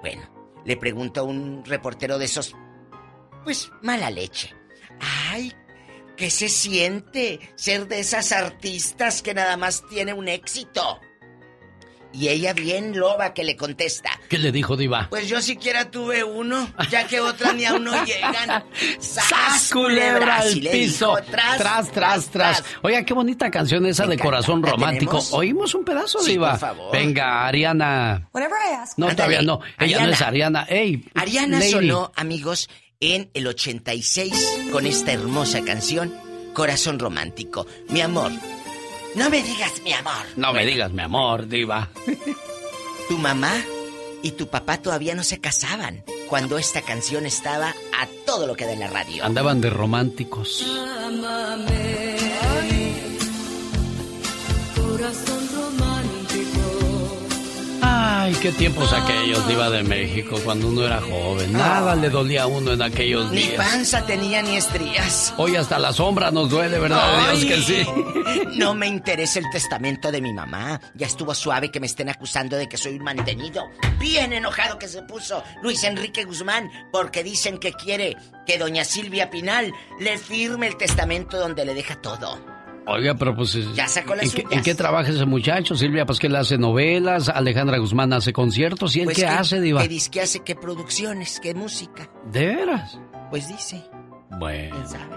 Bueno, 0.02 0.22
le 0.66 0.78
pregunta 0.78 1.24
un 1.24 1.64
reportero 1.66 2.18
de 2.18 2.26
esos. 2.26 2.56
Pues 3.44 3.70
mala 3.82 4.10
leche. 4.10 4.54
Ay, 5.30 5.54
¿qué 6.16 6.30
se 6.30 6.48
siente 6.50 7.40
ser 7.56 7.88
de 7.88 8.00
esas 8.00 8.32
artistas 8.32 9.22
que 9.22 9.34
nada 9.34 9.58
más 9.58 9.86
tiene 9.90 10.14
un 10.14 10.28
éxito? 10.28 11.00
Y 12.18 12.30
ella 12.30 12.54
bien 12.54 12.98
loba 12.98 13.34
que 13.34 13.44
le 13.44 13.56
contesta. 13.58 14.10
¿Qué 14.30 14.38
le 14.38 14.52
dijo, 14.52 14.78
diva? 14.78 15.08
Pues 15.10 15.28
yo 15.28 15.42
siquiera 15.42 15.92
tuve 15.92 16.24
uno, 16.24 16.68
ya 16.90 17.06
que 17.08 17.20
otras 17.20 17.54
ni 17.56 17.66
a 17.66 17.74
uno 17.74 17.92
llegan. 18.06 18.64
¡Sas, 19.00 19.70
culebra 19.72 20.38
al 20.38 20.54
piso! 20.60 21.16
dijo, 21.18 21.18
tras, 21.32 21.92
tras, 21.92 22.30
tras, 22.32 22.64
Oiga, 22.82 23.04
qué 23.04 23.14
bonita 23.14 23.52
canción 23.52 23.86
esa 23.86 24.06
de 24.08 24.18
Corazón 24.18 24.62
¿La 24.62 24.72
Romántico. 24.72 25.22
¿Oímos 25.32 25.76
un 25.76 25.84
pedazo, 25.84 26.20
Sí, 26.20 26.32
diva? 26.32 26.52
por 26.52 26.60
favor. 26.60 26.92
Venga, 26.94 27.46
Ariana. 27.48 28.30
Whenever 28.34 28.58
I 28.72 28.76
ask. 28.76 28.98
No, 28.98 29.08
todavía 29.14 29.42
no. 29.42 29.60
Ella 29.80 29.98
no 29.98 30.04
Ariana. 30.04 30.14
es 30.14 30.22
Ariana. 30.22 30.66
¡Ey! 30.70 31.06
Ariana 31.16 31.60
lady. 31.60 31.72
sonó, 31.72 32.12
amigos, 32.16 32.70
en 33.00 33.30
el 33.34 33.48
86 33.48 34.70
con 34.72 34.86
esta 34.86 35.12
hermosa 35.12 35.62
canción, 35.64 36.14
Corazón 36.54 36.98
Romántico. 37.00 37.68
Mi 37.90 38.02
amor, 38.02 38.32
no 39.16 39.30
me 39.30 39.42
digas 39.42 39.82
mi 39.84 39.94
amor. 39.94 40.26
No 40.36 40.54
me 40.54 40.66
digas, 40.66 40.92
mi 40.92 41.02
amor, 41.02 41.48
diva. 41.48 41.90
Tu 43.08 43.18
mamá 43.20 43.54
y 44.24 44.32
tu 44.32 44.48
papá 44.48 44.78
todavía 44.78 45.14
no 45.14 45.24
se 45.24 45.40
casaban 45.40 46.04
cuando 46.28 46.58
esta 46.58 46.82
canción 46.82 47.28
estaba 47.28 47.70
a 47.70 48.08
todo 48.26 48.48
lo 48.48 48.56
que 48.56 48.66
da 48.66 48.74
en 48.74 48.80
la 48.80 48.88
radio. 48.88 49.24
Andaban 49.24 49.62
de 49.62 49.70
románticos. 49.70 50.66
Ámame, 51.06 52.18
corazón. 54.76 55.45
Ay, 58.08 58.34
qué 58.42 58.52
tiempos 58.52 58.94
aquellos, 58.94 59.48
diva 59.48 59.70
de 59.72 59.82
México, 59.84 60.40
cuando 60.44 60.68
uno 60.68 60.86
era 60.86 61.02
joven. 61.02 61.52
Nada 61.54 61.96
le 61.96 62.10
dolía 62.12 62.44
a 62.44 62.48
uno 62.48 62.74
en 62.74 62.82
aquellos 62.84 63.32
Ni 63.32 63.42
días. 63.42 63.56
panza 63.56 64.06
tenía 64.06 64.44
ni 64.44 64.56
estrías. 64.58 65.34
Hoy 65.38 65.56
hasta 65.56 65.80
la 65.80 65.92
sombra 65.92 66.30
nos 66.30 66.50
duele, 66.50 66.78
¿verdad? 66.78 67.02
Ay, 67.30 67.40
Dios 67.46 67.66
que 67.66 67.84
sí. 67.84 67.88
No 68.58 68.76
me 68.76 68.86
interesa 68.88 69.40
el 69.40 69.50
testamento 69.52 70.12
de 70.12 70.22
mi 70.22 70.34
mamá. 70.34 70.80
Ya 70.94 71.08
estuvo 71.08 71.34
suave 71.34 71.72
que 71.72 71.80
me 71.80 71.88
estén 71.88 72.10
acusando 72.10 72.58
de 72.58 72.70
que 72.70 72.78
soy 72.78 72.96
un 72.98 73.04
mantenido. 73.04 73.64
Bien 74.00 74.34
enojado 74.34 74.78
que 74.78 74.88
se 74.88 75.02
puso 75.04 75.44
Luis 75.64 75.84
Enrique 75.84 76.26
Guzmán 76.26 76.70
porque 76.92 77.24
dicen 77.24 77.58
que 77.58 77.74
quiere 77.74 78.18
que 78.46 78.60
doña 78.60 78.86
Silvia 78.86 79.32
Pinal 79.32 79.74
le 80.00 80.18
firme 80.20 80.68
el 80.68 80.78
testamento 80.78 81.38
donde 81.40 81.66
le 81.66 81.74
deja 81.74 81.96
todo. 81.96 82.55
Oiga, 82.88 83.16
pero 83.16 83.36
pues... 83.36 83.58
Ya 83.74 83.88
sacó 83.88 84.14
las 84.16 84.26
¿en 84.26 84.32
qué, 84.48 84.56
en 84.56 84.62
qué 84.62 84.76
trabaja 84.76 85.10
ese 85.10 85.26
muchacho, 85.26 85.76
Silvia? 85.76 86.06
Pues 86.06 86.20
que 86.20 86.28
él 86.28 86.36
hace 86.36 86.58
novelas, 86.58 87.30
Alejandra 87.30 87.78
Guzmán 87.80 88.14
hace 88.14 88.32
conciertos, 88.32 88.96
¿y 88.96 89.00
él 89.00 89.06
Pues 89.06 89.18
qué 89.18 89.24
que- 89.24 89.28
hace, 89.28 89.60
diva? 89.62 89.82
¿Qué 89.82 89.88
disque 89.88 90.22
hace? 90.22 90.42
¿Qué 90.44 90.56
producciones? 90.56 91.40
¿Qué 91.40 91.54
música? 91.56 92.10
¿De 92.32 92.46
veras? 92.48 93.00
Pues 93.32 93.48
dice. 93.48 93.84
Bueno. 94.40 94.76
¿Quién 94.76 94.88
sabe? 94.88 95.16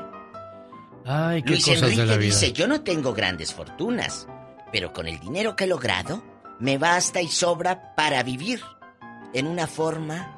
Ay, 1.05 1.43
qué 1.43 1.51
Luis 1.51 1.65
cosas 1.65 1.83
Enrique 1.83 2.01
de 2.03 2.07
la 2.07 2.17
vida. 2.17 2.27
dice, 2.27 2.53
yo 2.53 2.69
no 2.69 2.81
tengo 2.83 3.13
grandes 3.15 3.53
fortunas, 3.55 4.27
pero 4.73 4.93
con 4.93 5.07
el 5.09 5.19
dinero 5.21 5.57
que 5.57 5.65
he 5.65 5.67
logrado, 5.67 6.23
me 6.61 6.77
basta 6.79 7.21
y 7.23 7.29
sobra 7.29 7.95
para 7.95 8.23
vivir 8.23 8.61
en 9.35 9.47
una 9.47 9.67
forma 9.67 10.35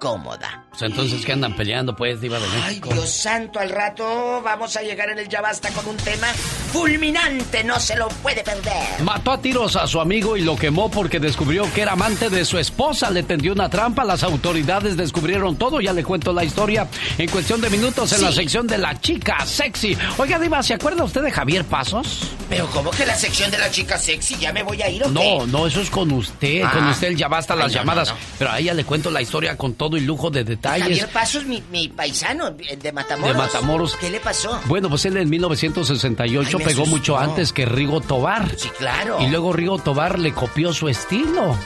cómoda. 0.00 0.66
Pues 0.72 0.82
entonces, 0.90 1.24
¿qué 1.24 1.32
andan 1.32 1.54
peleando, 1.54 1.94
pues, 1.94 2.18
diva 2.20 2.38
de 2.38 2.46
Ay, 2.46 2.60
México? 2.68 2.88
Dios 2.94 3.10
santo, 3.10 3.58
al 3.60 3.68
rato 3.68 4.40
vamos 4.42 4.74
a 4.76 4.82
llegar 4.82 5.10
en 5.10 5.18
el 5.18 5.28
Ya 5.28 5.42
Basta 5.42 5.68
con 5.70 5.86
un 5.86 5.96
tema 5.98 6.26
fulminante, 6.72 7.62
no 7.62 7.78
se 7.78 7.94
lo 7.96 8.08
puede 8.08 8.42
perder. 8.42 9.02
Mató 9.04 9.32
a 9.32 9.38
tiros 9.40 9.76
a 9.76 9.86
su 9.86 10.00
amigo 10.00 10.36
y 10.36 10.40
lo 10.40 10.56
quemó 10.56 10.90
porque 10.90 11.20
descubrió 11.20 11.70
que 11.74 11.82
era 11.82 11.92
amante 11.92 12.30
de 12.30 12.44
su 12.46 12.58
esposa. 12.58 13.10
Le 13.10 13.22
tendió 13.22 13.52
una 13.52 13.68
trampa. 13.68 14.02
Las 14.04 14.22
autoridades 14.22 14.96
descubrieron 14.96 15.56
todo. 15.56 15.80
Ya 15.80 15.92
le 15.92 16.02
cuento 16.04 16.32
la 16.32 16.42
historia 16.44 16.88
en 17.18 17.28
cuestión 17.28 17.60
de 17.60 17.68
minutos 17.68 18.10
en 18.12 18.18
Sí. 18.18 18.24
la 18.24 18.32
sección 18.32 18.66
de 18.66 18.78
la 18.78 18.98
chica 18.98 19.44
sexy. 19.44 19.96
Oiga, 20.16 20.38
Diva, 20.38 20.62
¿se 20.62 20.72
acuerda 20.74 21.04
usted 21.04 21.22
de 21.22 21.30
Javier 21.30 21.64
Pasos? 21.66 22.30
Pero 22.48 22.66
¿cómo 22.68 22.90
que 22.90 23.04
la 23.04 23.14
sección 23.14 23.50
de 23.50 23.58
la 23.58 23.70
chica 23.70 23.98
sexy 23.98 24.36
ya 24.40 24.52
me 24.52 24.62
voy 24.62 24.80
a 24.80 24.88
ir 24.88 25.04
o 25.04 25.08
No, 25.10 25.20
qué? 25.20 25.38
no, 25.48 25.66
eso 25.66 25.82
es 25.82 25.90
con 25.90 26.10
usted. 26.12 26.62
Ah. 26.64 26.70
Con 26.72 26.86
usted 26.88 27.08
él 27.08 27.16
ya 27.16 27.28
basta 27.28 27.54
las 27.54 27.66
Ay, 27.66 27.72
no, 27.74 27.80
llamadas. 27.80 28.08
no, 28.08 28.14
no. 28.14 28.20
Pero 28.38 28.50
a 28.52 28.58
ella 28.58 28.72
le 28.74 28.84
cuento 28.84 29.10
la 29.10 29.20
historia 29.20 29.56
con 29.58 29.74
todo 29.74 29.96
y 29.98 30.00
lujo 30.00 30.30
de 30.30 30.44
detalles. 30.62 30.82
Javier 31.00 31.08
Paso 31.08 31.38
es 31.40 31.46
mi, 31.46 31.62
mi 31.70 31.88
paisano, 31.88 32.50
de 32.50 32.92
Matamoros. 32.92 33.32
De 33.34 33.38
Matamoros. 33.38 33.96
¿Qué 33.96 34.10
le 34.10 34.20
pasó? 34.20 34.60
Bueno, 34.66 34.88
pues 34.88 35.04
él 35.04 35.16
en 35.16 35.28
1968 35.28 36.48
Ay, 36.48 36.54
me 36.58 36.64
pegó 36.64 36.82
asustó. 36.82 36.96
mucho 36.96 37.18
antes 37.18 37.52
que 37.52 37.66
Rigo 37.66 38.00
Tobar. 38.00 38.48
Sí, 38.56 38.68
claro. 38.78 39.18
Y 39.20 39.28
luego 39.28 39.52
Rigo 39.52 39.78
Tobar 39.78 40.18
le 40.18 40.32
copió 40.32 40.72
su 40.72 40.88
estilo. 40.88 41.56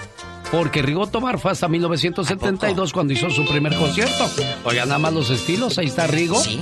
Porque 0.51 0.81
Rigo 0.81 1.09
Tobar 1.09 1.41
fue 1.41 1.51
hasta 1.51 1.67
1972 1.67 2.93
cuando 2.93 3.13
hizo 3.13 3.29
su 3.31 3.45
primer 3.47 3.75
concierto. 3.75 4.31
Oigan, 4.63 4.89
nada 4.89 5.01
más 5.01 5.13
los 5.13 5.29
estilos, 5.31 5.77
ahí 5.79 5.87
está 5.87 6.07
Rigo. 6.07 6.41
Sí. 6.41 6.61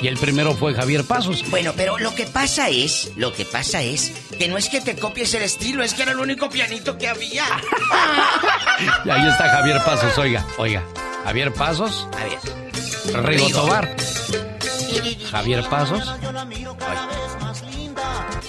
Y 0.00 0.06
el 0.06 0.16
primero 0.18 0.54
fue 0.54 0.72
Javier 0.72 1.02
Pasos. 1.02 1.42
Bueno, 1.50 1.72
pero 1.76 1.98
lo 1.98 2.14
que 2.14 2.26
pasa 2.26 2.68
es, 2.68 3.10
lo 3.16 3.32
que 3.32 3.44
pasa 3.44 3.82
es 3.82 4.12
que 4.38 4.46
no 4.46 4.56
es 4.56 4.68
que 4.68 4.80
te 4.80 4.94
copies 4.94 5.34
el 5.34 5.42
estilo, 5.42 5.82
es 5.82 5.94
que 5.94 6.02
era 6.02 6.12
el 6.12 6.20
único 6.20 6.48
pianito 6.48 6.96
que 6.96 7.08
había. 7.08 7.44
Y 9.04 9.10
ahí 9.10 9.28
está 9.28 9.48
Javier 9.50 9.80
Pasos, 9.84 10.16
oiga, 10.18 10.44
oiga. 10.56 10.82
Javier 11.24 11.52
Pasos. 11.52 12.06
Rigo 13.06 13.22
Rigo. 13.22 13.48
Tobar. 13.50 13.96
Javier 15.30 15.64
Pasos, 15.68 16.02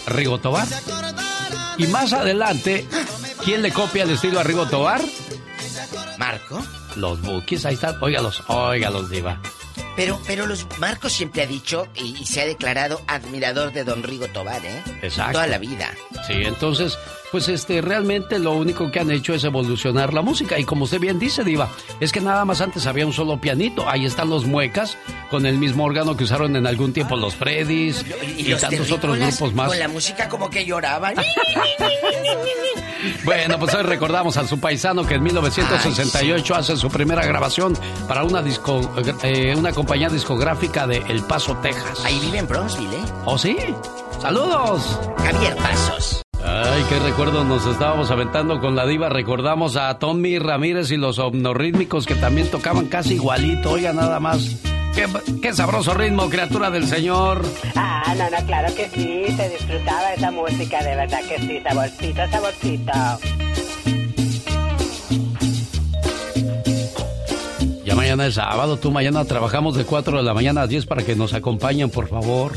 Rigo 0.07 0.37
Tobar. 0.39 0.67
Y 1.77 1.87
más 1.87 2.13
adelante, 2.13 2.87
¿quién 3.43 3.61
le 3.61 3.71
copia 3.71 4.03
el 4.03 4.11
estilo 4.11 4.39
a 4.39 4.43
Rigo 4.43 4.67
Tobar? 4.67 5.01
Marco. 6.17 6.61
Los 6.95 7.21
Bookies, 7.21 7.65
ahí 7.65 7.73
están. 7.73 8.01
Óigalos, 8.01 8.43
óigalos, 8.47 9.09
Diva. 9.09 9.41
Pero, 9.95 10.19
pero 10.25 10.45
los 10.45 10.65
Marcos 10.79 11.13
siempre 11.13 11.43
ha 11.43 11.47
dicho 11.47 11.87
y, 11.95 12.17
y 12.21 12.25
se 12.25 12.41
ha 12.41 12.45
declarado 12.45 13.01
admirador 13.07 13.71
de 13.73 13.83
Don 13.83 14.03
Rigo 14.03 14.27
Tobar, 14.27 14.65
¿eh? 14.65 14.83
Exacto. 15.01 15.33
Toda 15.33 15.47
la 15.47 15.57
vida. 15.57 15.89
Sí, 16.27 16.33
entonces, 16.33 16.97
pues 17.35 17.49
este, 17.49 17.81
realmente 17.81 18.39
lo 18.39 18.53
único 18.53 18.89
que 18.89 19.01
han 19.01 19.11
hecho 19.11 19.33
es 19.33 19.43
evolucionar 19.43 20.13
la 20.13 20.21
música. 20.21 20.57
Y 20.57 20.63
como 20.63 20.85
usted 20.85 21.01
bien 21.01 21.19
dice, 21.19 21.43
Diva, 21.43 21.67
es 21.99 22.13
que 22.13 22.21
nada 22.21 22.45
más 22.45 22.61
antes 22.61 22.87
había 22.87 23.05
un 23.05 23.11
solo 23.11 23.41
pianito. 23.41 23.89
Ahí 23.89 24.05
están 24.05 24.29
los 24.29 24.45
muecas, 24.45 24.97
con 25.29 25.45
el 25.45 25.57
mismo 25.57 25.83
órgano 25.83 26.15
que 26.15 26.23
usaron 26.23 26.55
en 26.55 26.65
algún 26.65 26.93
tiempo 26.93 27.17
los 27.17 27.35
Freddys 27.35 28.05
y, 28.37 28.43
los 28.43 28.61
tantos 28.61 28.89
otros 28.89 29.17
grupos 29.17 29.53
más. 29.53 29.67
Con 29.67 29.77
la 29.77 29.89
música 29.89 30.29
como 30.29 30.49
que 30.49 30.63
lloraban. 30.63 31.15
Bueno, 33.23 33.59
pues 33.59 33.73
hoy 33.75 33.83
recordamos 33.83 34.35
a 34.37 34.47
su 34.47 34.59
paisano 34.59 35.05
que 35.05 35.15
en 35.15 35.23
1968 35.23 36.55
hace 36.55 36.75
su 36.75 36.89
primera 36.89 37.23
grabación 37.23 37.77
para 38.07 38.23
una 38.23 38.41
disco, 38.41 38.81
eh, 39.21 39.53
una 39.55 39.73
compañía 39.73 40.09
discográfica 40.09 40.87
de 40.87 40.97
El 41.07 41.21
Paso, 41.21 41.55
Texas. 41.57 42.03
Ahí 42.03 42.17
vive 42.19 42.39
en 42.39 42.47
Bronzeville, 42.47 42.95
¿eh? 42.95 43.05
¿Oh, 43.25 43.37
sí? 43.37 43.57
¡Saludos! 44.19 44.99
Javier 45.17 45.55
Pasos. 45.57 46.24
Ay, 46.47 46.83
qué 46.89 46.99
recuerdo 46.99 47.43
nos 47.43 47.65
estábamos 47.65 48.11
aventando 48.11 48.59
con 48.61 48.75
la 48.75 48.85
diva. 48.85 49.09
Recordamos 49.09 49.77
a 49.77 49.97
Tommy 49.97 50.37
Ramírez 50.37 50.91
y 50.91 50.97
los 50.97 51.17
omnorrítmicos 51.17 52.05
que 52.05 52.13
también 52.15 52.51
tocaban 52.51 52.85
casi 52.85 53.15
igualito. 53.15 53.71
Oiga, 53.71 53.93
nada 53.93 54.19
más. 54.19 54.57
Qué, 54.93 55.07
qué 55.41 55.53
sabroso 55.53 55.93
ritmo, 55.95 56.29
criatura 56.29 56.69
del 56.69 56.87
Señor. 56.87 57.41
Ah, 57.75 58.13
no, 58.15 58.29
no, 58.29 58.45
claro 58.45 58.73
que 58.75 58.87
sí, 58.89 59.25
se 59.35 59.49
disfrutaba 59.49 60.13
esa 60.13 60.31
música, 60.31 60.83
de 60.83 60.95
verdad 60.95 61.19
que 61.27 61.39
sí, 61.39 61.59
saborcito, 61.61 62.21
saborcito. 62.29 62.91
Ya 67.83 67.95
mañana 67.95 68.27
es 68.27 68.35
sábado, 68.35 68.77
tú 68.77 68.91
mañana 68.91 69.25
trabajamos 69.25 69.75
de 69.75 69.83
4 69.83 70.17
de 70.17 70.23
la 70.23 70.33
mañana 70.33 70.61
a 70.61 70.67
10 70.67 70.85
para 70.85 71.03
que 71.03 71.15
nos 71.15 71.33
acompañen, 71.33 71.89
por 71.89 72.07
favor. 72.07 72.53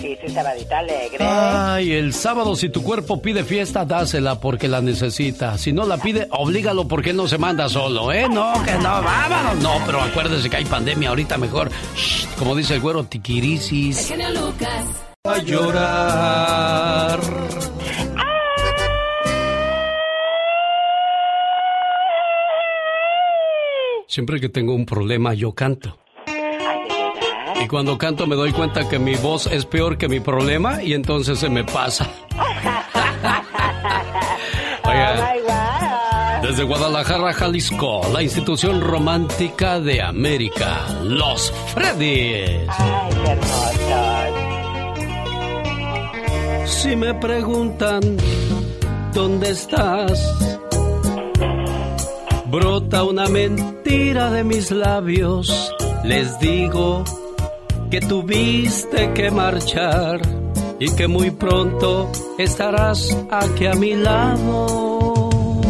Sí, 0.00 0.18
sabadita 0.32 0.78
alegre. 0.78 1.18
Ay, 1.24 1.92
el 1.92 2.12
sábado 2.12 2.56
si 2.56 2.68
tu 2.68 2.82
cuerpo 2.82 3.22
pide 3.22 3.44
fiesta, 3.44 3.84
dásela 3.84 4.40
porque 4.40 4.68
la 4.68 4.80
necesita. 4.80 5.56
Si 5.58 5.72
no 5.72 5.86
la 5.86 5.98
pide, 5.98 6.26
oblígalo 6.30 6.88
porque 6.88 7.10
él 7.10 7.16
no 7.16 7.28
se 7.28 7.38
manda 7.38 7.68
solo, 7.68 8.12
¿eh? 8.12 8.28
No, 8.28 8.52
que 8.64 8.72
no, 8.74 9.02
vámonos. 9.02 9.62
No, 9.62 9.78
pero 9.86 10.00
acuérdese 10.00 10.50
que 10.50 10.56
hay 10.56 10.64
pandemia 10.64 11.10
ahorita 11.10 11.38
mejor. 11.38 11.70
Shh, 11.96 12.26
como 12.38 12.54
dice 12.54 12.74
el 12.74 12.80
güero, 12.80 13.04
tiquirisis. 13.04 14.12
Lucas. 14.34 14.84
A 15.24 15.38
llorar. 15.38 17.20
Siempre 24.06 24.40
que 24.40 24.48
tengo 24.48 24.74
un 24.74 24.86
problema, 24.86 25.34
yo 25.34 25.52
canto. 25.54 25.98
Y 27.64 27.66
cuando 27.66 27.96
canto 27.96 28.26
me 28.26 28.36
doy 28.36 28.52
cuenta 28.52 28.86
que 28.90 28.98
mi 28.98 29.14
voz 29.14 29.46
es 29.46 29.64
peor 29.64 29.96
que 29.96 30.06
mi 30.06 30.20
problema 30.20 30.82
y 30.82 30.92
entonces 30.92 31.38
se 31.38 31.48
me 31.48 31.64
pasa. 31.64 32.06
Oigan, 34.84 36.42
desde 36.42 36.62
Guadalajara, 36.64 37.32
Jalisco, 37.32 38.02
la 38.12 38.22
institución 38.22 38.82
romántica 38.82 39.80
de 39.80 40.02
América, 40.02 40.84
Los 41.04 41.50
Freddys. 41.72 42.68
Ay, 42.68 43.14
qué 43.24 43.30
hermosos. 43.30 43.72
Si 46.66 46.96
me 46.96 47.14
preguntan 47.14 48.02
dónde 49.14 49.52
estás, 49.52 50.36
brota 52.44 53.04
una 53.04 53.26
mentira 53.28 54.30
de 54.30 54.44
mis 54.44 54.70
labios. 54.70 55.74
Les 56.04 56.38
digo 56.40 57.04
que 57.94 58.00
tuviste 58.00 59.12
que 59.12 59.30
marchar 59.30 60.20
y 60.80 60.90
que 60.96 61.06
muy 61.06 61.30
pronto 61.30 62.10
estarás 62.38 63.16
aquí 63.30 63.66
a 63.66 63.74
mi 63.74 63.94
lado. 63.94 65.60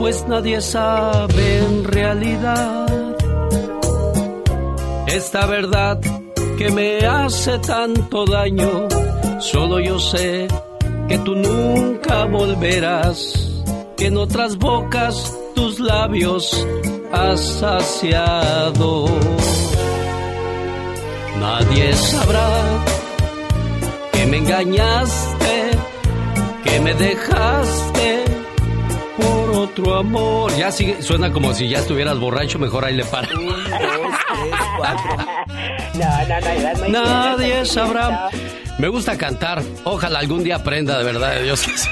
Pues 0.00 0.26
nadie 0.26 0.60
sabe 0.60 1.58
en 1.58 1.84
realidad 1.84 2.88
esta 5.06 5.46
verdad 5.46 6.00
que 6.58 6.68
me 6.70 7.06
hace 7.06 7.56
tanto 7.60 8.24
daño. 8.24 8.88
Solo 9.38 9.78
yo 9.78 10.00
sé 10.00 10.48
que 11.08 11.18
tú 11.18 11.36
nunca 11.36 12.24
volverás, 12.24 13.62
que 13.96 14.06
en 14.06 14.16
otras 14.16 14.58
bocas 14.58 15.38
tus 15.54 15.78
labios 15.78 16.66
has 17.12 17.40
saciado. 17.40 19.06
Nadie 21.38 21.92
sabrá 21.94 22.48
que 24.12 24.26
me 24.26 24.36
engañaste, 24.38 25.70
que 26.64 26.80
me 26.80 26.94
dejaste 26.94 28.24
por 29.16 29.50
otro 29.50 29.94
amor. 29.98 30.54
Ya 30.56 30.70
sigue, 30.70 31.02
suena 31.02 31.32
como 31.32 31.52
si 31.54 31.68
ya 31.68 31.78
estuvieras 31.78 32.18
borracho, 32.18 32.58
mejor 32.58 32.84
ahí 32.84 32.94
le 32.94 33.04
para. 33.04 33.28
No, 35.94 36.08
no, 36.26 36.88
no, 36.88 36.88
Nadie 36.88 37.64
sabrá. 37.64 38.28
Me 38.78 38.88
gusta 38.88 39.16
cantar. 39.16 39.62
Ojalá 39.84 40.18
algún 40.18 40.42
día 40.42 40.56
aprenda, 40.56 40.98
de 40.98 41.04
verdad, 41.04 41.34
de 41.36 41.44
Dios. 41.44 41.64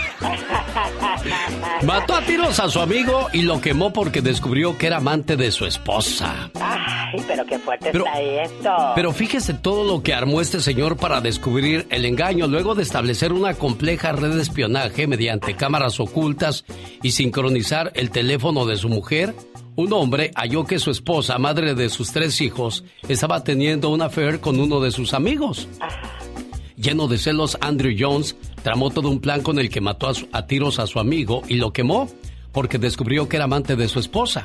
Mató 1.84 2.14
a 2.14 2.22
tiros 2.22 2.58
a 2.60 2.68
su 2.68 2.80
amigo 2.80 3.28
y 3.32 3.42
lo 3.42 3.60
quemó 3.60 3.92
porque 3.92 4.20
descubrió 4.20 4.76
que 4.78 4.86
era 4.88 4.96
amante 4.98 5.36
de 5.36 5.50
su 5.52 5.64
esposa. 5.66 6.50
Ay, 6.60 7.22
pero 7.26 7.44
qué 7.46 7.58
fuerte 7.58 7.90
Pero- 7.92 8.06
está 8.06 8.20
esto. 8.20 8.70
Pero 8.94 9.12
fíjese 9.12 9.54
todo 9.54 9.84
lo 9.84 10.02
que 10.02 10.14
armó 10.14 10.40
este 10.40 10.60
señor 10.60 10.96
para 10.96 11.20
descubrir 11.20 11.86
el 11.90 12.04
engaño 12.04 12.46
luego 12.46 12.74
de 12.74 12.82
establecer 12.82 13.32
una 13.32 13.54
compleja 13.54 14.12
red 14.12 14.34
de 14.34 14.42
espionaje 14.42 15.06
mediante 15.06 15.54
cámaras 15.56 16.00
ocultas 16.00 16.64
y 17.02 17.12
sincronizar 17.12 17.92
el 17.94 18.10
teléfono 18.10 18.66
de 18.66 18.76
su 18.76 18.88
mujer. 18.88 19.34
Un 19.74 19.92
hombre 19.92 20.32
halló 20.34 20.64
que 20.64 20.78
su 20.78 20.90
esposa, 20.90 21.38
madre 21.38 21.74
de 21.74 21.88
sus 21.88 22.12
tres 22.12 22.40
hijos, 22.40 22.84
estaba 23.08 23.42
teniendo 23.42 23.88
una 23.88 24.06
affair 24.06 24.40
con 24.40 24.60
uno 24.60 24.80
de 24.80 24.90
sus 24.90 25.14
amigos. 25.14 25.66
Lleno 26.82 27.06
de 27.06 27.16
celos, 27.18 27.56
Andrew 27.60 27.94
Jones 27.96 28.36
tramó 28.62 28.90
todo 28.90 29.08
un 29.08 29.20
plan 29.20 29.42
con 29.42 29.58
el 29.58 29.70
que 29.70 29.80
mató 29.80 30.08
a, 30.08 30.12
a 30.32 30.46
tiros 30.46 30.78
a 30.80 30.86
su 30.88 30.98
amigo 30.98 31.42
y 31.48 31.54
lo 31.54 31.72
quemó 31.72 32.10
porque 32.50 32.78
descubrió 32.78 33.28
que 33.28 33.36
era 33.36 33.44
amante 33.44 33.76
de 33.76 33.86
su 33.88 33.98
esposa. 34.00 34.42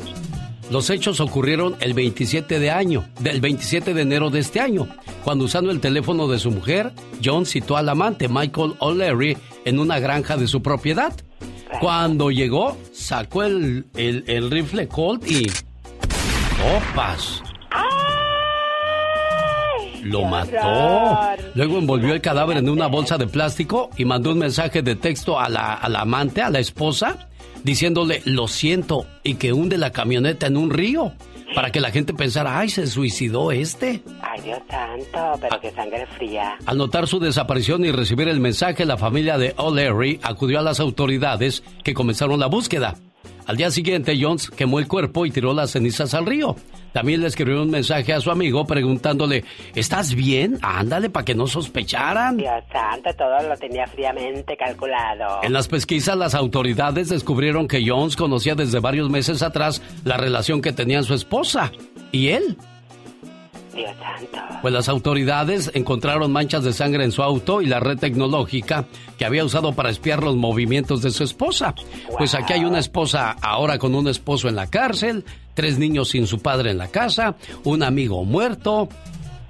Los 0.69 0.89
hechos 0.89 1.19
ocurrieron 1.22 1.76
el 1.80 1.93
27 1.93 2.59
de 2.59 2.69
año, 2.72 3.07
del 3.22 3.39
27 3.41 3.93
de 3.93 4.01
enero 4.01 4.30
de 4.30 4.39
este 4.39 4.59
año, 4.59 4.88
cuando 5.23 5.45
usando 5.45 5.72
el 5.72 5.80
teléfono 5.80 6.27
de 6.27 6.39
su 6.39 6.51
mujer, 6.51 6.91
Jones 7.23 7.49
citó 7.49 7.76
al 7.77 7.88
amante 7.89 8.27
Michael 8.27 8.73
O'Leary 8.80 9.38
en 9.65 9.80
una 9.80 9.99
granja 9.99 10.35
de 10.38 10.47
su 10.47 10.61
propiedad. 10.61 11.14
Cuando 11.80 12.31
llegó, 12.31 12.77
sacó 12.93 13.43
el, 13.43 13.85
el- 13.95 14.23
el 14.27 14.51
rifle 14.51 14.88
Colt 14.88 15.26
y... 15.30 15.47
¡Opas! 16.77 17.41
Lo 20.08 20.26
mató. 20.26 21.42
Luego 21.56 21.78
envolvió 21.78 22.14
el 22.14 22.22
cadáver 22.22 22.58
en 22.58 22.70
una 22.70 22.88
bolsa 22.88 23.18
de 23.18 23.28
plástico 23.28 23.90
y 23.98 24.06
mandó 24.06 24.32
un 24.32 24.40
mensaje 24.40 24.82
de 24.82 24.96
texto 24.96 25.40
a 25.40 25.50
la, 25.50 25.74
a 25.74 25.90
la 25.90 26.02
amante, 26.02 26.42
a 26.42 26.50
la 26.50 26.60
esposa, 26.60 27.28
diciéndole 27.64 28.22
lo 28.26 28.48
siento 28.48 29.06
y 29.24 29.36
que 29.36 29.54
hunde 29.54 29.78
la 29.78 29.92
camioneta 29.92 30.48
en 30.48 30.58
un 30.58 30.70
río 30.70 31.14
para 31.56 31.72
que 31.72 31.80
la 31.80 31.92
gente 31.92 32.14
pensara, 32.14 32.60
ay, 32.60 32.70
se 32.70 32.88
suicidó 32.88 33.52
este. 33.52 34.04
Ay, 34.22 34.42
Dios 34.42 34.60
santo, 34.70 35.40
pero 35.42 35.60
qué 35.60 35.72
sangre 35.72 36.06
fría. 36.18 36.58
Al 36.66 36.78
notar 36.78 37.08
su 37.08 37.20
desaparición 37.20 37.86
y 37.86 37.92
recibir 37.92 38.28
el 38.28 38.40
mensaje, 38.40 38.86
la 38.86 38.98
familia 38.98 39.38
de 39.38 39.54
O'Leary 39.58 40.20
acudió 40.24 40.60
a 40.60 40.62
las 40.62 40.80
autoridades 40.80 41.64
que 41.84 41.94
comenzaron 41.94 42.40
la 42.40 42.48
búsqueda. 42.48 42.96
Al 43.45 43.58
día 43.58 43.72
siguiente, 43.72 44.18
Jones 44.20 44.49
quemó 44.49 44.80
el 44.80 44.88
cuerpo 44.88 45.26
y 45.26 45.32
tiró 45.32 45.54
las 45.54 45.72
cenizas 45.72 46.14
al 46.14 46.26
río. 46.26 46.56
También 46.91 47.22
le 47.22 47.28
escribió 47.28 47.62
un 47.62 47.70
mensaje 47.70 48.14
a 48.14 48.20
su 48.20 48.32
amigo 48.32 48.66
preguntándole, 48.66 49.44
¿estás 49.76 50.16
bien? 50.16 50.58
Ándale, 50.62 51.10
para 51.10 51.26
que 51.26 51.36
no 51.36 51.48
sospecharan. 51.48 52.38
Dios 52.38 52.64
santo, 52.72 53.10
todo 53.18 53.48
lo 53.48 53.56
tenía 53.58 53.86
fríamente 53.88 54.58
calculado. 54.58 55.44
En 55.44 55.54
las 55.54 55.68
pesquisas, 55.68 56.18
las 56.18 56.36
autoridades 56.36 57.10
descubrieron 57.10 57.68
que 57.68 57.84
Jones 57.88 58.16
conocía 58.16 58.56
desde 58.56 58.80
varios 58.80 59.10
meses 59.10 59.41
atrás 59.41 59.82
la 60.04 60.18
relación 60.18 60.62
que 60.62 60.74
tenían 60.74 61.04
su 61.04 61.14
esposa 61.14 61.72
y 62.12 62.30
él. 62.30 62.58
Dios 63.78 63.91
santo. 63.98 64.40
Pues 64.62 64.74
las 64.74 64.90
autoridades 64.90 65.72
encontraron 65.74 66.32
manchas 66.32 66.64
de 66.64 66.74
sangre 66.74 67.06
en 67.06 67.12
su 67.12 67.24
auto 67.24 67.62
y 67.62 67.68
la 67.68 67.80
red 67.80 67.98
tecnológica 67.98 68.86
que 69.18 69.26
había 69.26 69.45
usado 69.45 69.74
para 69.74 69.90
espiar 69.90 70.24
los 70.24 70.36
movimientos 70.36 71.02
de 71.02 71.12
su 71.12 71.24
esposa. 71.24 71.76
Pues 72.18 72.36
aquí 72.36 72.54
hay 72.54 72.66
una 72.66 72.80
esposa 72.80 73.38
ahora 73.41 73.78
con 73.78 73.95
un 73.95 74.08
esposo 74.08 74.49
en 74.49 74.56
la 74.56 74.68
cárcel, 74.68 75.24
tres 75.54 75.78
niños 75.78 76.10
sin 76.10 76.28
su 76.28 76.40
padre 76.40 76.72
en 76.72 76.80
la 76.80 76.88
casa, 76.90 77.36
un 77.64 77.84
amigo 77.84 78.26
muerto. 78.26 78.90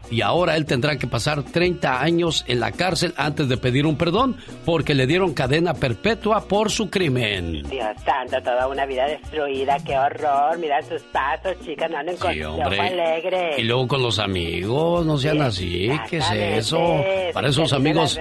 Y 0.10 0.22
ahora 0.22 0.56
él 0.56 0.66
tendrá 0.66 0.98
que 0.98 1.08
pasar 1.08 1.44
30 1.44 2.02
años 2.02 2.44
en 2.48 2.60
la 2.60 2.72
cárcel 2.72 3.14
antes 3.18 3.48
de 3.50 3.58
pedir 3.58 3.86
un 3.86 3.98
perdón 3.98 4.38
porque 4.66 4.94
le 4.96 5.08
dieron 5.08 5.34
cadena 5.34 5.74
perpetua 5.74 6.48
por 6.48 6.72
su 6.72 6.90
crimen. 6.90 7.64
Dios 7.70 7.88
santo, 8.06 8.38
toda 8.44 8.68
una 8.68 8.86
vida 8.86 9.06
destruida, 9.06 9.78
qué 9.86 9.98
horror. 9.98 10.58
Mira 10.60 10.82
sus 10.84 11.02
pasos, 11.04 11.56
chicas, 11.66 11.90
no 11.92 11.98
Sí, 12.12 12.40
su 12.42 12.48
hombre. 12.50 12.80
alegre. 12.80 13.56
Y 13.58 13.64
luego 13.64 13.88
con 13.88 14.02
los 14.02 14.20
amigos, 14.20 15.06
no 15.06 15.18
sean 15.18 15.42
así, 15.42 15.90
¿qué 16.10 16.18
es 16.18 16.32
eso? 16.32 16.80
Para 17.34 17.50
esos 17.50 17.74
amigos, 17.74 18.20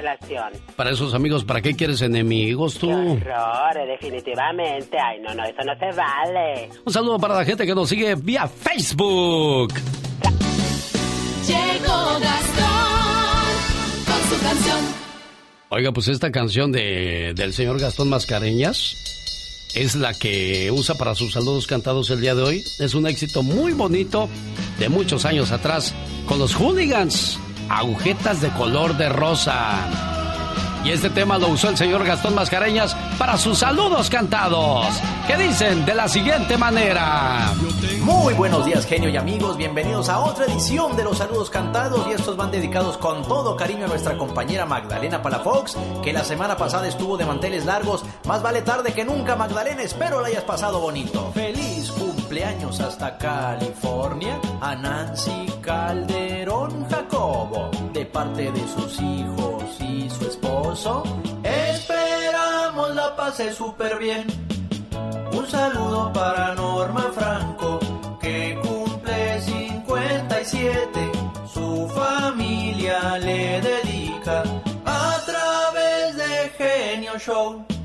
para 0.77 0.91
esos 0.91 1.15
amigos, 1.15 1.45
¿para 1.45 1.61
qué 1.63 1.75
quieres 1.75 2.03
enemigos 2.03 2.79
tú? 2.79 2.91
Horror, 2.91 3.77
eh, 3.79 3.87
definitivamente. 3.87 4.97
Ay, 4.99 5.21
no, 5.21 5.35
no, 5.35 5.45
eso 5.45 5.63
no 5.65 5.75
se 5.79 5.97
vale. 5.97 6.69
Un 6.85 6.93
saludo 6.93 7.19
para 7.19 7.35
la 7.37 7.45
gente 7.45 7.65
que 7.67 7.75
nos 7.75 7.89
sigue 7.89 8.15
vía 8.17 8.47
Facebook. 8.49 9.73
Llegó 11.47 12.18
Gastón 12.18 13.44
con 14.05 14.28
su 14.28 14.43
canción. 14.43 14.78
Oiga, 15.68 15.93
pues 15.93 16.09
esta 16.09 16.32
canción 16.32 16.73
de, 16.73 17.35
del 17.36 17.52
señor 17.52 17.78
Gastón 17.78 18.09
Mascareñas 18.09 18.97
es 19.74 19.94
la 19.94 20.12
que 20.14 20.70
usa 20.73 20.97
para 20.97 21.14
sus 21.14 21.35
saludos 21.35 21.66
cantados 21.66 22.10
el 22.10 22.20
día 22.20 22.35
de 22.35 22.43
hoy. 22.43 22.64
Es 22.81 22.94
un 22.94 23.06
éxito 23.06 23.43
muy 23.43 23.74
bonito 23.74 24.28
de 24.78 24.89
muchos 24.89 25.24
años 25.24 25.52
atrás 25.52 25.94
con 26.27 26.39
los 26.39 26.55
hooligans, 26.55 27.39
agujetas 27.68 28.40
de 28.40 28.51
color 28.51 28.97
de 28.97 29.09
rosa. 29.09 30.26
Y 30.87 30.93
este 30.93 31.11
tema 31.11 31.37
lo 31.37 31.49
usó 31.49 31.69
el 31.69 31.77
señor 31.77 32.05
Gastón 32.05 32.37
Mascareñas 32.37 32.95
para 33.19 33.37
sus 33.37 33.59
saludos 33.59 34.09
cantados, 34.09 34.87
que 35.27 35.37
dicen 35.37 35.85
de 35.85 35.95
la 35.97 36.07
siguiente 36.07 36.57
manera. 36.57 37.53
Muy 38.03 38.35
buenos 38.35 38.65
días, 38.65 38.87
genio 38.87 39.09
y 39.09 39.17
amigos. 39.17 39.57
Bienvenidos 39.57 40.09
a 40.09 40.21
otra 40.21 40.45
edición 40.45 40.97
de 40.97 41.03
los 41.03 41.19
saludos 41.19 41.51
cantados. 41.51 42.07
Y 42.07 42.13
estos 42.13 42.37
van 42.37 42.53
dedicados 42.53 42.99
con 42.99 43.25
todo 43.25 43.57
cariño 43.57 43.87
a 43.87 43.89
nuestra 43.89 44.17
compañera 44.17 44.65
Magdalena 44.65 45.21
Palafox, 45.23 45.77
que 46.05 46.13
la 46.13 46.23
semana 46.23 46.57
pasada 46.57 46.87
estuvo 46.87 47.17
de 47.17 47.27
manteles 47.27 47.65
largos. 47.65 48.05
Más 48.25 48.41
vale 48.41 48.63
tarde 48.63 48.95
que 48.95 49.05
nunca, 49.05 49.35
Magdalena. 49.35 49.83
Espero 49.83 50.21
la 50.21 50.29
hayas 50.29 50.45
pasado 50.45 50.79
bonito. 50.79 51.33
Feliz 51.35 51.91
cumpleaños 51.91 52.79
hasta 52.79 53.19
California 53.19 54.41
a 54.61 54.77
Nancy 54.77 55.47
Calderón 55.63 56.89
Jacobo, 56.89 57.73
de 57.93 58.07
parte 58.07 58.53
de 58.53 58.69
sus 58.69 59.01
hijos 59.01 59.65
y 59.81 60.09
su 60.11 60.27
Esperamos 61.43 62.94
la 62.94 63.16
pase 63.16 63.51
súper 63.51 63.98
bien. 63.98 64.27
Un 65.32 65.47
saludo 65.48 66.12
para 66.12 66.55
Norma 66.55 67.11
Franco, 67.15 67.78
que 68.20 68.59
cumple 68.62 69.40
57. 69.40 71.12
Su 71.53 71.89
familia 71.89 73.19
le 73.19 73.62
dedica 73.62 74.43
a 74.85 75.19
través 75.24 76.15
de 76.15 76.51
Genio 76.59 77.19
Show. 77.19 77.76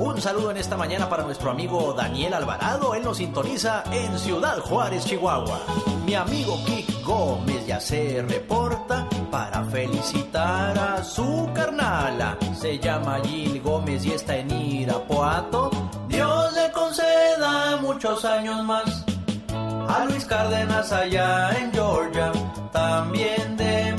Un 0.00 0.18
saludo 0.18 0.50
en 0.50 0.56
esta 0.56 0.78
mañana 0.78 1.10
para 1.10 1.24
nuestro 1.24 1.50
amigo 1.50 1.92
Daniel 1.92 2.32
Alvarado. 2.32 2.94
Él 2.94 3.02
nos 3.04 3.18
sintoniza 3.18 3.84
en 3.92 4.18
Ciudad 4.18 4.58
Juárez, 4.60 5.04
Chihuahua. 5.04 5.60
Mi 6.06 6.14
amigo 6.14 6.58
Kik 6.64 7.04
Gómez 7.04 7.66
ya 7.66 7.78
se 7.78 8.22
reporta 8.22 9.06
para 9.30 9.62
felicitar 9.64 10.78
a 10.78 11.04
su 11.04 11.50
carnala. 11.54 12.38
Se 12.58 12.78
llama 12.78 13.20
Gil 13.22 13.60
Gómez 13.60 14.02
y 14.06 14.12
está 14.12 14.38
en 14.38 14.50
Irapuato. 14.50 15.70
Dios 16.08 16.54
le 16.54 16.72
conceda 16.72 17.76
muchos 17.82 18.24
años 18.24 18.64
más. 18.64 19.04
A 19.52 20.06
Luis 20.06 20.24
Cárdenas 20.24 20.92
allá 20.92 21.50
en 21.58 21.72
Georgia, 21.72 22.32
también 22.72 23.54
de 23.58 23.89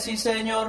sí 0.00 0.16
señor. 0.16 0.68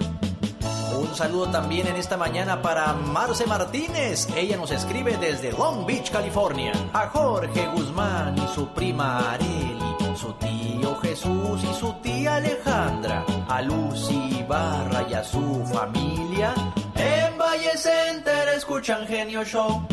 Un 0.98 1.16
saludo 1.16 1.48
también 1.50 1.88
en 1.88 1.96
esta 1.96 2.18
mañana 2.18 2.62
para 2.62 2.94
Marce 2.94 3.46
Martínez. 3.46 4.28
Ella 4.36 4.58
nos 4.58 4.72
escribe 4.72 5.18
desde 5.18 5.52
Long 5.52 5.86
Beach, 5.86 6.12
California. 6.12 6.72
A 6.94 7.08
Jorge 7.08 7.68
Guzmán 7.68 8.36
y 8.38 8.48
su 8.54 8.68
prima 8.70 9.32
Areli, 9.34 10.16
su 10.16 10.34
tío 10.34 10.96
Jesús 11.02 11.64
y 11.64 11.74
su 11.80 11.94
tía 12.02 12.36
Alejandra. 12.36 13.26
A 13.48 13.62
Lucy 13.62 14.46
Barra 14.48 15.06
y 15.10 15.14
a 15.14 15.24
su 15.24 15.66
familia. 15.66 16.54
En 16.96 17.38
Valle 17.38 17.78
Center 17.78 18.50
escuchan 18.50 19.08
Genio 19.08 19.44
Show. 19.44 19.86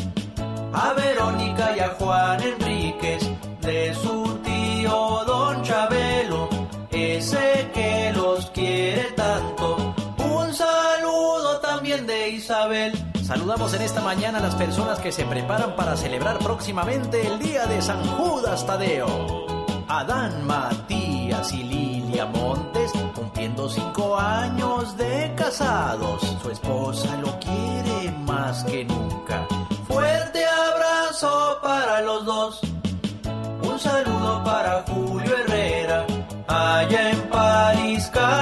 A 0.73 0.93
Verónica 0.93 1.77
y 1.77 1.81
a 1.81 1.89
Juan 1.99 2.41
Enríquez. 2.43 3.23
De 3.61 3.95
su 3.95 4.39
tío 4.45 5.25
Don 5.27 5.63
Chabelo. 5.63 6.49
Ese 6.91 7.71
que 7.73 7.80
quiere 8.53 9.13
tanto. 9.13 9.95
Un 10.19 10.55
saludo 10.55 11.61
también 11.61 12.07
de 12.07 12.31
Isabel. 12.31 12.93
Saludamos 13.25 13.75
en 13.75 13.83
esta 13.83 14.01
mañana 14.01 14.39
a 14.39 14.43
las 14.43 14.55
personas 14.57 14.99
que 14.99 15.13
se 15.13 15.25
preparan 15.25 15.77
para 15.77 15.97
celebrar 15.97 16.39
próximamente 16.39 17.27
el 17.27 17.39
día 17.39 17.67
de 17.67 17.81
San 17.81 18.05
Judas 18.17 18.67
Tadeo. 18.67 19.47
Adán 19.89 20.47
Matías 20.47 21.53
y 21.53 21.63
Lilia 21.65 22.27
Montes 22.27 22.93
cumpliendo 23.15 23.69
cinco 23.69 24.17
años 24.17 24.97
de 24.97 25.33
casados. 25.37 26.23
Su 26.43 26.51
esposa 26.51 27.17
lo 27.17 27.39
quiere 27.41 28.13
más 28.27 28.65
que 28.65 28.85
nunca. 28.85 29.47
Fuerte 29.89 30.45
abrazo 30.47 31.59
para 31.63 32.01
los 32.03 32.25
dos. 32.25 32.61
Un 33.63 33.79
saludo 33.79 34.43
para 34.45 34.85
Julio 34.89 35.37
Herrera, 35.37 36.07
allá 36.47 37.11
en 37.11 37.30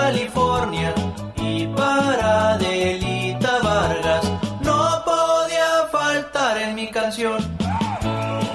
California. 0.08 0.94
Y 1.36 1.66
para 1.66 2.56
Delita 2.56 3.58
Vargas, 3.62 4.24
no 4.62 5.04
podía 5.04 5.86
faltar 5.92 6.56
en 6.56 6.74
mi 6.74 6.90
canción. 6.90 7.36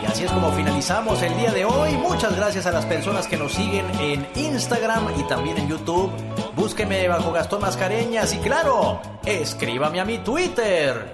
Y 0.01 0.05
así 0.07 0.23
es 0.23 0.31
como 0.31 0.51
finalizamos 0.53 1.21
el 1.21 1.37
día 1.37 1.51
de 1.51 1.63
hoy. 1.63 1.91
Muchas 1.91 2.35
gracias 2.35 2.65
a 2.65 2.71
las 2.71 2.87
personas 2.87 3.27
que 3.27 3.37
nos 3.37 3.53
siguen 3.53 3.85
en 3.99 4.27
Instagram 4.33 5.09
y 5.19 5.27
también 5.27 5.59
en 5.59 5.67
YouTube. 5.67 6.11
Búsqueme 6.55 7.07
bajo 7.07 7.31
Gastón 7.31 7.61
Mascareñas 7.61 8.33
y 8.33 8.39
claro, 8.39 8.99
escríbame 9.23 9.99
a 9.99 10.05
mi 10.05 10.17
Twitter. 10.17 11.13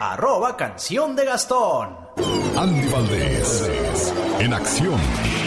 Arroba 0.00 0.56
canción 0.56 1.14
de 1.14 1.26
Gastón. 1.26 1.96
Andy 2.56 2.88
Valdés, 2.88 4.12
en 4.40 4.52
acción. 4.52 5.45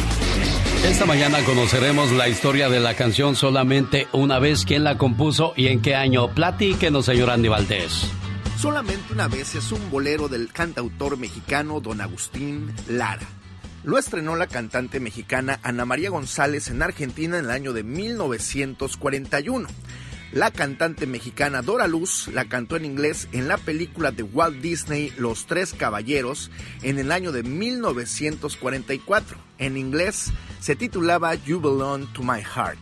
Esta 0.86 1.06
mañana 1.06 1.44
conoceremos 1.44 2.14
la 2.14 2.30
historia 2.30 2.70
de 2.70 2.80
la 2.80 2.94
canción 2.94 3.36
Solamente 3.36 4.08
una 4.14 4.40
vez, 4.40 4.64
quién 4.64 4.86
la 4.86 4.98
compuso 4.98 5.54
y 5.58 5.68
en 5.68 5.82
qué 5.82 5.94
año. 5.94 6.34
Platíquenos, 6.34 7.06
señor 7.06 7.30
Andy 7.30 7.50
Valdés. 7.50 8.10
Solamente 8.58 9.12
una 9.12 9.28
vez 9.28 9.56
es 9.56 9.74
un 9.74 9.92
bolero 9.92 10.30
del 10.30 10.54
cantautor 10.54 11.18
mexicano 11.18 11.82
don 11.82 12.00
Agustín 12.00 12.74
Lara. 12.88 13.28
Lo 13.84 13.98
estrenó 13.98 14.38
la 14.38 14.48
cantante 14.48 15.02
mexicana 15.02 15.60
Ana 15.64 15.84
María 15.84 16.10
González 16.10 16.70
en 16.70 16.82
Argentina 16.82 17.38
en 17.38 17.46
el 17.46 17.52
año 17.52 17.74
de 17.74 17.84
1941. 17.84 19.68
La 20.32 20.52
cantante 20.52 21.08
mexicana 21.08 21.64
Dora 21.64 21.88
Luz 21.88 22.28
la 22.28 22.46
cantó 22.46 22.76
en 22.76 22.86
inglés 22.86 23.28
en 23.32 23.48
la 23.48 23.58
película 23.58 24.12
de 24.12 24.22
Walt 24.22 24.62
Disney 24.62 25.12
Los 25.18 25.48
Tres 25.48 25.74
Caballeros 25.74 26.52
en 26.84 27.00
el 27.00 27.12
año 27.12 27.32
de 27.32 27.42
1944. 27.42 29.38
En 29.58 29.76
inglés 29.76 30.32
se 30.60 30.76
titulaba 30.76 31.34
You 31.34 31.60
Belong 31.60 32.14
to 32.14 32.22
My 32.22 32.44
Heart. 32.44 32.78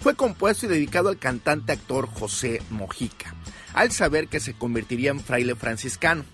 Fue 0.00 0.14
compuesto 0.14 0.66
y 0.66 0.68
dedicado 0.68 1.08
al 1.08 1.18
cantante 1.18 1.72
actor 1.72 2.06
José 2.06 2.62
Mojica, 2.70 3.34
al 3.74 3.90
saber 3.90 4.28
que 4.28 4.38
se 4.38 4.54
convertiría 4.54 5.10
en 5.10 5.18
fraile 5.18 5.56
franciscano. 5.56 6.24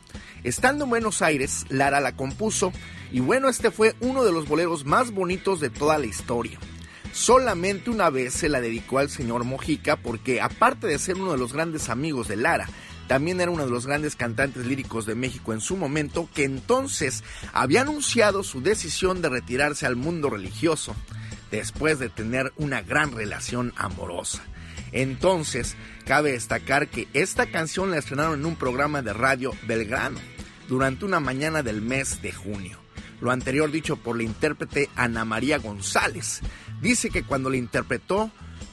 Estando 0.43 0.85
en 0.85 0.91
Buenos 0.91 1.23
Aires, 1.23 1.65
Lara 1.71 2.01
la 2.01 2.17
compuso 2.17 2.71
y 3.11 3.21
bueno, 3.21 3.49
este 3.49 3.71
fue 3.71 3.95
uno 4.01 4.25
de 4.25 4.33
los 4.33 4.47
boleros 4.47 4.85
más 4.85 5.11
bonitos 5.11 5.61
de 5.61 5.71
toda 5.71 5.97
la 5.97 6.05
historia. 6.05 6.59
Solamente 7.15 7.91
una 7.91 8.11
vez 8.11 8.35
se 8.35 8.49
la 8.49 8.61
dedicó 8.61 8.99
al 8.99 9.09
señor 9.09 9.45
Mojica 9.45 9.95
porque 9.95 10.41
aparte 10.41 10.89
de 10.89 10.99
ser 10.99 11.15
uno 11.15 11.31
de 11.31 11.39
los 11.39 11.53
grandes 11.53 11.89
amigos 11.89 12.27
de 12.27 12.35
Lara, 12.35 12.69
también 13.07 13.41
era 13.41 13.53
uno 13.53 13.65
de 13.65 13.71
los 13.71 13.87
grandes 13.87 14.17
cantantes 14.17 14.67
líricos 14.67 15.07
de 15.07 15.15
México 15.15 15.53
en 15.53 15.61
su 15.61 15.77
momento, 15.77 16.29
que 16.35 16.43
entonces 16.43 17.23
había 17.53 17.83
anunciado 17.83 18.43
su 18.43 18.63
decisión 18.63 19.23
de 19.23 19.29
retirarse 19.29 19.87
al 19.87 19.95
mundo 19.95 20.29
religioso 20.29 20.97
después 21.53 22.01
de 22.01 22.09
tener 22.09 22.53
una 22.57 22.83
gran 22.83 23.13
relación 23.13 23.73
amorosa. 23.77 24.43
Entonces, 24.91 25.77
cabe 26.05 26.33
destacar 26.33 26.89
que 26.89 27.07
esta 27.13 27.47
canción 27.47 27.93
la 27.93 27.99
estrenaron 27.99 28.41
en 28.41 28.47
un 28.47 28.57
programa 28.57 29.03
de 29.03 29.13
radio 29.13 29.53
Belgrano 29.69 30.19
durante 30.69 31.05
una 31.05 31.21
mañana 31.21 31.63
del 31.63 31.81
mes 31.81 32.23
de 32.23 32.33
junio. 32.33 32.85
Lo 33.21 33.31
anterior 33.31 33.71
dicho 33.71 33.97
por 33.97 34.17
la 34.17 34.23
intérprete 34.23 34.91
Ana 34.97 35.25
María 35.25 35.59
González. 35.59 36.41
Dice 36.81 37.11
que 37.11 37.23
cuando 37.23 37.51
la 37.51 37.57
interpretó, 37.57 38.31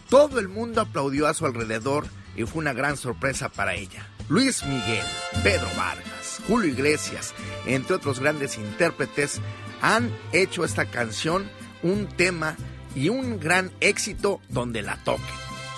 todo 0.09 0.39
el 0.39 0.47
mundo 0.47 0.81
aplaudió 0.81 1.27
a 1.27 1.33
su 1.33 1.45
alrededor 1.45 2.05
y 2.35 2.43
fue 2.43 2.61
una 2.61 2.73
gran 2.73 2.97
sorpresa 2.97 3.49
para 3.49 3.75
ella. 3.75 4.07
Luis 4.29 4.63
Miguel, 4.65 5.05
Pedro 5.43 5.67
Vargas, 5.75 6.41
Julio 6.47 6.69
Iglesias, 6.69 7.33
entre 7.65 7.95
otros 7.95 8.19
grandes 8.19 8.57
intérpretes, 8.57 9.41
han 9.81 10.11
hecho 10.31 10.63
esta 10.63 10.85
canción 10.85 11.49
un 11.83 12.07
tema 12.07 12.55
y 12.95 13.09
un 13.09 13.39
gran 13.39 13.71
éxito 13.79 14.41
donde 14.49 14.81
la 14.81 14.97
toquen. 15.03 15.25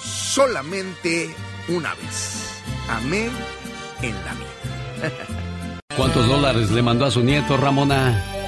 Solamente 0.02 1.34
una 1.70 1.94
vez. 1.96 2.62
Amén 2.90 3.32
en 4.02 4.14
la 4.14 4.34
vida. 4.34 5.14
¿Cuántos 5.96 6.28
dólares 6.28 6.72
le 6.72 6.82
mandó 6.82 7.06
a 7.06 7.12
su 7.12 7.24
nieto, 7.24 7.56
Ramona? 7.56 8.43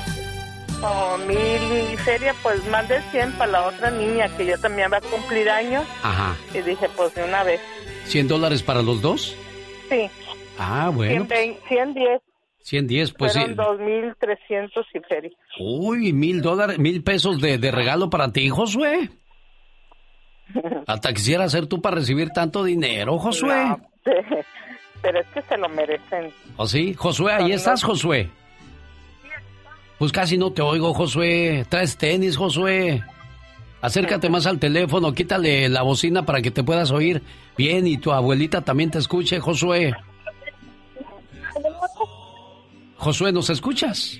Oh, 0.87 1.17
mil 1.27 1.93
y 1.93 1.97
feria, 1.97 2.35
pues 2.43 2.63
más 2.67 2.87
de 2.87 3.01
100 3.09 3.31
para 3.33 3.51
la 3.51 3.67
otra 3.67 3.89
niña 3.89 4.29
que 4.37 4.45
yo 4.45 4.59
también 4.59 4.91
va 4.93 4.97
a 4.97 5.01
cumplir 5.01 5.49
años. 5.49 5.83
Ajá. 6.03 6.35
Y 6.53 6.61
dije, 6.61 6.87
pues 6.95 7.15
de 7.15 7.23
una 7.23 7.43
vez. 7.43 7.59
¿100 8.07 8.27
dólares 8.27 8.61
para 8.61 8.83
los 8.83 9.01
dos? 9.01 9.35
Sí. 9.89 10.09
Ah, 10.59 10.91
bueno. 10.93 11.25
120, 11.25 11.67
110. 11.67 12.21
110, 12.59 13.13
pues 13.13 13.33
sí. 13.33 13.39
Fueron 13.39 13.79
2.300 13.79 14.85
y 14.93 14.99
feria. 15.07 15.31
Uy, 15.59 16.13
mil 16.13 16.41
dólares, 16.41 16.77
mil 16.77 17.03
pesos 17.03 17.41
de, 17.41 17.57
de 17.57 17.71
regalo 17.71 18.09
para 18.09 18.31
ti, 18.31 18.49
Josué. 18.49 19.09
Hasta 20.87 21.13
quisiera 21.13 21.49
ser 21.49 21.65
tú 21.65 21.81
para 21.81 21.95
recibir 21.97 22.29
tanto 22.29 22.63
dinero, 22.63 23.17
Josué. 23.17 23.65
No, 23.65 23.79
pero 25.01 25.19
es 25.19 25.27
que 25.33 25.41
se 25.41 25.57
lo 25.57 25.67
merecen. 25.69 26.31
¿O 26.57 26.67
sí? 26.67 26.93
Josué, 26.93 27.33
ahí 27.33 27.51
estás, 27.51 27.83
Josué. 27.83 28.29
Pues 29.97 30.11
casi 30.11 30.37
no 30.37 30.51
te 30.51 30.61
oigo, 30.61 30.93
Josué. 30.93 31.65
Traes 31.69 31.97
tenis, 31.97 32.37
Josué. 32.37 33.03
Acércate 33.81 34.29
más 34.29 34.47
al 34.47 34.57
teléfono, 34.57 35.13
quítale 35.13 35.69
la 35.69 35.83
bocina 35.83 36.25
para 36.25 36.41
que 36.41 36.49
te 36.49 36.63
puedas 36.63 36.89
oír 36.89 37.21
bien 37.55 37.85
y 37.85 37.97
tu 37.97 38.11
abuelita 38.11 38.61
también 38.61 38.89
te 38.89 38.97
escuche, 38.97 39.39
Josué. 39.39 39.93
Josué, 42.97 43.31
¿nos 43.31 43.49
escuchas? 43.51 44.19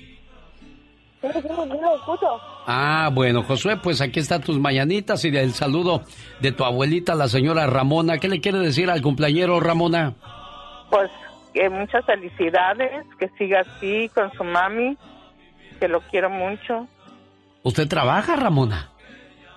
Ah, 2.68 3.10
bueno, 3.12 3.42
Josué, 3.42 3.76
pues 3.76 4.00
aquí 4.00 4.20
están 4.20 4.42
tus 4.42 4.58
mañanitas 4.58 5.24
y 5.24 5.36
el 5.36 5.52
saludo 5.52 6.02
de 6.40 6.52
tu 6.52 6.64
abuelita, 6.64 7.14
la 7.14 7.26
señora 7.26 7.66
Ramona. 7.66 8.18
¿Qué 8.18 8.28
le 8.28 8.40
quiere 8.40 8.58
decir 8.58 8.90
al 8.90 9.02
cumpleañero, 9.02 9.58
Ramona? 9.58 10.14
Pues 10.90 11.10
que 11.52 11.68
muchas 11.70 12.04
felicidades, 12.04 13.04
que 13.18 13.28
siga 13.38 13.60
así 13.60 14.08
con 14.14 14.32
su 14.34 14.44
mami, 14.44 14.96
que 15.78 15.88
lo 15.88 16.00
quiero 16.02 16.30
mucho. 16.30 16.86
¿Usted 17.62 17.88
trabaja, 17.88 18.36
Ramona? 18.36 18.90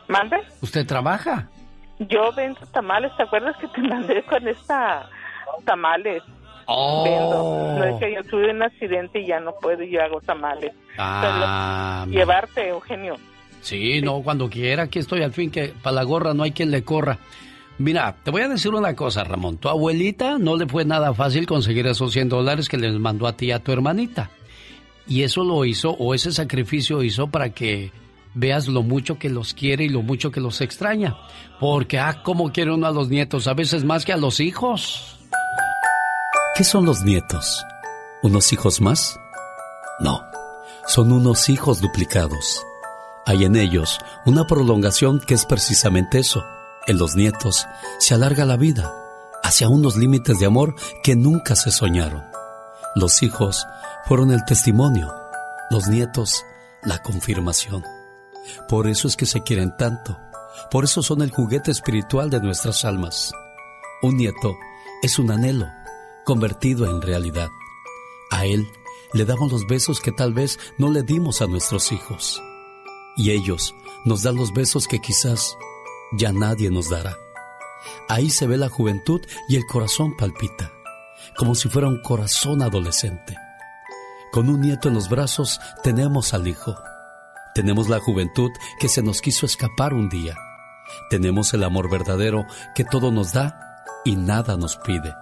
¿Mande? 0.07 0.37
¿Usted 0.61 0.85
trabaja? 0.85 1.49
Yo 1.99 2.31
vendo 2.33 2.59
tamales, 2.71 3.11
¿te 3.17 3.23
acuerdas 3.23 3.55
que 3.57 3.67
te 3.67 3.81
mandé 3.87 4.23
con 4.23 4.47
esta 4.47 5.09
tamales? 5.65 6.23
Oh. 6.65 7.03
Vendo. 7.03 7.79
No 7.79 7.83
es 7.83 7.99
que 7.99 8.13
yo 8.13 8.23
tuve 8.23 8.51
un 8.51 8.61
accidente 8.61 9.19
y 9.21 9.27
ya 9.27 9.39
no 9.39 9.53
puedo 9.61 9.83
yo 9.83 10.01
hago 10.01 10.21
tamales. 10.21 10.73
Ah, 10.97 12.05
llevarte, 12.09 12.69
Eugenio. 12.69 13.15
Sí, 13.61 14.01
no, 14.01 14.21
cuando 14.21 14.49
quiera, 14.49 14.83
aquí 14.83 14.99
estoy 14.99 15.23
al 15.23 15.33
fin 15.33 15.51
que 15.51 15.73
para 15.81 15.95
la 15.95 16.03
gorra 16.03 16.33
no 16.33 16.43
hay 16.43 16.51
quien 16.51 16.71
le 16.71 16.83
corra. 16.83 17.17
Mira, 17.77 18.15
te 18.23 18.31
voy 18.31 18.41
a 18.41 18.49
decir 18.49 18.73
una 18.73 18.95
cosa, 18.95 19.23
Ramón. 19.23 19.57
Tu 19.57 19.69
abuelita 19.69 20.37
no 20.37 20.57
le 20.57 20.67
fue 20.67 20.85
nada 20.85 21.13
fácil 21.13 21.45
conseguir 21.45 21.87
esos 21.87 22.11
100 22.11 22.29
dólares 22.29 22.67
que 22.67 22.77
les 22.77 22.93
mandó 22.99 23.25
a 23.25 23.33
ti 23.33 23.47
y 23.47 23.51
a 23.51 23.59
tu 23.59 23.71
hermanita. 23.71 24.29
Y 25.09 25.23
eso 25.23 25.43
lo 25.43 25.65
hizo, 25.65 25.89
o 25.91 26.13
ese 26.13 26.31
sacrificio 26.31 27.01
hizo 27.01 27.27
para 27.27 27.49
que 27.49 27.91
veas 28.35 28.67
lo 28.67 28.83
mucho 28.83 29.17
que 29.17 29.29
los 29.29 29.55
quiere 29.55 29.85
y 29.85 29.89
lo 29.89 30.03
mucho 30.03 30.29
que 30.31 30.39
los 30.39 30.61
extraña. 30.61 31.17
Porque, 31.59 31.97
ah, 31.97 32.21
cómo 32.23 32.51
quiere 32.51 32.71
uno 32.71 32.85
a 32.85 32.91
los 32.91 33.09
nietos, 33.09 33.47
a 33.47 33.55
veces 33.55 33.83
más 33.83 34.05
que 34.05 34.13
a 34.13 34.17
los 34.17 34.39
hijos. 34.39 35.19
¿Qué 36.55 36.63
son 36.63 36.85
los 36.85 37.01
nietos? 37.01 37.65
¿Unos 38.21 38.53
hijos 38.53 38.81
más? 38.81 39.19
No, 39.99 40.21
son 40.85 41.11
unos 41.11 41.49
hijos 41.49 41.81
duplicados. 41.81 42.63
Hay 43.25 43.45
en 43.45 43.55
ellos 43.55 43.97
una 44.25 44.45
prolongación 44.45 45.19
que 45.25 45.33
es 45.33 45.45
precisamente 45.45 46.19
eso. 46.19 46.43
En 46.85 46.97
los 46.97 47.15
nietos 47.15 47.65
se 47.97 48.13
alarga 48.13 48.45
la 48.45 48.57
vida 48.57 48.93
hacia 49.43 49.69
unos 49.69 49.95
límites 49.95 50.39
de 50.39 50.45
amor 50.45 50.75
que 51.03 51.15
nunca 51.15 51.55
se 51.55 51.71
soñaron. 51.71 52.23
Los 52.95 53.23
hijos 53.23 53.65
fueron 54.05 54.31
el 54.31 54.43
testimonio, 54.45 55.13
los 55.69 55.87
nietos 55.87 56.45
la 56.83 57.01
confirmación. 57.01 57.83
Por 58.67 58.87
eso 58.87 59.07
es 59.07 59.15
que 59.15 59.25
se 59.25 59.43
quieren 59.43 59.75
tanto, 59.77 60.17
por 60.71 60.83
eso 60.83 61.01
son 61.01 61.21
el 61.21 61.31
juguete 61.31 61.71
espiritual 61.71 62.29
de 62.29 62.39
nuestras 62.39 62.85
almas. 62.85 63.31
Un 64.01 64.17
nieto 64.17 64.55
es 65.01 65.19
un 65.19 65.31
anhelo 65.31 65.67
convertido 66.25 66.89
en 66.89 67.01
realidad. 67.01 67.49
A 68.31 68.45
él 68.45 68.67
le 69.13 69.25
damos 69.25 69.51
los 69.51 69.65
besos 69.67 69.99
que 69.99 70.11
tal 70.11 70.33
vez 70.33 70.59
no 70.77 70.91
le 70.91 71.03
dimos 71.03 71.41
a 71.41 71.47
nuestros 71.47 71.91
hijos. 71.91 72.41
Y 73.17 73.31
ellos 73.31 73.73
nos 74.05 74.23
dan 74.23 74.35
los 74.35 74.53
besos 74.53 74.87
que 74.87 74.99
quizás 74.99 75.57
ya 76.13 76.31
nadie 76.31 76.69
nos 76.69 76.89
dará. 76.89 77.17
Ahí 78.07 78.29
se 78.29 78.47
ve 78.47 78.57
la 78.57 78.69
juventud 78.69 79.21
y 79.47 79.55
el 79.55 79.65
corazón 79.65 80.15
palpita, 80.15 80.71
como 81.37 81.55
si 81.55 81.69
fuera 81.69 81.87
un 81.87 82.01
corazón 82.01 82.61
adolescente. 82.61 83.35
Con 84.31 84.47
un 84.49 84.61
nieto 84.61 84.89
en 84.89 84.93
los 84.93 85.09
brazos 85.09 85.59
tenemos 85.83 86.33
al 86.33 86.47
hijo. 86.47 86.75
Tenemos 87.55 87.89
la 87.89 87.99
juventud 87.99 88.51
que 88.79 88.87
se 88.87 89.01
nos 89.01 89.21
quiso 89.21 89.45
escapar 89.45 89.93
un 89.93 90.07
día. 90.07 90.35
Tenemos 91.09 91.53
el 91.53 91.63
amor 91.63 91.89
verdadero 91.89 92.45
que 92.75 92.85
todo 92.85 93.11
nos 93.11 93.33
da 93.33 93.83
y 94.05 94.15
nada 94.15 94.55
nos 94.55 94.77
pide. 94.77 95.15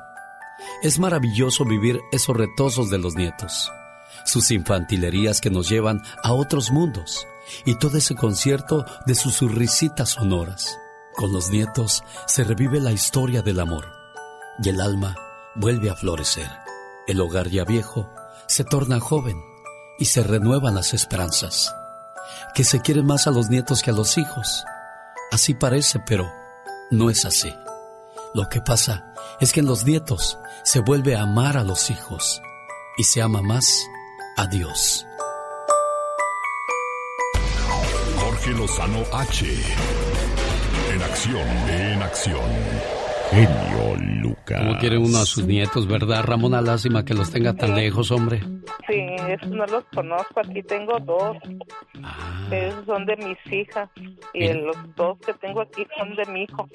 Es 0.84 1.00
maravilloso 1.00 1.64
vivir 1.64 2.02
esos 2.12 2.36
retosos 2.36 2.90
de 2.90 2.98
los 2.98 3.16
nietos, 3.16 3.72
sus 4.26 4.52
infantilerías 4.52 5.40
que 5.40 5.50
nos 5.50 5.70
llevan 5.70 6.02
a 6.22 6.34
otros 6.34 6.72
mundos 6.72 7.26
y 7.66 7.76
todo 7.76 7.98
ese 7.98 8.16
concierto 8.16 8.86
de 9.06 9.16
sus 9.16 9.40
risitas 9.54 10.10
sonoras. 10.10 10.78
Con 11.16 11.32
los 11.32 11.50
nietos 11.50 12.04
se 12.28 12.44
revive 12.44 12.82
la 12.82 12.92
historia 12.92 13.42
del 13.42 13.60
amor 13.62 13.86
y 14.62 14.70
el 14.70 14.82
alma 14.82 15.16
vuelve 15.56 15.90
a 15.90 15.96
florecer. 15.96 16.50
El 17.08 17.22
hogar 17.22 17.48
ya 17.48 17.64
viejo 17.64 18.12
se 18.48 18.64
torna 18.64 19.00
joven 19.00 19.44
y 20.00 20.06
se 20.06 20.24
renuevan 20.24 20.76
las 20.76 20.94
esperanzas. 20.94 21.74
Que 22.54 22.64
se 22.64 22.82
quieren 22.82 23.06
más 23.06 23.28
a 23.28 23.32
los 23.32 23.50
nietos 23.50 23.82
que 23.82 23.92
a 23.92 23.94
los 23.94 24.18
hijos. 24.18 24.66
Así 25.32 25.54
parece, 25.54 26.00
pero 26.06 26.32
no 26.92 27.10
es 27.10 27.26
así. 27.26 27.54
Lo 28.34 28.48
que 28.50 28.62
pasa 28.62 29.14
es 29.40 29.54
que 29.54 29.60
en 29.60 29.66
los 29.66 29.86
nietos 29.86 30.38
se 30.64 30.80
vuelve 30.80 31.16
a 31.16 31.24
amar 31.24 31.58
a 31.58 31.64
los 31.64 31.90
hijos 31.90 32.42
y 32.98 33.04
se 33.04 33.22
ama 33.22 33.42
más 33.42 33.86
a 34.38 34.48
Dios. 34.48 35.06
Jorge 38.20 38.52
Lozano 38.52 39.04
H. 39.14 39.46
En 40.94 41.02
acción, 41.02 41.48
en 41.70 42.02
acción. 42.02 42.97
Genio 43.30 43.96
Lucas. 44.22 44.60
Como 44.60 44.78
quiere 44.78 44.98
uno 44.98 45.18
a 45.18 45.26
sus 45.26 45.46
nietos, 45.46 45.88
¿verdad? 45.88 46.24
Ramona, 46.24 46.62
lástima 46.62 47.04
que 47.04 47.14
los 47.14 47.30
tenga 47.30 47.54
tan 47.54 47.76
lejos, 47.76 48.12
hombre. 48.12 48.42
Sí, 48.88 49.02
esos 49.28 49.50
no 49.50 49.66
los 49.66 49.84
conozco. 49.94 50.40
Aquí 50.40 50.64
tengo 50.64 50.98
dos. 51.00 51.38
Ah. 52.04 52.48
Esos 52.52 52.86
son 52.86 53.06
de 53.06 53.18
mis 53.18 53.54
hijas. 53.54 53.90
Y 54.34 54.54
los 54.54 54.78
dos 54.96 55.18
que 55.26 55.34
tengo 55.34 55.62
aquí 55.62 55.86
son 55.98 56.16
de 56.16 56.26
mi 56.32 56.44
hijo. 56.44 56.70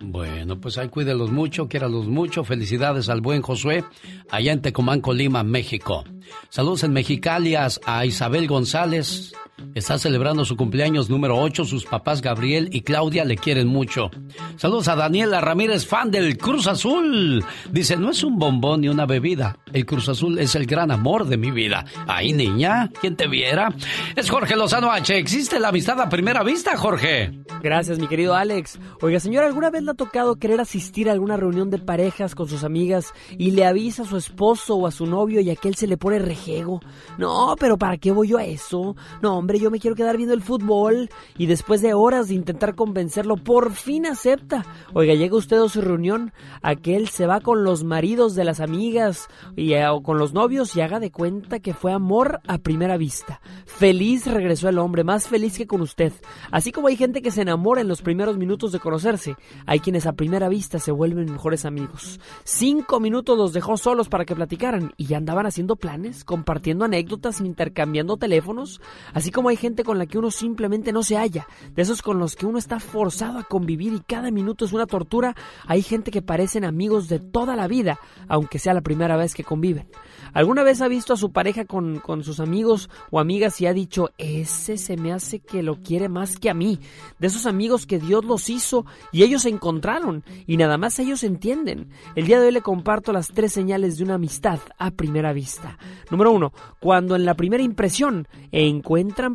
Bueno, 0.00 0.60
pues 0.60 0.78
ahí 0.78 0.88
cuídelos 0.88 1.30
mucho, 1.30 1.68
quiéralos 1.68 2.06
mucho. 2.06 2.44
Felicidades 2.44 3.08
al 3.08 3.20
buen 3.20 3.42
Josué, 3.42 3.84
allá 4.30 4.52
en 4.52 4.62
Tecomán, 4.62 5.00
Colima, 5.00 5.42
México. 5.44 6.04
Saludos 6.48 6.82
en 6.84 6.92
Mexicali 6.92 7.54
a 7.54 8.04
Isabel 8.04 8.46
González. 8.48 9.32
Está 9.74 9.98
celebrando 9.98 10.44
su 10.44 10.56
cumpleaños 10.56 11.08
número 11.08 11.38
8. 11.38 11.64
Sus 11.64 11.84
papás 11.84 12.20
Gabriel 12.20 12.68
y 12.72 12.82
Claudia 12.82 13.24
le 13.24 13.36
quieren 13.36 13.68
mucho. 13.68 14.10
Saludos 14.56 14.88
a 14.88 14.96
Daniela 14.96 15.40
Ramírez, 15.40 15.86
fan 15.86 16.10
del 16.10 16.36
Cruz 16.36 16.66
Azul. 16.66 17.44
Dice, 17.70 17.96
no 17.96 18.10
es 18.10 18.24
un 18.24 18.38
bombón 18.38 18.80
ni 18.80 18.88
una 18.88 19.06
bebida. 19.06 19.58
El 19.72 19.86
Cruz 19.86 20.08
Azul 20.08 20.38
es 20.38 20.54
el 20.54 20.66
gran 20.66 20.90
amor 20.90 21.26
de 21.26 21.36
mi 21.36 21.50
vida. 21.50 21.84
Ay, 22.06 22.32
niña, 22.32 22.90
¿quién 23.00 23.16
te 23.16 23.28
viera? 23.28 23.72
Es 24.16 24.30
Jorge 24.30 24.56
Lozano 24.56 24.90
H. 24.90 25.16
¿Existe 25.16 25.60
la 25.60 25.68
amistad 25.68 26.00
a 26.00 26.08
primera 26.08 26.42
vista, 26.42 26.76
Jorge? 26.76 27.32
Gracias, 27.62 27.98
mi 27.98 28.06
querido 28.06 28.34
Alex. 28.34 28.78
Oiga, 29.00 29.20
señora, 29.20 29.46
¿alguna 29.46 29.70
vez 29.70 29.82
le 29.82 29.90
ha 29.90 29.94
tocado 29.94 30.36
querer 30.36 30.60
asistir 30.60 31.08
a 31.08 31.12
alguna 31.12 31.36
reunión 31.36 31.70
de 31.70 31.78
parejas 31.78 32.34
con 32.34 32.48
sus 32.48 32.64
amigas 32.64 33.12
y 33.36 33.50
le 33.52 33.64
avisa 33.64 34.02
a 34.02 34.06
su 34.06 34.16
esposo 34.16 34.76
o 34.76 34.86
a 34.86 34.90
su 34.90 35.06
novio 35.06 35.40
y 35.40 35.50
aquel 35.50 35.74
se 35.74 35.86
le 35.86 35.96
pone 35.96 36.18
rejego? 36.18 36.80
No, 37.16 37.56
pero 37.58 37.78
¿para 37.78 37.96
qué 37.96 38.10
voy 38.10 38.28
yo 38.28 38.38
a 38.38 38.44
eso? 38.44 38.96
No, 39.22 39.38
hombre, 39.48 39.60
yo 39.60 39.70
me 39.70 39.80
quiero 39.80 39.96
quedar 39.96 40.18
viendo 40.18 40.34
el 40.34 40.42
fútbol. 40.42 41.08
Y 41.38 41.46
después 41.46 41.80
de 41.80 41.94
horas 41.94 42.28
de 42.28 42.34
intentar 42.34 42.74
convencerlo, 42.74 43.36
por 43.36 43.72
fin 43.72 44.04
acepta. 44.04 44.66
Oiga, 44.92 45.14
llega 45.14 45.36
usted 45.36 45.56
a 45.56 45.68
su 45.70 45.80
reunión, 45.80 46.34
aquel 46.60 47.08
se 47.08 47.26
va 47.26 47.40
con 47.40 47.64
los 47.64 47.82
maridos 47.82 48.34
de 48.34 48.44
las 48.44 48.60
amigas 48.60 49.28
y, 49.56 49.72
eh, 49.72 49.88
o 49.88 50.02
con 50.02 50.18
los 50.18 50.34
novios 50.34 50.76
y 50.76 50.82
haga 50.82 51.00
de 51.00 51.10
cuenta 51.10 51.60
que 51.60 51.72
fue 51.72 51.92
amor 51.92 52.40
a 52.46 52.58
primera 52.58 52.98
vista. 52.98 53.40
Feliz 53.64 54.26
regresó 54.26 54.68
el 54.68 54.78
hombre, 54.78 55.02
más 55.02 55.28
feliz 55.28 55.56
que 55.56 55.66
con 55.66 55.80
usted. 55.80 56.12
Así 56.50 56.70
como 56.70 56.88
hay 56.88 56.96
gente 56.96 57.22
que 57.22 57.30
se 57.30 57.40
enamora 57.40 57.80
en 57.80 57.88
los 57.88 58.02
primeros 58.02 58.36
minutos 58.36 58.70
de 58.72 58.80
conocerse, 58.80 59.34
hay 59.64 59.80
quienes 59.80 60.04
a 60.04 60.12
primera 60.12 60.50
vista 60.50 60.78
se 60.78 60.92
vuelven 60.92 61.32
mejores 61.32 61.64
amigos. 61.64 62.20
Cinco 62.44 63.00
minutos 63.00 63.38
los 63.38 63.54
dejó 63.54 63.78
solos 63.78 64.10
para 64.10 64.26
que 64.26 64.36
platicaran 64.36 64.92
y 64.98 65.06
ya 65.06 65.16
andaban 65.16 65.46
haciendo 65.46 65.76
planes, 65.76 66.22
compartiendo 66.24 66.84
anécdotas, 66.84 67.40
intercambiando 67.40 68.18
teléfonos. 68.18 68.82
Así 69.14 69.30
como 69.30 69.37
hay 69.46 69.56
gente 69.56 69.84
con 69.84 69.98
la 69.98 70.06
que 70.06 70.18
uno 70.18 70.32
simplemente 70.32 70.92
no 70.92 71.04
se 71.04 71.16
halla, 71.16 71.46
de 71.74 71.82
esos 71.82 72.02
con 72.02 72.18
los 72.18 72.34
que 72.34 72.46
uno 72.46 72.58
está 72.58 72.80
forzado 72.80 73.38
a 73.38 73.44
convivir 73.44 73.92
y 73.92 74.00
cada 74.00 74.32
minuto 74.32 74.64
es 74.64 74.72
una 74.72 74.86
tortura, 74.86 75.36
hay 75.66 75.82
gente 75.82 76.10
que 76.10 76.22
parecen 76.22 76.64
amigos 76.64 77.08
de 77.08 77.20
toda 77.20 77.54
la 77.54 77.68
vida, 77.68 78.00
aunque 78.26 78.58
sea 78.58 78.74
la 78.74 78.80
primera 78.80 79.16
vez 79.16 79.34
que 79.34 79.44
conviven. 79.44 79.88
¿Alguna 80.32 80.62
vez 80.62 80.82
ha 80.82 80.88
visto 80.88 81.12
a 81.12 81.16
su 81.16 81.32
pareja 81.32 81.64
con, 81.64 82.00
con, 82.00 82.22
sus 82.22 82.40
amigos 82.40 82.90
o 83.10 83.20
amigas 83.20 83.60
y 83.60 83.66
ha 83.66 83.72
dicho, 83.72 84.10
ese 84.18 84.76
se 84.76 84.96
me 84.96 85.12
hace 85.12 85.40
que 85.40 85.62
lo 85.62 85.76
quiere 85.76 86.08
más 86.08 86.36
que 86.36 86.50
a 86.50 86.54
mí? 86.54 86.80
De 87.18 87.28
esos 87.28 87.46
amigos 87.46 87.86
que 87.86 87.98
Dios 87.98 88.24
los 88.24 88.50
hizo 88.50 88.84
y 89.12 89.22
ellos 89.22 89.42
se 89.42 89.48
encontraron 89.48 90.24
y 90.46 90.56
nada 90.56 90.76
más 90.76 90.98
ellos 90.98 91.22
entienden. 91.24 91.88
El 92.14 92.26
día 92.26 92.40
de 92.40 92.46
hoy 92.46 92.52
le 92.52 92.60
comparto 92.60 93.12
las 93.12 93.28
tres 93.28 93.52
señales 93.52 93.96
de 93.96 94.04
una 94.04 94.14
amistad 94.14 94.58
a 94.78 94.90
primera 94.90 95.32
vista. 95.32 95.78
Número 96.10 96.32
uno, 96.32 96.52
cuando 96.80 97.16
en 97.16 97.24
la 97.24 97.34
primera 97.34 97.62
impresión 97.62 98.28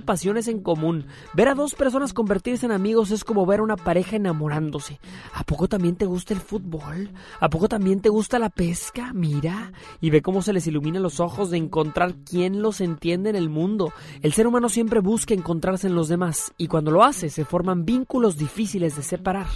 pasiones 0.02 0.48
en 0.48 0.62
común. 0.62 1.06
Ver 1.34 1.48
a 1.50 1.56
dos 1.56 1.76
personas 1.76 2.14
convertirse 2.14 2.66
en 2.66 2.72
amigos 2.72 3.12
es 3.12 3.24
como 3.24 3.46
ver 3.46 3.60
a 3.60 3.64
una 3.64 3.76
pareja 3.76 4.16
enamorándose. 4.16 5.00
¿A 5.34 5.44
poco 5.44 5.68
también 5.68 5.96
te 5.96 6.06
gusta 6.06 6.34
el 6.34 6.40
fútbol? 6.40 7.12
¿A 7.40 7.50
poco 7.50 7.68
también 7.68 8.02
te 8.02 8.10
gusta 8.10 8.40
la 8.40 8.50
pesca? 8.50 9.12
Mira, 9.14 9.72
y 10.02 10.10
ve 10.10 10.22
cómo 10.22 10.42
se 10.42 10.54
les 10.54 10.68
ilumina 10.68 11.00
los 11.00 11.20
ojos 11.20 11.50
de 11.50 11.58
encontrar 11.58 12.16
quién 12.26 12.62
los 12.62 12.82
entiende 12.82 13.30
en 13.30 13.36
el 13.36 13.50
mundo. 13.50 13.94
El 14.22 14.34
ser 14.34 14.48
humano 14.48 14.70
siempre 14.70 15.00
busca 15.00 15.34
encontrarse 15.34 15.88
en 15.88 15.96
los 15.96 16.08
demás 16.08 16.54
y 16.58 16.68
cuando 16.68 16.92
lo 16.92 17.04
hace 17.04 17.30
se 17.30 17.46
forman 17.46 17.86
vínculos 17.86 18.38
difíciles 18.38 18.96
de 18.96 19.04
separar. 19.04 19.48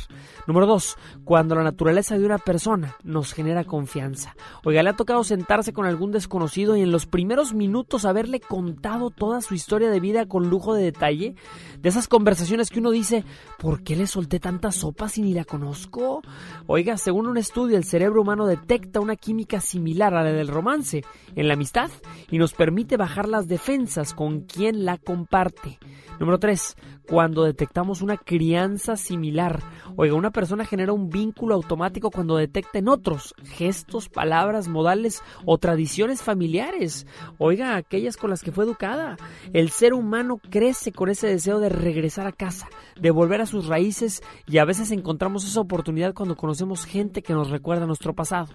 Número 0.46 0.66
2. 0.66 0.98
Cuando 1.24 1.56
la 1.56 1.64
naturaleza 1.64 2.18
de 2.18 2.26
una 2.26 2.38
persona 2.38 2.96
nos 3.04 3.34
genera 3.34 3.64
confianza. 3.64 4.36
Oiga, 4.64 4.84
le 4.84 4.90
ha 4.90 4.96
tocado 4.96 5.24
sentarse 5.24 5.74
con 5.74 5.86
algún 5.86 6.12
desconocido 6.12 6.76
y 6.76 6.82
en 6.82 6.92
los 6.92 7.06
primeros 7.06 7.54
minutos 7.54 8.06
haberle 8.06 8.40
contado 8.40 9.10
toda 9.10 9.42
su 9.42 9.54
historia 9.54 9.90
de 9.90 10.00
vida 10.00 10.27
con 10.28 10.50
lujo 10.50 10.74
de 10.74 10.84
detalle. 10.84 11.36
De 11.80 11.90
esas 11.90 12.08
conversaciones 12.08 12.70
que 12.70 12.80
uno 12.80 12.92
dice, 12.92 13.24
¿por 13.60 13.84
qué 13.84 13.96
le 13.96 14.08
solté 14.08 14.40
tanta 14.40 14.72
sopa 14.72 15.10
si 15.10 15.22
ni 15.22 15.34
la 15.34 15.46
conozco? 15.46 16.22
Oiga, 16.66 16.98
según 16.98 17.28
un 17.28 17.38
estudio, 17.38 17.78
el 17.78 17.84
cerebro 17.84 18.22
humano 18.22 18.46
detecta 18.46 19.00
una 19.00 19.16
química 19.16 19.62
similar 19.62 20.14
a 20.14 20.24
la 20.24 20.32
del 20.32 20.48
romance 20.48 21.04
en 21.36 21.48
la 21.48 21.54
amistad 21.54 21.90
y 22.30 22.38
nos 22.38 22.54
permite 22.54 22.98
bajar 22.98 23.28
las 23.28 23.48
defensas 23.48 24.14
con 24.14 24.42
quien 24.42 24.86
la 24.86 24.98
comparte. 24.98 25.80
Número 26.20 26.40
3. 26.40 26.76
Cuando 27.10 27.46
detectamos 27.46 28.02
una 28.02 28.18
crianza 28.18 28.98
similar. 28.98 29.64
Oiga, 29.96 30.16
una 30.16 30.32
persona 30.32 30.66
genera 30.66 30.92
un 30.92 31.10
vínculo 31.10 31.56
automático 31.56 32.12
cuando 32.12 32.36
detecta 32.36 32.80
en 32.80 32.90
otros 32.90 33.34
gestos, 33.46 34.10
palabras, 34.10 34.68
modales 34.68 35.24
o 35.46 35.58
tradiciones 35.58 36.22
familiares. 36.22 37.08
Oiga, 37.38 37.78
aquellas 37.78 38.18
con 38.18 38.30
las 38.30 38.42
que 38.42 38.52
fue 38.52 38.66
educada. 38.66 39.16
El 39.54 39.70
ser 39.70 39.94
humano 39.94 40.42
crece 40.50 40.92
con 40.92 41.08
ese 41.08 41.28
deseo 41.28 41.62
de 41.62 41.70
regresar 41.70 42.28
a 42.28 42.34
casa, 42.34 42.68
de 43.00 43.10
volver 43.10 43.40
a 43.40 43.46
sus 43.46 43.68
raíces 43.68 44.22
y 44.46 44.58
a 44.58 44.66
veces 44.66 44.92
encontramos 44.92 45.46
esa 45.46 45.62
oportunidad 45.62 46.14
cuando 46.14 46.36
conocemos 46.36 46.84
gente 46.84 47.22
que 47.22 47.34
nos 47.34 47.50
recuerda 47.50 47.86
nuestro 47.86 48.16
pasado. 48.16 48.48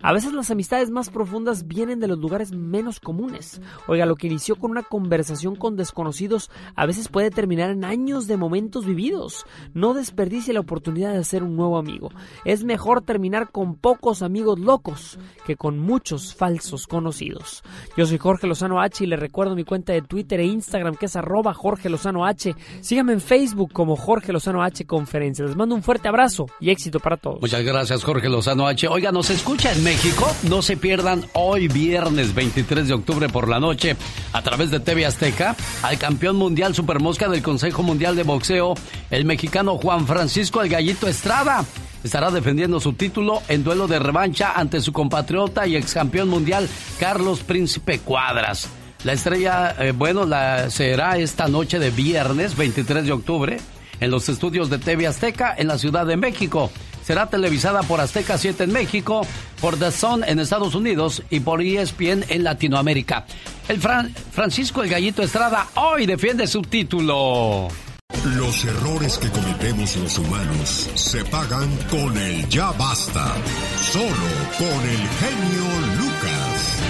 A 0.00 0.12
veces 0.12 0.32
las 0.32 0.52
amistades 0.52 0.90
más 0.90 1.10
profundas 1.10 1.66
vienen 1.66 1.98
de 1.98 2.06
los 2.06 2.20
lugares 2.20 2.52
menos 2.52 3.00
comunes. 3.00 3.60
Oiga, 3.88 4.06
lo 4.06 4.14
que 4.14 4.28
inició 4.28 4.54
con 4.54 4.70
una 4.70 4.84
conversación 4.84 5.56
con 5.56 5.74
desconocidos 5.74 6.52
a 6.76 6.86
veces 6.86 7.08
puede 7.08 7.30
terminar 7.30 7.70
en 7.70 7.84
años 7.84 7.95
de 7.96 8.36
momentos 8.36 8.84
vividos. 8.84 9.46
No 9.72 9.94
desperdicie 9.94 10.52
la 10.52 10.60
oportunidad 10.60 11.12
de 11.12 11.18
hacer 11.18 11.42
un 11.42 11.56
nuevo 11.56 11.78
amigo. 11.78 12.10
Es 12.44 12.62
mejor 12.62 13.00
terminar 13.00 13.50
con 13.50 13.74
pocos 13.74 14.22
amigos 14.22 14.60
locos 14.60 15.18
que 15.46 15.56
con 15.56 15.78
muchos 15.78 16.34
falsos 16.34 16.86
conocidos. 16.86 17.64
Yo 17.96 18.04
soy 18.06 18.18
Jorge 18.18 18.46
Lozano 18.46 18.80
H 18.80 19.02
y 19.02 19.06
le 19.06 19.16
recuerdo 19.16 19.56
mi 19.56 19.64
cuenta 19.64 19.94
de 19.94 20.02
Twitter 20.02 20.40
e 20.40 20.44
Instagram 20.44 20.94
que 20.94 21.06
es 21.06 21.16
arroba 21.16 21.54
Jorge 21.54 21.88
Lozano 21.88 22.26
H. 22.26 22.54
Síganme 22.80 23.14
en 23.14 23.20
Facebook 23.20 23.72
como 23.72 23.96
Jorge 23.96 24.32
Lozano 24.32 24.62
H 24.62 24.84
Conferencia. 24.84 25.44
Les 25.46 25.56
mando 25.56 25.74
un 25.74 25.82
fuerte 25.82 26.08
abrazo 26.08 26.46
y 26.60 26.70
éxito 26.70 27.00
para 27.00 27.16
todos. 27.16 27.40
Muchas 27.40 27.64
gracias 27.64 28.04
Jorge 28.04 28.28
Lozano 28.28 28.66
H. 28.68 28.86
Oiga, 28.88 29.10
¿nos 29.10 29.30
escucha 29.30 29.72
en 29.72 29.82
México? 29.82 30.26
No 30.48 30.60
se 30.60 30.76
pierdan 30.76 31.24
hoy 31.32 31.68
viernes 31.68 32.34
23 32.34 32.88
de 32.88 32.94
octubre 32.94 33.28
por 33.30 33.48
la 33.48 33.58
noche 33.58 33.96
a 34.32 34.42
través 34.42 34.70
de 34.70 34.80
TV 34.80 35.06
Azteca 35.06 35.56
al 35.82 35.98
campeón 35.98 36.36
mundial 36.36 36.74
Super 36.74 37.00
Mosca 37.00 37.28
del 37.28 37.42
Consejo 37.42 37.82
Mundial 37.86 38.16
de 38.16 38.24
Boxeo, 38.24 38.74
el 39.10 39.24
mexicano 39.24 39.78
Juan 39.78 40.06
Francisco 40.06 40.60
El 40.60 40.68
Gallito 40.68 41.08
Estrada. 41.08 41.64
Estará 42.04 42.30
defendiendo 42.30 42.78
su 42.80 42.92
título 42.92 43.42
en 43.48 43.64
duelo 43.64 43.88
de 43.88 43.98
revancha 43.98 44.52
ante 44.54 44.80
su 44.80 44.92
compatriota 44.92 45.66
y 45.66 45.76
ex 45.76 45.94
campeón 45.94 46.28
mundial 46.28 46.68
Carlos 47.00 47.40
Príncipe 47.40 48.00
Cuadras. 48.00 48.68
La 49.04 49.12
estrella, 49.12 49.74
eh, 49.78 49.92
bueno, 49.92 50.24
la 50.24 50.68
será 50.70 51.16
esta 51.16 51.48
noche 51.48 51.78
de 51.78 51.90
viernes 51.90 52.56
23 52.56 53.06
de 53.06 53.12
octubre 53.12 53.56
en 54.00 54.10
los 54.10 54.28
estudios 54.28 54.68
de 54.68 54.78
TV 54.78 55.06
Azteca 55.06 55.54
en 55.56 55.68
la 55.68 55.78
Ciudad 55.78 56.06
de 56.06 56.16
México. 56.16 56.70
Será 57.06 57.26
televisada 57.26 57.84
por 57.84 58.00
Azteca 58.00 58.36
7 58.36 58.64
en 58.64 58.72
México, 58.72 59.24
por 59.60 59.78
The 59.78 59.92
Sun 59.92 60.24
en 60.24 60.40
Estados 60.40 60.74
Unidos 60.74 61.22
y 61.30 61.38
por 61.38 61.62
ESPN 61.62 62.24
en 62.28 62.42
Latinoamérica. 62.42 63.26
El 63.68 63.78
Francisco 63.78 64.82
el 64.82 64.90
Gallito 64.90 65.22
Estrada 65.22 65.68
hoy 65.76 66.04
defiende 66.04 66.48
su 66.48 66.62
título. 66.62 67.68
Los 68.36 68.64
errores 68.64 69.18
que 69.18 69.28
cometemos 69.28 69.96
los 69.98 70.18
humanos 70.18 70.90
se 70.96 71.24
pagan 71.26 71.70
con 71.88 72.18
el 72.18 72.48
ya 72.48 72.72
basta. 72.72 73.36
Solo 73.76 74.26
con 74.58 74.66
el 74.66 74.98
genio 74.98 75.64
Lucas. 75.98 76.82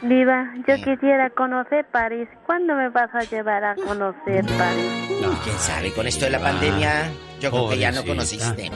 Viva, 0.00 0.54
yo 0.66 0.76
quisiera 0.76 1.28
conocer 1.36 1.86
París. 1.92 2.28
¿Cuándo 2.46 2.74
me 2.76 2.88
vas 2.88 3.14
a 3.14 3.24
llevar 3.24 3.62
a 3.62 3.74
conocer 3.74 4.46
París? 4.56 5.20
No, 5.20 5.38
quién 5.44 5.58
sabe, 5.58 5.92
con 5.92 6.06
esto 6.06 6.24
de 6.24 6.30
la 6.30 6.40
pandemia, 6.40 7.10
yo 7.40 7.50
creo 7.50 7.68
que 7.68 7.78
ya 7.78 7.92
no 7.92 8.02
conociste. 8.06 8.70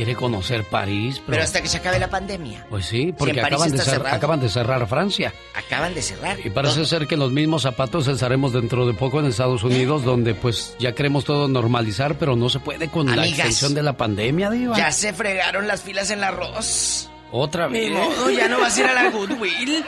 Quiere 0.00 0.16
conocer 0.16 0.64
París, 0.64 1.16
pero... 1.18 1.32
pero... 1.32 1.42
hasta 1.42 1.60
que 1.60 1.68
se 1.68 1.76
acabe 1.76 1.98
la 1.98 2.08
pandemia. 2.08 2.64
Pues 2.70 2.86
sí, 2.86 3.12
porque 3.12 3.38
acaban, 3.38 3.70
de 3.70 3.82
acaban 4.08 4.40
de 4.40 4.48
cerrar 4.48 4.88
Francia. 4.88 5.30
Acaban 5.54 5.92
de 5.92 6.00
cerrar. 6.00 6.38
Y 6.42 6.48
parece 6.48 6.86
ser 6.86 7.06
que 7.06 7.18
los 7.18 7.32
mismos 7.32 7.60
zapatos 7.60 8.08
estaremos 8.08 8.54
dentro 8.54 8.86
de 8.86 8.94
poco 8.94 9.20
en 9.20 9.26
Estados 9.26 9.62
Unidos, 9.62 10.02
donde 10.02 10.32
pues 10.34 10.74
ya 10.78 10.92
queremos 10.92 11.26
todo 11.26 11.48
normalizar, 11.48 12.14
pero 12.14 12.34
no 12.34 12.48
se 12.48 12.60
puede 12.60 12.88
con 12.88 13.14
la 13.14 13.26
extensión 13.26 13.74
de 13.74 13.82
la 13.82 13.92
pandemia, 13.92 14.48
Diva. 14.48 14.74
Ya 14.74 14.90
se 14.90 15.12
fregaron 15.12 15.68
las 15.68 15.82
filas 15.82 16.10
en 16.10 16.20
el 16.20 16.24
arroz. 16.24 17.10
Otra 17.30 17.68
vez. 17.68 17.92
No, 17.92 18.30
ya 18.30 18.48
no 18.48 18.58
vas 18.58 18.78
a 18.78 18.80
ir 18.80 18.86
a 18.86 18.94
la 18.94 19.10
Goodwill. 19.10 19.84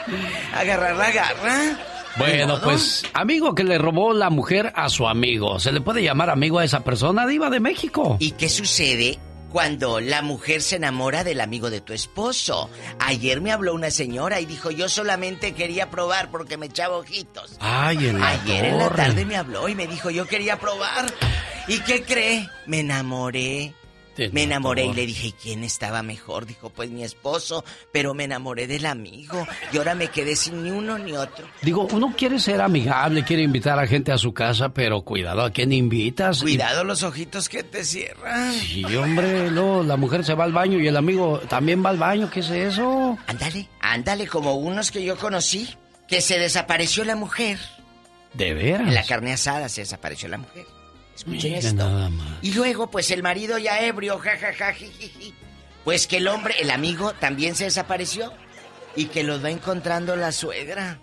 Agarrar 0.53 0.95
la 0.95 1.11
garra. 1.11 1.79
Bueno, 2.17 2.59
pues 2.63 3.03
amigo 3.13 3.55
que 3.55 3.63
le 3.63 3.79
robó 3.79 4.13
la 4.13 4.29
mujer 4.29 4.73
a 4.75 4.89
su 4.89 5.07
amigo. 5.07 5.59
¿Se 5.59 5.71
le 5.71 5.81
puede 5.81 6.03
llamar 6.03 6.29
amigo 6.29 6.59
a 6.59 6.65
esa 6.65 6.81
persona, 6.81 7.25
Diva 7.25 7.49
de 7.49 7.59
México? 7.59 8.17
¿Y 8.19 8.33
qué 8.33 8.47
sucede 8.47 9.17
cuando 9.53 9.99
la 9.99 10.23
mujer 10.23 10.63
se 10.63 10.77
enamora 10.77 11.23
del 11.23 11.39
amigo 11.39 11.69
de 11.69 11.79
tu 11.79 11.93
esposo? 11.93 12.71
Ayer 12.97 13.39
me 13.39 13.51
habló 13.51 13.75
una 13.75 13.91
señora 13.91 14.41
y 14.41 14.47
dijo, 14.47 14.71
yo 14.71 14.89
solamente 14.89 15.53
quería 15.53 15.91
probar 15.91 16.31
porque 16.31 16.57
me 16.57 16.65
echaba 16.65 16.97
ojitos. 16.97 17.57
Ay, 17.59 18.07
en 18.07 18.19
la 18.19 18.29
Ayer 18.29 18.65
en 18.65 18.79
la 18.79 18.89
tarde 18.89 19.25
me 19.25 19.37
habló 19.37 19.69
y 19.69 19.75
me 19.75 19.85
dijo, 19.85 20.09
yo 20.09 20.25
quería 20.25 20.59
probar. 20.59 21.05
¿Y 21.67 21.79
qué 21.81 22.01
cree? 22.01 22.49
Me 22.65 22.79
enamoré. 22.79 23.75
Me 24.31 24.43
enamoré 24.43 24.85
y 24.85 24.93
le 24.93 25.05
dije, 25.05 25.33
¿quién 25.41 25.63
estaba 25.63 26.03
mejor? 26.03 26.45
Dijo, 26.45 26.69
pues 26.69 26.89
mi 26.89 27.03
esposo, 27.03 27.63
pero 27.91 28.13
me 28.13 28.25
enamoré 28.25 28.67
del 28.67 28.85
amigo 28.85 29.45
y 29.71 29.77
ahora 29.77 29.95
me 29.95 30.09
quedé 30.09 30.35
sin 30.35 30.63
ni 30.63 30.71
uno 30.71 30.97
ni 30.97 31.13
otro. 31.13 31.47
Digo, 31.61 31.87
uno 31.91 32.13
quiere 32.15 32.39
ser 32.39 32.61
amigable, 32.61 33.23
quiere 33.23 33.43
invitar 33.43 33.79
a 33.79 33.87
gente 33.87 34.11
a 34.11 34.17
su 34.17 34.33
casa, 34.33 34.69
pero 34.69 35.01
cuidado 35.01 35.41
a 35.41 35.51
quién 35.51 35.71
invitas. 35.73 36.41
Cuidado 36.41 36.83
los 36.83 37.03
ojitos 37.03 37.49
que 37.49 37.63
te 37.63 37.83
cierran. 37.83 38.53
Sí, 38.53 38.83
hombre, 38.95 39.49
no, 39.51 39.83
la 39.83 39.97
mujer 39.97 40.23
se 40.23 40.33
va 40.33 40.43
al 40.43 40.53
baño 40.53 40.79
y 40.79 40.87
el 40.87 40.97
amigo 40.97 41.39
también 41.49 41.83
va 41.83 41.89
al 41.89 41.97
baño, 41.97 42.29
¿qué 42.29 42.41
es 42.41 42.49
eso? 42.49 43.17
Ándale, 43.27 43.67
ándale, 43.79 44.27
como 44.27 44.55
unos 44.55 44.91
que 44.91 45.03
yo 45.03 45.17
conocí, 45.17 45.69
que 46.07 46.21
se 46.21 46.37
desapareció 46.37 47.03
la 47.03 47.15
mujer. 47.15 47.59
¿De 48.33 48.53
veras? 48.53 48.87
En 48.87 48.93
la 48.93 49.03
carne 49.03 49.33
asada 49.33 49.69
se 49.69 49.81
desapareció 49.81 50.27
la 50.29 50.37
mujer. 50.37 50.65
Escuchen 51.15 51.55
esto. 51.55 52.09
Y 52.41 52.53
luego, 52.53 52.89
pues 52.89 53.11
el 53.11 53.23
marido 53.23 53.57
ya 53.57 53.81
ebrio, 53.81 54.17
jajaja, 54.19 54.73
Pues 55.83 56.07
que 56.07 56.17
el 56.17 56.27
hombre, 56.27 56.55
el 56.59 56.71
amigo, 56.71 57.13
también 57.13 57.55
se 57.55 57.65
desapareció 57.65 58.33
y 58.95 59.05
que 59.05 59.23
los 59.23 59.43
va 59.43 59.49
encontrando 59.49 60.15
la 60.15 60.31
suegra. 60.31 60.99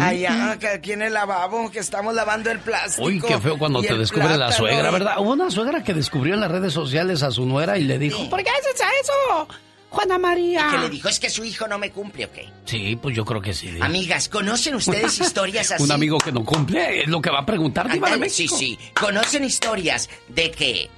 Allá, 0.00 0.58
aquí 0.74 0.92
en 0.92 1.02
el 1.02 1.12
lavabo, 1.12 1.70
que 1.70 1.78
estamos 1.78 2.14
lavando 2.14 2.50
el 2.50 2.58
plástico. 2.58 3.06
Uy, 3.06 3.20
qué 3.20 3.38
feo 3.38 3.58
cuando 3.58 3.82
te 3.82 3.94
descubre 3.94 4.30
la 4.30 4.36
plátano. 4.36 4.56
suegra, 4.56 4.90
¿verdad? 4.90 5.18
Hubo 5.18 5.32
una 5.32 5.50
suegra 5.50 5.84
que 5.84 5.92
descubrió 5.92 6.34
en 6.34 6.40
las 6.40 6.50
redes 6.50 6.72
sociales 6.72 7.22
a 7.22 7.30
su 7.30 7.44
nuera 7.44 7.76
y 7.76 7.84
le 7.84 7.98
dijo, 7.98 8.30
¿Por 8.30 8.42
qué 8.42 8.48
haces 8.48 8.80
eso? 9.02 9.48
Juana 9.94 10.18
María. 10.18 10.68
¿Qué 10.70 10.78
le 10.78 10.90
dijo? 10.90 11.08
¿Es 11.08 11.18
que 11.20 11.30
su 11.30 11.44
hijo 11.44 11.66
no 11.68 11.78
me 11.78 11.90
cumple 11.90 12.26
o 12.26 12.32
qué? 12.32 12.48
sí, 12.66 12.96
pues 13.00 13.14
yo 13.16 13.24
creo 13.24 13.40
que 13.40 13.54
sí. 13.54 13.70
Amigas, 13.80 14.28
¿conocen 14.28 14.74
ustedes 14.74 15.18
historias 15.20 15.70
así? 15.72 15.82
Un 15.82 15.92
amigo 15.92 16.18
que 16.18 16.32
no 16.32 16.44
cumple 16.44 17.02
es 17.02 17.08
lo 17.08 17.20
que 17.22 17.30
va 17.30 17.40
a 17.40 17.46
preguntar, 17.46 17.90
Diva 17.90 18.08
de 18.08 18.14
Ándale, 18.14 18.30
sí, 18.30 18.42
México. 18.44 18.58
sí. 18.58 18.78
¿Conocen 18.98 19.44
historias 19.44 20.08
de 20.28 20.50
que 20.50 20.90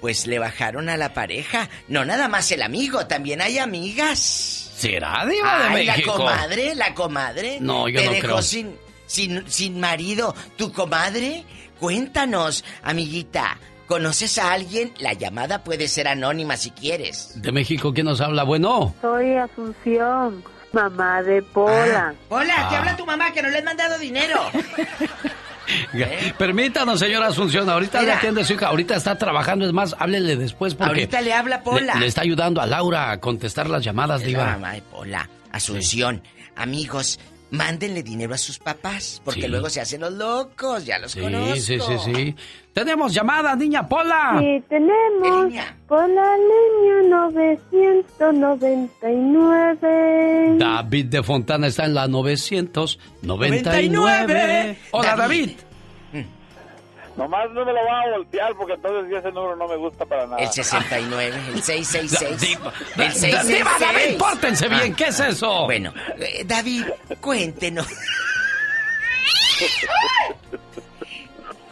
pues 0.00 0.26
le 0.26 0.38
bajaron 0.38 0.88
a 0.88 0.96
la 0.96 1.14
pareja? 1.14 1.68
No 1.88 2.04
nada 2.04 2.28
más 2.28 2.50
el 2.52 2.62
amigo, 2.62 3.06
también 3.06 3.40
hay 3.40 3.58
amigas. 3.58 4.18
¿Será 4.76 5.24
Diva 5.26 5.58
de 5.58 5.64
Ay, 5.80 5.86
México? 5.86 6.10
la 6.12 6.16
comadre, 6.18 6.74
la 6.74 6.94
comadre. 6.94 7.58
No, 7.60 7.88
yo 7.88 8.00
¿Te 8.00 8.06
no 8.06 8.12
dejó 8.12 8.26
creo. 8.26 8.42
sin, 8.42 8.76
sin, 9.06 9.44
sin 9.50 9.78
marido 9.80 10.34
tu 10.56 10.72
comadre? 10.72 11.44
Cuéntanos, 11.78 12.64
amiguita. 12.82 13.58
¿Conoces 13.92 14.38
a 14.38 14.52
alguien? 14.54 14.90
La 15.00 15.12
llamada 15.12 15.62
puede 15.62 15.86
ser 15.86 16.08
anónima 16.08 16.56
si 16.56 16.70
quieres. 16.70 17.34
De 17.42 17.52
México, 17.52 17.92
¿quién 17.92 18.06
nos 18.06 18.22
habla? 18.22 18.42
Bueno. 18.42 18.94
Soy 19.02 19.36
Asunción, 19.36 20.42
mamá 20.72 21.22
de 21.22 21.42
Pola. 21.42 22.14
Hola, 22.30 22.54
te 22.70 22.74
Ah. 22.74 22.78
habla 22.78 22.96
tu 22.96 23.04
mamá 23.04 23.30
que 23.34 23.42
no 23.42 23.50
le 23.50 23.58
han 23.58 23.64
mandado 23.66 23.98
dinero. 23.98 24.40
Permítanos, 26.38 27.00
señora 27.00 27.26
Asunción, 27.26 27.68
ahorita 27.68 27.98
le 27.98 28.06
Mira. 28.06 28.16
atiende 28.16 28.44
su 28.44 28.54
hija, 28.54 28.68
ahorita 28.68 28.96
está 28.96 29.16
trabajando, 29.18 29.66
es 29.66 29.74
más, 29.74 29.94
háblele 29.98 30.36
después 30.36 30.74
porque... 30.74 30.88
Ahorita 30.90 31.20
le 31.20 31.34
habla 31.34 31.62
Pola. 31.62 31.92
Le, 31.94 32.00
le 32.00 32.06
está 32.06 32.22
ayudando 32.22 32.62
a 32.62 32.66
Laura 32.66 33.10
a 33.10 33.20
contestar 33.20 33.68
las 33.68 33.84
llamadas, 33.84 34.22
Es 34.22 34.26
la 34.26 34.28
Diva. 34.28 34.44
mamá 34.52 34.72
de 34.72 34.80
Pola. 34.82 35.28
Asunción. 35.52 36.22
Amigos, 36.56 37.18
mándenle 37.52 38.02
dinero 38.02 38.34
a 38.34 38.38
sus 38.38 38.58
papás, 38.58 39.22
porque 39.24 39.42
Sí. 39.42 39.48
luego 39.48 39.70
se 39.70 39.80
hacen 39.80 40.00
los 40.00 40.12
locos, 40.14 40.84
ya 40.84 40.98
los 40.98 41.12
Sí, 41.12 41.20
conozco. 41.20 41.54
sí, 41.56 41.78
sí, 41.78 41.94
sí. 42.04 42.34
Tenemos 42.72 43.12
llamada, 43.14 43.54
niña 43.54 43.86
Pola. 43.86 44.36
Sí, 44.40 44.62
tenemos 44.68 45.52
por 45.86 46.08
la 46.08 46.36
línea 46.36 47.02
999. 49.42 50.56
David 50.58 51.06
de 51.06 51.22
Fontana 51.22 51.66
está 51.66 51.84
en 51.84 51.94
la 51.94 52.08
999. 52.08 54.78
Hola, 54.92 55.16
David. 55.16 55.50
Nomás 57.16 57.50
no 57.50 57.64
me 57.64 57.72
lo 57.72 57.84
va 57.84 58.00
a 58.00 58.10
voltear 58.16 58.54
porque 58.56 58.72
entonces 58.74 59.12
ese 59.18 59.30
número 59.32 59.54
no 59.56 59.68
me 59.68 59.76
gusta 59.76 60.06
para 60.06 60.26
nada. 60.26 60.42
El 60.42 60.48
69, 60.50 61.42
el 61.54 61.62
666. 61.64 62.40
Diva, 62.40 62.72
el 62.96 63.12
666. 63.12 63.46
Diva, 63.58 63.70
David, 63.78 64.18
pórtense 64.18 64.68
bien, 64.68 64.94
¿qué 64.94 65.04
es 65.08 65.20
eso? 65.20 65.64
Bueno, 65.64 65.92
eh, 66.18 66.42
David, 66.46 66.86
cuéntenos. 67.20 67.86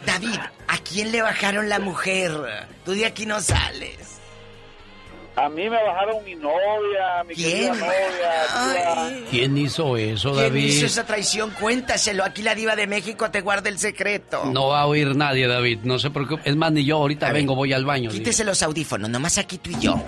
David, 0.05 0.39
¿a 0.67 0.77
quién 0.79 1.11
le 1.11 1.21
bajaron 1.21 1.69
la 1.69 1.79
mujer? 1.79 2.31
Tú 2.85 2.93
de 2.93 3.05
aquí 3.05 3.25
no 3.25 3.39
sales. 3.39 4.10
A 5.35 5.47
mí 5.47 5.69
me 5.69 5.81
bajaron 5.81 6.23
mi 6.25 6.35
novia, 6.35 7.23
mi 7.25 7.33
¿Quién? 7.35 7.71
querida 7.71 7.73
novia. 7.75 9.11
tía. 9.21 9.29
¿Quién 9.29 9.57
hizo 9.57 9.95
eso, 9.95 10.31
¿Quién 10.33 10.43
David? 10.43 10.63
hizo 10.65 10.85
esa 10.85 11.05
traición? 11.05 11.51
Cuéntaselo. 11.51 12.23
Aquí 12.25 12.41
la 12.41 12.53
diva 12.53 12.75
de 12.75 12.85
México 12.85 13.31
te 13.31 13.39
guarda 13.39 13.69
el 13.69 13.79
secreto. 13.79 14.43
No 14.45 14.67
va 14.67 14.81
a 14.81 14.85
oír 14.87 15.15
nadie, 15.15 15.47
David, 15.47 15.79
no 15.83 15.99
se 15.99 16.09
preocupe. 16.09 16.41
Es 16.49 16.55
más, 16.57 16.73
ni 16.73 16.83
yo 16.83 16.97
ahorita 16.97 17.31
vengo, 17.31 17.55
voy 17.55 17.71
al 17.71 17.85
baño. 17.85 18.09
Quítese 18.11 18.43
los 18.43 18.61
audífonos, 18.61 19.09
nomás 19.09 19.37
aquí 19.37 19.57
tú 19.57 19.69
y 19.71 19.79
yo. 19.79 20.03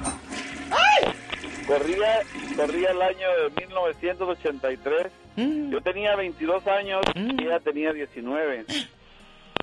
Corría, 1.67 2.19
corría 2.57 2.91
el 2.91 3.01
año 3.01 3.27
de 3.55 3.61
1983. 3.65 5.07
Mm. 5.37 5.71
Yo 5.71 5.81
tenía 5.81 6.15
22 6.17 6.67
años 6.67 7.01
y 7.15 7.45
ella 7.45 7.59
tenía 7.61 7.93
19. 7.93 8.65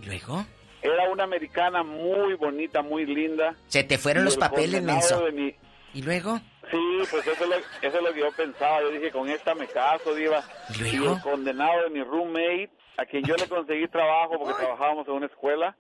¿Luego? 0.07 0.47
Era 0.83 1.11
una 1.11 1.25
americana 1.25 1.83
muy 1.83 2.35
bonita, 2.35 2.83
muy 2.83 3.05
linda. 3.07 3.55
Se 3.67 3.85
te 3.85 3.99
fueron 3.99 4.23
Y 4.23 4.25
los 4.27 4.35
el 4.35 4.41
papeles, 4.41 4.83
menso. 4.83 5.23
mi- 5.33 5.55
¿Y 5.93 6.03
luego? 6.03 6.39
Sí, 6.71 6.79
pues 7.11 7.27
eso 7.27 7.43
es, 7.45 7.51
lo, 7.51 7.57
eso 7.57 7.99
es 7.99 8.03
lo 8.03 8.13
que 8.15 8.21
yo 8.21 8.31
pensaba. 8.33 8.81
Yo 8.81 8.91
dije, 8.91 9.11
con 9.11 9.29
esta 9.29 9.55
me 9.55 9.67
caso, 9.67 10.15
diva. 10.15 10.43
¿Y 10.71 10.85
Y 10.87 10.97
luego? 10.97 11.17
el 11.17 11.23
condenado 11.23 11.83
de 11.83 11.91
mi 11.91 12.03
roommate, 12.05 12.71
a 12.97 13.05
quien 13.07 13.25
yo 13.25 13.35
le 13.35 13.49
conseguí 13.49 13.89
trabajo 13.89 14.39
porque 14.39 14.55
trabajábamos 14.55 15.07
en 15.09 15.15
una 15.15 15.27
escuela, 15.27 15.77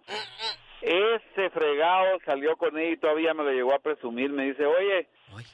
ese 0.83 1.51
fregado 1.51 2.19
salió 2.25 2.57
con 2.57 2.77
ella 2.79 2.93
y 2.93 2.97
todavía 2.97 3.35
me 3.35 3.45
lo 3.45 3.51
llegó 3.53 3.75
a 3.75 3.79
presumir. 3.79 4.31
Me 4.31 4.45
dice, 4.47 4.65
oye, 4.67 5.07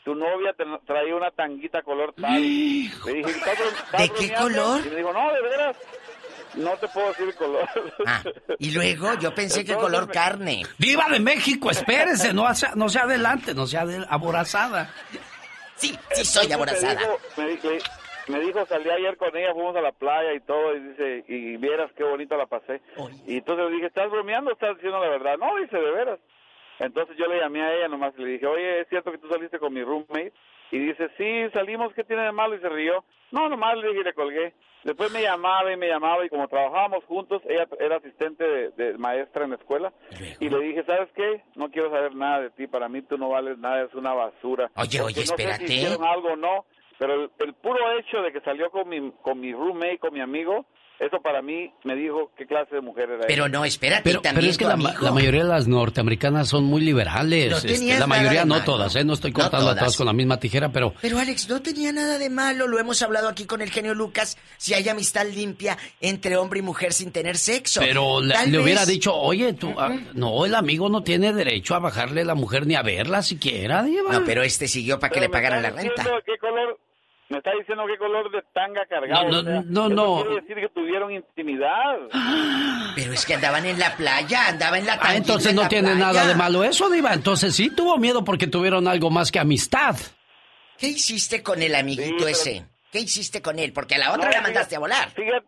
tu 0.05 0.14
novia 0.14 0.52
te 0.55 0.64
traía 0.86 1.14
una 1.16 1.31
tanguita 1.32 1.82
color 1.82 2.14
tal. 2.14 2.40
Le 2.40 3.12
dije, 3.12 3.31
¿estás, 3.31 3.59
bro- 3.59 3.68
estás 3.68 4.01
¿De 4.01 4.09
qué 4.09 4.27
bromeando?" 4.35 4.62
color? 4.62 4.86
Y 4.86 4.90
me 4.90 4.97
dijo, 4.97 5.12
no, 5.12 5.32
de 5.32 5.43
veras. 5.43 5.77
No 6.56 6.76
te 6.78 6.88
puedo 6.88 7.08
decir 7.08 7.28
el 7.28 7.34
color. 7.34 7.68
Ah, 8.06 8.22
y 8.58 8.70
luego 8.72 9.14
yo 9.20 9.34
pensé 9.34 9.64
que 9.64 9.74
color 9.74 10.06
me- 10.08 10.12
carne. 10.14 10.62
Diva 10.78 11.06
de 11.10 11.20
México, 11.20 11.70
espérese, 11.70 12.32
no, 12.32 12.46
hace- 12.46 12.68
no 12.74 12.88
sea 12.88 13.02
adelante, 13.02 13.54
no 13.54 13.66
sea 13.66 13.84
de- 13.86 14.04
aborazada. 14.08 14.90
Sí, 15.76 15.96
sí 16.12 16.24
soy 16.24 16.46
Entonces 16.50 16.52
aborazada. 16.54 16.94
Me 17.36 17.48
dijo, 17.48 17.68
me, 17.68 17.70
di- 17.76 17.82
me 18.28 18.40
dijo, 18.40 18.66
salí 18.66 18.88
ayer 18.90 19.16
con 19.18 19.36
ella, 19.36 19.52
fuimos 19.52 19.76
a 19.76 19.80
la 19.82 19.92
playa 19.92 20.32
y 20.34 20.40
todo, 20.40 20.74
y 20.74 20.80
dice, 20.80 21.24
y 21.28 21.56
vieras 21.58 21.90
qué 21.96 22.04
bonito 22.04 22.36
la 22.36 22.46
pasé. 22.46 22.80
Y 23.26 23.36
entonces 23.38 23.66
le 23.66 23.72
dije, 23.74 23.86
¿estás 23.86 24.10
bromeando 24.10 24.50
o 24.50 24.54
estás 24.54 24.74
diciendo 24.76 24.98
la 24.98 25.08
verdad? 25.10 25.36
No, 25.38 25.54
dice, 25.60 25.76
de 25.76 25.90
veras. 25.90 26.18
Entonces 26.78 27.16
yo 27.18 27.26
le 27.26 27.38
llamé 27.40 27.62
a 27.62 27.74
ella 27.74 27.88
nomás 27.88 28.14
y 28.18 28.22
le 28.22 28.28
dije, 28.32 28.46
oye, 28.46 28.80
¿es 28.80 28.88
cierto 28.88 29.12
que 29.12 29.18
tú 29.18 29.28
saliste 29.28 29.58
con 29.58 29.72
mi 29.74 29.82
roommate? 29.82 30.32
Y 30.70 30.78
dice, 30.78 31.09
sí, 31.16 31.51
salimos, 31.52 31.93
¿qué 31.94 32.05
tiene 32.05 32.22
de 32.22 32.32
malo? 32.32 32.55
Y 32.56 32.60
se 32.60 32.68
rió. 32.68 33.05
No, 33.30 33.48
nomás 33.48 33.76
le 33.76 33.88
dije 33.88 34.01
y 34.01 34.05
le 34.05 34.14
colgué. 34.14 34.55
Después 34.84 35.10
me 35.12 35.20
llamaba 35.22 35.72
y 35.72 35.76
me 35.76 35.88
llamaba 35.88 36.24
y 36.24 36.28
como 36.28 36.47
trabajábamos 36.47 37.05
juntos, 37.06 37.43
ella 37.48 37.66
era 37.80 37.97
asistente 37.97 38.44
de, 38.44 38.70
de 38.70 38.98
maestra 38.98 39.44
en 39.44 39.51
la 39.51 39.56
escuela. 39.56 39.93
Y 40.38 40.48
le 40.48 40.60
dije, 40.60 40.84
¿sabes 40.84 41.09
qué? 41.16 41.43
No 41.56 41.70
quiero 41.70 41.90
saber 41.90 42.14
nada 42.14 42.43
de 42.43 42.51
ti, 42.51 42.66
para 42.68 42.88
mí 42.88 43.02
tú 43.02 43.18
no 43.18 43.30
vales 43.30 43.59
nada, 43.59 43.82
es 43.82 43.94
una 43.94 44.12
basura. 44.12 44.70
Oye, 44.76 44.98
Porque 45.01 45.01
oye, 45.01 45.20
no 45.22 45.26
sé 45.26 45.36
si 45.36 45.43
espérate. 45.43 45.64
hicieron 45.64 46.05
algo 46.05 46.28
o 46.34 46.36
no, 46.36 46.66
pero 46.98 47.14
el, 47.14 47.30
el 47.40 47.55
puro 47.55 47.78
hecho 47.98 48.22
de 48.22 48.32
que 48.32 48.40
salió 48.43 48.70
con 48.70 48.88
mi, 48.88 49.10
con 49.22 49.40
mi 49.40 49.52
roommate, 49.52 49.98
con 49.98 50.14
mi 50.14 50.20
amigo, 50.20 50.66
eso 50.98 51.20
para 51.23 51.43
mí 51.43 51.70
me 51.85 51.94
dijo 51.94 52.31
qué 52.36 52.47
clase 52.47 52.74
de 52.77 52.81
mujer 52.81 53.10
era 53.10 53.27
Pero 53.27 53.44
ella. 53.47 53.52
no, 53.59 53.64
espérate, 53.64 54.02
Pero, 54.05 54.20
también 54.20 54.40
pero 54.43 54.51
es 54.51 54.59
que 54.59 54.64
tu 54.64 54.70
la, 54.70 54.94
la 55.01 55.12
mayoría 55.12 55.43
de 55.43 55.48
las 55.48 55.68
norteamericanas 55.68 56.48
son 56.48 56.64
muy 56.64 56.81
liberales. 56.81 57.51
No 57.51 57.56
este, 57.70 57.98
la 57.98 58.06
mayoría, 58.06 58.44
no 58.44 58.62
todas, 58.64 58.97
¿eh? 58.97 59.05
No 59.05 59.12
estoy 59.12 59.31
No 59.32 59.40
cortando 59.40 59.66
a 59.66 59.70
todas. 59.73 59.78
todas 59.85 59.97
con 59.97 60.06
la 60.06 60.12
misma 60.12 60.39
tijera, 60.40 60.70
pero 60.70 60.94
Pero 61.02 61.18
Alex, 61.18 61.48
no 61.48 61.60
tenía 61.60 61.93
nada 61.93 62.18
de 62.18 62.31
malo, 62.31 62.66
lo 62.66 62.78
hemos 62.78 63.02
hablado 63.02 63.28
aquí 63.28 63.44
con 63.44 63.60
el 63.62 63.70
genio 63.70 63.94
Lucas, 63.94 64.39
si 64.56 64.74
hay 64.74 64.89
amistad 64.89 65.27
limpia 65.27 65.77
entre 66.01 66.36
hombre 66.36 66.60
y 66.60 66.62
mujer 66.62 66.93
sin 66.93 67.12
tener 67.12 67.36
sexo. 67.36 67.81
Pero 67.81 68.20
le, 68.23 68.35
le 68.47 68.59
hubiera 68.59 68.81
vez- 68.81 68.89
dicho, 68.89 69.14
oye, 69.14 69.52
tú, 69.52 69.74
ah, 69.78 69.94
no, 70.14 70.44
el 70.47 70.55
amigo 70.55 70.89
no 70.89 71.02
tiene 71.02 71.32
derecho 71.32 71.74
a 71.74 71.78
bajarle 71.78 72.23
a 72.23 72.24
la 72.24 72.35
mujer 72.35 72.66
ni 72.66 72.74
a 72.74 72.82
verla 72.82 73.23
siquiera, 73.23 73.82
Diva. 73.82 74.12
No, 74.12 74.24
pero 74.24 74.43
este 74.43 74.66
siguió 74.68 74.98
para 74.98 75.10
que 75.10 75.20
Pero 75.20 75.27
le 75.27 75.32
pagaran 75.32 75.62
la 75.62 75.70
renta. 75.70 76.02
qué 76.24 76.39
color, 76.39 76.78
me 77.28 77.39
está 77.39 77.51
diciendo 77.59 77.85
qué 77.86 77.98
color 77.98 78.31
de 78.31 78.43
tanga 78.55 78.86
cargado. 78.86 79.28
No, 79.28 79.31
no, 79.31 79.39
o 79.40 79.43
sea, 79.44 79.62
no, 79.66 79.89
no. 79.89 80.23
quiere 80.23 80.40
decir 80.43 80.57
que 80.57 80.69
tuvieron 80.69 81.12
intimidad. 81.12 81.97
Pero 82.94 83.12
es 83.12 83.27
que 83.27 83.35
andaban 83.35 83.66
en 83.66 83.78
la 83.78 83.97
playa, 83.97 84.48
andaba 84.48 84.78
en 84.78 84.86
la 84.86 84.94
Ah, 84.94 84.98
tanguita 85.01 85.16
entonces 85.19 85.51
en 85.51 85.57
no 85.57 85.69
tiene 85.69 85.89
playa. 85.90 86.07
nada 86.07 86.27
de 86.27 86.35
malo 86.35 86.65
eso, 86.65 86.89
Diva. 86.89 87.12
Entonces 87.12 87.55
sí 87.55 87.70
tuvo 87.70 87.98
miedo 87.98 88.24
porque 88.24 88.47
tuvieron 88.47 88.86
algo 88.89 89.11
más 89.11 89.31
que 89.32 89.39
amistad. 89.40 89.97
¿Qué 90.78 90.89
hiciste 90.89 91.43
con 91.43 91.62
el 91.62 91.74
amiguito 91.74 92.28
ese? 92.28 92.66
¿Qué 92.93 93.01
hiciste 93.01 93.43
con 93.43 93.59
él? 93.59 93.73
Porque 93.73 93.97
a 93.97 93.98
la 93.98 94.12
otra 94.12 94.27
No, 94.27 94.31
la 94.36 94.40
mandaste 94.43 94.77
a 94.77 94.78
volar. 94.78 95.11
Fíjate, 95.11 95.47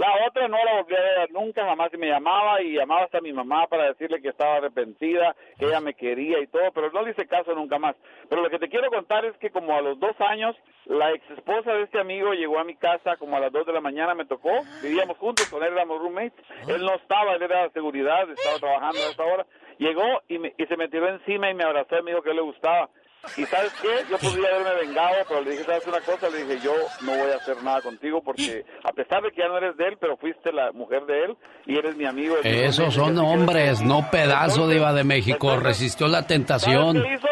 la 0.00 0.26
otra 0.26 0.48
no 0.48 0.56
la 0.64 0.80
volví 0.80 0.94
a 0.96 1.00
ver 1.00 1.30
nunca, 1.32 1.64
jamás 1.64 1.92
me 1.92 2.06
llamaba 2.08 2.62
y 2.62 2.72
llamaba 2.72 3.02
hasta 3.02 3.20
mi 3.20 3.32
mamá 3.32 3.66
para 3.66 3.84
decirle 3.88 4.22
que 4.22 4.28
estaba 4.30 4.56
arrepentida, 4.56 5.36
que 5.58 5.66
ella 5.66 5.80
me 5.80 5.94
quería 5.94 6.38
y 6.40 6.46
todo, 6.46 6.72
pero 6.72 6.90
no 6.90 7.02
le 7.02 7.10
hice 7.10 7.26
caso 7.26 7.54
nunca 7.54 7.78
más. 7.78 7.94
Pero 8.28 8.40
lo 8.42 8.48
que 8.50 8.58
te 8.58 8.68
quiero 8.68 8.88
contar 8.90 9.24
es 9.26 9.36
que 9.38 9.50
como 9.50 9.76
a 9.76 9.82
los 9.82 9.98
dos 10.00 10.18
años, 10.20 10.56
la 10.86 11.12
ex 11.12 11.28
esposa 11.30 11.72
de 11.74 11.82
este 11.82 12.00
amigo 12.00 12.32
llegó 12.32 12.58
a 12.58 12.64
mi 12.64 12.76
casa 12.76 13.16
como 13.16 13.36
a 13.36 13.40
las 13.40 13.52
dos 13.52 13.66
de 13.66 13.72
la 13.72 13.80
mañana, 13.80 14.14
me 14.14 14.24
tocó, 14.24 14.50
vivíamos 14.82 15.18
juntos, 15.18 15.48
con 15.50 15.62
él 15.62 15.72
éramos 15.74 15.98
roommates, 16.00 16.32
él 16.66 16.82
no 16.84 16.94
estaba, 16.94 17.34
él 17.34 17.42
era 17.42 17.64
de 17.64 17.70
seguridad, 17.70 18.28
estaba 18.30 18.58
trabajando 18.58 18.98
a 19.02 19.10
esa 19.10 19.24
hora, 19.24 19.46
llegó 19.78 20.22
y, 20.28 20.38
me- 20.38 20.54
y 20.56 20.66
se 20.66 20.76
me 20.76 20.88
tiró 20.88 21.08
encima 21.08 21.50
y 21.50 21.54
me 21.54 21.64
abrazó 21.64 21.98
y 21.98 22.02
me 22.02 22.10
dijo 22.12 22.22
que 22.22 22.32
le 22.34 22.40
gustaba. 22.40 22.88
Y 23.36 23.44
sabes 23.46 23.72
qué, 23.82 23.88
yo 24.10 24.18
podría 24.18 24.48
haberme 24.48 24.86
vengado, 24.86 25.14
pero 25.28 25.42
le 25.42 25.50
dije, 25.50 25.64
¿sabes 25.64 25.86
una 25.86 26.00
cosa? 26.00 26.28
Le 26.30 26.44
dije, 26.44 26.60
yo 26.64 26.72
no 27.02 27.12
voy 27.16 27.30
a 27.30 27.36
hacer 27.36 27.62
nada 27.62 27.82
contigo 27.82 28.22
porque 28.22 28.64
a 28.82 28.92
pesar 28.92 29.22
de 29.22 29.30
que 29.30 29.42
ya 29.42 29.48
no 29.48 29.58
eres 29.58 29.76
de 29.76 29.88
él, 29.88 29.98
pero 30.00 30.16
fuiste 30.16 30.52
la 30.52 30.72
mujer 30.72 31.04
de 31.04 31.24
él 31.24 31.36
y 31.66 31.76
eres 31.78 31.96
mi 31.96 32.06
amigo. 32.06 32.36
Esos 32.42 32.94
son 32.94 33.18
hombres, 33.18 33.82
no 33.82 34.10
pedazo 34.10 34.66
de 34.66 34.74
Diva 34.74 34.92
de 34.92 35.04
México. 35.04 35.58
Resistió 35.58 36.06
la 36.06 36.18
¿Sabes 36.22 36.28
tentación. 36.28 37.02
qué 37.02 37.14
hizo? 37.14 37.28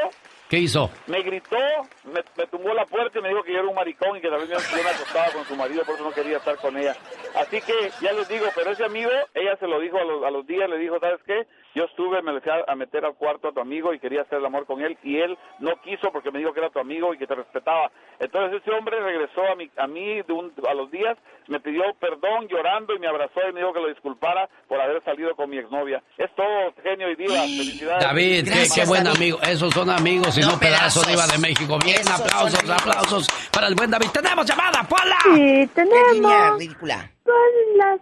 ¿Qué 0.49 0.59
hizo? 0.59 0.91
Me 1.07 1.23
gritó, 1.23 1.57
me, 2.05 2.23
me 2.37 2.47
tumbó 2.47 2.73
la 2.73 2.87
puerta 2.87 3.19
y 3.19 3.23
me 3.23 3.29
dijo 3.29 3.43
que 3.43 3.53
yo 3.53 3.59
era 3.59 3.69
un 3.69 3.75
maricón 3.75 4.17
y 4.17 4.21
que 4.21 4.31
vez 4.39 4.49
yo 4.49 4.57
me 4.83 4.91
acostaba 4.91 5.31
con 5.33 5.45
su 5.45 5.55
marido, 5.57 5.85
por 5.85 5.95
eso 5.95 6.05
no 6.05 6.13
quería 6.13 6.39
estar 6.39 6.57
con 6.57 6.77
ella. 6.77 6.97
Así 7.37 7.61
que 7.61 7.91
ya 8.01 8.13
les 8.13 8.29
digo, 8.29 8.47
pero 8.55 8.71
ese 8.71 8.85
amigo, 8.85 9.11
ella 9.35 9.49
ella 9.49 9.57
se 9.57 9.67
lo 9.67 9.79
dijo 9.81 9.99
a 9.99 10.05
los, 10.05 10.25
a 10.25 10.31
los 10.31 10.47
días, 10.47 10.69
le 10.71 10.79
dijo, 10.79 10.99
¿sabes 11.01 11.21
qué? 11.27 11.47
Yo 11.79 11.85
estuve, 11.85 12.21
me 12.23 12.41
fui 12.41 12.51
a, 12.67 12.75
meter 12.75 13.05
al 13.05 13.15
cuarto 13.15 13.47
a 13.47 13.53
tu 13.53 13.61
amigo 13.61 13.95
y 13.95 14.01
quería 14.01 14.23
hacer 14.23 14.39
el 14.41 14.47
amor 14.47 14.67
con 14.67 14.81
él 14.83 14.99
y 15.05 15.19
él 15.19 15.39
no 15.61 15.81
quiso 15.81 16.11
porque 16.11 16.33
me 16.33 16.41
dijo 16.41 16.53
que 16.53 16.59
era 16.59 16.71
tu 16.71 16.81
amigo 16.81 17.15
y 17.15 17.19
que 17.19 17.27
te 17.29 17.37
respetaba. 17.37 17.89
Entonces 18.19 18.61
ese 18.61 18.73
hombre 18.73 18.99
regresó 18.99 19.43
a, 19.47 19.55
mi, 19.55 19.71
a 19.77 19.87
mí 19.87 20.21
de 20.23 20.33
un- 20.33 20.53
a 20.69 20.75
los 20.75 20.91
días, 20.91 21.17
me 21.47 21.61
pidió 21.61 21.83
perdón 22.01 22.49
llorando 22.49 22.95
y 22.97 22.99
me 22.99 23.07
abrazó 23.07 23.39
y 23.49 23.53
me 23.53 23.61
dijo 23.61 23.73
que 23.73 23.79
lo 23.81 23.89
disculpara 23.91 24.49
por 24.67 24.81
haber 24.81 25.05
salido 25.05 25.37
con 25.37 25.51
mi 25.51 25.59
exnovia. 25.59 26.03
Es 26.17 26.35
todo, 26.35 26.75
genio 26.83 27.13
y 27.13 27.15
diva. 27.15 27.35
Felicidades. 27.35 28.03
David, 28.05 28.49
qué, 28.53 28.67
qué 28.75 28.85
buen 28.89 29.07
amigo. 29.07 29.39
Esos 29.43 29.73
son 29.73 29.89
amigos 29.89 30.37
y 30.37 30.41
no, 30.41 30.59
pedazos, 30.59 31.05
pedazos. 31.05 31.07
Diva 31.07 31.27
de 31.29 31.39
México. 31.39 31.79
Bien, 31.85 32.01
Esos 32.01 32.21
aplausos, 32.21 32.71
aplausos 32.71 33.29
para 33.53 33.69
el 33.69 33.77
buen 33.77 33.89
David. 33.89 34.09
¡Tenemos 34.13 34.45
llamada, 34.45 34.83
Pola! 34.83 35.17
Sí, 35.23 35.31
Niña 35.41 35.69
tenemos. 35.75 36.59
ridícula. 36.59 37.09
Son 37.25 37.35
las 37.77 38.01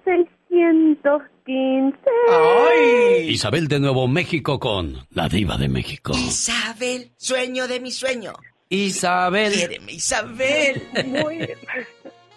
615. 0.48 3.30
Isabel 3.30 3.68
de 3.68 3.80
Nuevo 3.80 4.08
México 4.08 4.58
con 4.58 5.06
la 5.10 5.28
Diva 5.28 5.56
de 5.56 5.68
México. 5.68 6.12
Isabel, 6.14 7.10
sueño 7.16 7.66
de 7.68 7.80
mi 7.80 7.90
sueño. 7.90 8.32
Isabel. 8.68 9.52
Isabel. 9.88 10.82
Muy, 11.06 11.48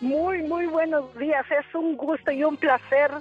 muy, 0.01 0.41
muy 0.43 0.65
buenos 0.67 1.15
días. 1.17 1.45
Es 1.51 1.73
un 1.75 1.95
gusto 1.97 2.31
y 2.31 2.43
un 2.43 2.57
placer 2.57 3.11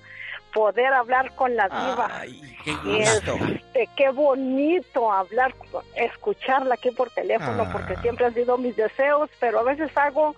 poder 0.52 0.92
hablar 0.92 1.34
con 1.34 1.54
la 1.56 1.68
diva. 1.68 2.22
qué 2.64 2.70
Y 2.70 2.98
gusto. 2.98 3.34
este, 3.46 3.88
qué 3.96 4.10
bonito 4.10 5.12
hablar, 5.12 5.54
escucharla 5.94 6.74
aquí 6.74 6.90
por 6.90 7.10
teléfono, 7.10 7.62
Ah. 7.66 7.70
porque 7.72 7.96
siempre 7.96 8.26
han 8.26 8.34
sido 8.34 8.56
mis 8.58 8.76
deseos, 8.76 9.30
pero 9.40 9.60
a 9.60 9.62
veces 9.62 9.90
hago 9.96 10.34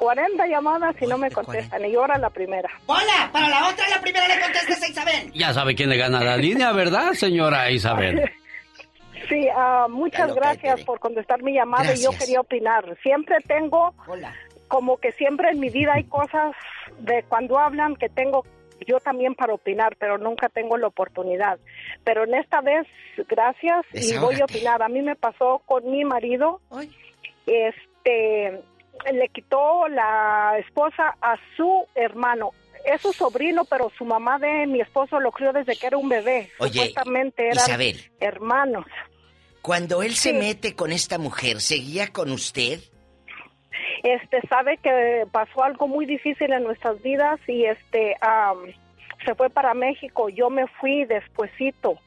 40 0.00 0.46
llamadas 0.46 0.96
y 0.98 1.06
no 1.06 1.18
me 1.18 1.30
contestan. 1.30 1.84
Y 1.84 1.94
ahora 1.94 2.16
la 2.16 2.30
primera. 2.30 2.70
Hola, 2.86 3.28
para 3.30 3.50
la 3.50 3.68
otra, 3.68 3.86
la 3.90 4.00
primera 4.00 4.26
le 4.26 4.40
contestas 4.40 4.82
a 4.82 4.88
Isabel. 4.88 5.30
Ya 5.34 5.52
sabe 5.52 5.74
quién 5.74 5.90
le 5.90 5.98
gana 5.98 6.24
la 6.24 6.38
línea, 6.38 6.72
¿verdad, 6.72 7.12
señora 7.12 7.70
Isabel? 7.70 8.30
Sí, 9.28 9.46
ah, 9.54 9.86
muchas 9.88 10.34
gracias 10.34 10.82
por 10.82 10.98
contestar 10.98 11.40
mi 11.40 11.52
llamada 11.52 11.94
y 11.94 12.02
yo 12.02 12.10
quería 12.18 12.40
opinar. 12.40 12.96
Siempre 13.00 13.36
tengo, 13.46 13.94
Hola. 14.08 14.34
como 14.66 14.96
que 14.96 15.12
siempre 15.12 15.50
en 15.50 15.60
mi 15.60 15.68
vida 15.68 15.92
hay 15.94 16.02
cosas 16.04 16.52
de 16.98 17.22
cuando 17.28 17.56
hablan 17.56 17.94
que 17.94 18.08
tengo 18.08 18.44
yo 18.88 18.98
también 18.98 19.36
para 19.36 19.54
opinar, 19.54 19.94
pero 20.00 20.18
nunca 20.18 20.48
tengo 20.48 20.76
la 20.78 20.88
oportunidad. 20.88 21.60
Pero 22.02 22.24
en 22.24 22.34
esta 22.34 22.60
vez, 22.60 22.88
gracias 23.28 23.86
y 23.92 24.16
voy 24.16 24.40
a 24.40 24.46
opinar. 24.46 24.82
A 24.82 24.88
mí 24.88 25.00
me 25.00 25.14
pasó 25.14 25.62
con 25.64 25.88
mi 25.88 26.04
marido, 26.04 26.60
este, 27.46 28.62
le 29.12 29.28
quitó 29.28 29.88
la 29.88 30.56
esposa 30.58 31.16
a 31.20 31.36
su 31.56 31.86
hermano. 31.94 32.50
Es 32.84 33.02
su 33.02 33.12
sobrino, 33.12 33.64
pero 33.66 33.90
su 33.98 34.04
mamá 34.04 34.38
de 34.38 34.66
mi 34.66 34.80
esposo 34.80 35.20
lo 35.20 35.30
crió 35.32 35.52
desde 35.52 35.76
que 35.76 35.86
era 35.86 35.98
un 35.98 36.08
bebé. 36.08 36.50
Oye, 36.58 36.72
Supuestamente 36.86 37.46
eran 37.48 37.56
Isabel. 37.58 38.10
hermanos. 38.20 38.86
Cuando 39.62 40.02
él 40.02 40.14
se 40.14 40.32
mete 40.32 40.74
con 40.74 40.90
esta 40.90 41.18
mujer, 41.18 41.60
¿seguía 41.60 42.08
con 42.08 42.30
usted? 42.32 42.80
este 44.02 44.40
sabe 44.48 44.78
que 44.78 45.26
pasó 45.30 45.62
algo 45.62 45.86
muy 45.86 46.06
difícil 46.06 46.50
en 46.52 46.64
nuestras 46.64 47.00
vidas 47.02 47.38
y 47.46 47.64
este 47.66 48.16
se 49.26 49.34
fue 49.34 49.50
para 49.50 49.74
México 49.74 50.30
yo 50.30 50.48
me 50.48 50.66
fui 50.80 51.04
despuesito 51.04 51.98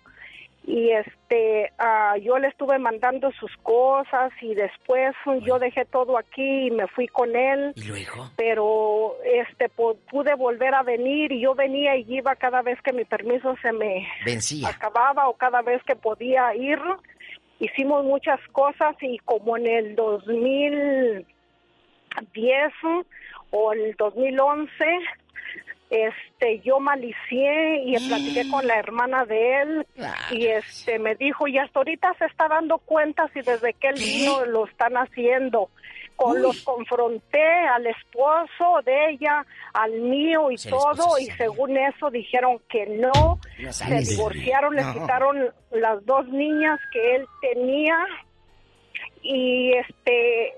y 0.65 0.91
este 0.91 1.71
ah, 1.77 2.15
yo 2.21 2.37
le 2.39 2.47
estuve 2.47 2.79
mandando 2.79 3.31
sus 3.33 3.51
cosas 3.63 4.31
y 4.41 4.55
después 4.55 5.13
yo 5.45 5.59
dejé 5.59 5.83
todo 5.85 6.17
aquí 6.17 6.67
y 6.67 6.71
me 6.71 6.87
fui 6.87 7.07
con 7.07 7.35
él 7.35 7.73
¿Y 7.75 7.83
luego? 7.83 8.29
pero 8.37 9.15
este 9.25 9.69
pu- 9.69 9.97
pude 10.09 10.35
volver 10.35 10.73
a 10.73 10.83
venir 10.83 11.33
y 11.33 11.41
yo 11.41 11.53
venía 11.53 11.97
y 11.97 12.05
iba 12.07 12.35
cada 12.35 12.61
vez 12.61 12.81
que 12.81 12.93
mi 12.93 13.03
permiso 13.03 13.55
se 13.61 13.73
me 13.73 14.07
Vencía. 14.25 14.69
acababa 14.69 15.27
o 15.27 15.33
cada 15.35 15.61
vez 15.61 15.83
que 15.83 15.95
podía 15.97 16.55
ir. 16.55 16.79
Hicimos 17.59 18.03
muchas 18.05 18.39
cosas 18.51 18.95
y 19.01 19.17
como 19.19 19.57
en 19.57 19.67
el 19.67 19.95
2010 19.95 21.25
o 23.51 23.73
el 23.73 23.95
2011, 23.97 24.71
este, 25.93 26.59
yo 26.61 26.79
malicié 26.79 27.83
y 27.85 27.95
platiqué 28.07 28.49
con 28.49 28.65
la 28.65 28.79
hermana 28.79 29.25
de 29.25 29.61
él 29.61 29.87
y 30.31 30.47
este 30.47 30.97
me 30.97 31.15
dijo 31.15 31.47
y 31.47 31.59
hasta 31.59 31.79
ahorita 31.79 32.15
se 32.17 32.25
está 32.25 32.47
dando 32.47 32.79
cuenta 32.79 33.27
si 33.33 33.41
desde 33.41 33.73
que 33.73 33.89
él 33.89 33.95
vino 33.95 34.43
lo 34.45 34.65
están 34.65 34.95
haciendo. 34.95 35.69
Con, 36.15 36.41
los 36.43 36.61
confronté 36.61 37.41
al 37.43 37.87
esposo 37.87 38.81
de 38.85 39.09
ella, 39.09 39.43
al 39.73 39.91
mío 39.93 40.51
y 40.51 40.57
todo, 40.57 41.17
y 41.19 41.25
según 41.25 41.75
eso 41.75 42.11
dijeron 42.11 42.59
que 42.69 42.85
no, 42.85 43.39
se 43.71 43.95
divorciaron, 43.99 44.75
No. 44.75 44.93
quitaron 44.93 45.49
las 45.71 46.05
dos 46.05 46.27
niñas 46.27 46.79
que 46.91 47.15
él 47.15 47.25
tenía 47.41 47.97
y 49.23 49.71
este 49.73 50.53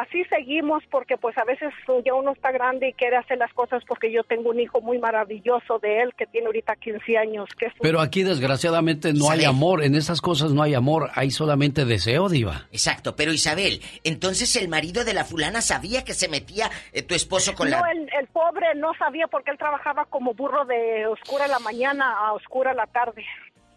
así 0.00 0.22
seguimos 0.26 0.84
porque 0.88 1.16
pues 1.16 1.36
a 1.36 1.42
veces 1.44 1.70
ya 2.04 2.14
uno 2.14 2.30
está 2.30 2.52
grande 2.52 2.90
y 2.90 2.92
quiere 2.92 3.16
hacer 3.16 3.38
las 3.38 3.52
cosas 3.54 3.82
porque 3.88 4.12
yo 4.12 4.22
tengo 4.22 4.50
un 4.50 4.60
hijo 4.60 4.80
muy 4.80 4.98
maravilloso 4.98 5.80
de 5.80 6.02
él 6.02 6.14
que 6.16 6.26
tiene 6.26 6.46
ahorita 6.46 6.76
15 6.76 7.18
años 7.18 7.48
que 7.58 7.66
es 7.66 7.72
un- 7.72 7.80
Pero 7.80 8.00
aquí 8.00 8.22
desgraciadamente 8.22 9.12
no 9.14 9.30
hay 9.30 9.44
amor. 9.44 9.82
En 9.82 9.96
esas 9.96 10.20
cosas 10.20 10.52
no 10.52 10.62
hay 10.62 10.74
amor. 10.74 11.10
Hay 11.14 11.32
solamente 11.32 11.84
deseo, 11.86 12.28
Diva. 12.28 12.68
Exacto, 12.70 13.16
pero 13.16 13.32
Isabel, 13.32 13.80
entonces 14.04 14.54
el 14.54 14.68
marido 14.68 15.04
de 15.04 15.14
la 15.14 15.24
fulana 15.24 15.60
sabía 15.60 16.04
que 16.04 16.14
se 16.14 16.28
metía 16.28 16.70
eh, 16.92 17.02
tu 17.02 17.16
esposo 17.16 17.54
con 17.56 17.68
no, 17.68 17.80
la... 17.80 17.90
el, 17.90 18.08
el 18.16 18.26
pobre 18.28 18.74
no 18.76 18.94
sabía 18.94 19.26
porque 19.26 19.50
él 19.50 19.58
trabajaba 19.58 20.04
como 20.04 20.34
burro 20.34 20.66
de 20.66 21.04
oscura 21.08 21.48
la 21.48 21.58
mañana 21.58 22.12
a 22.16 22.32
oscura 22.32 22.74
la 22.74 22.86
tarde. 22.86 23.24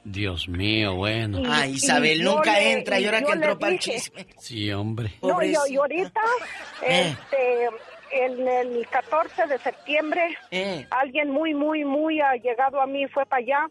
Dios 0.04 0.48
mío, 0.50 0.96
bueno. 0.96 1.40
Y- 1.42 1.46
Ay, 1.50 1.72
Isabel, 1.74 2.22
y 2.22 2.24
nunca 2.24 2.54
le- 2.60 2.72
entra 2.74 3.00
y 3.00 3.06
ahora 3.06 3.22
que 3.22 3.32
entró 3.34 3.60
para 3.60 3.74
el 3.74 3.80
chisme. 3.80 4.26
Sí, 4.40 4.72
hombre. 4.72 5.12
No, 5.22 5.42
y, 5.44 5.54
y 5.70 5.76
ahorita, 5.78 6.22
Eh. 6.82 7.16
este, 7.16 7.70
en 8.26 8.48
el 8.48 8.88
14 8.90 9.46
de 9.48 9.58
septiembre, 9.60 10.36
Eh. 10.50 10.86
alguien 10.90 11.30
muy, 11.30 11.54
muy, 11.54 11.86
muy 11.86 12.20
allegado 12.20 12.82
a 12.82 12.88
mí 12.88 13.06
fue 13.08 13.26
para 13.26 13.42
allá 13.42 13.68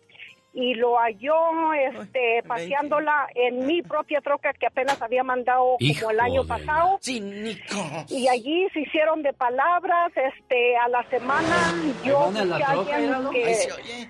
y 0.53 0.75
lo 0.75 0.97
halló 0.99 1.73
este, 1.75 2.43
paseándola 2.47 3.29
en 3.35 3.67
mi 3.67 3.83
propia 3.83 4.21
troca 4.21 4.53
que 4.53 4.67
apenas 4.67 5.01
había 5.03 5.23
mandado 5.23 5.77
Hijo 5.79 6.01
como 6.01 6.11
el 6.13 6.21
año 6.21 6.45
pasado. 6.47 6.99
Sí, 7.01 7.21
Nico. 7.21 7.77
Y 8.09 8.27
allí 8.29 8.69
se 8.73 8.81
hicieron 8.81 9.23
de 9.23 9.33
palabras, 9.33 10.11
este, 10.17 10.77
a 10.77 10.89
la 10.89 11.03
semana 11.11 11.73
yo 12.05 12.31
busqué 12.31 12.41
a 12.65 12.73
troca, 12.73 12.97
alguien 12.97 13.31
que, 13.33 13.45
Ahí 13.45 13.55
se 13.55 13.73
oye. 13.73 14.09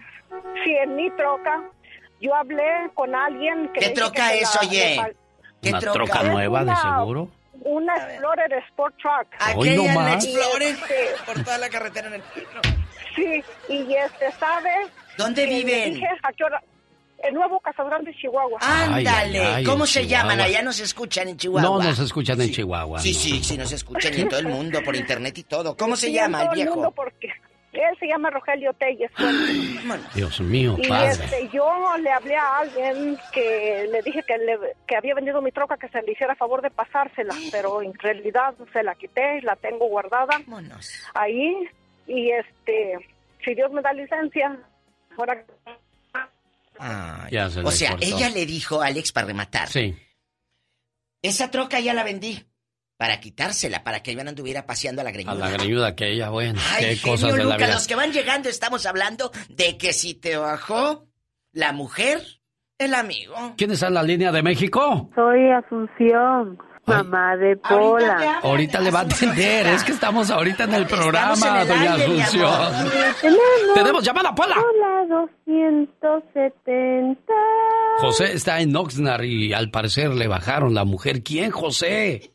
sí, 0.65 0.71
en 0.83 0.97
mi 0.97 1.11
troca, 1.11 1.63
yo 2.21 2.35
hablé 2.35 2.91
con 2.95 3.15
alguien 3.15 3.71
que 3.73 3.81
¿Qué 3.81 3.89
troca 3.91 4.31
que 4.31 4.39
es, 4.41 4.55
la- 4.55 4.61
oye? 4.69 4.89
le 4.91 4.97
fal- 4.97 5.17
¿Qué 5.63 5.69
Una 5.71 5.79
troca? 5.81 5.93
troca 6.05 6.21
Es 6.23 6.29
nueva, 6.33 6.65
de 6.65 6.77
seguro. 6.77 7.29
Una 7.63 7.97
Explorer 7.97 8.53
Sport 8.69 8.95
Truck. 8.97 9.57
Hoy 9.57 9.77
no 9.77 9.85
más. 9.89 10.25
Explorer 10.25 10.63
Este, 10.69 10.95
por 11.27 11.45
toda 11.45 11.59
la 11.59 11.69
carretera 11.69 12.09
en 12.09 12.15
el 12.15 12.23
pino. 12.23 12.47
Sí, 13.15 13.43
y 13.69 13.95
este, 13.95 14.33
¿sabe? 14.39 14.71
¿Dónde 15.19 15.45
viven? 15.47 15.95
dije 15.95 16.07
a 16.23 16.33
qué 16.33 16.45
hora- 16.45 16.63
El 17.23 17.35
Nuevo 17.35 17.61
Casagrande, 17.61 18.15
Chihuahua. 18.15 18.59
Ándale, 18.63 19.11
Ay, 19.11 19.37
ay, 19.57 19.65
¿cómo 19.65 19.85
se 19.87 20.01
Chihuahua. 20.07 20.31
llaman? 20.31 20.41
Allá 20.41 20.63
nos 20.63 20.81
escuchan 20.81 21.29
en 21.29 21.37
Chihuahua. 21.37 21.69
No 21.79 21.83
nos 21.83 21.99
escuchan 21.99 22.41
en 22.41 22.51
Chihuahua. 22.51 22.99
Sí, 23.01 23.13
no. 23.13 23.19
sí, 23.19 23.45
sí, 23.45 23.59
nos 23.59 23.73
escuchan 23.73 24.15
en 24.15 24.29
todo 24.31 24.41
el 24.41 24.47
mundo, 24.49 24.81
por 24.83 24.97
internet 24.97 25.37
y 25.37 25.43
todo. 25.43 25.77
¿Cómo 25.77 25.97
se 25.97 26.11
llama 26.11 26.39
en 26.39 26.43
el 26.45 26.49
todo 26.49 26.55
viejo? 26.55 26.75
mundo 26.77 26.91
porque 26.93 27.29
él 27.73 27.97
se 27.99 28.07
llama 28.09 28.31
Rogelio 28.31 28.73
Telles. 28.75 29.11
Dios 30.15 30.41
mío, 30.41 30.77
Y 30.79 30.89
padre. 30.89 31.11
este, 31.13 31.49
yo 31.53 31.97
le 31.99 32.11
hablé 32.11 32.37
a 32.37 32.59
alguien 32.59 33.17
que 33.33 33.89
le 33.91 34.03
dije 34.03 34.23
que, 34.27 34.39
le- 34.39 34.75
que 34.87 34.97
había 34.97 35.15
vendido 35.15 35.41
mi 35.41 35.53
troca, 35.53 35.77
que 35.77 35.89
se 35.89 36.03
le 36.03 36.13
hiciera 36.13 36.35
favor 36.35 36.63
de 36.63 36.71
pasársela, 36.71 37.35
pero 37.53 37.81
en 37.83 37.95
realidad 37.95 38.55
se 38.73 38.83
la 38.83 38.95
quité, 38.95 39.41
la 39.43 39.57
tengo 39.57 39.87
guardada 39.89 40.41
ahí. 41.15 41.55
Y 42.07 42.31
este, 42.31 42.99
si 43.45 43.55
Dios 43.55 43.71
me 43.73 43.83
da 43.83 43.93
licencia, 43.93 44.59
ahora 45.17 45.45
Ay, 46.79 47.31
Ya 47.33 47.51
se 47.51 47.61
o 47.61 47.71
sea, 47.71 47.91
cortó. 47.91 48.07
ella 48.07 48.31
le 48.31 48.47
dijo 48.47 48.81
a 48.81 48.87
Alex 48.87 49.13
para 49.13 49.27
rematar. 49.27 49.69
Sí. 49.69 49.95
Esa 51.23 51.51
troca 51.51 51.79
ya 51.81 51.93
la 51.93 52.03
vendí. 52.05 52.43
Para 53.01 53.19
quitársela, 53.19 53.83
para 53.83 54.03
que 54.03 54.11
ella 54.11 54.25
no 54.25 54.29
anduviera 54.29 54.67
paseando 54.67 55.01
a 55.01 55.05
la 55.05 55.11
greñuda. 55.11 55.33
A 55.33 55.37
la 55.37 55.51
greñuda 55.51 55.97
que 55.97 56.13
ella, 56.13 56.29
bueno, 56.29 56.61
Ay, 56.75 56.85
qué 56.85 56.97
genio, 56.97 57.13
cosas 57.13 57.33
de 57.33 57.39
la 57.39 57.45
Luca, 57.45 57.57
vida. 57.57 57.73
los 57.73 57.87
que 57.87 57.95
van 57.95 58.13
llegando 58.13 58.51
estamos 58.51 58.85
hablando 58.85 59.33
de 59.49 59.79
que 59.79 59.95
si 59.95 60.13
te 60.13 60.37
bajó 60.37 61.07
la 61.51 61.73
mujer, 61.73 62.21
el 62.77 62.93
amigo. 62.93 63.55
¿Quién 63.57 63.71
está 63.71 63.87
en 63.87 63.95
la 63.95 64.03
línea 64.03 64.31
de 64.33 64.43
México? 64.43 65.09
Soy 65.15 65.49
Asunción, 65.51 66.59
mamá 66.85 67.39
de 67.39 67.57
Pola. 67.57 68.41
Ahorita 68.43 68.81
le 68.81 68.91
va 68.91 68.99
a 68.99 69.03
atender, 69.05 69.67
es 69.69 69.83
que 69.83 69.93
estamos 69.93 70.29
ahorita 70.31 70.65
en 70.65 70.75
el 70.75 70.85
programa, 70.87 71.37
en 71.49 71.57
el 71.57 71.69
doña 71.69 71.95
aire, 71.95 72.05
Asunción. 72.23 72.91
Tenemos, 73.23 73.75
Tenemos 73.77 74.05
llamada, 74.05 74.35
Pola. 74.35 74.57
Hola, 74.59 75.07
270. 75.47 77.33
José 78.01 78.33
está 78.35 78.61
en 78.61 78.77
Oxnard 78.77 79.25
y 79.25 79.53
al 79.55 79.71
parecer 79.71 80.11
le 80.11 80.29
bajaron 80.29 80.75
la 80.75 80.85
mujer. 80.85 81.23
¿Quién, 81.23 81.51
José? 81.51 82.33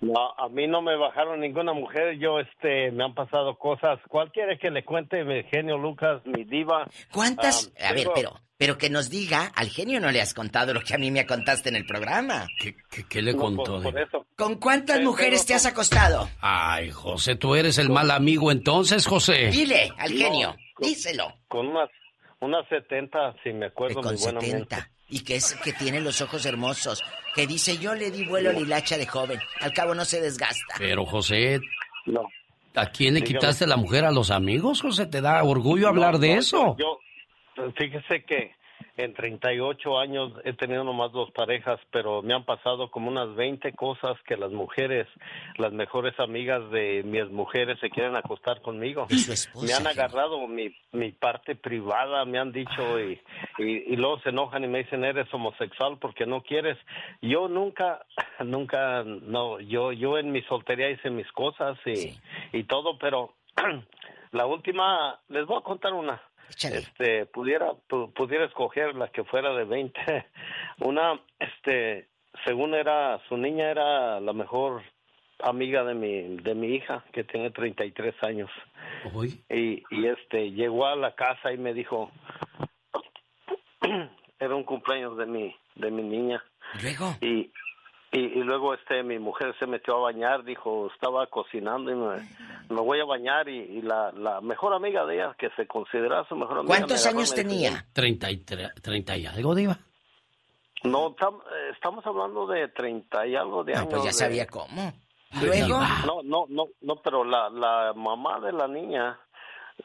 No, 0.00 0.34
a 0.36 0.48
mí 0.48 0.66
no 0.66 0.82
me 0.82 0.96
bajaron 0.96 1.40
ninguna 1.40 1.72
mujer, 1.72 2.18
yo 2.18 2.38
este 2.40 2.90
me 2.90 3.04
han 3.04 3.14
pasado 3.14 3.56
cosas. 3.56 3.98
¿Cuál 4.08 4.30
quiere 4.32 4.58
que 4.58 4.70
le 4.70 4.84
cuente 4.84 5.24
mi 5.24 5.42
genio 5.44 5.78
Lucas, 5.78 6.20
mi 6.26 6.44
diva? 6.44 6.86
¿Cuántas? 7.12 7.72
Ah, 7.80 7.88
a 7.88 7.92
ver, 7.94 8.08
pero, 8.14 8.34
pero 8.58 8.76
que 8.76 8.90
nos 8.90 9.08
diga, 9.08 9.50
al 9.54 9.68
genio 9.68 10.00
no 10.00 10.10
le 10.10 10.20
has 10.20 10.34
contado 10.34 10.74
lo 10.74 10.80
que 10.82 10.94
a 10.94 10.98
mí 10.98 11.10
me 11.10 11.24
contaste 11.26 11.70
en 11.70 11.76
el 11.76 11.86
programa. 11.86 12.46
¿Qué, 12.60 12.74
qué 13.08 13.22
le 13.22 13.32
No, 13.32 13.38
contó? 13.38 13.64
por- 13.80 13.82
por 13.92 13.98
eso. 13.98 14.26
¿Con 14.36 14.56
cuántas 14.56 15.00
mujeres 15.00 15.46
te 15.46 15.54
has 15.54 15.64
acostado? 15.64 16.28
Ay, 16.40 16.90
José, 16.90 17.36
tú 17.36 17.54
eres 17.54 17.78
el 17.78 17.88
mal 17.88 18.10
amigo 18.10 18.50
entonces, 18.52 19.06
José. 19.06 19.48
Dile 19.50 19.90
al 19.96 20.12
No, 20.12 20.18
genio, 20.24 20.56
con- 20.74 20.86
díselo. 20.88 21.32
Con 21.48 21.68
unas, 21.68 21.88
unas 22.40 22.68
70, 22.68 23.36
si 23.42 23.52
me 23.54 23.66
acuerdo 23.66 24.02
con 24.02 24.12
muy 24.12 24.16
buenamente. 24.22 24.74
70. 24.74 24.90
Y 25.08 25.20
que 25.24 25.36
es 25.36 25.54
que 25.62 25.72
tiene 25.72 26.00
los 26.00 26.20
ojos 26.22 26.44
hermosos. 26.46 27.02
Que 27.34 27.46
dice, 27.46 27.78
yo 27.78 27.94
le 27.94 28.10
di 28.10 28.24
vuelo 28.24 28.50
a 28.50 28.52
la 28.52 28.60
hilacha 28.60 28.96
de 28.96 29.06
joven. 29.06 29.38
Al 29.60 29.72
cabo 29.72 29.94
no 29.94 30.04
se 30.04 30.20
desgasta. 30.20 30.74
Pero, 30.78 31.04
José, 31.04 31.60
No. 32.06 32.22
¿a 32.74 32.86
quién 32.86 33.14
le 33.14 33.20
Dígame. 33.20 33.38
quitaste 33.40 33.66
la 33.66 33.76
mujer? 33.76 34.04
¿A 34.04 34.10
los 34.12 34.30
amigos, 34.30 34.80
José? 34.82 35.06
¿Te 35.06 35.20
da 35.20 35.42
orgullo 35.44 35.82
No, 35.84 35.88
hablar 35.90 36.18
de 36.18 36.34
eso? 36.34 36.76
Yo, 36.78 36.98
fíjese 37.76 38.24
que 38.24 38.54
en 38.96 39.12
38 39.12 39.98
años 39.98 40.32
he 40.44 40.52
tenido 40.52 40.84
nomás 40.84 41.10
dos 41.12 41.30
parejas, 41.32 41.80
pero 41.90 42.22
me 42.22 42.32
han 42.32 42.44
pasado 42.44 42.90
como 42.90 43.10
unas 43.10 43.34
20 43.34 43.72
cosas 43.72 44.16
que 44.26 44.36
las 44.36 44.52
mujeres, 44.52 45.08
las 45.58 45.72
mejores 45.72 46.18
amigas 46.20 46.70
de 46.70 47.02
mis 47.04 47.28
mujeres 47.30 47.78
se 47.80 47.90
quieren 47.90 48.14
acostar 48.14 48.60
conmigo. 48.62 49.06
Me 49.62 49.72
han 49.72 49.86
agarrado 49.86 50.46
mi, 50.46 50.74
mi 50.92 51.10
parte 51.10 51.56
privada, 51.56 52.24
me 52.24 52.38
han 52.38 52.52
dicho 52.52 53.00
y, 53.00 53.20
y, 53.58 53.92
y 53.92 53.96
luego 53.96 54.20
se 54.20 54.28
enojan 54.28 54.62
y 54.62 54.68
me 54.68 54.78
dicen 54.78 55.04
eres 55.04 55.32
homosexual 55.34 55.98
porque 56.00 56.24
no 56.24 56.42
quieres. 56.42 56.78
Yo 57.20 57.48
nunca, 57.48 58.06
nunca, 58.44 59.02
no, 59.04 59.58
yo, 59.60 59.92
yo 59.92 60.18
en 60.18 60.30
mi 60.30 60.42
soltería 60.42 60.90
hice 60.90 61.10
mis 61.10 61.30
cosas 61.32 61.76
y, 61.84 62.16
y 62.56 62.64
todo, 62.64 62.96
pero 62.98 63.34
la 64.32 64.46
última, 64.46 65.18
les 65.28 65.46
voy 65.46 65.58
a 65.58 65.62
contar 65.62 65.92
una. 65.94 66.22
Este, 66.78 67.26
pudiera, 67.26 67.72
pu- 67.88 68.12
pudiera 68.12 68.44
escoger 68.44 68.94
la 68.94 69.08
que 69.08 69.24
fuera 69.24 69.52
de 69.54 69.64
20. 69.64 70.00
Una, 70.80 71.20
este, 71.38 72.08
según 72.44 72.74
era, 72.74 73.20
su 73.28 73.36
niña 73.36 73.70
era 73.70 74.20
la 74.20 74.32
mejor 74.32 74.82
amiga 75.40 75.84
de 75.84 75.94
mi, 75.94 76.36
de 76.36 76.54
mi 76.54 76.74
hija, 76.74 77.04
que 77.12 77.24
tiene 77.24 77.50
33 77.50 78.14
años. 78.22 78.50
Y, 79.50 79.82
y 79.90 80.06
este, 80.06 80.50
llegó 80.52 80.86
a 80.86 80.96
la 80.96 81.14
casa 81.14 81.52
y 81.52 81.58
me 81.58 81.74
dijo, 81.74 82.10
era 84.38 84.54
un 84.54 84.64
cumpleaños 84.64 85.16
de 85.16 85.26
mi, 85.26 85.54
de 85.74 85.90
mi 85.90 86.02
niña. 86.02 86.42
Luego. 86.82 87.14
Y, 87.20 87.50
y, 88.14 88.20
y 88.38 88.42
luego 88.42 88.72
este 88.74 89.02
mi 89.02 89.18
mujer 89.18 89.54
se 89.58 89.66
metió 89.66 89.96
a 89.96 90.00
bañar, 90.00 90.44
dijo, 90.44 90.90
estaba 90.94 91.26
cocinando 91.26 91.90
y 91.90 91.94
me, 91.94 92.28
me 92.74 92.80
voy 92.80 93.00
a 93.00 93.04
bañar 93.04 93.48
y, 93.48 93.58
y 93.58 93.82
la, 93.82 94.12
la 94.12 94.40
mejor 94.40 94.72
amiga 94.72 95.04
de 95.04 95.16
ella, 95.16 95.34
que 95.38 95.50
se 95.56 95.66
considera 95.66 96.24
su 96.28 96.36
mejor 96.36 96.58
amiga. 96.58 96.68
¿Cuántos 96.76 97.04
agarró 97.04 97.18
y 97.18 97.22
años 97.22 97.34
tenía? 97.34 97.86
33, 97.92 98.74
30 98.82 99.16
y 99.16 99.26
algo, 99.26 99.54
Diva. 99.54 99.78
No, 100.84 101.14
tam- 101.16 101.40
eh, 101.50 101.70
estamos 101.74 102.04
hablando 102.06 102.46
de 102.46 102.68
30 102.68 103.26
y 103.26 103.36
algo 103.36 103.64
de 103.64 103.72
No, 103.72 103.78
años. 103.80 103.90
pues 103.90 104.02
ya 104.04 104.08
de- 104.08 104.14
sabía 104.14 104.46
cómo. 104.46 104.92
Luego. 105.42 105.80
No, 106.06 106.22
no, 106.22 106.44
no, 106.48 106.66
no, 106.82 106.96
pero 107.02 107.24
la, 107.24 107.48
la 107.50 107.92
mamá 107.96 108.38
de 108.40 108.52
la 108.52 108.68
niña 108.68 109.18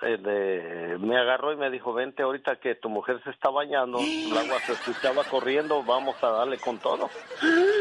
eh, 0.03 0.18
de, 0.18 0.97
me 0.99 1.18
agarró 1.18 1.51
y 1.53 1.56
me 1.56 1.72
dijo, 1.72 1.91
vente 1.93 2.22
ahorita 2.22 2.57
que 2.57 2.76
tu 2.76 2.89
mujer 2.89 3.19
se 3.23 3.31
está 3.31 3.49
bañando, 3.49 3.97
el 3.99 4.38
agua 4.38 4.60
se 4.60 4.73
escuchaba 4.73 5.23
corriendo, 5.23 5.81
vamos 5.84 6.22
a 6.23 6.30
darle 6.30 6.60
con 6.60 6.77
todo. 6.77 7.10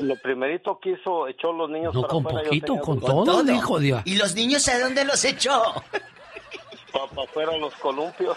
Lo 0.00 0.16
primerito 0.16 0.78
que 0.80 0.90
hizo, 0.92 1.28
echó 1.28 1.52
los 1.52 1.68
niños 1.70 1.94
No, 1.94 2.02
para 2.02 2.12
con 2.14 2.26
afuera, 2.26 2.44
poquito, 2.44 2.76
con 2.78 3.00
todo, 3.00 3.42
dijo 3.42 3.78
Diva. 3.78 4.02
¿Y 4.04 4.16
los 4.16 4.34
niños 4.34 4.66
a 4.68 4.78
dónde 4.78 5.04
los 5.04 5.24
echó? 5.24 5.62
Para 6.92 7.22
afuera 7.22 7.56
los 7.56 7.72
columpios. 7.76 8.36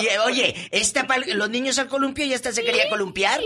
Y, 0.00 0.16
oye, 0.24 0.68
esta 0.70 1.06
pa'l- 1.08 1.34
los 1.34 1.50
niños 1.50 1.76
al 1.80 1.88
columpio 1.88 2.24
y 2.24 2.32
hasta 2.34 2.52
se 2.52 2.62
quería 2.62 2.88
columpiar. 2.88 3.40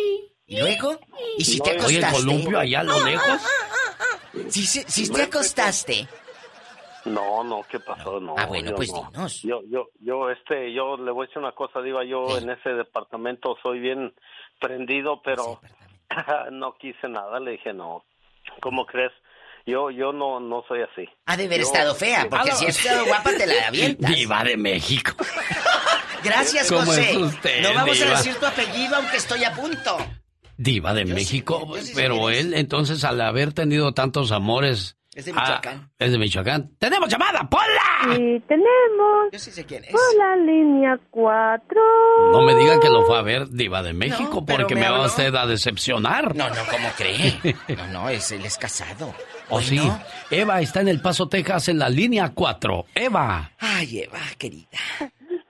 ¿Y 0.46 0.58
luego? 0.58 1.00
¿Y 1.38 1.44
si 1.46 1.58
No, 1.58 1.64
te 1.64 1.70
oye, 1.70 1.78
acostaste? 1.98 2.06
el 2.06 2.12
columpio 2.12 2.58
allá 2.58 2.80
a 2.80 2.84
lo 2.84 3.04
lejos. 3.04 3.40
Si, 4.50 4.66
se- 4.66 4.84
si 4.90 5.10
te 5.10 5.22
acostaste. 5.22 6.06
No, 7.06 7.42
no, 7.44 7.62
¿qué 7.70 7.80
pasó? 7.80 8.20
No. 8.20 8.34
Ah, 8.36 8.44
bueno, 8.46 8.70
yo 8.70 8.76
pues 8.76 8.92
no. 8.92 9.08
dinos. 9.10 9.42
Yo, 9.42 9.60
yo, 9.70 9.88
yo, 10.00 10.30
este, 10.30 10.72
yo 10.74 10.96
le 10.98 11.10
voy 11.10 11.24
a 11.24 11.26
decir 11.28 11.38
una 11.38 11.52
cosa, 11.52 11.80
Diva, 11.80 12.04
yo 12.04 12.36
en 12.36 12.50
ese 12.50 12.70
departamento 12.70 13.56
soy 13.62 13.78
bien 13.78 14.14
prendido, 14.60 15.22
pero 15.22 15.60
no 16.52 16.76
quise 16.78 17.08
nada, 17.08 17.40
le 17.40 17.52
dije 17.52 17.72
no. 17.72 18.04
¿Cómo 18.60 18.84
crees? 18.86 19.12
Yo, 19.66 19.90
yo 19.90 20.12
no, 20.12 20.40
no 20.40 20.62
soy 20.68 20.82
así. 20.82 21.08
Ha 21.26 21.36
de 21.38 21.46
haber 21.46 21.60
Yo- 21.60 21.66
estado 21.66 21.94
fea, 21.94 22.26
porque 22.28 22.50
si 22.52 22.66
has 22.66 22.76
estado 22.84 23.06
guapa 23.06 23.30
te 23.36 23.46
la 23.46 23.68
avientas. 23.68 24.10
Diva 24.14 24.44
de 24.44 24.56
México. 24.58 25.12
Gracias, 26.22 26.68
¿Cómo 26.68 26.82
José. 26.86 27.10
es 27.10 27.16
usted, 27.16 27.62
no 27.62 27.74
vamos 27.74 27.98
diva? 27.98 28.10
a 28.14 28.16
decir 28.18 28.34
tu 28.36 28.46
apellido, 28.46 28.96
aunque 28.96 29.16
estoy 29.16 29.44
a 29.44 29.52
punto. 29.52 29.96
Diva 30.56 30.94
de 30.94 31.04
México. 31.04 31.66
pero 31.94 32.30
él, 32.30 32.54
entonces, 32.54 33.04
al 33.04 33.20
haber 33.20 33.52
tenido 33.52 33.92
tantos 33.92 34.32
amores. 34.32 34.96
Es 35.14 35.26
de 35.26 35.32
ah, 35.36 35.40
Michoacán. 35.40 35.90
es 35.98 36.12
de 36.12 36.18
Michoacán. 36.18 36.70
¡Tenemos 36.78 37.08
llamada! 37.08 37.48
¡Ponla! 37.48 38.14
Y 38.18 38.40
tenemos 38.40 39.28
Yo 39.32 39.38
sí 39.38 39.50
sé 39.52 39.64
quién 39.64 39.84
es. 39.84 39.90
por 39.92 40.00
la 40.18 40.36
línea 40.36 40.98
4. 41.10 41.80
No 42.32 42.42
me 42.42 42.54
diga 42.56 42.80
que 42.80 42.88
lo 42.90 43.06
fue 43.06 43.18
a 43.18 43.22
ver 43.22 43.48
Diva 43.48 43.82
de 43.82 43.92
México, 43.92 44.40
No, 44.40 44.44
porque 44.46 44.74
me 44.74 44.80
me, 44.82 44.88
va 44.88 44.96
habló. 44.96 45.06
usted 45.06 45.34
a 45.34 45.46
decepcionar. 45.46 46.34
No, 46.34 46.48
no, 46.48 46.56
¿cómo 46.70 46.88
cree? 46.96 47.38
No, 47.76 47.86
no, 47.92 48.08
es, 48.08 48.30
él 48.32 48.44
es 48.44 48.58
casado. 48.58 49.14
¿O 49.50 49.60
sí? 49.60 49.80
Eva 50.30 50.60
está 50.60 50.80
en 50.80 50.88
El 50.88 51.00
Paso, 51.00 51.28
Texas, 51.28 51.68
en 51.68 51.78
la 51.78 51.88
línea 51.88 52.32
4. 52.34 52.86
Eva. 52.94 53.52
Ay, 53.58 54.00
Eva, 54.00 54.18
querida. 54.38 54.66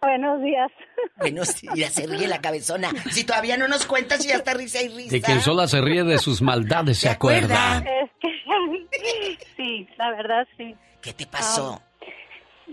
Buenos 0.03 0.43
días. 0.43 0.70
Buenos 1.16 1.61
días, 1.61 1.93
se 1.95 2.07
ríe 2.07 2.27
la 2.28 2.41
cabezona. 2.43 2.91
Si 3.11 3.24
todavía 3.24 3.57
no 3.57 3.69
nos 3.69 3.86
cuentas 3.86 4.23
y 4.24 4.28
ya 4.28 4.35
está 4.36 4.53
risa 4.53 4.82
y 4.82 4.89
risa. 4.89 5.11
De 5.12 5.23
quien 5.23 5.41
sola 5.41 5.66
se 5.66 5.81
ríe 5.81 6.05
de 6.05 6.19
sus 6.19 6.43
maldades, 6.43 6.99
se 6.99 7.09
acuerda. 7.09 7.78
Es 7.78 8.11
que, 8.20 8.28
sí, 9.56 9.89
la 9.97 10.10
verdad 10.10 10.47
sí. 10.56 10.74
¿Qué 11.01 11.12
te 11.12 11.26
pasó? 11.26 11.81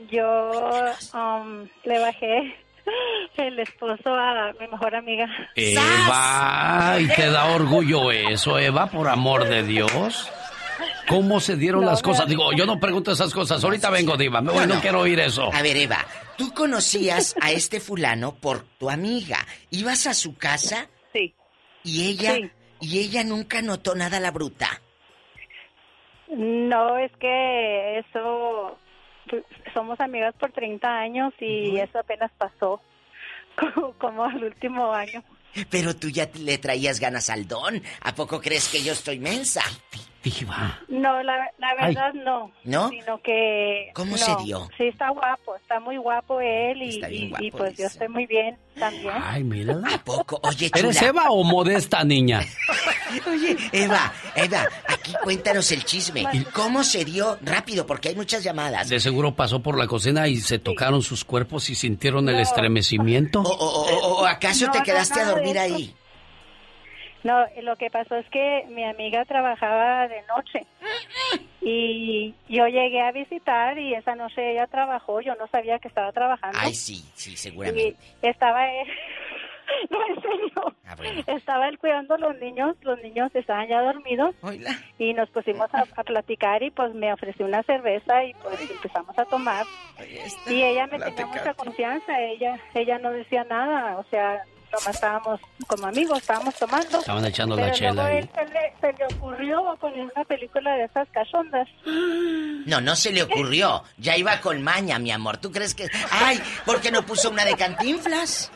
yo 0.09 0.51
um, 1.13 1.67
le 1.83 1.99
bajé 1.99 2.55
el 3.37 3.59
esposo 3.59 4.13
a 4.13 4.53
mi 4.59 4.67
mejor 4.67 4.95
amiga. 4.95 5.27
Eva, 5.55 6.97
¿y 6.99 7.07
te 7.07 7.29
da 7.29 7.45
orgullo 7.53 8.11
eso, 8.11 8.57
Eva, 8.57 8.87
por 8.87 9.07
amor 9.07 9.47
de 9.47 9.63
Dios? 9.63 10.29
¿Cómo 11.07 11.39
se 11.39 11.55
dieron 11.57 11.83
No, 11.83 11.91
las 11.91 12.01
cosas? 12.01 12.27
Digo, 12.27 12.53
yo 12.53 12.65
no 12.65 12.79
pregunto 12.79 13.11
esas 13.11 13.33
cosas. 13.33 13.63
Ahorita 13.63 13.89
vengo, 13.89 14.15
Diva. 14.17 14.41
Me 14.41 14.51
voy, 14.51 14.65
no, 14.65 14.79
quiero 14.79 15.01
oír 15.01 15.19
eso. 15.19 15.53
A 15.53 15.61
ver, 15.61 15.75
Eva, 15.75 16.05
tú 16.37 16.53
conocías 16.53 17.35
a 17.41 17.51
este 17.51 17.79
fulano 17.79 18.35
por 18.35 18.63
tu 18.77 18.89
amiga. 18.89 19.45
¿Ibas 19.69 20.07
a 20.07 20.13
su 20.13 20.37
casa? 20.37 20.87
Sí. 21.13 21.35
¿Y 21.83 22.07
ella? 22.07 22.35
Sí. 22.35 22.51
¿Y 22.79 22.99
ella 22.99 23.23
nunca 23.23 23.61
notó 23.61 23.93
nada 23.93 24.19
la 24.19 24.31
bruta? 24.31 24.81
No, 26.31 26.97
es 26.97 27.11
que 27.17 27.99
eso, 27.99 28.77
pues, 29.29 29.43
somos 29.73 29.99
amigas 29.99 30.33
por 30.39 30.51
30 30.51 30.87
años 30.87 31.33
y 31.39 31.77
eso 31.77 31.99
apenas 31.99 32.31
pasó, 32.37 32.81
como, 33.55 33.93
como 33.93 34.23
al 34.23 34.43
último 34.43 34.93
año. 34.93 35.23
Pero 35.69 35.93
tú 35.95 36.09
ya 36.09 36.29
le 36.35 36.57
traías 36.57 36.99
ganas 36.99 37.29
al 37.29 37.47
don. 37.47 37.81
¿A 38.01 38.15
poco 38.15 38.39
crees 38.39 38.69
que 38.69 38.81
yo 38.81 38.93
estoy 38.93 39.19
mensa? 39.19 39.61
Diva. 40.23 40.79
No, 40.87 41.23
la, 41.23 41.37
la 41.57 41.69
Ay. 41.79 41.95
verdad 41.95 42.13
no. 42.13 42.51
¿No? 42.63 42.89
Sino 42.89 43.19
que... 43.23 43.89
¿Cómo 43.95 44.11
no. 44.11 44.17
se 44.17 44.35
dio? 44.43 44.69
Sí, 44.77 44.83
está 44.85 45.09
guapo, 45.09 45.55
está 45.55 45.79
muy 45.79 45.97
guapo 45.97 46.39
él 46.39 46.81
y, 46.83 46.89
Está 46.95 47.07
bien 47.07 47.23
y- 47.23 47.29
guapo, 47.29 47.43
y 47.45 47.51
pues 47.51 47.77
yo 47.77 47.87
estoy 47.87 48.07
muy 48.07 48.27
bien 48.27 48.55
también. 48.77 49.13
Ay, 49.19 49.43
mírala. 49.43 49.87
¿A 49.95 49.97
poco? 50.03 50.39
Oye, 50.43 50.69
chula. 50.69 50.89
¿Eres 50.89 51.01
Eva 51.01 51.31
o 51.31 51.43
modesta 51.43 52.03
niña? 52.03 52.41
Oye, 53.27 53.57
Eva, 53.73 54.13
Eva, 54.35 54.67
aquí 54.87 55.13
cuéntanos 55.23 55.71
el 55.71 55.83
chisme. 55.83 56.23
¿Cómo 56.53 56.83
se 56.83 57.03
dio? 57.03 57.37
Rápido, 57.41 57.85
porque 57.87 58.09
hay 58.09 58.15
muchas 58.15 58.43
llamadas. 58.43 58.89
De 58.89 58.99
seguro 58.99 59.35
pasó 59.35 59.61
por 59.61 59.77
la 59.77 59.87
cocina 59.87 60.27
y 60.27 60.37
se 60.37 60.59
tocaron 60.59 61.01
sus 61.01 61.25
cuerpos 61.25 61.69
y 61.69 61.75
sintieron 61.75 62.29
el 62.29 62.39
estremecimiento. 62.39 63.41
¿O, 63.41 63.49
o- 63.49 63.89
o- 63.89 64.21
o 64.21 64.25
acaso 64.25 64.67
No, 64.67 64.71
te 64.71 64.79
no, 64.79 64.85
quedaste 64.85 65.19
a 65.19 65.25
dormir 65.25 65.57
eso. 65.57 65.75
ahí? 65.75 65.95
No, 67.23 67.45
lo 67.61 67.75
que 67.75 67.89
pasó 67.91 68.15
es 68.15 68.27
que 68.29 68.65
mi 68.69 68.83
amiga 68.83 69.25
trabajaba 69.25 70.07
de 70.07 70.21
noche 70.23 70.65
y 71.61 72.33
yo 72.49 72.67
llegué 72.67 73.01
a 73.01 73.11
visitar 73.11 73.77
y 73.77 73.93
esa 73.93 74.15
noche 74.15 74.51
ella 74.53 74.67
trabajó, 74.67 75.21
yo 75.21 75.35
no 75.35 75.47
sabía 75.47 75.77
que 75.79 75.87
estaba 75.87 76.11
trabajando. 76.11 76.57
Ay, 76.59 76.73
sí, 76.73 77.03
sí, 77.13 77.37
seguramente. 77.37 77.95
Y 78.23 78.27
estaba 78.27 78.67
él, 78.71 78.87
no, 79.91 79.99
en 80.07 80.15
serio, 80.21 80.75
Ah, 80.85 80.95
bueno. 80.97 81.21
estaba 81.27 81.69
él 81.69 81.77
cuidando 81.77 82.15
a 82.15 82.17
los 82.17 82.37
niños, 82.39 82.75
los 82.81 82.99
niños 83.03 83.29
estaban 83.35 83.67
ya 83.67 83.81
dormidos 83.81 84.35
y 84.97 85.13
nos 85.13 85.29
pusimos 85.29 85.73
a, 85.73 85.85
a 85.95 86.03
platicar 86.03 86.63
y 86.63 86.71
pues 86.71 86.93
me 86.95 87.13
ofreció 87.13 87.45
una 87.45 87.61
cerveza 87.63 88.23
y 88.25 88.33
pues 88.33 88.59
empezamos 88.69 89.17
a 89.17 89.25
tomar 89.25 89.65
y 90.49 90.63
ella 90.63 90.87
me 90.87 90.97
tenía 90.99 91.27
mucha 91.27 91.53
confianza, 91.53 92.19
ella 92.19 92.59
ella 92.73 92.97
no 92.97 93.11
decía 93.11 93.43
nada, 93.45 93.97
o 93.99 94.03
sea, 94.09 94.41
nomás 94.71 94.95
estábamos 94.95 95.39
como 95.67 95.87
amigos, 95.87 96.19
estábamos 96.19 96.55
tomando. 96.55 96.99
Estaban 96.99 97.25
echando 97.25 97.55
Pero 97.55 97.67
la 97.67 97.73
chela 97.73 97.91
luego 97.93 98.17
él 98.17 98.29
se 98.33 98.45
le, 98.45 98.73
se 98.79 98.93
le 98.93 99.15
ocurrió 99.15 99.77
poner 99.79 100.11
una 100.15 100.23
película 100.25 100.73
de 100.75 100.85
esas 100.85 101.07
cachondas. 101.09 101.67
No, 102.65 102.81
no 102.81 102.95
se 102.95 103.11
le 103.11 103.23
ocurrió. 103.23 103.83
Ya 103.97 104.17
iba 104.17 104.39
con 104.41 104.61
maña, 104.61 104.99
mi 104.99 105.11
amor. 105.11 105.37
¿Tú 105.37 105.51
crees 105.51 105.75
que.? 105.75 105.89
¡Ay! 106.11 106.41
¿Por 106.65 106.81
qué 106.81 106.91
no 106.91 107.05
puso 107.05 107.29
una 107.29 107.45
de 107.45 107.55
cantinflas? 107.55 108.51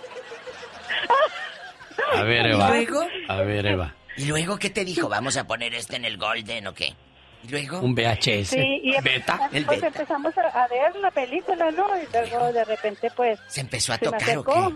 A 2.13 2.23
ver, 2.23 2.45
¿Y 2.45 2.51
Eva. 2.51 2.69
luego? 2.69 3.05
A 3.27 3.37
ver, 3.41 3.65
Eva. 3.65 3.93
¿Y 4.17 4.25
luego 4.25 4.57
qué 4.57 4.69
te 4.69 4.85
dijo? 4.85 5.09
¿Vamos 5.09 5.37
a 5.37 5.45
poner 5.45 5.73
este 5.73 5.95
en 5.97 6.05
el 6.05 6.17
Golden 6.17 6.67
o 6.67 6.73
qué? 6.73 6.93
¿Y 7.43 7.49
luego? 7.49 7.79
Un 7.79 7.93
VHS. 7.93 8.49
Sí, 8.49 8.81
y 8.83 9.01
Beta. 9.01 9.49
El 9.51 9.65
pues 9.65 9.81
beta. 9.81 9.87
empezamos 9.87 10.33
a, 10.37 10.67
ver 10.67 10.95
la 10.95 11.11
película, 11.11 11.69
¿no? 11.71 11.87
Y 12.01 12.07
luego 12.11 12.51
de 12.53 12.65
repente, 12.65 13.11
pues. 13.15 13.39
¿Se 13.47 13.61
empezó 13.61 13.93
a 13.93 13.97
se 13.97 14.05
me 14.05 14.17
tocar 14.17 14.37
o 14.37 14.43
qué? 14.43 14.75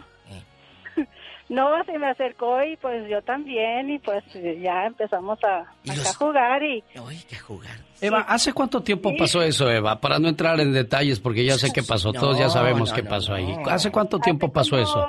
No, 1.49 1.83
se 1.85 1.97
me 1.97 2.07
acercó 2.07 2.63
y 2.63 2.77
pues 2.77 3.09
yo 3.09 3.23
también, 3.23 3.89
y 3.89 3.97
pues 3.99 4.23
ya 4.61 4.85
empezamos 4.85 5.39
a, 5.43 5.61
a 5.91 6.13
jugar 6.15 6.61
y. 6.63 6.83
Ay, 7.07 7.23
qué 7.27 7.37
jugar. 7.37 7.75
Eva, 7.99 8.19
¿hace 8.21 8.53
cuánto 8.53 8.81
tiempo 8.83 9.11
pasó 9.17 9.41
eso, 9.41 9.69
Eva? 9.69 9.99
Para 9.99 10.19
no 10.19 10.27
entrar 10.27 10.59
en 10.59 10.71
detalles, 10.71 11.19
porque 11.19 11.43
ya 11.43 11.57
sé 11.57 11.71
qué 11.73 11.81
pasó. 11.81 12.13
Todos 12.13 12.37
ya 12.37 12.45
No, 12.45 12.49
sabemos 12.51 12.89
no, 12.91 12.95
qué 12.95 13.01
no, 13.01 13.09
pasó 13.09 13.33
ahí. 13.33 13.47
no. 13.57 13.67
¿Hace 13.69 13.91
cuánto 13.91 14.19
tiempo 14.19 14.51
pasó 14.53 14.77
eso? 14.77 15.05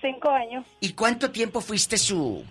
Cinco 0.00 0.30
años. 0.30 0.64
¿Y 0.80 0.92
cuánto 0.94 1.30
tiempo 1.30 1.60
fuiste 1.60 1.98
su. 1.98 2.42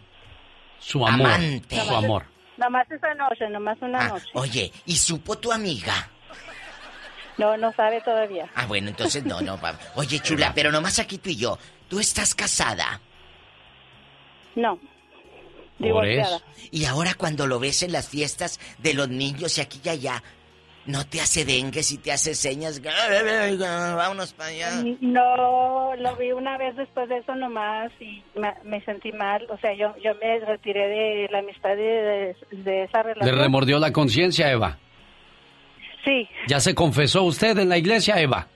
Su 0.80 1.06
amor. 1.08 1.32
Amante. 1.32 1.80
Su 1.82 1.96
amor. 1.96 2.24
Nomás 2.58 2.90
esa 2.92 3.14
noche, 3.16 3.50
nomás 3.50 3.78
una 3.82 4.00
Ah, 4.00 4.08
noche. 4.10 4.26
oye, 4.34 4.72
¿y 4.86 4.96
supo 4.96 5.38
tu 5.38 5.52
amiga? 5.52 6.10
No, 7.38 7.58
no 7.58 7.74
sabe 7.74 8.00
todavía. 8.02 8.48
Ah, 8.56 8.66
bueno, 8.66 8.88
entonces 8.90 9.26
no, 9.26 9.42
no. 9.42 9.60
va. 9.60 9.78
Oye, 9.96 10.20
chula, 10.22 10.54
pero 10.56 10.72
nomás 10.72 11.00
aquí 11.00 11.18
tú 11.18 11.30
y 11.30 11.36
yo. 11.36 11.58
¿Tú 11.88 12.00
estás 12.00 12.34
casada? 12.36 13.00
No. 14.56 14.80
Divorciada. 15.80 16.40
Y 16.72 16.86
ahora 16.86 17.14
cuando 17.16 17.48
lo 17.48 17.60
ves 17.60 17.84
en 17.84 17.92
las 17.92 18.10
fiestas 18.10 18.60
de 18.80 18.94
los 18.94 19.10
niños 19.10 19.58
y 19.58 19.62
aquí 19.62 19.80
y 19.84 19.90
allá, 19.90 20.24
¿no 20.86 21.06
te 21.06 21.20
hace 21.20 21.44
dengues 21.46 21.92
y 21.92 21.98
te 21.98 22.12
hace 22.12 22.34
señas? 22.34 22.82
Vámonos 22.82 24.34
para 24.34 24.50
allá. 24.50 24.72
No, 25.02 25.96
lo 25.98 26.16
vi 26.16 26.32
una 26.32 26.58
vez 26.58 26.76
después 26.78 27.10
de 27.10 27.18
eso 27.18 27.36
nomás 27.36 27.92
y 28.00 28.24
me, 28.40 28.54
me 28.64 28.82
sentí 28.86 29.12
mal. 29.12 29.46
O 29.50 29.58
sea, 29.58 29.74
yo, 29.74 29.94
yo 30.04 30.16
me 30.16 30.40
retiré 30.40 30.88
de 30.88 31.28
la 31.30 31.40
amistad 31.40 31.76
de, 31.76 31.84
de, 31.84 32.36
de 32.52 32.84
esa 32.86 33.00
Le 33.04 33.14
relación. 33.14 33.40
remordió 33.40 33.78
la 33.80 33.92
conciencia, 33.92 34.50
Eva. 34.52 34.78
Sí, 36.06 36.30
¿Ya 36.48 36.60
se 36.60 36.74
confesó 36.76 37.24
usted 37.24 37.58
en 37.58 37.68
la 37.70 37.78
iglesia, 37.78 38.20
Eva? 38.22 38.48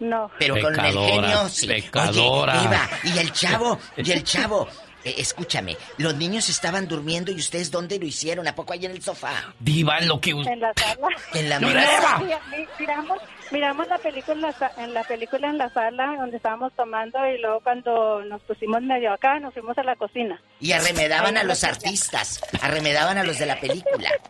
No. 0.00 0.30
Pero 0.38 0.60
con 0.60 0.78
el 0.78 0.92
genio, 0.98 1.48
sí. 1.48 1.66
pecadora. 1.66 2.58
Oye, 2.58 2.66
Eva, 2.66 2.88
y 3.04 3.18
el 3.18 3.32
chavo, 3.32 3.78
y 3.96 4.10
el 4.12 4.24
chavo. 4.24 4.68
eh, 5.04 5.14
escúchame, 5.18 5.76
los 5.98 6.14
niños 6.16 6.48
estaban 6.48 6.86
durmiendo 6.88 7.30
y 7.32 7.36
ustedes 7.36 7.70
dónde 7.70 7.98
lo 7.98 8.06
hicieron, 8.06 8.46
¿a 8.48 8.54
poco 8.54 8.72
ahí 8.72 8.84
en 8.84 8.90
el 8.92 9.02
sofá? 9.02 9.54
Diva, 9.60 9.98
en 9.98 10.08
lo 10.08 10.20
que. 10.20 10.30
En 10.30 10.60
la 10.60 10.72
sala. 10.76 11.08
En 11.34 11.48
la 11.48 11.60
Mira, 11.60 11.80
mesa. 11.80 12.18
Eva. 12.22 12.40
Mi- 12.50 12.66
Miramos, 12.80 13.18
miramos 13.50 13.88
la 13.88 13.98
película 13.98 14.34
en 14.34 14.40
la, 14.42 14.52
sa- 14.52 14.72
en 14.78 14.92
la 14.94 15.04
película 15.04 15.48
en 15.48 15.58
la 15.58 15.70
sala 15.70 16.14
donde 16.18 16.36
estábamos 16.38 16.72
tomando 16.74 17.18
y 17.26 17.38
luego 17.40 17.60
cuando 17.60 18.22
nos 18.24 18.42
pusimos 18.42 18.82
medio 18.82 19.12
acá 19.12 19.38
nos 19.40 19.54
fuimos 19.54 19.76
a 19.78 19.82
la 19.82 19.94
cocina. 19.96 20.40
Y 20.60 20.72
arremedaban 20.72 21.36
a 21.36 21.44
los 21.44 21.62
artistas, 21.64 22.40
arremedaban 22.60 23.16
a 23.18 23.24
los 23.24 23.38
de 23.38 23.46
la 23.46 23.58
película. 23.60 24.10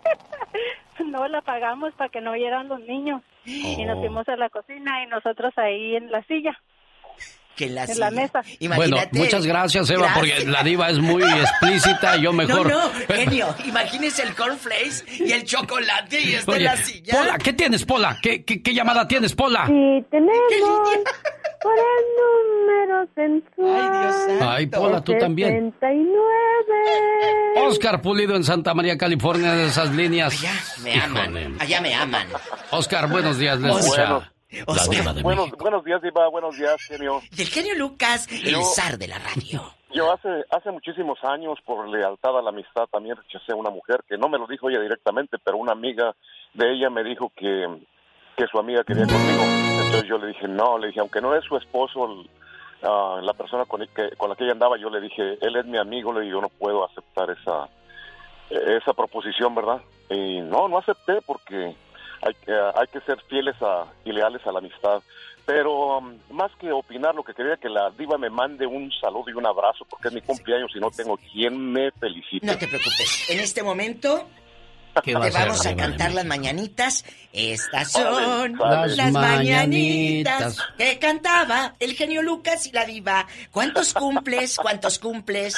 No 1.05 1.29
la 1.29 1.39
apagamos 1.39 1.93
para 1.95 2.09
que 2.11 2.21
no 2.21 2.33
oyeran 2.33 2.69
los 2.69 2.81
niños 2.81 3.23
y 3.47 3.85
nos 3.85 3.97
Oh. 3.97 4.01
fuimos 4.01 4.29
a 4.29 4.37
la 4.37 4.51
cocina 4.51 5.03
y 5.03 5.07
nosotros 5.07 5.53
ahí 5.57 5.97
en 5.97 6.11
la 6.11 6.23
silla. 6.25 6.59
Que 7.57 7.65
en 7.67 7.75
la, 7.75 7.85
En 7.85 7.99
la 7.99 8.11
silla. 8.11 8.23
mesa. 8.23 8.43
Bueno, 8.77 8.99
muchas 9.13 9.47
gracias, 9.47 9.89
Eva, 9.91 10.11
porque 10.15 10.45
la 10.47 10.63
diva 10.63 10.91
es 10.91 10.99
muy 10.99 11.23
explícita. 11.23 12.17
Yo 12.17 12.33
mejor... 12.33 12.71
No, 12.71 12.85
no, 12.85 12.91
genio, 13.09 13.55
imagínese 13.65 14.23
el 14.25 14.35
cornflakes 14.35 15.05
y 15.25 15.33
el 15.33 15.45
chocolate 15.45 16.21
y 16.21 16.35
está 16.35 16.57
en 16.57 16.65
la 16.65 16.77
silla. 16.77 17.15
Pola, 17.19 17.39
¿qué 17.39 17.53
tienes, 17.55 17.85
Pola? 17.85 18.19
¿Qué, 18.23 18.45
qué, 18.45 18.63
qué 18.63 18.75
llamada 18.75 19.09
tienes, 19.09 19.35
Pola? 19.35 19.65
Y 19.71 20.03
tenemos 20.11 20.53
por 21.63 21.73
el 21.75 22.05
número 22.87 23.09
sensual. 23.15 24.39
Ay, 24.43 24.67
Pola, 24.67 25.03
tú 25.03 25.15
también. 25.19 25.73
69. 25.81 27.67
Oscar 27.69 28.03
Pulido 28.03 28.37
en 28.37 28.45
Santa 28.45 28.75
María, 28.75 28.99
California, 28.99 29.53
de 29.55 29.67
esas 29.67 29.91
líneas. 29.95 30.35
Me 30.83 31.01
aman, 31.01 31.57
allá 31.59 31.81
me 31.81 31.95
aman. 31.95 32.27
Oscar, 32.71 33.09
buenos 33.09 33.39
días, 33.39 33.59
le 33.61 33.71
Oscar. 33.71 34.31
Escucha 34.59 34.85
la 34.85 34.91
diva 35.01 35.13
de 35.15 35.23
Buenos, 35.23 35.45
México. 35.47 35.63
buenos 35.63 35.85
días, 35.85 36.03
Diva. 36.03 36.29
Buenos 36.29 36.57
días, 36.57 36.77
genio. 36.83 37.21
Y 37.37 37.43
el 37.43 37.49
genio 37.49 37.75
Lucas, 37.77 38.29
el 38.31 38.57
zar 38.65 38.99
de 38.99 39.09
la 39.09 39.19
radio. 39.19 39.63
Yo 39.95 40.13
hace 40.13 40.29
hace 40.51 40.71
muchísimos 40.71 41.19
años, 41.25 41.59
por 41.65 41.89
lealtad 41.89 42.37
a 42.39 42.43
la 42.43 42.51
amistad, 42.51 42.85
también 42.93 43.17
rechacé 43.17 43.53
a 43.53 43.57
una 43.57 43.71
mujer 43.71 44.01
que 44.09 44.19
no 44.19 44.29
me 44.29 44.37
lo 44.39 44.47
dijo 44.47 44.69
ella 44.69 44.81
directamente, 44.81 45.39
pero 45.43 45.57
una 45.57 45.73
amiga 45.73 46.15
de 46.53 46.73
ella 46.73 46.91
me 46.91 47.03
dijo 47.03 47.33
que, 47.35 47.67
que 48.37 48.47
su 48.47 48.59
amiga 48.59 48.85
quería 48.85 49.07
conmigo. 49.07 49.43
Entonces 49.43 50.05
yo 50.09 50.19
le 50.19 50.27
dije, 50.29 50.49
no, 50.49 50.77
le 50.79 50.89
dije, 50.89 51.01
aunque 51.01 51.21
no 51.23 51.35
es 51.35 51.45
su 51.45 51.57
esposo, 51.57 52.05
el- 52.05 52.29
ah, 52.83 53.21
la 53.23 53.33
persona 53.33 53.65
con, 53.65 53.81
el 53.81 53.89
que, 53.89 54.11
con 54.19 54.29
la 54.29 54.37
que 54.37 54.45
ella 54.45 54.53
andaba, 54.53 54.77
yo 54.77 54.91
le 54.91 55.01
dije, 55.01 55.39
él 55.41 55.57
es 55.57 55.65
mi 55.65 55.79
amigo, 55.79 56.13
le 56.13 56.21
digo, 56.27 56.41
yo 56.41 56.43
no 56.43 56.49
puedo 56.51 56.85
aceptar 56.85 57.31
esa, 57.31 57.67
esa 58.51 58.93
proposición, 58.93 59.55
¿verdad? 59.55 59.81
Y 60.11 60.41
no, 60.41 60.69
no 60.69 60.79
acepté 60.79 61.21
porque 61.25 61.75
hay, 62.23 62.35
que- 62.35 62.53
hay 62.53 62.87
que 62.93 63.01
ser 63.01 63.21
fieles 63.29 63.55
a, 63.61 63.87
y 64.05 64.13
leales 64.13 64.47
a 64.47 64.53
la 64.53 64.59
amistad. 64.59 65.03
Pero 65.45 65.99
um, 65.99 66.19
más 66.31 66.51
que 66.61 66.73
opinar, 66.73 67.15
lo 67.15 67.23
que 67.23 67.33
quería 67.33 67.57
que 67.57 67.69
la 67.69 67.91
diva 67.91 68.19
me 68.19 68.29
mande 68.31 68.67
un 68.67 68.91
saludo 69.01 69.31
y 69.31 69.35
un 69.35 69.47
abrazo 69.47 69.85
porque 69.89 70.09
es 70.09 70.15
mi 70.15 70.21
cumpleaños 70.21 70.73
y 70.75 70.81
no 70.81 70.91
tengo 70.91 71.17
quien 71.19 71.73
me 71.73 71.93
felicite. 71.93 72.45
No 72.45 72.57
te 72.59 72.67
preocupes. 72.67 73.31
En 73.31 73.39
este 73.39 73.63
momento 73.63 74.27
¿Qué 75.05 75.13
te 75.13 75.19
va 75.19 75.29
vamos 75.31 75.65
a 75.67 75.77
cantar 75.77 76.15
las 76.15 76.25
mañanitas. 76.25 77.05
Estas 77.33 77.93
son 77.93 78.57
las 78.59 78.97
Las 78.97 79.13
mañanitas 79.13 80.41
mañanitas. 80.41 80.69
que 80.79 80.99
cantaba 80.99 81.75
el 81.79 81.93
genio 81.93 82.23
Lucas 82.23 82.67
y 82.67 82.73
la 82.73 82.85
diva. 82.87 83.27
¿Cuántos 83.53 83.93
cumples? 83.95 84.57
¿Cuántos 84.57 84.99
cumples? 84.99 85.55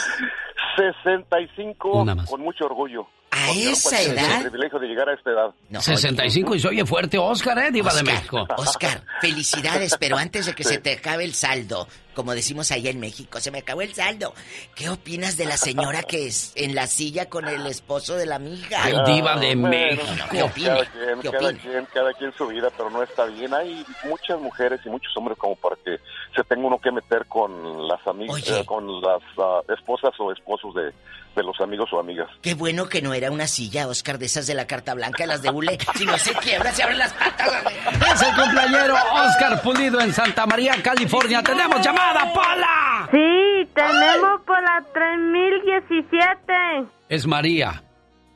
65 0.77 1.91
Una 2.03 2.15
más. 2.15 2.29
con 2.29 2.41
mucho 2.41 2.67
orgullo. 2.67 3.07
¿A 3.31 3.51
esa 3.53 4.01
edad? 4.01 4.37
el 4.37 4.51
privilegio 4.51 4.79
de 4.79 4.87
llegar 4.87 5.09
a 5.09 5.15
esta 5.15 5.31
edad. 5.31 5.51
No, 5.69 5.81
65 5.81 6.55
y 6.55 6.61
se 6.61 6.69
oye 6.69 6.87
fuerte, 6.87 7.19
Oscar, 7.19 7.59
¿eh? 7.59 7.71
Diva 7.71 7.93
de 7.95 8.03
México. 8.03 8.47
Oscar, 8.57 9.03
felicidades, 9.21 9.97
pero 9.99 10.17
antes 10.17 10.47
de 10.47 10.55
que 10.55 10.65
se 10.65 10.79
te 10.79 10.93
acabe 10.93 11.25
el 11.25 11.35
saldo, 11.35 11.87
como 12.19 12.35
decimos 12.35 12.73
allá 12.73 12.91
en 12.91 12.99
México, 12.99 13.39
se 13.39 13.53
me 13.53 13.59
acabó 13.59 13.81
el 13.81 13.95
saldo. 13.95 14.35
¿Qué 14.75 14.89
opinas 14.89 15.37
de 15.37 15.45
la 15.45 15.57
señora 15.57 16.03
que 16.03 16.27
es 16.27 16.53
en 16.57 16.75
la 16.75 16.89
silla 16.89 17.29
con 17.29 17.47
el 17.47 17.65
esposo 17.69 18.17
de 18.17 18.27
la 18.27 18.35
amiga? 18.35 18.83
Ay, 18.83 18.97
diva 19.07 19.37
de 19.37 19.55
Bueno, 19.55 19.69
México. 19.69 20.27
¿Qué 20.29 20.43
opina? 20.43 20.75
Cada 20.75 20.91
quien, 20.91 21.21
¿Qué 21.21 21.31
cada 21.31 21.53
quien, 21.53 21.87
cada 21.95 22.13
quien 22.15 22.33
su 22.37 22.49
vida, 22.49 22.71
pero 22.77 22.91
no 22.91 23.05
está 23.05 23.27
bien. 23.27 23.55
Hay 23.55 23.87
muchas 24.03 24.41
mujeres 24.41 24.81
y 24.85 24.89
muchos 24.89 25.17
hombres 25.17 25.39
como 25.39 25.55
para 25.55 25.77
que 25.77 26.01
se 26.35 26.43
tenga 26.43 26.67
uno 26.67 26.81
que 26.81 26.91
meter 26.91 27.25
con 27.27 27.87
las 27.87 28.05
amigas, 28.05 28.35
Oye. 28.35 28.67
con 28.67 29.01
las 29.01 29.23
ah, 29.39 29.61
esposas 29.69 30.13
o 30.19 30.33
esposos 30.33 30.75
de, 30.75 30.93
de 31.39 31.45
los 31.45 31.59
amigos 31.61 31.89
o 31.93 32.01
amigas. 32.01 32.29
Qué 32.43 32.55
bueno 32.55 32.89
que 32.89 33.01
no 33.01 33.15
era 33.15 33.31
una 33.31 33.47
silla, 33.47 33.87
Oscar, 33.87 34.19
de 34.19 34.27
esas 34.27 34.47
de 34.47 34.55
la 34.55 34.67
carta 34.67 34.95
blanca, 34.95 35.25
las 35.27 35.41
de 35.41 35.51
hule. 35.51 35.79
Si 35.95 36.05
no 36.05 36.19
se 36.19 36.35
quiebra, 36.35 36.73
se 36.73 36.83
abren 36.83 36.99
las 36.99 37.13
patas. 37.13 37.65
Es 38.13 38.23
el 38.23 38.35
cumpleañero 38.35 38.95
Oscar 39.13 39.63
Pulido 39.63 40.01
en 40.01 40.13
Santa 40.13 40.47
María, 40.47 40.75
California. 40.83 41.43
¡Tenemos 41.43 41.81
llamada, 41.81 42.08
Pola! 42.33 43.09
Sí, 43.11 43.69
tenemos 43.75 44.41
por 44.47 44.63
la 44.63 44.85
3017. 44.93 46.89
Es 47.09 47.27
María. 47.27 47.83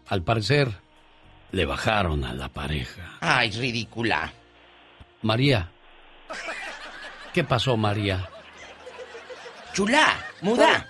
Al 0.09 0.23
parecer, 0.23 0.69
le 1.53 1.65
bajaron 1.65 2.25
a 2.25 2.35
la 2.35 2.49
pareja. 2.49 3.19
Ay, 3.21 3.51
ridícula. 3.51 4.33
María. 5.23 5.71
¿Qué 7.33 7.45
pasó, 7.45 7.77
María? 7.77 8.29
Chula, 9.73 10.17
muda. 10.43 10.87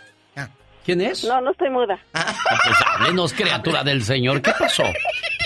¿Quién 0.85 1.01
es? 1.01 1.25
No, 1.25 1.41
no 1.41 1.53
estoy 1.53 1.71
muda. 1.71 1.97
Ah, 2.13 2.35
pues 2.65 2.77
háblenos, 2.87 3.33
criatura 3.33 3.85
del 3.85 4.03
Señor. 4.03 4.43
¿Qué 4.43 4.53
pasó? 4.59 4.83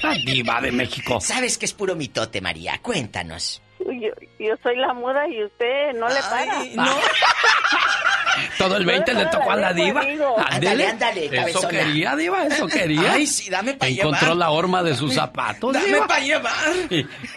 La 0.02 0.14
diva 0.14 0.60
de 0.62 0.72
México. 0.72 1.20
Sabes 1.20 1.58
que 1.58 1.66
es 1.66 1.74
puro 1.74 1.94
mitote, 1.94 2.40
María. 2.40 2.78
Cuéntanos. 2.80 3.60
Yo, 3.92 4.08
yo 4.38 4.54
soy 4.62 4.76
la 4.76 4.92
muda 4.94 5.28
y 5.28 5.44
usted 5.44 5.92
no 5.94 6.08
le 6.08 6.20
para. 6.20 6.64
no. 6.74 6.96
Todo 8.58 8.76
el 8.76 8.84
20 8.84 9.14
le 9.14 9.26
tocó 9.26 9.50
a 9.52 9.56
la 9.56 9.72
diva. 9.72 10.02
Ándale, 10.50 10.86
ándale, 10.88 11.24
Eso 11.26 11.34
cabezona. 11.34 11.68
quería, 11.68 12.16
diva, 12.16 12.44
eso 12.46 12.66
quería. 12.66 13.12
Ay, 13.14 13.26
sí, 13.26 13.48
dame 13.50 13.74
pa' 13.74 13.86
Encontró 13.88 14.20
llevar. 14.20 14.36
la 14.36 14.50
horma 14.50 14.82
de 14.82 14.94
sus 14.94 15.14
zapatos. 15.14 15.72
Dame 15.72 15.98
para 16.06 16.20
llevar. 16.20 16.52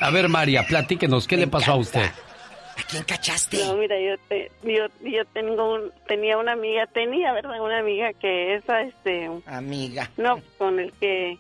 A 0.02 0.10
ver, 0.12 0.28
María, 0.28 0.64
platíquenos, 0.68 1.26
¿qué 1.28 1.38
le 1.38 1.48
pasó 1.48 1.72
a 1.74 1.76
usted? 1.78 2.04
¿A 2.78 2.82
quién 2.90 3.04
cachaste? 3.04 3.66
No, 3.66 3.76
mira, 3.76 3.96
yo, 4.00 4.16
te- 4.28 4.52
yo, 4.64 4.88
yo 5.10 5.24
tengo 5.34 5.74
un, 5.76 5.92
tenía 6.08 6.38
una 6.38 6.54
amiga, 6.54 6.86
tenía, 6.88 7.32
¿verdad? 7.34 7.62
Una 7.62 7.80
amiga 7.80 8.12
que 8.14 8.56
esa, 8.56 8.82
este, 8.82 9.30
Amiga. 9.48 10.10
no, 10.18 10.42
con 10.58 10.80
el 10.80 10.92
que, 11.00 11.38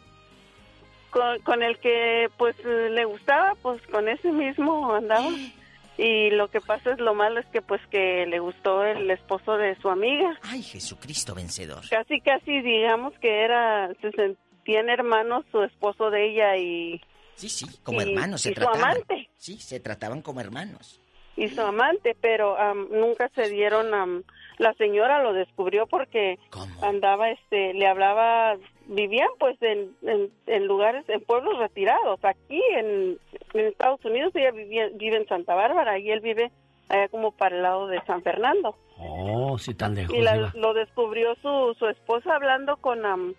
con, 1.10 1.40
con 1.41 1.64
el 1.64 1.77
que, 1.80 2.30
pues, 2.38 2.56
le 2.65 3.06
gustaba, 3.06 3.53
pues, 3.61 3.81
con 3.88 4.07
ese 4.07 4.31
mismo 4.31 4.94
andaba. 4.94 5.27
Y 6.02 6.30
lo 6.30 6.48
que 6.49 6.61
pasa 6.61 6.94
es 6.94 6.99
lo 6.99 7.14
malo 7.14 7.41
es 7.41 7.45
que 7.48 7.61
pues 7.61 7.81
que 7.91 8.26
le 8.26 8.40
gustó 8.40 8.86
el 8.86 9.11
esposo 9.11 9.57
de 9.57 9.76
su 9.81 9.90
amiga. 9.90 10.40
Ay, 10.44 10.64
Jesucristo 10.64 11.36
vencedor. 11.36 11.81
Casi, 11.90 12.22
casi 12.22 12.61
digamos 12.61 13.14
que 13.19 13.41
era, 13.44 13.90
se 13.99 14.10
sentían 14.11 14.88
hermanos 14.88 15.44
su 15.52 15.61
esposo 15.61 16.10
de 16.10 16.30
ella 16.31 16.56
y... 16.56 17.02
Sí, 17.36 17.49
sí, 17.49 17.65
como 17.84 18.02
y- 18.02 18.14
hermanos 18.14 18.40
se 18.44 18.52
y 18.52 18.53
su 18.53 18.61
trataban. 18.61 18.81
amante. 18.91 19.30
Sí, 19.36 19.57
se 19.57 19.81
trataban 19.81 20.22
como 20.22 20.40
hermanos. 20.40 21.02
y 21.36 21.49
su 21.49 21.60
amante, 21.61 22.15
pero 22.22 22.56
nunca 22.91 23.30
se 23.36 23.49
dieron. 23.49 23.94
am, 23.94 24.23
la 24.57 24.73
señora 24.76 25.22
lo 25.22 25.34
descubrió 25.34 25.86
porque 25.86 26.40
andaba, 26.81 27.30
este, 27.30 27.73
le 27.73 27.88
hablaba, 27.88 28.56
vivían 28.89 29.29
pues 29.39 29.55
en, 29.61 29.95
en, 30.03 30.29
en 30.47 30.65
lugares, 30.67 31.03
en 31.09 31.21
pueblos 31.21 31.57
retirados. 31.57 32.19
Aquí 32.23 32.61
en, 32.75 33.17
en 33.53 33.65
Estados 33.67 34.03
Unidos 34.03 34.31
ella 34.35 34.51
vivía, 34.51 34.89
vive 34.93 35.17
en 35.17 35.27
Santa 35.27 35.55
Bárbara 35.55 35.97
y 35.99 36.11
él 36.11 36.19
vive 36.19 36.51
allá 36.89 37.07
como 37.09 37.31
para 37.31 37.55
el 37.55 37.63
lado 37.63 37.87
de 37.87 38.01
San 38.05 38.21
Fernando. 38.23 38.75
Oh, 38.97 39.57
sí, 39.57 39.73
tan 39.73 39.95
lejos. 39.95 40.13
Y 40.15 40.21
la- 40.21 40.51
lo 40.55 40.73
descubrió 40.73 41.35
su, 41.41 41.75
su 41.79 41.87
esposa 41.87 42.35
hablando 42.35 42.77
con 42.77 43.05
am, 43.05 43.33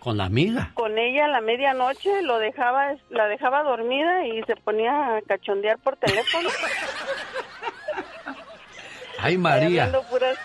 Con 0.00 0.16
la 0.16 0.24
amiga. 0.24 0.72
con 0.74 0.98
ella 0.98 1.26
a 1.26 1.28
la 1.28 1.40
medianoche, 1.40 2.22
lo 2.22 2.38
dejaba, 2.38 2.94
la 3.10 3.28
dejaba 3.28 3.62
dormida 3.62 4.26
y 4.26 4.42
se 4.42 4.56
ponía 4.56 5.16
a 5.16 5.22
cachondear 5.22 5.78
por 5.78 5.96
teléfono. 5.98 6.48
Ay, 9.20 9.36
María. 9.36 9.90
Puras- 10.10 10.38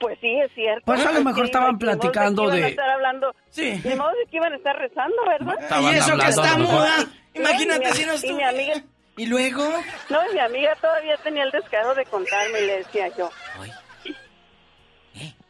Pues 0.00 0.18
sí, 0.20 0.38
es 0.40 0.52
cierto. 0.54 0.82
Pues 0.86 1.04
a 1.04 1.12
lo 1.12 1.20
mejor 1.22 1.40
Sí, 1.44 1.46
estaban 1.46 1.78
de 1.78 1.84
platicando 1.84 2.44
iban 2.44 2.54
a 2.54 2.60
de- 2.60 2.68
estar 2.68 2.90
hablando. 2.90 3.34
Sí. 3.50 3.80
Ni 3.84 3.94
modo 3.94 4.10
de 4.10 4.26
que 4.30 4.36
iban 4.36 4.52
a 4.52 4.56
estar 4.56 4.76
rezando, 4.78 5.16
¿verdad? 5.26 5.56
Estaban 5.60 5.94
Y 5.94 5.96
eso 5.98 6.16
que 6.18 6.26
está 6.28 6.58
moda. 6.58 6.94
Imagínate 7.34 7.88
y 7.88 7.92
si 7.92 8.06
no 8.06 8.12
y 8.12 8.16
estuvo- 8.16 8.36
mi 8.36 8.42
amiga... 8.44 8.74
¿Y 9.16 9.26
luego? 9.26 9.62
No, 10.08 10.18
y 10.30 10.34
mi 10.34 10.40
amiga 10.40 10.74
todavía 10.80 11.16
tenía 11.18 11.42
el 11.44 11.50
descaro 11.50 11.94
de 11.94 12.04
contarme 12.06 12.60
y 12.62 12.66
le 12.66 12.76
decía 12.78 13.08
yo. 13.16 13.28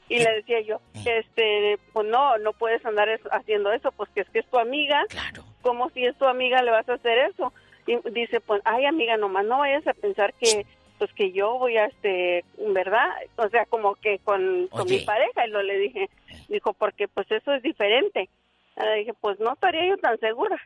Y 0.09 0.19
le 0.19 0.31
decía 0.35 0.61
yo, 0.61 0.81
este, 1.07 1.79
pues 1.95 2.07
no, 2.09 2.37
no 2.39 2.53
puedes 2.53 2.85
andar 2.85 3.09
es- 3.09 3.21
haciendo 3.31 3.73
eso, 3.73 3.93
pues 3.93 4.11
que 4.15 4.21
es 4.23 4.29
que 4.31 4.41
es 4.41 4.47
tu 4.51 4.59
amiga. 4.59 5.01
Claro. 5.09 5.45
Como 5.63 5.89
si 5.91 6.05
es 6.05 6.17
tu 6.19 6.27
amiga 6.27 6.61
le 6.63 6.71
vas 6.71 6.87
a 6.89 6.95
hacer 6.95 7.17
eso. 7.31 7.53
Y 7.87 7.97
dice, 8.11 8.41
pues, 8.41 8.61
ay 8.65 8.85
amiga, 8.85 9.17
nomás 9.17 9.45
no 9.47 9.59
vayas 9.61 9.87
a 9.87 9.95
pensar 9.95 10.35
que, 10.35 10.67
pues 11.03 11.13
que 11.15 11.33
yo 11.33 11.59
voy 11.59 11.77
a, 11.77 11.87
este, 11.87 12.45
¿verdad? 12.59 13.09
O 13.35 13.49
sea, 13.49 13.67
como 13.67 13.97
que 13.97 14.21
con, 14.21 14.69
con 14.69 14.89
mi 14.89 15.01
pareja. 15.01 15.45
Y 15.45 15.51
lo 15.51 15.61
le 15.61 15.77
dije, 15.77 16.09
dijo, 16.49 16.75
porque 16.75 17.09
pues 17.09 17.29
eso 17.29 17.53
es 17.55 17.61
diferente. 17.61 18.29
Le 18.77 18.95
dije, 19.01 19.13
pues 19.21 19.41
no 19.41 19.53
estaría 19.55 19.85
yo 19.89 19.97
tan 19.97 20.17
segura. 20.21 20.57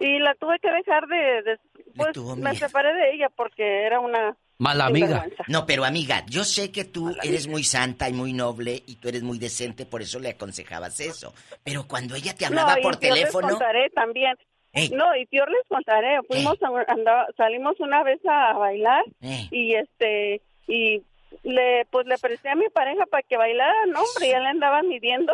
Y 0.00 0.18
la 0.18 0.34
tuve 0.34 0.58
que 0.58 0.68
dejar 0.68 1.06
de, 1.06 1.42
de- 1.42 1.58
pues 1.96 2.16
me 2.38 2.56
separé 2.56 2.92
de 2.92 3.14
ella 3.14 3.28
porque 3.36 3.84
era 3.86 4.00
una 4.00 4.36
Mala 4.58 4.86
amiga. 4.86 5.26
No, 5.46 5.64
pero 5.64 5.84
amiga, 5.84 6.24
yo 6.28 6.42
sé 6.42 6.72
que 6.72 6.84
tú 6.84 7.14
eres 7.22 7.46
muy 7.46 7.62
santa 7.62 8.08
y 8.08 8.12
muy 8.12 8.32
noble 8.32 8.82
y 8.84 8.96
tú 8.96 9.08
eres 9.08 9.22
muy 9.22 9.38
decente, 9.38 9.86
por 9.86 10.02
eso 10.02 10.18
le 10.18 10.30
aconsejabas 10.30 10.98
eso. 10.98 11.32
Pero 11.62 11.86
cuando 11.86 12.16
ella 12.16 12.34
te 12.34 12.46
hablaba 12.46 12.74
no, 12.74 12.80
y 12.80 12.82
por 12.82 12.98
Pior 12.98 13.14
teléfono, 13.14 13.46
Les 13.46 13.56
contaré 13.58 13.90
también. 13.90 14.36
No, 14.92 15.14
y 15.16 15.26
peor 15.26 15.50
les 15.50 15.66
contaré. 15.68 16.18
Fuimos 16.28 16.56
a- 16.62 16.92
andaba- 16.92 17.26
salimos 17.36 17.78
una 17.80 18.02
vez 18.02 18.20
a 18.28 18.54
bailar 18.54 19.02
Ey. 19.20 19.48
y 19.50 19.74
este 19.74 20.40
y 20.66 21.02
le 21.42 21.86
pues 21.90 22.06
le 22.06 22.16
presté 22.18 22.50
a 22.50 22.54
mi 22.54 22.68
pareja 22.68 23.04
para 23.10 23.22
que 23.22 23.36
bailara, 23.36 23.74
no 23.86 24.00
hombre, 24.00 24.30
ya 24.30 24.38
le 24.40 24.48
andaba 24.48 24.82
midiendo. 24.82 25.32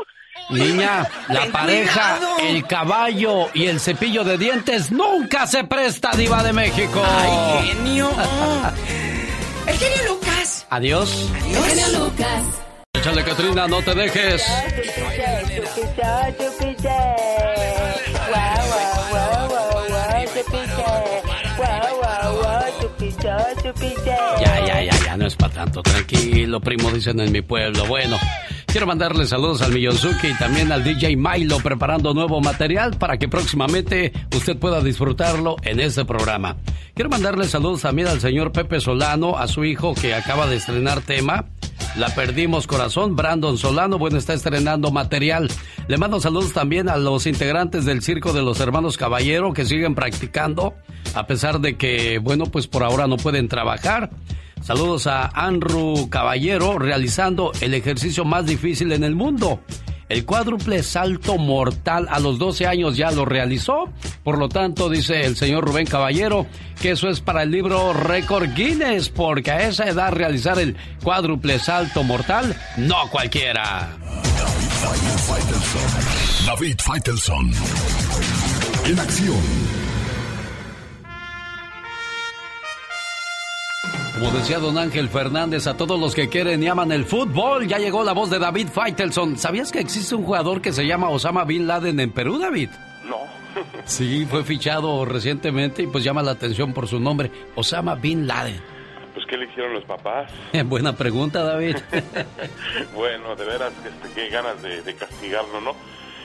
Niña, 0.50 1.06
la 1.28 1.46
pareja, 1.52 2.18
el 2.42 2.66
caballo 2.66 3.48
y 3.54 3.66
el 3.66 3.78
cepillo 3.80 4.24
de 4.24 4.38
dientes 4.38 4.90
nunca 4.90 5.46
se 5.46 5.64
presta, 5.64 6.10
Diva 6.16 6.42
de 6.42 6.52
México. 6.52 7.02
¡Ay, 7.04 7.68
genio! 7.68 8.10
¡El 9.66 9.74
genio 9.76 10.14
Lucas! 10.14 10.66
Adiós. 10.70 11.30
El 11.46 11.62
genio 11.62 11.98
Lucas. 12.04 12.64
Échale, 12.94 13.22
Catrina, 13.22 13.66
no 13.68 13.82
te 13.82 13.94
dejes. 13.94 14.42
Chupicha, 15.54 16.32
chupicha. 16.36 17.16
Guau, 17.36 17.47
Ya, 23.80 24.66
ya, 24.66 24.82
ya, 24.82 25.04
ya, 25.04 25.16
no 25.16 25.26
es 25.26 25.36
para 25.36 25.54
tanto. 25.54 25.82
Tranquilo, 25.82 26.60
primo, 26.60 26.90
dicen 26.90 27.20
en 27.20 27.30
mi 27.30 27.42
pueblo. 27.42 27.86
Bueno, 27.86 28.16
quiero 28.68 28.86
mandarle 28.86 29.26
saludos 29.26 29.62
al 29.62 29.72
Millonzuki 29.72 30.28
y 30.28 30.34
también 30.34 30.70
al 30.70 30.84
DJ 30.84 31.16
Milo 31.16 31.58
preparando 31.58 32.14
nuevo 32.14 32.40
material 32.40 32.96
para 32.96 33.16
que 33.18 33.28
próximamente 33.28 34.12
usted 34.36 34.56
pueda 34.56 34.80
disfrutarlo 34.80 35.56
en 35.62 35.80
este 35.80 36.04
programa. 36.04 36.56
Quiero 36.94 37.10
mandarle 37.10 37.48
saludos 37.48 37.82
también 37.82 38.08
al 38.08 38.20
señor 38.20 38.52
Pepe 38.52 38.80
Solano, 38.80 39.38
a 39.38 39.48
su 39.48 39.64
hijo 39.64 39.94
que 39.94 40.14
acaba 40.14 40.46
de 40.46 40.56
estrenar 40.56 41.00
tema. 41.00 41.46
La 41.96 42.14
perdimos 42.14 42.66
corazón, 42.66 43.16
Brandon 43.16 43.56
Solano, 43.56 43.98
bueno, 43.98 44.18
está 44.18 44.34
estrenando 44.34 44.90
material. 44.90 45.50
Le 45.88 45.96
mando 45.96 46.20
saludos 46.20 46.52
también 46.52 46.88
a 46.88 46.96
los 46.96 47.26
integrantes 47.26 47.84
del 47.84 48.02
Circo 48.02 48.32
de 48.32 48.42
los 48.42 48.60
Hermanos 48.60 48.98
Caballero 48.98 49.52
que 49.52 49.64
siguen 49.64 49.94
practicando, 49.94 50.74
a 51.14 51.26
pesar 51.26 51.60
de 51.60 51.76
que, 51.76 52.18
bueno, 52.18 52.44
pues 52.46 52.66
por 52.66 52.84
ahora 52.84 53.06
no 53.06 53.16
pueden 53.16 53.48
trabajar. 53.48 54.10
Saludos 54.62 55.06
a 55.06 55.26
Andrew 55.28 56.08
Caballero 56.10 56.78
realizando 56.78 57.52
el 57.60 57.74
ejercicio 57.74 58.24
más 58.24 58.46
difícil 58.46 58.92
en 58.92 59.04
el 59.04 59.14
mundo. 59.14 59.60
El 60.08 60.24
cuádruple 60.24 60.82
salto 60.82 61.36
mortal 61.36 62.06
a 62.10 62.18
los 62.18 62.38
12 62.38 62.66
años 62.66 62.96
ya 62.96 63.10
lo 63.10 63.24
realizó. 63.24 63.90
Por 64.24 64.38
lo 64.38 64.48
tanto, 64.48 64.88
dice 64.88 65.26
el 65.26 65.36
señor 65.36 65.66
Rubén 65.66 65.86
Caballero 65.86 66.46
que 66.80 66.92
eso 66.92 67.08
es 67.08 67.20
para 67.20 67.42
el 67.42 67.50
libro 67.50 67.92
Récord 67.92 68.54
Guinness, 68.54 69.10
porque 69.10 69.50
a 69.50 69.68
esa 69.68 69.84
edad 69.84 70.12
realizar 70.12 70.58
el 70.58 70.76
cuádruple 71.02 71.58
salto 71.58 72.02
mortal, 72.04 72.56
no 72.78 73.08
cualquiera. 73.10 73.96
David 76.46 76.76
Faitelson. 76.78 77.52
En 78.86 78.98
acción. 78.98 79.77
Como 84.18 84.32
decía 84.32 84.58
don 84.58 84.76
Ángel 84.78 85.08
Fernández, 85.08 85.68
a 85.68 85.76
todos 85.76 86.00
los 86.00 86.12
que 86.12 86.28
quieren 86.28 86.60
y 86.60 86.66
aman 86.66 86.90
el 86.90 87.04
fútbol, 87.04 87.68
ya 87.68 87.78
llegó 87.78 88.02
la 88.02 88.12
voz 88.12 88.28
de 88.30 88.40
David 88.40 88.66
Faitelson. 88.66 89.38
¿Sabías 89.38 89.70
que 89.70 89.78
existe 89.78 90.16
un 90.16 90.24
jugador 90.24 90.60
que 90.60 90.72
se 90.72 90.84
llama 90.84 91.08
Osama 91.08 91.44
Bin 91.44 91.68
Laden 91.68 92.00
en 92.00 92.10
Perú, 92.10 92.38
David? 92.38 92.70
No. 93.08 93.18
Sí, 93.84 94.26
fue 94.28 94.42
fichado 94.42 95.04
recientemente 95.04 95.84
y 95.84 95.86
pues 95.86 96.02
llama 96.02 96.22
la 96.24 96.32
atención 96.32 96.74
por 96.74 96.88
su 96.88 96.98
nombre, 96.98 97.30
Osama 97.54 97.94
Bin 97.94 98.26
Laden. 98.26 98.60
Pues, 99.14 99.24
¿qué 99.26 99.36
le 99.36 99.46
hicieron 99.46 99.72
los 99.72 99.84
papás? 99.84 100.32
Buena 100.66 100.96
pregunta, 100.96 101.44
David. 101.44 101.76
bueno, 102.94 103.36
de 103.36 103.44
veras, 103.44 103.72
este, 103.86 104.14
qué 104.14 104.30
ganas 104.30 104.60
de, 104.62 104.82
de 104.82 104.94
castigarlo, 104.96 105.60
¿no? 105.60 105.76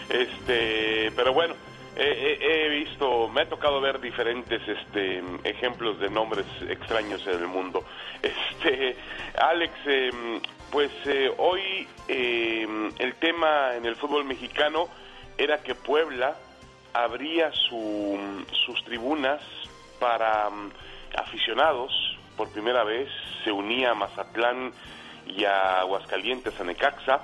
Este, 0.10 1.11
pero 1.15 1.32
bueno, 1.32 1.53
he, 1.95 2.02
he- 2.03 2.65
he 2.65 2.70
visto, 2.70 3.28
me 3.30 3.41
ha 3.41 3.49
tocado 3.49 3.80
ver 3.82 3.99
diferentes 3.99 4.61
este, 4.68 5.24
ejemplos 5.44 5.99
de 5.99 6.10
nombres 6.10 6.45
extraños 6.70 7.26
en 7.28 7.34
el 7.40 7.48
mundo. 7.48 7.84
Este, 8.24 8.95
Alex, 9.38 9.74
em, 9.86 10.40
pues 10.72 10.90
eh, 11.06 11.30
hoy 11.38 11.86
em, 12.07 12.90
el 12.98 13.15
tema 13.15 13.76
en 13.76 13.86
el 13.86 13.95
fútbol 13.98 14.24
mexicano 14.24 14.88
era 15.38 15.61
que 15.61 15.76
Puebla 15.76 16.36
abría 16.94 17.52
su, 17.52 18.18
sus 18.65 18.82
tribunas 18.86 19.41
para 19.99 20.49
mm, 20.49 20.72
aficionados 21.18 21.91
por 22.38 22.49
primera 22.52 22.84
vez, 22.84 23.10
se 23.44 23.52
unía 23.52 23.91
a 23.91 23.95
Mazatlán 23.95 24.72
y 25.28 25.44
a 25.44 25.80
Aguascalientes, 25.82 26.60
a 26.60 26.64
Necaxa, 26.64 27.22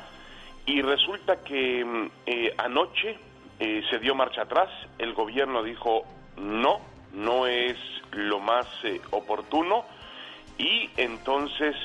y 0.66 0.82
resulta 0.82 1.44
que 1.44 2.10
eh, 2.26 2.54
anoche 2.58 3.18
eh, 3.60 3.84
se 3.90 4.00
dio 4.00 4.16
marcha 4.16 4.44
atrás, 4.44 4.70
el 4.98 5.14
gobierno 5.14 5.64
dijo 5.64 6.04
no, 6.38 6.80
no 7.14 7.48
es 7.48 7.78
lo 8.12 8.40
más 8.40 8.66
eh, 8.84 9.02
oportuno, 9.12 9.86
y 10.58 10.90
entonces 10.98 11.76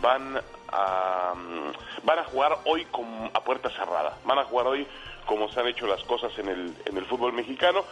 van 0.00 0.40
a, 0.72 1.34
mm, 1.34 2.04
van 2.04 2.18
a 2.18 2.24
jugar 2.24 2.58
hoy 2.64 2.84
con, 2.86 3.30
a 3.32 3.40
puerta 3.44 3.70
cerrada, 3.70 4.18
van 4.24 4.38
a 4.38 4.44
jugar 4.44 4.66
hoy 4.66 4.86
como 5.26 5.48
se 5.50 5.60
han 5.60 5.68
hecho 5.68 5.86
las 5.86 6.02
cosas 6.04 6.36
en 6.38 6.48
el, 6.48 6.74
en 6.86 6.96
el 6.96 7.04
fútbol 7.04 7.32
mexicano. 7.32 7.84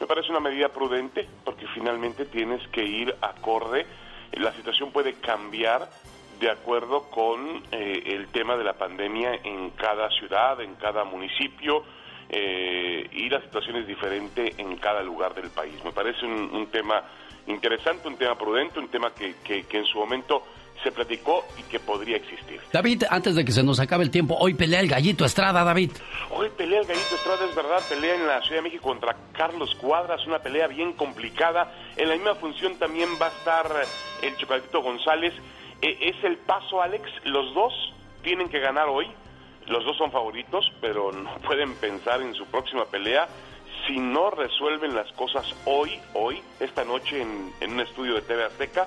Me 0.00 0.06
parece 0.06 0.30
una 0.30 0.40
medida 0.40 0.68
prudente 0.68 1.28
porque 1.44 1.66
finalmente 1.68 2.24
tienes 2.24 2.66
que 2.68 2.82
ir 2.84 3.14
acorde, 3.20 3.86
la 4.32 4.52
situación 4.52 4.90
puede 4.90 5.14
cambiar 5.14 5.88
de 6.40 6.50
acuerdo 6.50 7.08
con 7.10 7.62
eh, 7.70 8.02
el 8.06 8.28
tema 8.28 8.56
de 8.56 8.64
la 8.64 8.72
pandemia 8.72 9.32
en 9.44 9.70
cada 9.70 10.10
ciudad, 10.10 10.60
en 10.60 10.74
cada 10.74 11.04
municipio, 11.04 11.84
eh, 12.32 13.06
y 13.12 13.28
la 13.28 13.40
situación 13.42 13.76
es 13.76 13.86
diferente 13.86 14.54
en 14.58 14.76
cada 14.78 15.02
lugar 15.02 15.34
del 15.34 15.50
país. 15.50 15.74
Me 15.84 15.92
parece 15.92 16.24
un, 16.26 16.32
un 16.54 16.66
tema 16.68 17.04
interesante, 17.46 18.08
un 18.08 18.16
tema 18.16 18.36
prudente, 18.36 18.78
un 18.78 18.88
tema 18.88 19.12
que, 19.14 19.34
que- 19.44 19.64
que 19.64 19.78
en 19.78 19.84
su 19.86 19.98
momento 19.98 20.42
se 20.82 20.90
platicó 20.90 21.44
y 21.58 21.62
que 21.64 21.78
podría 21.78 22.16
existir. 22.16 22.60
David, 22.72 23.04
antes 23.10 23.36
de 23.36 23.44
que 23.44 23.52
se 23.52 23.62
nos 23.62 23.78
acabe 23.78 24.02
el 24.02 24.10
tiempo, 24.10 24.34
hoy 24.40 24.54
pelea 24.54 24.80
el 24.80 24.88
gallito 24.88 25.24
Estrada, 25.24 25.62
David. 25.62 25.92
Hoy 26.30 26.48
pelea 26.56 26.80
el 26.80 26.86
Gallito 26.86 27.14
Estrada, 27.14 27.44
es 27.48 27.54
verdad, 27.54 27.80
pelea 27.88 28.14
en 28.16 28.26
la 28.26 28.40
Ciudad 28.40 28.56
de 28.56 28.62
México 28.62 28.82
contra 28.88 29.14
Carlos 29.32 29.74
Cuadras, 29.76 30.26
una 30.26 30.40
pelea 30.40 30.66
bien 30.66 30.94
complicada. 30.94 31.72
En 31.96 32.08
la 32.08 32.14
misma 32.16 32.34
función 32.36 32.76
también 32.78 33.10
va 33.20 33.26
a 33.26 33.28
estar 33.28 33.66
el 34.22 34.36
Chocolatito 34.38 34.80
González. 34.82 35.34
Eh, 35.82 35.98
es 36.00 36.24
el 36.24 36.38
paso, 36.38 36.80
Alex, 36.82 37.04
los 37.24 37.54
dos 37.54 37.72
tienen 38.22 38.48
que 38.48 38.58
ganar 38.58 38.88
hoy. 38.88 39.06
Los 39.66 39.84
dos 39.84 39.96
son 39.96 40.10
favoritos, 40.10 40.72
pero 40.80 41.12
no 41.12 41.34
pueden 41.46 41.74
pensar 41.74 42.20
en 42.22 42.34
su 42.34 42.46
próxima 42.46 42.84
pelea 42.86 43.28
si 43.86 43.98
no 43.98 44.30
resuelven 44.30 44.94
las 44.94 45.10
cosas 45.12 45.44
hoy, 45.64 45.98
hoy, 46.14 46.40
esta 46.60 46.84
noche 46.84 47.20
en, 47.20 47.72
un 47.72 47.80
estudio 47.80 48.14
de 48.14 48.22
TV 48.22 48.44
Azteca. 48.44 48.86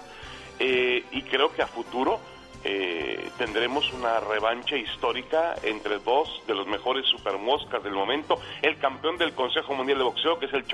Eh, 0.58 1.04
y 1.12 1.22
creo 1.24 1.52
que 1.52 1.62
a 1.62 1.68
futuro 1.68 2.20
eh, 2.68 3.30
tendremos 3.38 3.94
una 3.94 4.20
revancha 4.20 4.76
histórica 4.76 5.54
entre 5.62 6.00
dos 6.00 6.42
de 6.48 6.56
los 6.56 6.66
mejores 6.66 7.06
supermoscas 7.06 7.84
del 7.84 7.94
momento, 7.94 8.40
el 8.64 8.78
campeón 8.80 9.18
del 9.18 9.34
Consejo 9.34 9.76
Mundial 9.76 10.00
de 10.00 10.04
Boxeo, 10.04 10.40
que 10.40 10.48
es 10.48 10.54
el, 10.54 10.66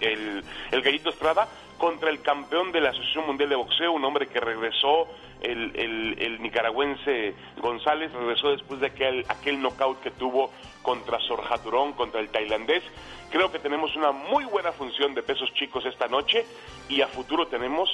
el, 0.00 0.44
el 0.70 0.82
Gallito 0.82 1.10
Estrada, 1.10 1.48
contra 1.76 2.08
el 2.10 2.22
campeón 2.22 2.70
de 2.72 2.80
la 2.80 2.90
Asociación 2.90 3.26
Mundial 3.26 3.48
de 3.50 3.56
Boxeo, 3.56 3.90
un 3.92 4.04
hombre 4.04 4.28
que 4.28 4.38
regresó, 4.38 5.08
el, 5.40 5.72
el- 5.74 6.16
el 6.20 6.42
nicaragüense 6.42 7.34
González, 7.60 8.12
regresó 8.12 8.50
después 8.50 8.78
de 8.80 8.86
aquel, 8.88 9.24
aquel 9.28 9.60
knockout 9.60 10.00
que 10.02 10.10
tuvo 10.12 10.52
contra 10.82 11.18
Sorjaturón, 11.20 11.94
contra 11.94 12.20
el 12.20 12.28
tailandés. 12.28 12.84
Creo 13.30 13.50
que 13.50 13.58
tenemos 13.58 13.96
una 13.96 14.12
muy 14.12 14.44
buena 14.44 14.70
función 14.72 15.14
de 15.14 15.22
pesos 15.22 15.52
chicos 15.54 15.84
esta 15.86 16.06
noche 16.08 16.44
y 16.88 17.00
a 17.00 17.06
futuro 17.08 17.46
tenemos, 17.46 17.88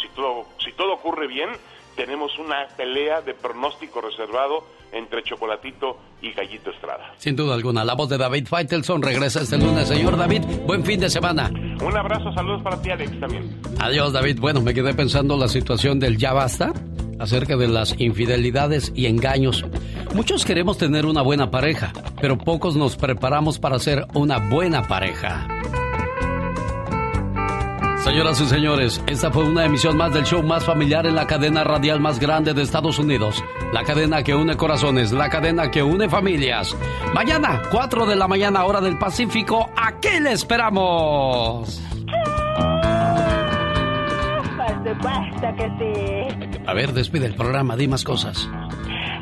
si 0.00 0.08
todo, 0.10 0.46
si 0.64 0.72
todo 0.72 0.92
ocurre 0.92 1.26
bien, 1.26 1.50
tenemos 1.96 2.38
una 2.38 2.66
pelea 2.76 3.20
de 3.20 3.34
pronóstico 3.34 4.00
reservado 4.00 4.64
entre 4.92 5.22
Chocolatito 5.22 5.98
y 6.20 6.32
Gallito 6.32 6.70
Estrada. 6.70 7.14
Sin 7.16 7.34
duda 7.34 7.54
alguna, 7.54 7.84
la 7.84 7.94
voz 7.94 8.08
de 8.08 8.18
David 8.18 8.46
Faitelson 8.46 9.02
regresa 9.02 9.40
este 9.40 9.58
lunes. 9.58 9.88
Señor 9.88 10.16
David, 10.16 10.42
buen 10.66 10.84
fin 10.84 11.00
de 11.00 11.08
semana. 11.10 11.50
Un 11.82 11.96
abrazo, 11.96 12.32
saludos 12.32 12.62
para 12.62 12.80
ti 12.80 12.90
Alex 12.90 13.18
también. 13.18 13.60
Adiós, 13.80 14.12
David. 14.12 14.38
Bueno, 14.40 14.60
me 14.60 14.74
quedé 14.74 14.94
pensando 14.94 15.36
la 15.36 15.48
situación 15.48 15.98
del 15.98 16.18
ya 16.18 16.32
basta 16.32 16.72
acerca 17.18 17.56
de 17.56 17.68
las 17.68 17.94
infidelidades 17.98 18.92
y 18.94 19.06
engaños. 19.06 19.64
Muchos 20.14 20.44
queremos 20.44 20.76
tener 20.76 21.06
una 21.06 21.22
buena 21.22 21.50
pareja, 21.50 21.92
pero 22.20 22.36
pocos 22.36 22.76
nos 22.76 22.96
preparamos 22.96 23.58
para 23.58 23.78
ser 23.78 24.06
una 24.14 24.38
buena 24.50 24.86
pareja. 24.88 25.46
Señoras 28.04 28.40
y 28.40 28.46
señores, 28.46 29.00
esta 29.06 29.30
fue 29.30 29.44
una 29.44 29.64
emisión 29.64 29.96
más 29.96 30.12
del 30.12 30.24
show 30.24 30.42
más 30.42 30.64
familiar 30.64 31.06
en 31.06 31.14
la 31.14 31.24
cadena 31.28 31.62
radial 31.62 32.00
más 32.00 32.18
grande 32.18 32.52
de 32.52 32.62
Estados 32.62 32.98
Unidos. 32.98 33.44
La 33.72 33.84
cadena 33.84 34.24
que 34.24 34.34
une 34.34 34.56
corazones, 34.56 35.12
la 35.12 35.28
cadena 35.28 35.70
que 35.70 35.84
une 35.84 36.08
familias. 36.08 36.76
Mañana, 37.14 37.62
4 37.70 38.04
de 38.04 38.16
la 38.16 38.26
mañana, 38.26 38.64
hora 38.64 38.80
del 38.80 38.98
Pacífico, 38.98 39.70
aquí 39.76 40.18
le 40.20 40.32
esperamos. 40.32 41.80
Por 44.56 44.94
supuesto 44.94 45.46
que 45.56 45.70
sí. 45.78 46.58
A 46.66 46.74
ver, 46.74 46.92
despide 46.92 47.26
el 47.26 47.36
programa, 47.36 47.76
di 47.76 47.86
más 47.86 48.02
cosas. 48.02 48.48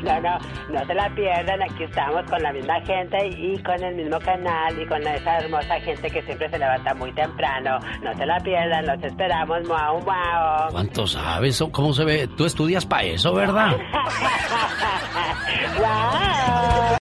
No, 0.03 0.19
no, 0.19 0.37
no 0.69 0.85
se 0.85 0.93
la 0.93 1.09
pierdan. 1.13 1.61
Aquí 1.61 1.83
estamos 1.83 2.23
con 2.29 2.41
la 2.41 2.51
misma 2.51 2.81
gente 2.81 3.27
y 3.27 3.61
con 3.63 3.81
el 3.83 3.95
mismo 3.95 4.19
canal 4.19 4.79
y 4.79 4.85
con 4.87 5.01
esa 5.05 5.37
hermosa 5.39 5.79
gente 5.81 6.09
que 6.09 6.21
siempre 6.23 6.49
se 6.49 6.57
levanta 6.57 6.93
muy 6.95 7.11
temprano. 7.13 7.79
No 8.01 8.15
se 8.15 8.25
la 8.25 8.39
pierdan, 8.39 8.85
los 8.85 9.03
esperamos. 9.03 9.67
Muau, 9.67 10.01
muau. 10.01 10.71
¿Cuánto 10.71 11.05
sabes? 11.07 11.63
¿Cómo 11.71 11.93
se 11.93 12.03
ve? 12.03 12.27
Tú 12.35 12.45
estudias 12.45 12.85
para 12.85 13.03
eso, 13.03 13.33
¿verdad? 13.33 13.77
Wow. 15.79 16.97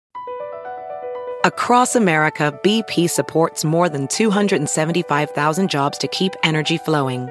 Across 1.44 1.96
America, 1.96 2.52
BP 2.62 3.08
supports 3.08 3.64
more 3.64 3.88
than 3.88 4.06
275,000 4.08 5.68
jobs 5.68 5.98
to 5.98 6.08
keep 6.08 6.32
energy 6.42 6.78
flowing. 6.78 7.28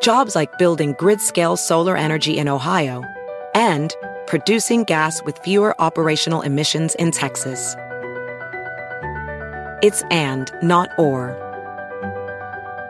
Jobs 0.00 0.34
like 0.34 0.58
building 0.58 0.94
grid 0.98 1.20
scale 1.20 1.56
solar 1.56 1.96
energy 1.96 2.38
in 2.38 2.48
Ohio 2.48 3.02
and 3.56 3.96
producing 4.26 4.84
gas 4.84 5.22
with 5.24 5.38
fewer 5.38 5.74
operational 5.80 6.42
emissions 6.42 6.94
in 6.96 7.10
Texas. 7.10 7.74
It's 9.82 10.02
and, 10.10 10.52
not 10.62 10.90
or. 10.98 11.34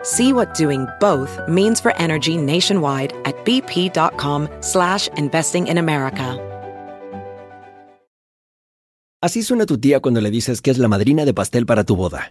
See 0.03 0.33
what 0.33 0.55
doing 0.55 0.87
both 1.01 1.41
means 1.49 1.81
for 1.81 1.97
energy 1.97 2.37
nationwide 2.37 3.15
at 3.25 3.35
bp.com 3.45 4.49
slash 4.61 5.09
investing 5.17 5.69
in 5.69 5.79
America. 5.79 6.39
Así 9.23 9.43
suena 9.43 9.67
tu 9.67 9.79
tía 9.79 10.01
cuando 10.01 10.21
le 10.21 10.31
dices 10.31 10.61
que 10.61 10.71
es 10.71 10.79
la 10.79 10.89
madrina 10.89 11.25
de 11.25 11.33
pastel 11.33 11.65
para 11.65 11.85
tu 11.85 11.97
boda. 11.97 12.31